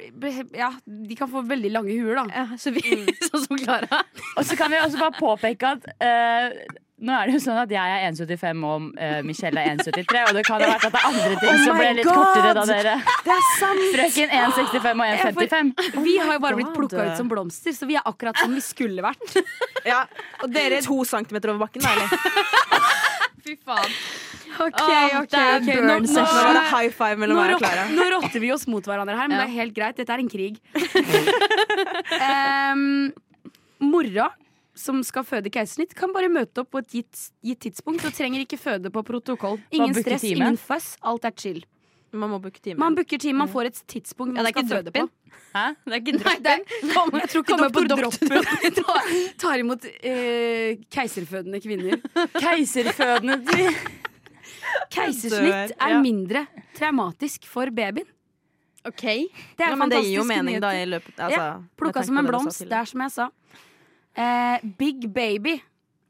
ja, 0.57 0.73
de 0.85 1.17
kan 1.19 1.31
få 1.31 1.45
veldig 1.49 1.71
lange 1.73 1.97
huer, 1.97 2.19
da. 2.21 2.25
Ja, 2.29 2.61
så 2.61 2.75
vi, 2.75 2.83
sånn 3.29 3.45
som 3.47 3.61
Klara. 3.61 4.05
Og 4.37 4.47
så 4.47 4.59
kan 4.59 4.73
vi 4.73 4.83
også 4.83 5.01
bare 5.01 5.17
påpeke 5.21 5.77
at 5.77 5.87
uh, 6.03 6.81
nå 7.05 7.13
er 7.13 7.29
det 7.29 7.35
jo 7.35 7.41
sånn 7.43 7.59
at 7.59 7.73
jeg 7.75 7.95
er 7.95 8.05
1,75 8.07 8.61
og 8.69 8.85
uh, 8.95 9.17
Michelle 9.27 9.61
er 9.61 9.75
1,73, 9.75 10.21
og 10.29 10.37
det 10.39 10.45
kan 10.47 10.63
ha 10.63 10.69
vært 10.71 10.87
at 10.87 10.95
det 10.95 11.01
er 11.01 11.09
andre 11.09 11.39
ting 11.41 11.51
Oh 11.51 11.65
som 11.65 11.81
ble 11.81 11.89
litt 11.99 12.07
God! 12.07 12.21
kortere 12.21 12.53
da 12.55 12.65
dere 12.71 12.95
Det 13.27 13.35
er 13.35 13.49
sant! 13.59 13.83
Frøken 13.97 14.35
1,65 14.39 14.93
og 14.93 15.03
1,55. 15.09 15.73
Vi 16.07 16.15
har 16.21 16.37
jo 16.37 16.45
bare 16.47 16.61
blitt 16.61 16.71
God. 16.71 16.79
plukka 16.79 17.09
ut 17.11 17.19
som 17.19 17.31
blomster, 17.33 17.75
så 17.77 17.91
vi 17.91 17.99
er 17.99 18.07
akkurat 18.09 18.39
som 18.39 18.55
vi 18.55 18.63
skulle 18.65 19.05
vært. 19.05 19.37
Ja. 19.85 20.05
Og 20.45 20.55
dere 20.55 20.79
er 20.79 20.87
to 20.87 21.01
centimeter 21.09 21.53
over 21.53 21.67
bakken, 21.67 21.85
da, 21.85 21.93
eller? 21.99 22.71
Fy 23.45 23.57
faen. 23.61 23.91
Ok, 24.55 24.79
ok, 25.19 25.35
ok. 25.35 25.69
Nå, 25.85 25.97
Nå 26.07 26.23
var 26.25 26.55
det 26.57 26.63
high 26.71 26.95
five 26.95 27.19
mellom 27.21 27.37
meg 27.41 27.57
og 27.57 27.61
Klara. 27.65 27.85
nå 27.99 28.07
rotter 28.15 28.41
vi 28.41 28.53
oss 28.55 28.65
mot 28.71 28.87
hverandre 28.89 29.19
her, 29.19 29.29
men 29.29 29.37
det 29.41 29.49
er 29.49 29.55
helt 29.59 29.75
greit. 29.77 29.99
Dette 29.99 30.15
er 30.15 30.23
en 30.23 30.31
krig. 30.33 30.61
um, 32.31 33.13
mora 33.85 34.31
som 34.75 35.03
skal 35.07 35.27
føde 35.27 35.53
keisersnitt, 35.55 35.93
kan 35.99 36.15
bare 36.15 36.31
møte 36.33 36.65
opp 36.65 36.73
på 36.75 36.81
et 36.83 36.97
gitt, 36.97 37.27
gitt 37.47 37.61
tidspunkt 37.67 38.07
og 38.09 38.15
trenger 38.17 38.43
ikke 38.43 38.59
føde 38.59 38.91
på 38.95 39.05
protokoll. 39.07 39.61
Ingen 39.75 39.95
stress, 40.01 40.25
ingen 40.27 40.59
fuss. 40.59 40.95
Alt 41.05 41.29
er 41.29 41.37
chill. 41.39 41.61
Man 42.15 42.31
må 42.31 42.39
booke 42.43 42.61
time. 42.63 42.79
Man 42.79 42.95
booker 42.95 43.19
time, 43.19 43.39
man 43.43 43.51
får 43.51 43.71
et 43.71 43.83
tidspunkt 43.91 44.37
Ja, 44.37 44.43
man 44.43 44.47
det 44.47 44.51
er 44.51 44.55
skal 44.55 44.65
ikke 44.65 44.77
føde 44.77 44.93
på. 44.95 45.05
drop-in. 45.05 45.25
Hæ? 45.55 45.67
Det 45.85 45.93
er 45.93 46.01
ikke 46.01 46.13
er, 46.15 47.21
jeg 47.21 47.29
tror 47.31 47.43
ikke 47.43 47.51
Kommer 47.51 47.71
på 47.75 47.83
doktor 47.91 48.27
Droppen 48.31 48.75
tar, 48.79 49.11
tar 49.39 49.63
imot 49.63 49.85
eh, 50.03 50.81
keiserfødende 50.91 51.61
kvinner. 51.63 52.01
Keiserfødende 52.45 53.71
Keisersnitt 54.91 55.75
er 55.79 56.01
mindre 56.03 56.47
traumatisk 56.75 57.47
for 57.51 57.71
babyen. 57.75 58.09
Ok. 58.85 59.03
Det 59.03 59.65
er 59.65 59.71
ja, 59.73 59.77
men 59.81 59.93
det 59.93 60.03
gir 60.05 60.19
jo 60.19 60.25
mening, 60.29 60.59
da, 60.61 60.75
i 60.77 60.85
løpet 60.89 61.17
altså, 61.17 61.39
Ja, 61.41 61.53
Plukka 61.81 62.03
som 62.05 62.19
en 62.21 62.27
blomst. 62.29 62.65
Det 62.69 62.77
er 62.81 62.91
som 62.91 63.05
jeg 63.07 63.15
sa. 63.15 63.29
Eh, 64.15 64.67
big 64.79 65.07
baby 65.15 65.55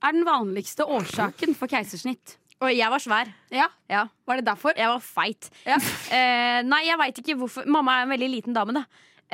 er 0.04 0.12
den 0.16 0.24
vanligste 0.26 0.84
årsaken 0.84 1.54
for 1.56 1.70
keisersnitt. 1.70 2.36
Og 2.64 2.70
jeg 2.72 2.90
var 2.90 3.02
svær. 3.04 3.32
Ja, 3.52 3.68
Ja, 3.92 4.06
Var 4.26 4.40
det 4.40 4.46
derfor? 4.48 4.72
jeg 4.76 4.88
var 4.88 5.00
feit. 5.04 5.50
Ja. 5.68 5.76
Eh, 6.14 6.60
nei, 6.62 6.84
jeg 6.86 6.98
veit 7.00 7.18
ikke 7.20 7.34
hvorfor. 7.40 7.66
Mamma 7.66 7.98
er 8.00 8.06
en 8.06 8.12
veldig 8.14 8.28
liten 8.30 8.54
dame, 8.56 8.72
da. 8.76 8.84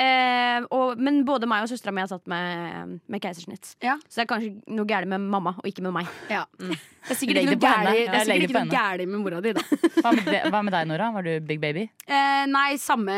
Eh, 0.01 0.63
og, 0.73 0.95
men 1.03 1.19
både 1.29 1.45
meg 1.51 1.65
og 1.67 1.69
søstera 1.69 1.93
mi 1.93 2.01
har 2.01 2.09
tatt 2.09 2.25
med, 2.31 2.93
med 3.11 3.21
keisersnitt. 3.21 3.73
Ja. 3.85 3.97
Så 4.09 4.21
det 4.21 4.23
er 4.23 4.29
kanskje 4.31 4.53
noe 4.73 4.87
gærent 4.89 5.11
med 5.11 5.27
mamma 5.35 5.53
og 5.59 5.67
ikke 5.69 5.83
med 5.85 5.93
meg. 5.99 6.09
Ja. 6.31 6.45
Det 6.57 6.79
er 7.13 7.19
sikkert 7.19 7.37
Legg 7.41 7.51
ikke 7.51 7.57
noe 7.59 7.65
gærlig, 7.67 7.99
det 7.99 8.07
Ja, 8.07 8.15
er 8.23 8.29
sikkert 8.31 8.47
ikke 8.47 8.63
noe 8.63 8.73
gærlig 8.79 9.07
med 9.11 9.21
mora 9.27 9.41
di, 9.45 9.53
da. 9.59 9.65
Hva 10.01 10.13
med, 10.17 10.31
hva 10.55 10.63
med 10.65 10.77
deg, 10.77 10.89
Nora? 10.89 11.11
Var 11.19 11.27
du 11.27 11.33
big 11.51 11.61
baby? 11.61 11.85
Eh, 12.07 12.43
nei, 12.49 12.69
samme 12.81 13.17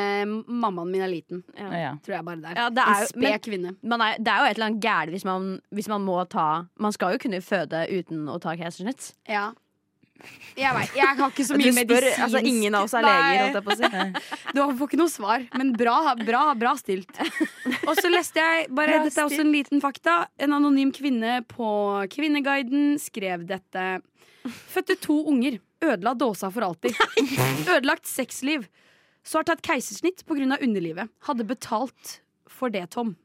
mammaen 0.49 0.91
min 0.91 1.05
er 1.07 1.13
liten. 1.13 1.45
Ja. 1.55 1.93
Tror 2.03 2.17
jeg 2.17 2.27
bare 2.27 2.41
det 2.43 2.51
er. 2.55 2.59
Ja, 2.65 2.69
det 2.75 2.87
er 2.89 3.05
en 3.05 3.11
sped 3.13 3.45
kvinne. 3.47 3.75
Er, 3.79 4.17
det 4.19 4.33
er 4.35 4.41
jo 4.43 4.49
et 4.51 4.57
eller 4.57 4.71
annet 4.73 4.83
gærent 4.89 5.15
hvis 5.15 5.29
man, 5.29 5.51
hvis 5.77 5.91
man 5.93 6.03
må 6.09 6.17
ta 6.33 6.49
Man 6.83 6.95
skal 6.97 7.15
jo 7.15 7.23
kunne 7.23 7.43
føde 7.45 7.85
uten 7.93 8.27
å 8.33 8.41
ta 8.43 8.57
keisersnitt. 8.59 9.13
Ja. 9.31 9.51
Jeg 10.59 10.75
vet, 10.77 10.97
jeg 10.99 11.17
har 11.19 11.31
ikke 11.33 11.47
så 11.49 11.57
mye 11.61 11.73
spør, 11.73 11.81
medisinsk 11.81 12.25
altså 12.27 12.43
Ingen 12.51 12.77
av 12.77 12.87
oss 12.87 12.95
er 12.99 13.07
leger, 13.07 13.41
holdt 13.43 13.59
jeg 13.59 13.65
på 13.67 13.73
å 13.73 13.79
si. 13.81 14.27
Du 14.53 14.61
får 14.79 14.91
ikke 14.91 15.01
noe 15.01 15.13
svar, 15.13 15.47
men 15.57 15.73
bra, 15.79 15.97
bra, 16.21 16.43
bra 16.59 16.75
stilt. 16.81 17.23
Og 17.89 17.95
så 17.99 18.11
leste 18.13 18.43
jeg 18.43 18.69
bare, 18.69 18.99
Bra 18.99 19.07
Dette 19.09 19.23
er 19.23 19.31
også 19.31 19.43
en 19.45 19.53
liten 19.55 19.83
fakta. 19.85 20.17
En 20.43 20.57
anonym 20.59 20.93
kvinne 20.95 21.41
på 21.49 21.69
Kvinneguiden 22.13 22.99
skrev 23.03 23.47
dette. 23.49 23.87
Fødte 24.73 24.99
to 25.01 25.23
unger. 25.33 25.61
Ødela 25.83 26.13
dåsa 26.15 26.51
for 26.55 26.63
alltid. 26.69 26.95
Ødelagt 27.67 28.07
sexliv. 28.07 28.69
Så 29.27 29.41
har 29.41 29.47
tatt 29.47 29.63
keisersnitt 29.67 30.23
pga. 30.27 30.59
underlivet. 30.61 31.11
Hadde 31.27 31.47
betalt 31.47 32.21
for 32.51 32.71
det, 32.71 32.91
Tom. 32.95 33.17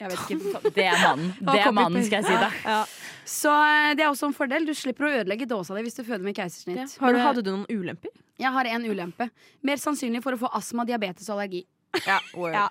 Jeg 0.00 0.08
vet 0.08 0.30
ikke. 0.32 0.60
Det 0.72 0.86
er 0.88 0.96
mannen. 1.02 1.32
Det 1.50 1.60
er 1.60 1.74
mannen, 1.76 2.04
skal 2.06 2.22
jeg 2.22 2.30
si 2.30 2.36
deg. 2.40 2.94
Så 3.28 3.52
eh, 3.52 3.90
det 3.98 4.04
er 4.06 4.08
også 4.08 4.30
en 4.30 4.36
fordel. 4.36 4.64
Du 4.66 4.72
slipper 4.74 5.06
å 5.06 5.10
ødelegge 5.20 5.46
dåsa 5.50 5.76
di 5.76 5.84
hvis 5.84 5.98
du 5.98 6.02
føder 6.06 6.24
med 6.24 6.34
keisersnitt. 6.38 6.96
Har 7.02 7.12
du, 7.14 7.20
hadde 7.20 7.44
du 7.44 7.50
noen 7.52 7.66
ulemper? 7.68 8.12
Jeg 8.40 8.52
har 8.54 8.70
en 8.72 8.86
ulempe. 8.88 9.28
Mer 9.66 9.80
sannsynlig 9.82 10.22
for 10.24 10.34
å 10.34 10.40
få 10.40 10.50
astma, 10.56 10.86
diabetes 10.88 11.28
og 11.28 11.36
allergi. 11.36 11.66
Ja, 12.06 12.16
word. 12.32 12.56
Ja. 12.56 12.68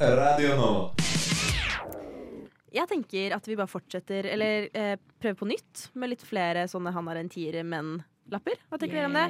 Radio 0.00 0.54
nå. 0.56 0.70
Jeg 2.70 2.86
tenker 2.86 3.34
at 3.34 3.48
vi 3.50 3.56
bare 3.58 3.70
fortsetter, 3.70 4.28
eller 4.30 4.68
eh, 4.70 4.94
prøver 5.18 5.40
på 5.40 5.48
nytt 5.50 5.88
med 5.98 6.12
litt 6.12 6.22
flere 6.22 6.68
sånne 6.70 6.92
han 6.94 7.10
har 7.10 7.18
en 7.18 7.32
tiere, 7.32 7.66
men-lapper. 8.30 8.58
Hva 8.70 8.78
tenker 8.78 8.96
dere 8.96 9.08
om 9.08 9.16
det? 9.16 9.24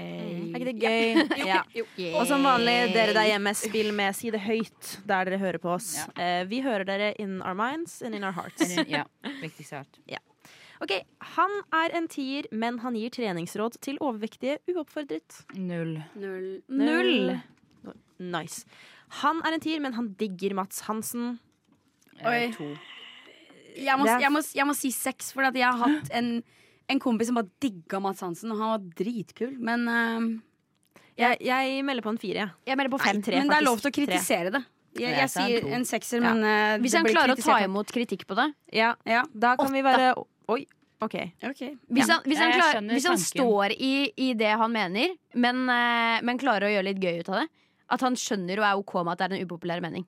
Er 0.51 0.59
ikke 0.59 0.68
det 0.68 0.76
gøy? 0.80 1.46
Ja. 1.48 1.62
Og 2.20 2.26
som 2.28 2.44
vanlig, 2.44 2.92
dere 2.94 3.14
der 3.16 3.28
hjemme, 3.30 3.53
spill 3.57 3.92
med, 3.96 4.16
si 4.16 4.30
det 4.30 4.42
høyt 4.44 4.96
der 5.09 5.28
dere 5.28 5.38
hører 5.40 5.61
på 5.62 5.72
oss. 5.74 5.94
Ja. 5.96 6.09
Eh, 6.20 6.42
vi 6.51 6.61
hører 6.64 6.84
dere 6.88 7.12
in 7.18 7.40
our 7.42 7.57
minds 7.57 8.01
and 8.03 8.14
in 8.14 8.24
our 8.24 8.32
hearts. 8.36 8.76
Ja, 8.88 9.07
viktigst 9.40 9.72
av 9.72 9.84
alt. 9.84 10.01
Ok, 10.80 10.94
Han 11.36 11.59
er 11.76 11.92
en 11.98 12.07
tier, 12.09 12.46
men 12.57 12.78
han 12.80 12.94
gir 12.96 13.12
treningsråd 13.12 13.76
til 13.84 13.98
overvektige 14.01 14.61
uoppfordret. 14.72 15.42
Null. 15.57 15.98
Null. 16.16 16.62
Null. 16.68 17.34
Nice. 18.20 18.64
Han 19.20 19.42
er 19.44 19.57
en 19.57 19.64
tier, 19.64 19.80
men 19.80 19.96
han 19.96 20.14
digger 20.16 20.55
Mats 20.57 20.84
Hansen. 20.88 21.34
Eh, 22.20 22.30
Oi. 22.30 22.40
To. 22.57 22.70
Jeg 23.76 23.96
må, 24.01 24.09
jeg, 24.09 24.32
må, 24.32 24.40
jeg 24.57 24.66
må 24.66 24.74
si 24.76 24.90
seks, 24.92 25.34
for 25.36 25.46
at 25.46 25.57
jeg 25.57 25.68
har 25.68 25.78
hatt 25.78 26.09
en, 26.16 26.40
en 26.91 27.01
kompis 27.03 27.30
som 27.30 27.38
bare 27.38 27.49
digga 27.62 28.01
Mads 28.03 28.20
Hansen, 28.24 28.51
og 28.53 28.59
han 28.61 28.72
var 28.74 28.84
dritkul. 29.01 29.55
Men, 29.59 29.86
uh, 29.88 31.01
Jeg, 31.20 31.36
jeg 31.45 31.84
melder 31.84 32.03
på 32.07 32.12
en 32.14 32.18
fire. 32.18 32.34
ja. 32.47 32.49
Jeg 32.66 32.76
melder 32.80 32.93
på 32.97 33.01
Nei, 33.05 33.14
tre, 33.22 33.38
men 33.41 33.49
det 33.53 33.57
er 33.59 33.66
lov 33.66 33.80
til 33.82 33.91
å 33.91 33.95
kritisere 33.95 34.51
det. 34.55 34.62
Jeg, 34.99 35.14
Jeg 35.14 35.30
sier 35.30 35.66
en 35.76 35.84
sekser, 35.86 36.18
Ja. 36.22 36.34
men 36.34 36.43
uh, 36.43 36.82
Hvis 36.82 36.97
han 36.99 37.07
klarer 37.07 37.36
å 37.36 37.38
ta 37.38 37.61
imot 37.62 37.93
kritikk 37.95 38.26
på 38.26 38.34
det 38.34 38.49
Ja, 38.74 38.95
Ja. 39.07 39.22
Da 39.32 39.55
kan 39.57 39.70
vi 39.72 39.82
bare 39.86 40.14
Oi. 40.51 40.64
OK. 41.01 41.14
okay. 41.47 41.76
Hvis, 41.88 42.09
han, 42.11 42.20
hvis, 42.26 42.38
han, 42.38 42.53
klar, 42.53 42.80
hvis 42.91 43.07
han 43.07 43.16
står 43.16 43.72
i, 43.78 44.11
i 44.16 44.32
det 44.34 44.51
han 44.61 44.72
mener, 44.72 45.14
men, 45.34 45.62
uh, 45.70 46.18
men 46.26 46.36
klarer 46.43 46.66
å 46.68 46.72
gjøre 46.74 46.88
litt 46.91 46.99
gøy 47.01 47.20
ut 47.22 47.30
av 47.30 47.38
det 47.41 47.47
At 47.88 48.03
han 48.05 48.18
skjønner 48.18 48.59
og 48.61 48.66
er 48.66 48.82
OK 48.82 48.93
med 49.05 49.12
at 49.14 49.22
det 49.22 49.28
er 49.30 49.36
en 49.38 49.47
upopulær 49.47 49.80
mening. 49.80 50.05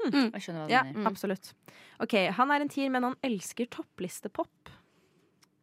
Jeg 0.00 0.42
skjønner 0.42 0.60
hva 0.64 0.66
du 0.66 0.72
Ja, 0.74 0.82
mener. 0.90 1.06
absolutt. 1.10 1.52
OK, 2.00 2.14
han 2.36 2.50
er 2.50 2.60
en 2.64 2.68
tier, 2.72 2.90
men 2.90 3.04
han 3.04 3.16
elsker 3.22 3.68
topplistepop. 3.68 4.70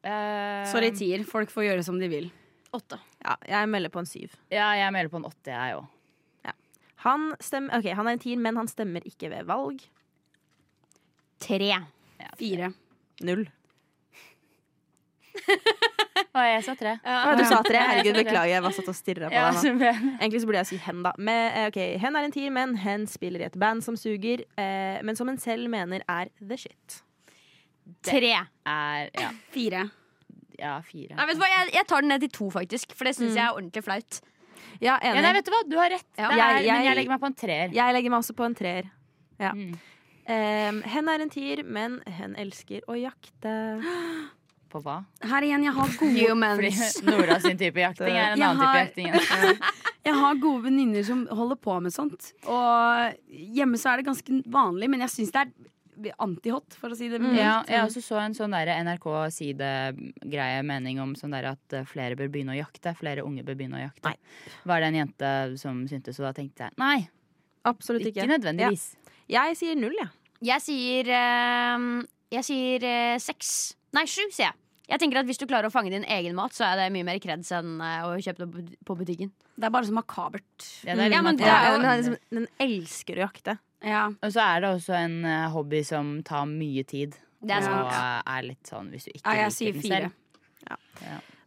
Eh, 0.08 0.64
Sorry, 0.72 0.94
tier. 0.96 1.24
Folk 1.28 1.52
får 1.52 1.68
gjøre 1.68 1.84
som 1.86 2.00
de 2.00 2.10
vil. 2.12 2.32
Åtte. 2.76 3.00
Ja, 3.24 3.36
jeg 3.48 3.70
melder 3.72 3.92
på 3.92 4.02
en 4.04 4.10
syv. 4.10 4.34
Ja, 4.54 4.72
jeg 4.80 4.92
melder 4.96 5.12
på 5.14 5.22
en 5.22 5.30
åtte, 5.30 5.52
jeg 5.52 5.78
òg. 5.78 5.86
Han, 7.06 7.36
stem, 7.40 7.70
ok, 7.70 7.92
han 7.94 8.08
er 8.10 8.16
en 8.16 8.22
tier, 8.24 8.40
men 8.42 8.58
han 8.58 8.68
stemmer 8.68 9.06
ikke 9.06 9.30
ved 9.30 9.46
valg. 9.48 9.84
Tre. 11.44 11.70
Fire. 12.40 12.72
Null. 13.28 13.46
Å, 16.38 16.42
jeg 16.46 16.64
sa 16.66 16.74
tre. 16.78 16.96
Å, 17.02 17.34
du 17.38 17.44
sa 17.46 17.60
tre. 17.66 17.80
Herregud, 17.82 18.18
beklager. 18.18 18.50
Jeg 18.50 18.64
var 18.66 18.74
satt 18.74 18.90
og 18.90 18.98
stirra 18.98 19.30
på 19.30 19.38
Ja, 19.38 19.52
deg 19.54 19.78
nå. 19.78 19.92
Egentlig 20.18 20.42
så 20.42 20.50
burde 20.50 20.64
jeg 20.64 20.70
si 20.72 20.80
hen, 20.82 21.04
da. 21.06 21.14
Men, 21.22 21.70
okay, 21.70 21.96
hen 22.02 22.18
er 22.18 22.28
en 22.28 22.34
tier, 22.34 22.54
men 22.54 22.76
hen 22.82 23.06
spiller 23.10 23.46
i 23.46 23.48
et 23.48 23.58
band 23.62 23.86
som 23.86 23.98
suger, 24.00 24.44
eh, 24.58 24.98
men 25.06 25.18
som 25.18 25.30
en 25.32 25.40
selv 25.42 25.70
mener 25.74 26.06
er 26.10 26.34
the 26.42 26.58
shit. 26.60 27.00
Tre. 28.04 28.34
er 28.66 29.10
ja, 29.14 29.30
Fire. 29.52 29.90
ja, 30.60 30.82
fire. 30.82 31.16
Nei, 31.16 31.26
vet 31.28 31.36
du 31.38 31.42
hva? 31.44 31.50
Jeg, 31.52 31.74
jeg 31.74 31.88
tar 31.88 32.02
den 32.02 32.10
ned 32.10 32.20
til 32.22 32.30
to, 32.30 32.50
faktisk. 32.52 32.94
For 32.98 33.06
det 33.06 33.16
syns 33.16 33.32
Mm. 33.34 33.36
jeg 33.36 33.46
er 33.46 33.54
ordentlig 33.54 33.84
flaut. 33.84 34.22
Ja, 34.82 34.98
Ja, 35.04 35.14
nei, 35.22 35.34
vet 35.34 35.46
du 35.46 35.52
hva? 35.52 35.62
Du 35.70 35.78
har 35.78 35.90
rett. 35.90 36.06
Ja. 36.18 36.30
Er, 36.32 36.38
Jeg- 36.38 36.56
men 36.56 36.66
jeg- 36.66 36.86
jeg 36.86 36.96
legger 36.96 37.10
meg 37.10 37.20
på 37.22 37.26
en 37.28 37.34
treer. 37.34 37.74
Jeg 37.74 37.94
legger 37.94 38.10
meg 38.10 38.20
også 38.20 38.36
på 38.36 38.46
en 38.46 38.56
treer. 38.56 38.90
Ja. 39.40 39.52
Mm. 39.54 39.78
Eh, 40.28 40.82
hen 40.90 41.08
er 41.10 41.22
en 41.22 41.30
tier, 41.30 41.64
men 41.64 42.02
hen 42.06 42.36
elsker 42.36 42.82
å 42.88 42.96
jakte. 43.00 43.82
På 44.70 44.82
hva? 44.84 45.06
Her 45.24 45.42
igjen, 45.48 45.64
jeg 45.64 45.72
har 45.72 45.88
gode, 45.88 46.20
Humans. 46.28 47.02
Nora 47.08 47.40
sin 47.40 47.58
type 47.58 47.76
jakting 47.80 48.10
er 48.12 48.34
en 48.34 48.38
Jeg 48.38 48.48
annen 48.50 48.58
har- 48.58 48.86
type 48.88 49.08
jakting. 49.08 49.60
jeg 50.06 50.14
har 50.14 50.36
gode 50.36 50.64
venninner 50.64 51.06
som 51.06 51.26
holder 51.28 51.56
på 51.56 51.82
med 51.82 51.94
sånt. 51.94 52.34
Og 52.46 53.16
hjemme 53.32 53.78
så 53.80 53.94
er 53.94 53.98
det 54.02 54.08
ganske 54.08 54.44
vanlig, 54.52 54.90
men 54.90 55.00
jeg 55.00 55.10
syns 55.10 55.32
det 55.32 55.46
er 55.48 55.52
antihot, 56.20 56.76
for 56.80 56.90
å 56.94 56.96
si 56.98 57.08
det 57.10 57.20
mildt. 57.22 57.40
Ja, 57.40 57.64
jeg 57.68 57.82
også 57.88 58.02
så 58.06 58.20
en 58.22 58.34
sånn 58.38 58.52
der 58.54 58.70
NRK-sidegreie 58.84 60.64
mening 60.66 61.00
om 61.04 61.16
sånn 61.18 61.34
der 61.36 61.50
at 61.54 61.74
eh, 61.76 61.86
flere 61.90 62.18
bør 62.20 62.30
begynne 62.34 62.56
å 62.56 62.60
jakte. 62.60 62.94
Flere 62.98 63.24
unge 63.28 63.44
bør 63.48 63.58
begynne 63.60 63.80
å 63.80 63.84
jakte. 63.88 64.12
Nei. 64.12 64.18
Var 64.70 64.84
det 64.84 64.92
en 64.92 65.00
jente 65.02 65.32
som 65.62 65.82
syntes, 65.90 66.20
og 66.22 66.28
da 66.30 66.34
tenkte 66.38 66.68
jeg 66.68 66.78
nei, 66.82 67.08
Absolutt 67.68 68.06
ikke 68.08 68.24
ikke. 68.24 68.30
nødvendigvis. 68.36 68.86
Jeg 69.28 69.58
sier 69.60 69.76
null, 69.80 69.96
jeg. 70.00 70.14
Jeg 70.48 70.62
sier 70.64 71.10
eh, 71.18 71.90
Jeg 72.38 72.44
sier 72.46 72.84
eh, 72.86 73.18
seks. 73.24 73.52
Nei, 73.98 74.06
sju, 74.08 74.24
sier 74.32 74.50
jeg. 74.52 74.56
Jeg 74.88 75.02
tenker 75.02 75.20
at 75.20 75.28
Hvis 75.28 75.40
du 75.42 75.44
klarer 75.50 75.68
å 75.68 75.74
fange 75.74 75.90
din 75.92 76.06
egen 76.08 76.36
mat, 76.38 76.54
så 76.56 76.64
er 76.70 76.78
det 76.80 76.92
mye 76.96 77.04
mer 77.04 77.18
kreds 77.20 77.50
enn 77.58 77.74
eh, 77.84 78.06
å 78.08 78.14
kjøpe 78.24 78.46
det 78.46 78.48
på- 78.54 78.78
på 78.88 78.96
butikken. 79.02 79.32
Det 79.58 79.66
er 79.68 79.74
bare 79.74 79.88
så 79.90 79.96
makabert. 79.98 80.68
Ja, 80.86 80.94
det 80.96 81.08
er 81.08 81.10
litt 81.10 81.16
Ja, 81.18 81.22
men 81.26 81.36
det 81.42 81.48
er 81.50 81.66
jo- 81.74 81.82
den, 81.82 81.98
liksom, 81.98 82.18
den 82.38 82.48
elsker 82.62 83.18
å 83.18 83.26
jakte. 83.26 83.58
Ja. 83.86 84.08
Og 84.10 84.34
så 84.34 84.44
er 84.44 84.64
det 84.64 84.72
også 84.78 84.96
en 84.98 85.20
eh, 85.28 85.50
hobby 85.54 85.84
som 85.86 86.18
tar 86.26 86.48
mye 86.50 86.86
tid. 86.88 87.18
Det 87.38 87.54
er 87.54 87.66
sant. 87.66 87.84
Og 87.86 88.32
er 88.34 88.48
litt 88.48 88.70
sånn 88.70 88.90
hvis 88.94 89.06
du 89.06 89.12
ikke 89.14 89.36
ja, 89.36 89.46
jeg 89.46 89.52
liker 89.52 89.58
sier 89.58 89.76
den 89.76 89.86
fire. 89.86 90.10
selv. 90.10 90.24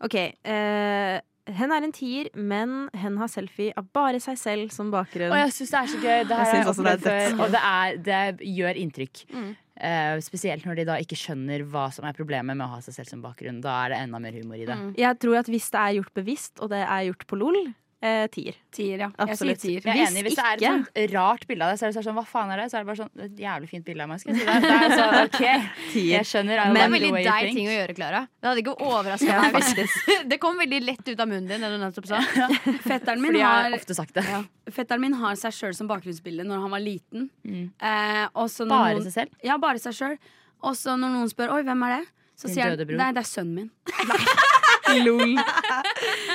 OK. 0.01 0.16
Uh, 0.47 1.18
hen 1.51 1.74
er 1.74 1.87
en 1.87 1.95
tier, 1.95 2.28
men 2.39 2.76
hen 2.97 3.16
har 3.20 3.31
selfie 3.33 3.74
av 3.78 3.89
bare 3.97 4.20
seg 4.22 4.39
selv 4.41 4.74
som 4.74 4.93
bakgrunn. 4.93 5.33
Og 5.33 5.41
jeg 5.43 5.57
syns 5.57 5.74
det 5.74 5.81
er 5.81 5.91
så 5.91 5.99
gøy. 5.99 6.20
Det 6.28 6.39
har 6.39 6.47
Jeg 6.47 6.61
jeg, 6.61 6.68
også 6.70 6.85
det 6.87 6.95
opplevd 6.95 7.09
før. 7.09 7.43
Og 7.45 7.57
det, 7.57 7.64
er, 7.72 7.99
det 8.07 8.53
gjør 8.55 8.81
inntrykk. 8.85 9.24
Mm. 9.35 9.51
Uh, 9.81 10.16
spesielt 10.20 10.66
når 10.68 10.81
de 10.81 10.87
da 10.91 10.97
ikke 11.01 11.16
skjønner 11.16 11.64
hva 11.72 11.87
som 11.95 12.05
er 12.09 12.16
problemet 12.16 12.57
med 12.57 12.66
å 12.66 12.72
ha 12.76 12.81
seg 12.85 12.99
selv 12.99 13.12
som 13.12 13.24
bakgrunn. 13.24 13.62
Da 13.64 13.76
er 13.85 13.95
det 13.95 14.01
enda 14.07 14.22
mer 14.22 14.37
humor 14.37 14.61
i 14.61 14.66
det. 14.68 14.76
Mm. 14.76 14.91
Jeg 15.01 15.20
tror 15.24 15.41
at 15.43 15.53
hvis 15.53 15.70
det 15.74 15.85
er 15.85 15.99
gjort 15.99 16.16
bevisst, 16.20 16.55
og 16.61 16.72
det 16.72 16.83
er 16.85 17.07
gjort 17.11 17.26
på 17.28 17.41
LOL, 17.41 17.62
eh, 18.03 18.26
tier. 18.32 18.55
Tier, 18.72 18.98
ja. 19.05 19.09
Absolutt. 19.18 19.59
Jeg 19.59 19.61
sier 19.61 19.82
tier. 19.84 19.94
Jeg 19.94 20.01
er 20.07 20.11
enig, 20.11 20.22
Hvis 20.26 20.36
det 20.38 20.44
er 20.44 20.55
et 20.55 20.62
sånt 20.64 21.12
rart 21.14 21.46
bilde 21.51 21.64
av 21.66 21.70
deg, 21.72 21.78
så 21.80 21.86
er 21.86 21.92
det 21.92 22.05
sånn 22.07 22.16
Hva 22.16 22.24
faen 22.26 22.51
er 22.55 22.62
det? 22.62 22.66
Så 22.72 22.78
er 22.78 22.84
det 22.84 22.88
bare 22.90 23.01
sånn 23.01 23.24
Et 23.26 23.42
jævlig 23.44 23.68
fint 23.70 23.84
bilde 23.84 24.03
av 24.05 24.09
meg. 24.12 24.20
Skal 24.22 24.34
jeg 24.34 24.40
si 24.40 24.46
det? 24.46 24.61
det 24.62 24.76
er 24.76 24.94
så, 24.96 25.07
ok, 25.26 25.40
Tier. 25.92 26.12
jeg 26.14 26.28
skjønner. 26.30 26.62
Men 26.64 26.74
Det 26.74 26.80
er 26.80 26.86
en 26.86 26.94
veldig 26.96 27.12
deg 27.28 27.51
ting 27.59 27.68
å 27.68 27.74
gjøre, 27.76 27.96
Klara. 27.98 28.22
Det 28.40 28.51
hadde 28.51 28.62
ikke 28.64 28.76
overraska 28.90 29.30
Ja, 29.30 29.40
meg. 29.51 29.68
hvis- 29.76 30.24
Det 30.32 30.40
kom 30.40 30.59
veldig 30.59 30.80
lett 30.86 31.09
ut 31.12 31.20
av 31.20 31.28
munnen 31.28 31.48
din, 31.51 31.61
det 31.61 31.70
du 31.74 31.78
nettopp 31.82 32.07
sa. 32.11 32.20
Fetteren 32.86 33.20
min, 33.20 33.30
Fordi 33.32 33.42
jeg 33.42 33.48
har 33.48 33.76
ofte 33.80 33.94
sagt 33.98 34.14
det. 34.14 34.24
fetteren 34.72 35.01
min 35.05 35.18
har 35.20 35.34
seg 35.36 35.53
sjøl 35.57 35.74
som 35.76 35.88
bakgrunnsbilde 35.90 36.44
når 36.46 36.61
han 36.64 36.70
var 36.70 36.80
liten. 36.84 37.28
Mm. 37.44 37.66
Eh, 37.80 38.26
Bare 38.32 38.94
noen, 38.94 39.03
seg 39.11 39.12
selv. 39.24 39.36
Ja, 39.44 39.59
bare 39.59 39.78
seg 39.82 39.92
sjøl. 39.96 40.16
Og 40.62 40.74
så 40.76 40.96
når 40.96 41.14
noen 41.16 41.28
spør 41.32 41.55
Oi, 41.57 41.62
hvem 41.64 41.84
er 41.88 41.98
det? 41.98 42.03
Så 42.40 42.48
Din 42.48 42.55
sier 42.57 42.72
han. 42.72 42.96
Nei, 42.96 43.12
det 43.12 43.20
er 43.20 43.28
sønnen 43.28 43.55
min. 43.55 43.70
LOL. 45.07 45.36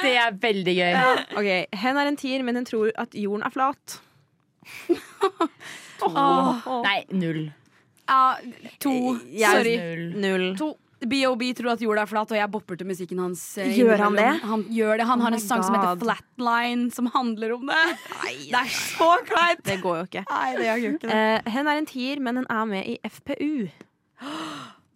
Det 0.02 0.14
er 0.22 0.40
veldig 0.42 0.76
gøy. 0.78 0.98
OK. 1.42 1.52
Hen 1.84 1.98
er 2.02 2.12
en 2.12 2.18
tier, 2.22 2.44
men 2.48 2.56
hun 2.62 2.66
tror 2.70 2.92
at 3.06 3.14
jorden 3.18 3.46
er 3.48 3.54
flat. 3.56 4.00
To 6.02 6.10
Nei, 6.84 6.98
null. 7.16 7.46
Ja, 8.06 8.36
to. 8.84 8.92
Jeg- 9.32 9.52
Sorry. 9.62 9.78
Null. 9.80 10.10
Null. 10.26 10.50
To. 10.60 10.74
BOB 11.06 11.42
tror 11.54 11.74
at 11.76 11.82
jorda 11.84 12.02
er 12.06 12.10
flat, 12.10 12.32
og 12.32 12.38
jeg 12.38 12.50
bopper 12.50 12.78
til 12.80 12.88
musikken 12.88 13.20
hans. 13.20 13.42
eh, 13.62 13.68
Gjør 13.78 14.00
han 14.00 14.16
det? 14.16 14.30
Han 14.48 14.64
gjør 14.74 14.98
det. 14.98 15.06
Han 15.06 15.20
Oh 15.20 15.24
har 15.28 15.34
en 15.36 15.40
sang 15.44 15.62
som 15.62 15.76
heter 15.76 16.00
Flatline, 16.02 16.88
som 16.96 17.06
handler 17.14 17.52
om 17.54 17.66
det. 17.68 17.82
Det 18.50 18.56
er 18.58 18.70
så 18.72 19.10
kleint! 19.28 19.62
Det 19.68 19.82
går 19.84 19.98
jo 20.00 20.04
ikke. 20.08 20.24
Nei, 20.32 20.56
det 20.56 20.66
gjør 20.66 20.80
jo 20.82 20.92
ikke 20.96 21.08
det. 21.12 21.20
Uh, 21.46 21.52
hen 21.52 21.68
er 21.68 21.78
en 21.82 21.86
tier, 21.86 22.20
men 22.24 22.36
hun 22.42 22.48
er 22.50 22.66
med 22.66 22.88
i 22.88 22.96
FPU. 23.12 23.68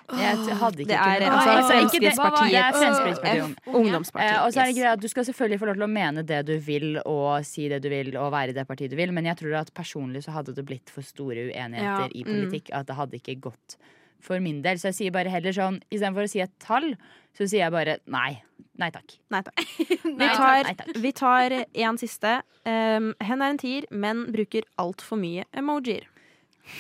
Jeg 0.10 0.57
hadde 0.57 0.80
ikke 0.84 0.88
Det 0.89 0.95
er 0.97 1.20
kunnet- 1.20 1.32
altså 1.32 1.49
Altså, 1.49 1.74
ikke 1.74 1.99
det- 1.99 2.14
Fremskrittspartiet. 2.16 2.51
Det 2.51 2.62
er 2.64 2.72
Fremskrittspartiet. 2.80 3.74
Ungdomspartiet. 3.80 4.32
Eh, 4.36 4.43
og 4.45 4.53
så 4.53 4.60
er 4.60 4.66
det 4.66 4.76
yes. 4.76 4.80
greia 4.80 4.91
at 4.93 4.99
Du 4.99 5.07
skal 5.07 5.24
selvfølgelig 5.26 5.60
få 5.60 5.66
lov 5.70 5.76
til 5.76 5.84
å 5.84 5.91
mene 5.93 6.26
det 6.26 6.45
du 6.45 6.57
vil 6.60 7.01
og 7.05 7.45
si 7.45 7.68
det 7.70 7.82
du 7.82 7.89
vil 7.89 8.18
og 8.18 8.32
være 8.32 8.49
i 8.49 8.53
det 8.53 8.68
partiet 8.68 8.89
du 8.89 8.95
vil, 8.95 9.12
men 9.14 9.26
jeg 9.26 9.38
tror 9.38 9.60
at 9.62 9.74
personlig 9.74 10.24
så 10.26 10.32
hadde 10.32 10.55
det 10.55 10.66
blitt 10.66 10.89
for 10.89 11.01
store 11.01 11.49
uenigheter 11.51 12.10
Ja. 12.10 12.10
i 12.14 12.24
politikk 12.24 12.70
at 12.74 12.86
det 12.88 12.95
hadde 12.95 13.14
ikke 13.22 13.39
gått 13.39 13.78
for 14.20 14.39
min 14.39 14.62
del. 14.62 14.76
Så 14.78 14.89
jeg 14.89 14.95
sier 14.95 15.12
bare 15.12 15.30
heller 15.30 15.51
sånn 15.51 15.82
istedenfor 15.91 16.24
å 16.24 16.30
si 16.30 16.41
et 16.41 16.51
tall, 16.60 16.95
så 17.38 17.47
sier 17.47 17.64
jeg 17.64 17.72
bare 17.72 17.99
nei. 18.07 18.41
Nei 18.78 18.89
takk. 18.91 19.18
Nei 19.30 19.41
takk. 19.41 19.55
Vi 20.03 20.28
tar. 20.28 20.64
Nei, 20.64 20.74
takk. 20.74 20.95
vi 20.95 21.12
tar 21.12 21.51
en 21.76 21.97
siste. 21.97 22.41
Um, 22.66 23.14
hen 23.22 23.41
er 23.41 23.49
en 23.49 23.57
tier, 23.57 23.84
men 23.91 24.26
bruker 24.32 24.64
altfor 24.78 25.18
mye 25.20 25.43
emojier. 25.53 26.03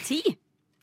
Ti. 0.05 0.21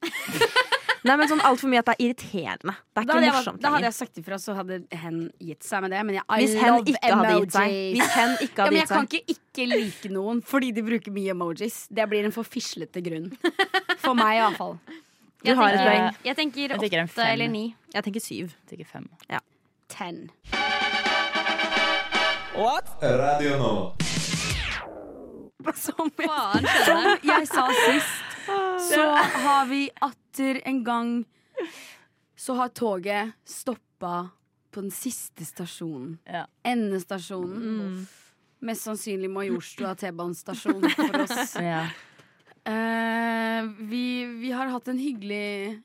Nei, 1.05 1.16
men 1.16 1.28
sånn 1.30 1.42
altfor 1.44 1.70
mye 1.70 1.80
at 1.82 1.88
det 1.90 1.94
er 1.97 2.05
irriterende. 2.07 2.74
Det 2.97 3.03
er 3.03 3.07
Da 3.07 3.16
ikke 3.16 3.32
morsomt 3.34 3.57
jeg, 3.57 3.62
da 3.62 3.72
hadde 3.74 3.88
jeg 3.88 3.97
sagt 3.99 4.20
ifra, 4.22 4.38
så 4.40 4.55
hadde 4.57 4.78
hen 5.03 5.18
gitt 5.42 5.66
seg 5.66 5.82
med 5.84 5.92
det. 5.92 6.05
Men 6.09 6.18
jeg, 6.18 6.24
I 6.28 6.38
Hvis 6.40 6.55
hen 6.61 6.72
love 6.72 6.92
ikke 6.94 7.14
hadde 7.20 7.34
gitt 7.40 7.57
seg. 7.57 7.74
Hvis 7.97 8.14
hen 8.16 8.32
ikke 8.36 8.47
Ja, 8.47 8.62
hadde 8.62 8.70
men 8.70 8.80
jeg 8.80 8.88
kan 8.92 9.09
ikke 9.11 9.22
ikke 9.36 9.66
like 9.72 10.12
noen 10.14 10.42
fordi 10.47 10.70
de 10.76 10.86
bruker 10.86 11.12
mye 11.16 11.34
emojis. 11.36 11.80
Det 11.90 12.09
blir 12.11 12.24
en 12.28 12.34
for 12.34 12.49
fislete 12.49 13.03
grunn. 13.05 13.28
For 14.03 14.14
meg, 14.18 14.40
iallfall. 14.40 14.78
Du 15.44 15.53
har 15.55 15.76
et 15.76 15.84
poeng. 15.84 16.16
Jeg 16.26 16.36
tenker 16.38 16.72
Jeg 16.74 16.80
tenker 16.80 17.05
åtte 17.07 17.28
eller 17.32 17.49
ni. 17.53 17.66
Jeg 17.94 18.03
tenker 18.09 18.24
syv. 18.24 18.55
Jeg 18.57 18.72
Tenker 18.72 18.88
fem. 18.90 19.09
Ja. 19.30 19.40
Ten. 19.92 20.30
What? 22.57 22.88
Radio 23.03 23.59
nå. 23.61 23.72
Som 25.74 26.11
jeg, 26.18 26.68
som 26.86 27.07
jeg 27.26 27.47
sa 27.51 27.64
sist, 27.74 28.25
så 28.90 29.03
har 29.44 29.66
vi 29.66 29.90
atter 30.01 30.61
en 30.64 30.84
gang 30.84 31.24
Så 32.36 32.55
har 32.55 32.68
toget 32.68 33.32
stoppa 33.49 34.28
på 34.70 34.82
den 34.84 34.90
siste 34.92 35.44
stasjonen. 35.44 36.18
Ja. 36.28 36.44
Endestasjonen. 36.68 38.03
Mest 38.61 38.84
sannsynlig 38.84 39.30
Majorstua 39.32 39.94
T-banestasjon 39.97 40.84
for 40.90 41.20
oss. 41.22 41.57
Ja. 41.57 41.86
Uh, 42.66 43.70
vi, 43.88 44.26
vi 44.26 44.51
har 44.53 44.66
hatt 44.66 44.88
en 44.92 44.99
hyggelig 44.99 45.80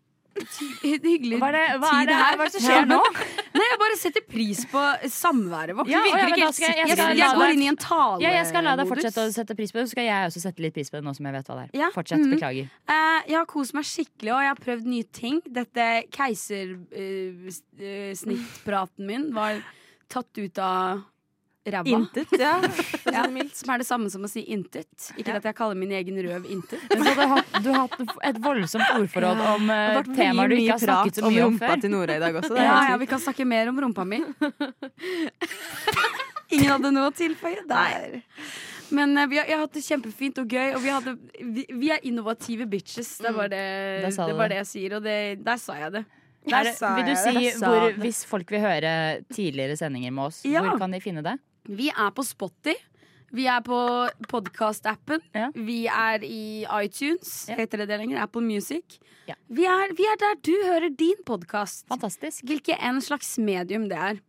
hyggelig 0.82 1.38
Hva 1.42 1.48
er 1.52 1.56
det, 1.58 1.66
hva 1.82 1.88
er 1.92 1.96
tid 2.00 2.08
det 2.10 2.16
her? 2.18 2.36
Hva 2.38 2.44
er 2.46 2.48
det 2.48 2.54
som 2.56 2.64
skjer 2.66 2.86
nå? 2.90 3.00
Nei, 3.58 3.68
Jeg 3.68 3.80
bare 3.82 3.98
setter 4.00 4.24
pris 4.28 4.60
på 4.72 4.82
samværet 5.12 5.76
vårt. 5.78 5.88
Ja, 5.92 6.02
ja, 6.08 6.14
skal 6.56 6.70
jeg- 6.72 6.88
jeg 6.88 6.96
jeg, 7.20 7.30
går 7.38 7.50
inn 7.56 7.64
i 7.66 7.68
en 7.72 7.78
talemodus. 7.78 8.24
Ja, 8.24 8.30
jeg 8.38 8.46
skal 8.50 8.62
la 8.64 8.72
deg 8.80 8.86
fortsette 8.90 9.22
å 9.28 9.30
sette 9.36 9.54
pris 9.58 9.72
på 9.74 9.78
det, 9.80 9.86
så 9.90 9.94
skal 9.96 10.06
jeg 10.08 10.20
også 10.30 10.40
sette 10.46 10.60
litt 10.64 10.76
pris 10.78 10.90
på 10.90 10.96
det 10.98 11.06
nå 11.06 11.12
som 11.18 11.26
jeg 11.28 11.36
vet 11.36 11.48
hva 11.52 11.56
det 11.60 11.66
er. 11.68 11.72
Ja. 11.84 11.90
Fortsett, 11.94 12.24
mm. 12.24 12.32
beklager. 12.36 12.66
Uh, 12.88 13.20
jeg 13.28 13.38
har 13.38 13.48
kost 13.52 13.72
meg 13.78 13.86
skikkelig, 13.88 14.32
og 14.34 14.40
jeg 14.46 14.52
har 14.54 14.62
prøvd 14.66 14.86
nye 14.96 15.08
ting. 15.22 15.38
Dette 15.60 15.86
keisersnittpraten 16.16 19.04
min 19.08 19.24
var 19.36 19.54
tatt 20.12 20.38
ut 20.38 20.58
av 20.60 21.02
ræva. 21.66 21.84
Intet, 21.98 22.32
ja. 22.40 22.56
Ja, 23.12 23.26
som 23.54 23.70
er 23.74 23.82
det 23.82 23.86
samme 23.88 24.10
som 24.10 24.24
å 24.24 24.30
si 24.32 24.42
intet. 24.54 25.12
Ikke 25.20 25.36
at 25.38 25.44
jeg 25.46 25.56
kaller 25.58 25.76
min 25.78 25.92
egen 25.92 26.16
røv 26.24 26.46
intet. 26.50 26.80
Men 26.90 27.04
så 27.04 27.14
du, 27.14 27.20
har, 27.22 27.32
hatt- 27.36 27.58
du 27.66 27.70
har 27.74 27.80
hatt 27.84 28.16
et 28.32 28.40
voldsomt 28.42 28.88
ordforråd 28.96 29.42
om 29.52 29.68
Det 29.68 29.80
vært 30.00 30.12
temaer 30.16 30.48
du 30.50 30.56
ikke 30.58 30.78
har 30.78 30.84
snakket 30.86 31.20
så 31.20 31.26
om 31.28 31.34
mye 31.36 31.44
om 31.46 31.52
rumpa 31.54 31.68
før. 31.74 31.82
til 31.84 31.92
Nora 31.94 32.16
i 32.18 32.24
dag 32.24 32.40
også. 32.42 32.56
Ja, 32.58 32.78
ja, 32.92 32.98
vi 33.02 33.10
kan 33.12 33.20
snakke 33.22 33.46
mer 33.46 33.70
om 33.74 33.82
rumpa 33.84 34.06
mi. 34.08 34.22
Ingen 36.52 36.68
hadde 36.74 36.92
noe 36.92 37.10
å 37.12 37.16
tilføye 37.16 37.64
der. 37.70 38.18
Men 38.92 39.14
uh, 39.16 39.24
vi 39.32 39.38
har, 39.40 39.46
jeg 39.48 39.56
har 39.56 39.62
hatt 39.64 39.76
det 39.78 39.84
kjempefint 39.86 40.42
og 40.42 40.52
gøy, 40.52 40.74
og 40.76 40.82
vi, 40.84 40.90
hadde, 40.92 41.14
vi, 41.56 41.64
vi 41.80 41.92
er 41.96 42.02
innovative 42.10 42.66
bitches. 42.72 43.14
Det 43.24 43.32
var 43.38 43.48
det, 43.52 43.62
Der 44.04 44.10
det, 44.12 44.36
var 44.36 44.50
det. 44.52 44.58
det 44.58 44.58
jeg 44.64 44.68
sier, 44.74 44.98
og 44.98 45.06
det, 45.06 45.20
der 45.46 45.62
sa 45.62 45.78
jeg 45.80 45.94
det. 46.00 46.04
Der, 46.52 46.72
vil 46.98 47.06
du 47.06 47.14
si 47.22 47.52
hvor, 47.62 47.92
hvis 48.02 48.24
folk 48.26 48.50
vil 48.52 48.64
høre 48.64 48.92
tidligere 49.30 49.76
sendinger 49.78 50.12
med 50.16 50.32
oss, 50.32 50.42
Ja. 50.50 50.64
hvor 50.66 50.80
kan 50.82 50.92
de 50.92 51.00
finne 51.04 51.22
det? 51.24 51.36
Vi 51.70 51.90
er 51.90 52.10
på 52.16 52.24
Spotty. 52.26 52.74
Vi 53.32 53.46
er 53.48 53.62
på 53.64 53.78
podkast-appen. 54.28 55.22
Ja. 55.36 55.52
Vi 55.56 55.86
er 55.88 56.24
i 56.26 56.66
iTunes. 56.84 57.46
Ja. 57.48 57.56
Heter 57.62 57.84
det 57.84 57.92
det 57.94 58.00
lenger? 58.02 58.24
Apple 58.26 58.44
Music. 58.44 58.98
Ja. 59.30 59.38
Vi, 59.48 59.64
er, 59.70 59.94
vi 59.96 60.08
er 60.10 60.20
der 60.20 60.42
du 60.44 60.52
hører 60.66 60.90
din 60.90 61.22
podkast. 61.26 61.86
Hvilket 62.44 62.76
en 62.82 63.00
slags 63.02 63.38
medium 63.40 63.88
det 63.92 63.98
er. 63.98 64.20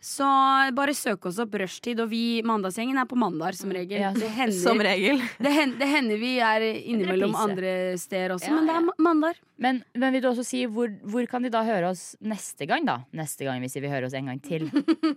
Så 0.00 0.24
bare 0.72 0.94
søk 0.96 1.26
oss 1.28 1.38
opp 1.42 1.52
Rushtid, 1.60 1.98
og 2.00 2.08
vi 2.08 2.40
Mandagsgjengen 2.48 2.96
er 2.96 3.04
på 3.04 3.18
mandag 3.20 3.52
som 3.58 3.68
regel. 3.76 4.00
Ja, 4.00 4.14
det, 4.16 4.30
hender, 4.32 4.56
Som 4.56 4.80
regel. 4.80 5.20
det, 5.36 5.52
hender, 5.52 5.76
det 5.82 5.88
hender 5.92 6.22
vi 6.22 6.30
er 6.40 6.64
innimellom 6.80 7.36
andre 7.36 7.74
steder 8.00 8.32
også, 8.38 8.48
men 8.56 8.70
det 8.70 8.78
er 8.78 9.02
mandag. 9.04 9.42
Men, 9.60 9.82
men 9.92 10.14
vil 10.14 10.22
du 10.24 10.28
også 10.30 10.44
si 10.46 10.62
hvor, 10.72 10.88
hvor 11.04 11.26
kan 11.28 11.44
de 11.44 11.50
da 11.52 11.60
høre 11.66 11.90
oss 11.92 12.14
neste 12.24 12.64
gang, 12.68 12.86
da? 12.88 12.94
Neste 13.16 13.44
gang 13.44 13.60
hvis 13.60 13.76
de 13.76 13.82
vil 13.84 13.92
høre 13.92 14.08
oss 14.08 14.16
en 14.16 14.30
gang 14.30 14.40
til. 14.40 14.64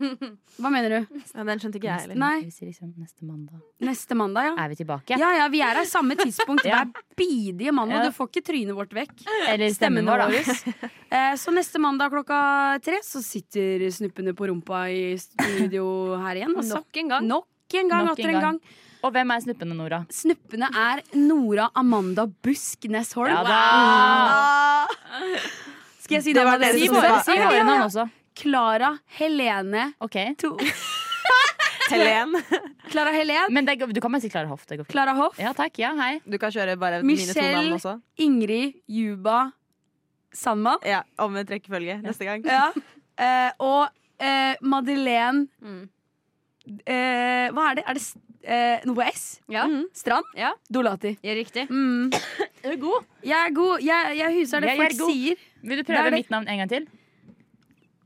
Hva 0.59 0.71
mener 0.73 0.97
du? 0.97 1.21
Ja, 1.31 1.45
den 1.47 1.61
skjønte 1.63 1.79
ikke 1.79 1.87
jeg 1.87 2.03
heller. 2.09 2.19
Nei, 2.19 2.33
Hvis 2.43 2.59
liksom, 2.65 2.91
neste 2.99 3.23
mandag 3.23 3.61
neste 3.83 4.17
mandag, 4.19 4.49
ja. 4.49 4.53
er 4.63 4.71
vi 4.73 4.79
tilbake. 4.81 5.17
Ja, 5.19 5.31
ja, 5.37 5.47
vi 5.51 5.61
er 5.63 5.79
her 5.79 5.87
samme 5.89 6.17
tidspunkt 6.19 6.67
Ja. 6.69 6.83
hver 6.83 7.07
bidige 7.19 7.71
mandag. 7.75 8.03
Ja. 8.03 8.11
Du 8.11 8.17
får 8.17 8.31
ikke 8.31 8.45
trynet 8.51 8.75
vårt 8.77 8.93
vekk. 8.95 9.15
Eller 9.47 9.73
stemmen 9.75 10.07
vår, 10.09 10.25
da. 10.27 10.89
Eh, 11.13 11.35
så 11.37 11.51
neste 11.53 11.77
mandag 11.77 12.09
klokka 12.09 12.37
tre 12.81 12.97
så 13.05 13.19
sitter 13.21 13.83
snuppene 13.93 14.31
på 14.33 14.47
rumpa 14.49 14.87
i 14.89 15.11
studio 15.21 15.83
her 16.23 16.39
igjen. 16.39 16.55
Altså. 16.57 16.79
Nok 16.79 16.97
en 17.03 17.11
gang. 17.11 17.27
Nok 17.29 17.75
en 17.77 17.91
gang, 17.91 18.07
Nok 18.07 18.17
atter 18.17 18.31
en 18.31 18.39
en 18.39 18.45
gang. 18.47 18.57
Og 19.03 19.11
hvem 19.11 19.31
er 19.35 19.41
snuppene, 19.43 19.75
Nora? 19.75 20.01
Snuppene 20.13 20.69
er 20.79 21.01
Nora 21.19 21.65
Amanda 21.75 22.23
Busk 22.25 22.85
Nesholm. 22.91 23.33
Ja 23.33 23.43
da! 23.43 24.87
Skal 26.03 26.17
jeg 26.19 26.23
si 26.29 26.33
Det 26.35 26.43
det? 26.61 26.69
Si 26.77 26.87
våre, 26.91 27.17
si 27.25 27.35
navn 27.39 27.83
også. 27.87 28.05
Klara 28.39 28.93
Helene 29.19 29.89
Ok. 30.01 30.15
to. 30.41 30.53
Helen. 31.93 32.31
Klara 32.89 33.11
Helen. 33.13 33.51
Men 33.53 33.67
det, 33.67 33.75
du 33.93 33.99
kan 34.01 34.11
bare 34.15 34.23
si 34.23 34.29
Klara 34.31 34.47
Hoff. 34.49 34.63
Det 34.65 34.79
går 34.79 34.85
fint. 34.87 34.93
Klara 34.95 35.13
Hoff. 35.17 35.35
Ja 35.39 35.51
takk. 35.53 35.75
Ja, 35.83 35.91
hei. 35.99 36.15
Du 36.25 36.37
kan 36.41 36.51
kjøre 36.55 36.77
bare 36.79 37.01
mine 37.03 37.19
to 37.27 37.33
Michelle. 37.35 37.59
navn 37.59 37.75
også. 37.77 37.97
Ingrid 38.23 38.79
Juba 38.89 39.51
Sandman. 40.33 40.79
Ja, 40.87 41.03
Omvendt 41.21 41.51
rekkefølge 41.53 41.99
neste 42.01 42.25
gang. 42.25 42.45
Ja. 42.47 42.71
Eh, 43.19 43.51
og 43.61 43.89
eh, 44.23 44.55
Madeleine 44.63 45.45
Mm. 45.61 45.83
eh, 46.87 47.51
Hva 47.53 47.69
er 47.69 47.75
det? 47.81 47.83
Er 47.87 47.99
det 47.99 48.05
eh, 48.43 48.79
noe 48.85 48.95
på 48.95 49.05
S? 49.09 49.39
Ja. 49.49 49.65
Mhm. 49.67 49.85
Strand? 49.93 50.25
Ja. 50.37 50.51
Dolati. 50.71 51.15
Ja, 51.23 51.33
riktig. 51.37 51.67
Mm. 51.69 52.11
Er 52.63 52.75
du 52.75 52.77
god? 52.85 53.05
Jeg 53.23 53.37
er 53.49 53.53
god. 53.55 53.79
Jeg, 53.83 54.17
jeg 54.17 54.33
huser 54.39 54.59
det 54.63 54.69
Jeg 54.73 54.79
er 54.79 54.83
folk 54.97 55.11
sier. 55.13 55.35
Vil 55.63 55.77
du 55.77 55.83
er 55.83 55.87
prøve 55.95 56.09
det. 56.11 56.19
mitt 56.21 56.29
navn 56.33 56.47
en 56.47 56.57
gang 56.63 56.69
til? 56.69 56.87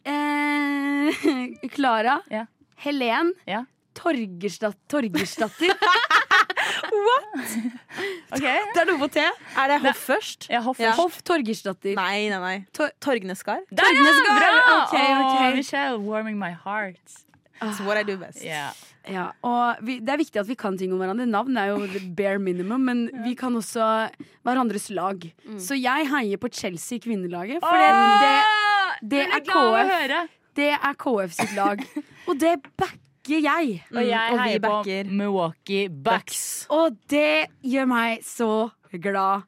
Eh, 0.08 1.70
Klara. 1.76 2.20
Ja. 2.32 2.46
Helen. 2.84 3.34
Ja. 3.48 3.64
Torgersdatter. 3.98 5.10
What?! 7.08 7.54
Okay. 8.38 8.60
det 8.74 8.82
er 8.82 8.86
noe 8.90 9.00
på 9.02 9.08
T. 9.14 9.22
Er 9.58 9.72
det 9.72 9.78
Hoff 9.84 10.02
først? 10.10 10.48
Ja, 10.52 10.60
Hoff 10.66 10.80
Ja. 10.82 10.92
Hoff 10.98 11.22
Torgersdatter. 11.26 11.96
Nei, 11.98 12.28
nei, 12.30 12.40
nei. 12.44 12.58
Tor- 12.76 12.94
Torgneskar. 13.04 13.64
Der, 13.72 13.82
ja! 13.82 14.04
Torgnesgard. 14.04 14.38
Bra! 14.38 14.76
Ok, 14.76 14.94
ok. 14.94 15.40
Åh, 15.42 15.56
Michelle, 15.58 15.98
warming 16.04 16.38
my 16.40 16.52
heart. 16.66 17.18
It's 17.62 17.82
what 17.82 17.98
I 17.98 18.04
do 18.04 18.18
best. 18.18 18.44
Yeah. 18.44 18.72
Ja, 19.08 19.30
og 19.46 19.80
vi, 19.88 20.00
Det 20.04 20.14
er 20.14 20.20
viktig 20.20 20.40
at 20.42 20.48
vi 20.50 20.58
kan 20.60 20.78
ting 20.78 20.92
om 20.94 21.02
hverandre. 21.02 21.28
Navn 21.30 21.58
er 21.58 21.72
jo 21.72 21.88
the 21.88 22.02
bare 22.16 22.40
minimum, 22.44 22.84
men 22.90 23.06
vi 23.24 23.34
kan 23.40 23.56
også 23.56 24.10
hverandres 24.48 24.90
lag. 24.92 25.24
Så 25.64 25.78
jeg 25.80 26.10
heier 26.12 26.42
på 26.42 26.52
Chelsea 26.52 27.00
kvinnelaget, 27.00 27.64
for 27.64 27.80
det, 27.80 27.92
det, 28.24 29.12
det, 29.12 29.24
er 29.26 29.44
KF, 29.48 30.32
det 30.58 30.72
er 30.76 30.98
KF 31.00 31.36
sitt 31.38 31.56
lag. 31.56 31.84
Og 32.28 32.40
det 32.40 32.58
backer 32.76 33.42
jeg. 33.44 33.82
Og 33.96 34.04
jeg 34.08 34.34
og 34.34 34.44
vi 34.44 34.60
backer. 34.64 35.04
på 35.04 35.18
Milwaukee 35.22 35.90
Bucks. 35.90 36.68
Og 36.72 36.96
det 37.12 37.48
gjør 37.64 37.88
meg 37.92 38.24
så 38.28 38.70
glad. 38.92 39.48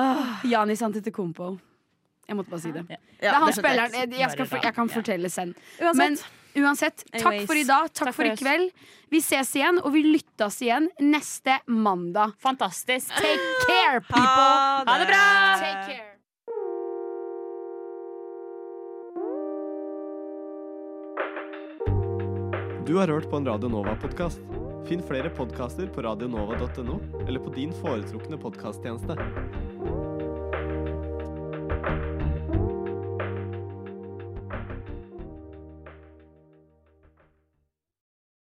Åh, 0.00 0.46
Janis 0.50 0.82
Antetokounmpo. 0.82 1.56
Jeg 2.30 2.38
måtte 2.38 2.50
bare 2.50 2.62
si 2.62 2.70
det. 2.70 2.84
Ja. 2.86 2.98
det 3.20 3.28
er 3.28 3.34
han 3.34 3.48
det 3.50 3.54
spilleren. 3.56 3.94
Jeg, 3.94 4.10
jeg, 4.20 4.30
skal, 4.30 4.60
jeg 4.62 4.74
kan. 4.74 4.86
Ja. 4.86 4.94
fortelle 4.94 5.30
sen. 5.30 5.54
Uansett. 5.80 5.98
Men 5.98 6.18
uansett, 6.56 7.04
takk 7.12 7.26
Anyways. 7.26 7.46
for 7.46 7.56
i 7.56 7.64
dag. 7.64 7.92
Takk, 7.92 8.10
Takk 8.10 8.16
for, 8.16 8.24
i 8.30 8.36
kveld. 8.36 8.70
Vi 9.10 9.20
ses 9.22 9.54
igjen, 9.56 9.80
og 9.82 9.92
vi 9.94 10.04
lyttes 10.06 10.60
igjen 10.62 10.90
neste 11.00 11.58
mandag. 11.66 12.36
Fantastisk. 12.42 13.10
Take 13.16 13.50
care, 13.66 14.00
people! 14.00 14.86
Ha 14.90 14.98
det 15.02 15.10
bra! 15.10 15.26
Take 15.60 15.84
care. 15.86 16.06
Du 22.86 22.96
har 22.96 23.08
hørt 23.08 23.30
på 23.30 23.36
en 23.36 23.46
Radio 23.46 23.68
Nova-podkast. 23.70 24.40
Finn 24.88 25.02
flere 25.06 25.30
podkaster 25.30 25.86
på 25.94 26.02
radionova.no 26.02 26.96
eller 27.28 27.38
på 27.44 27.52
din 27.54 27.72
foretrukne 27.82 28.38
podkasttjeneste. 28.40 29.14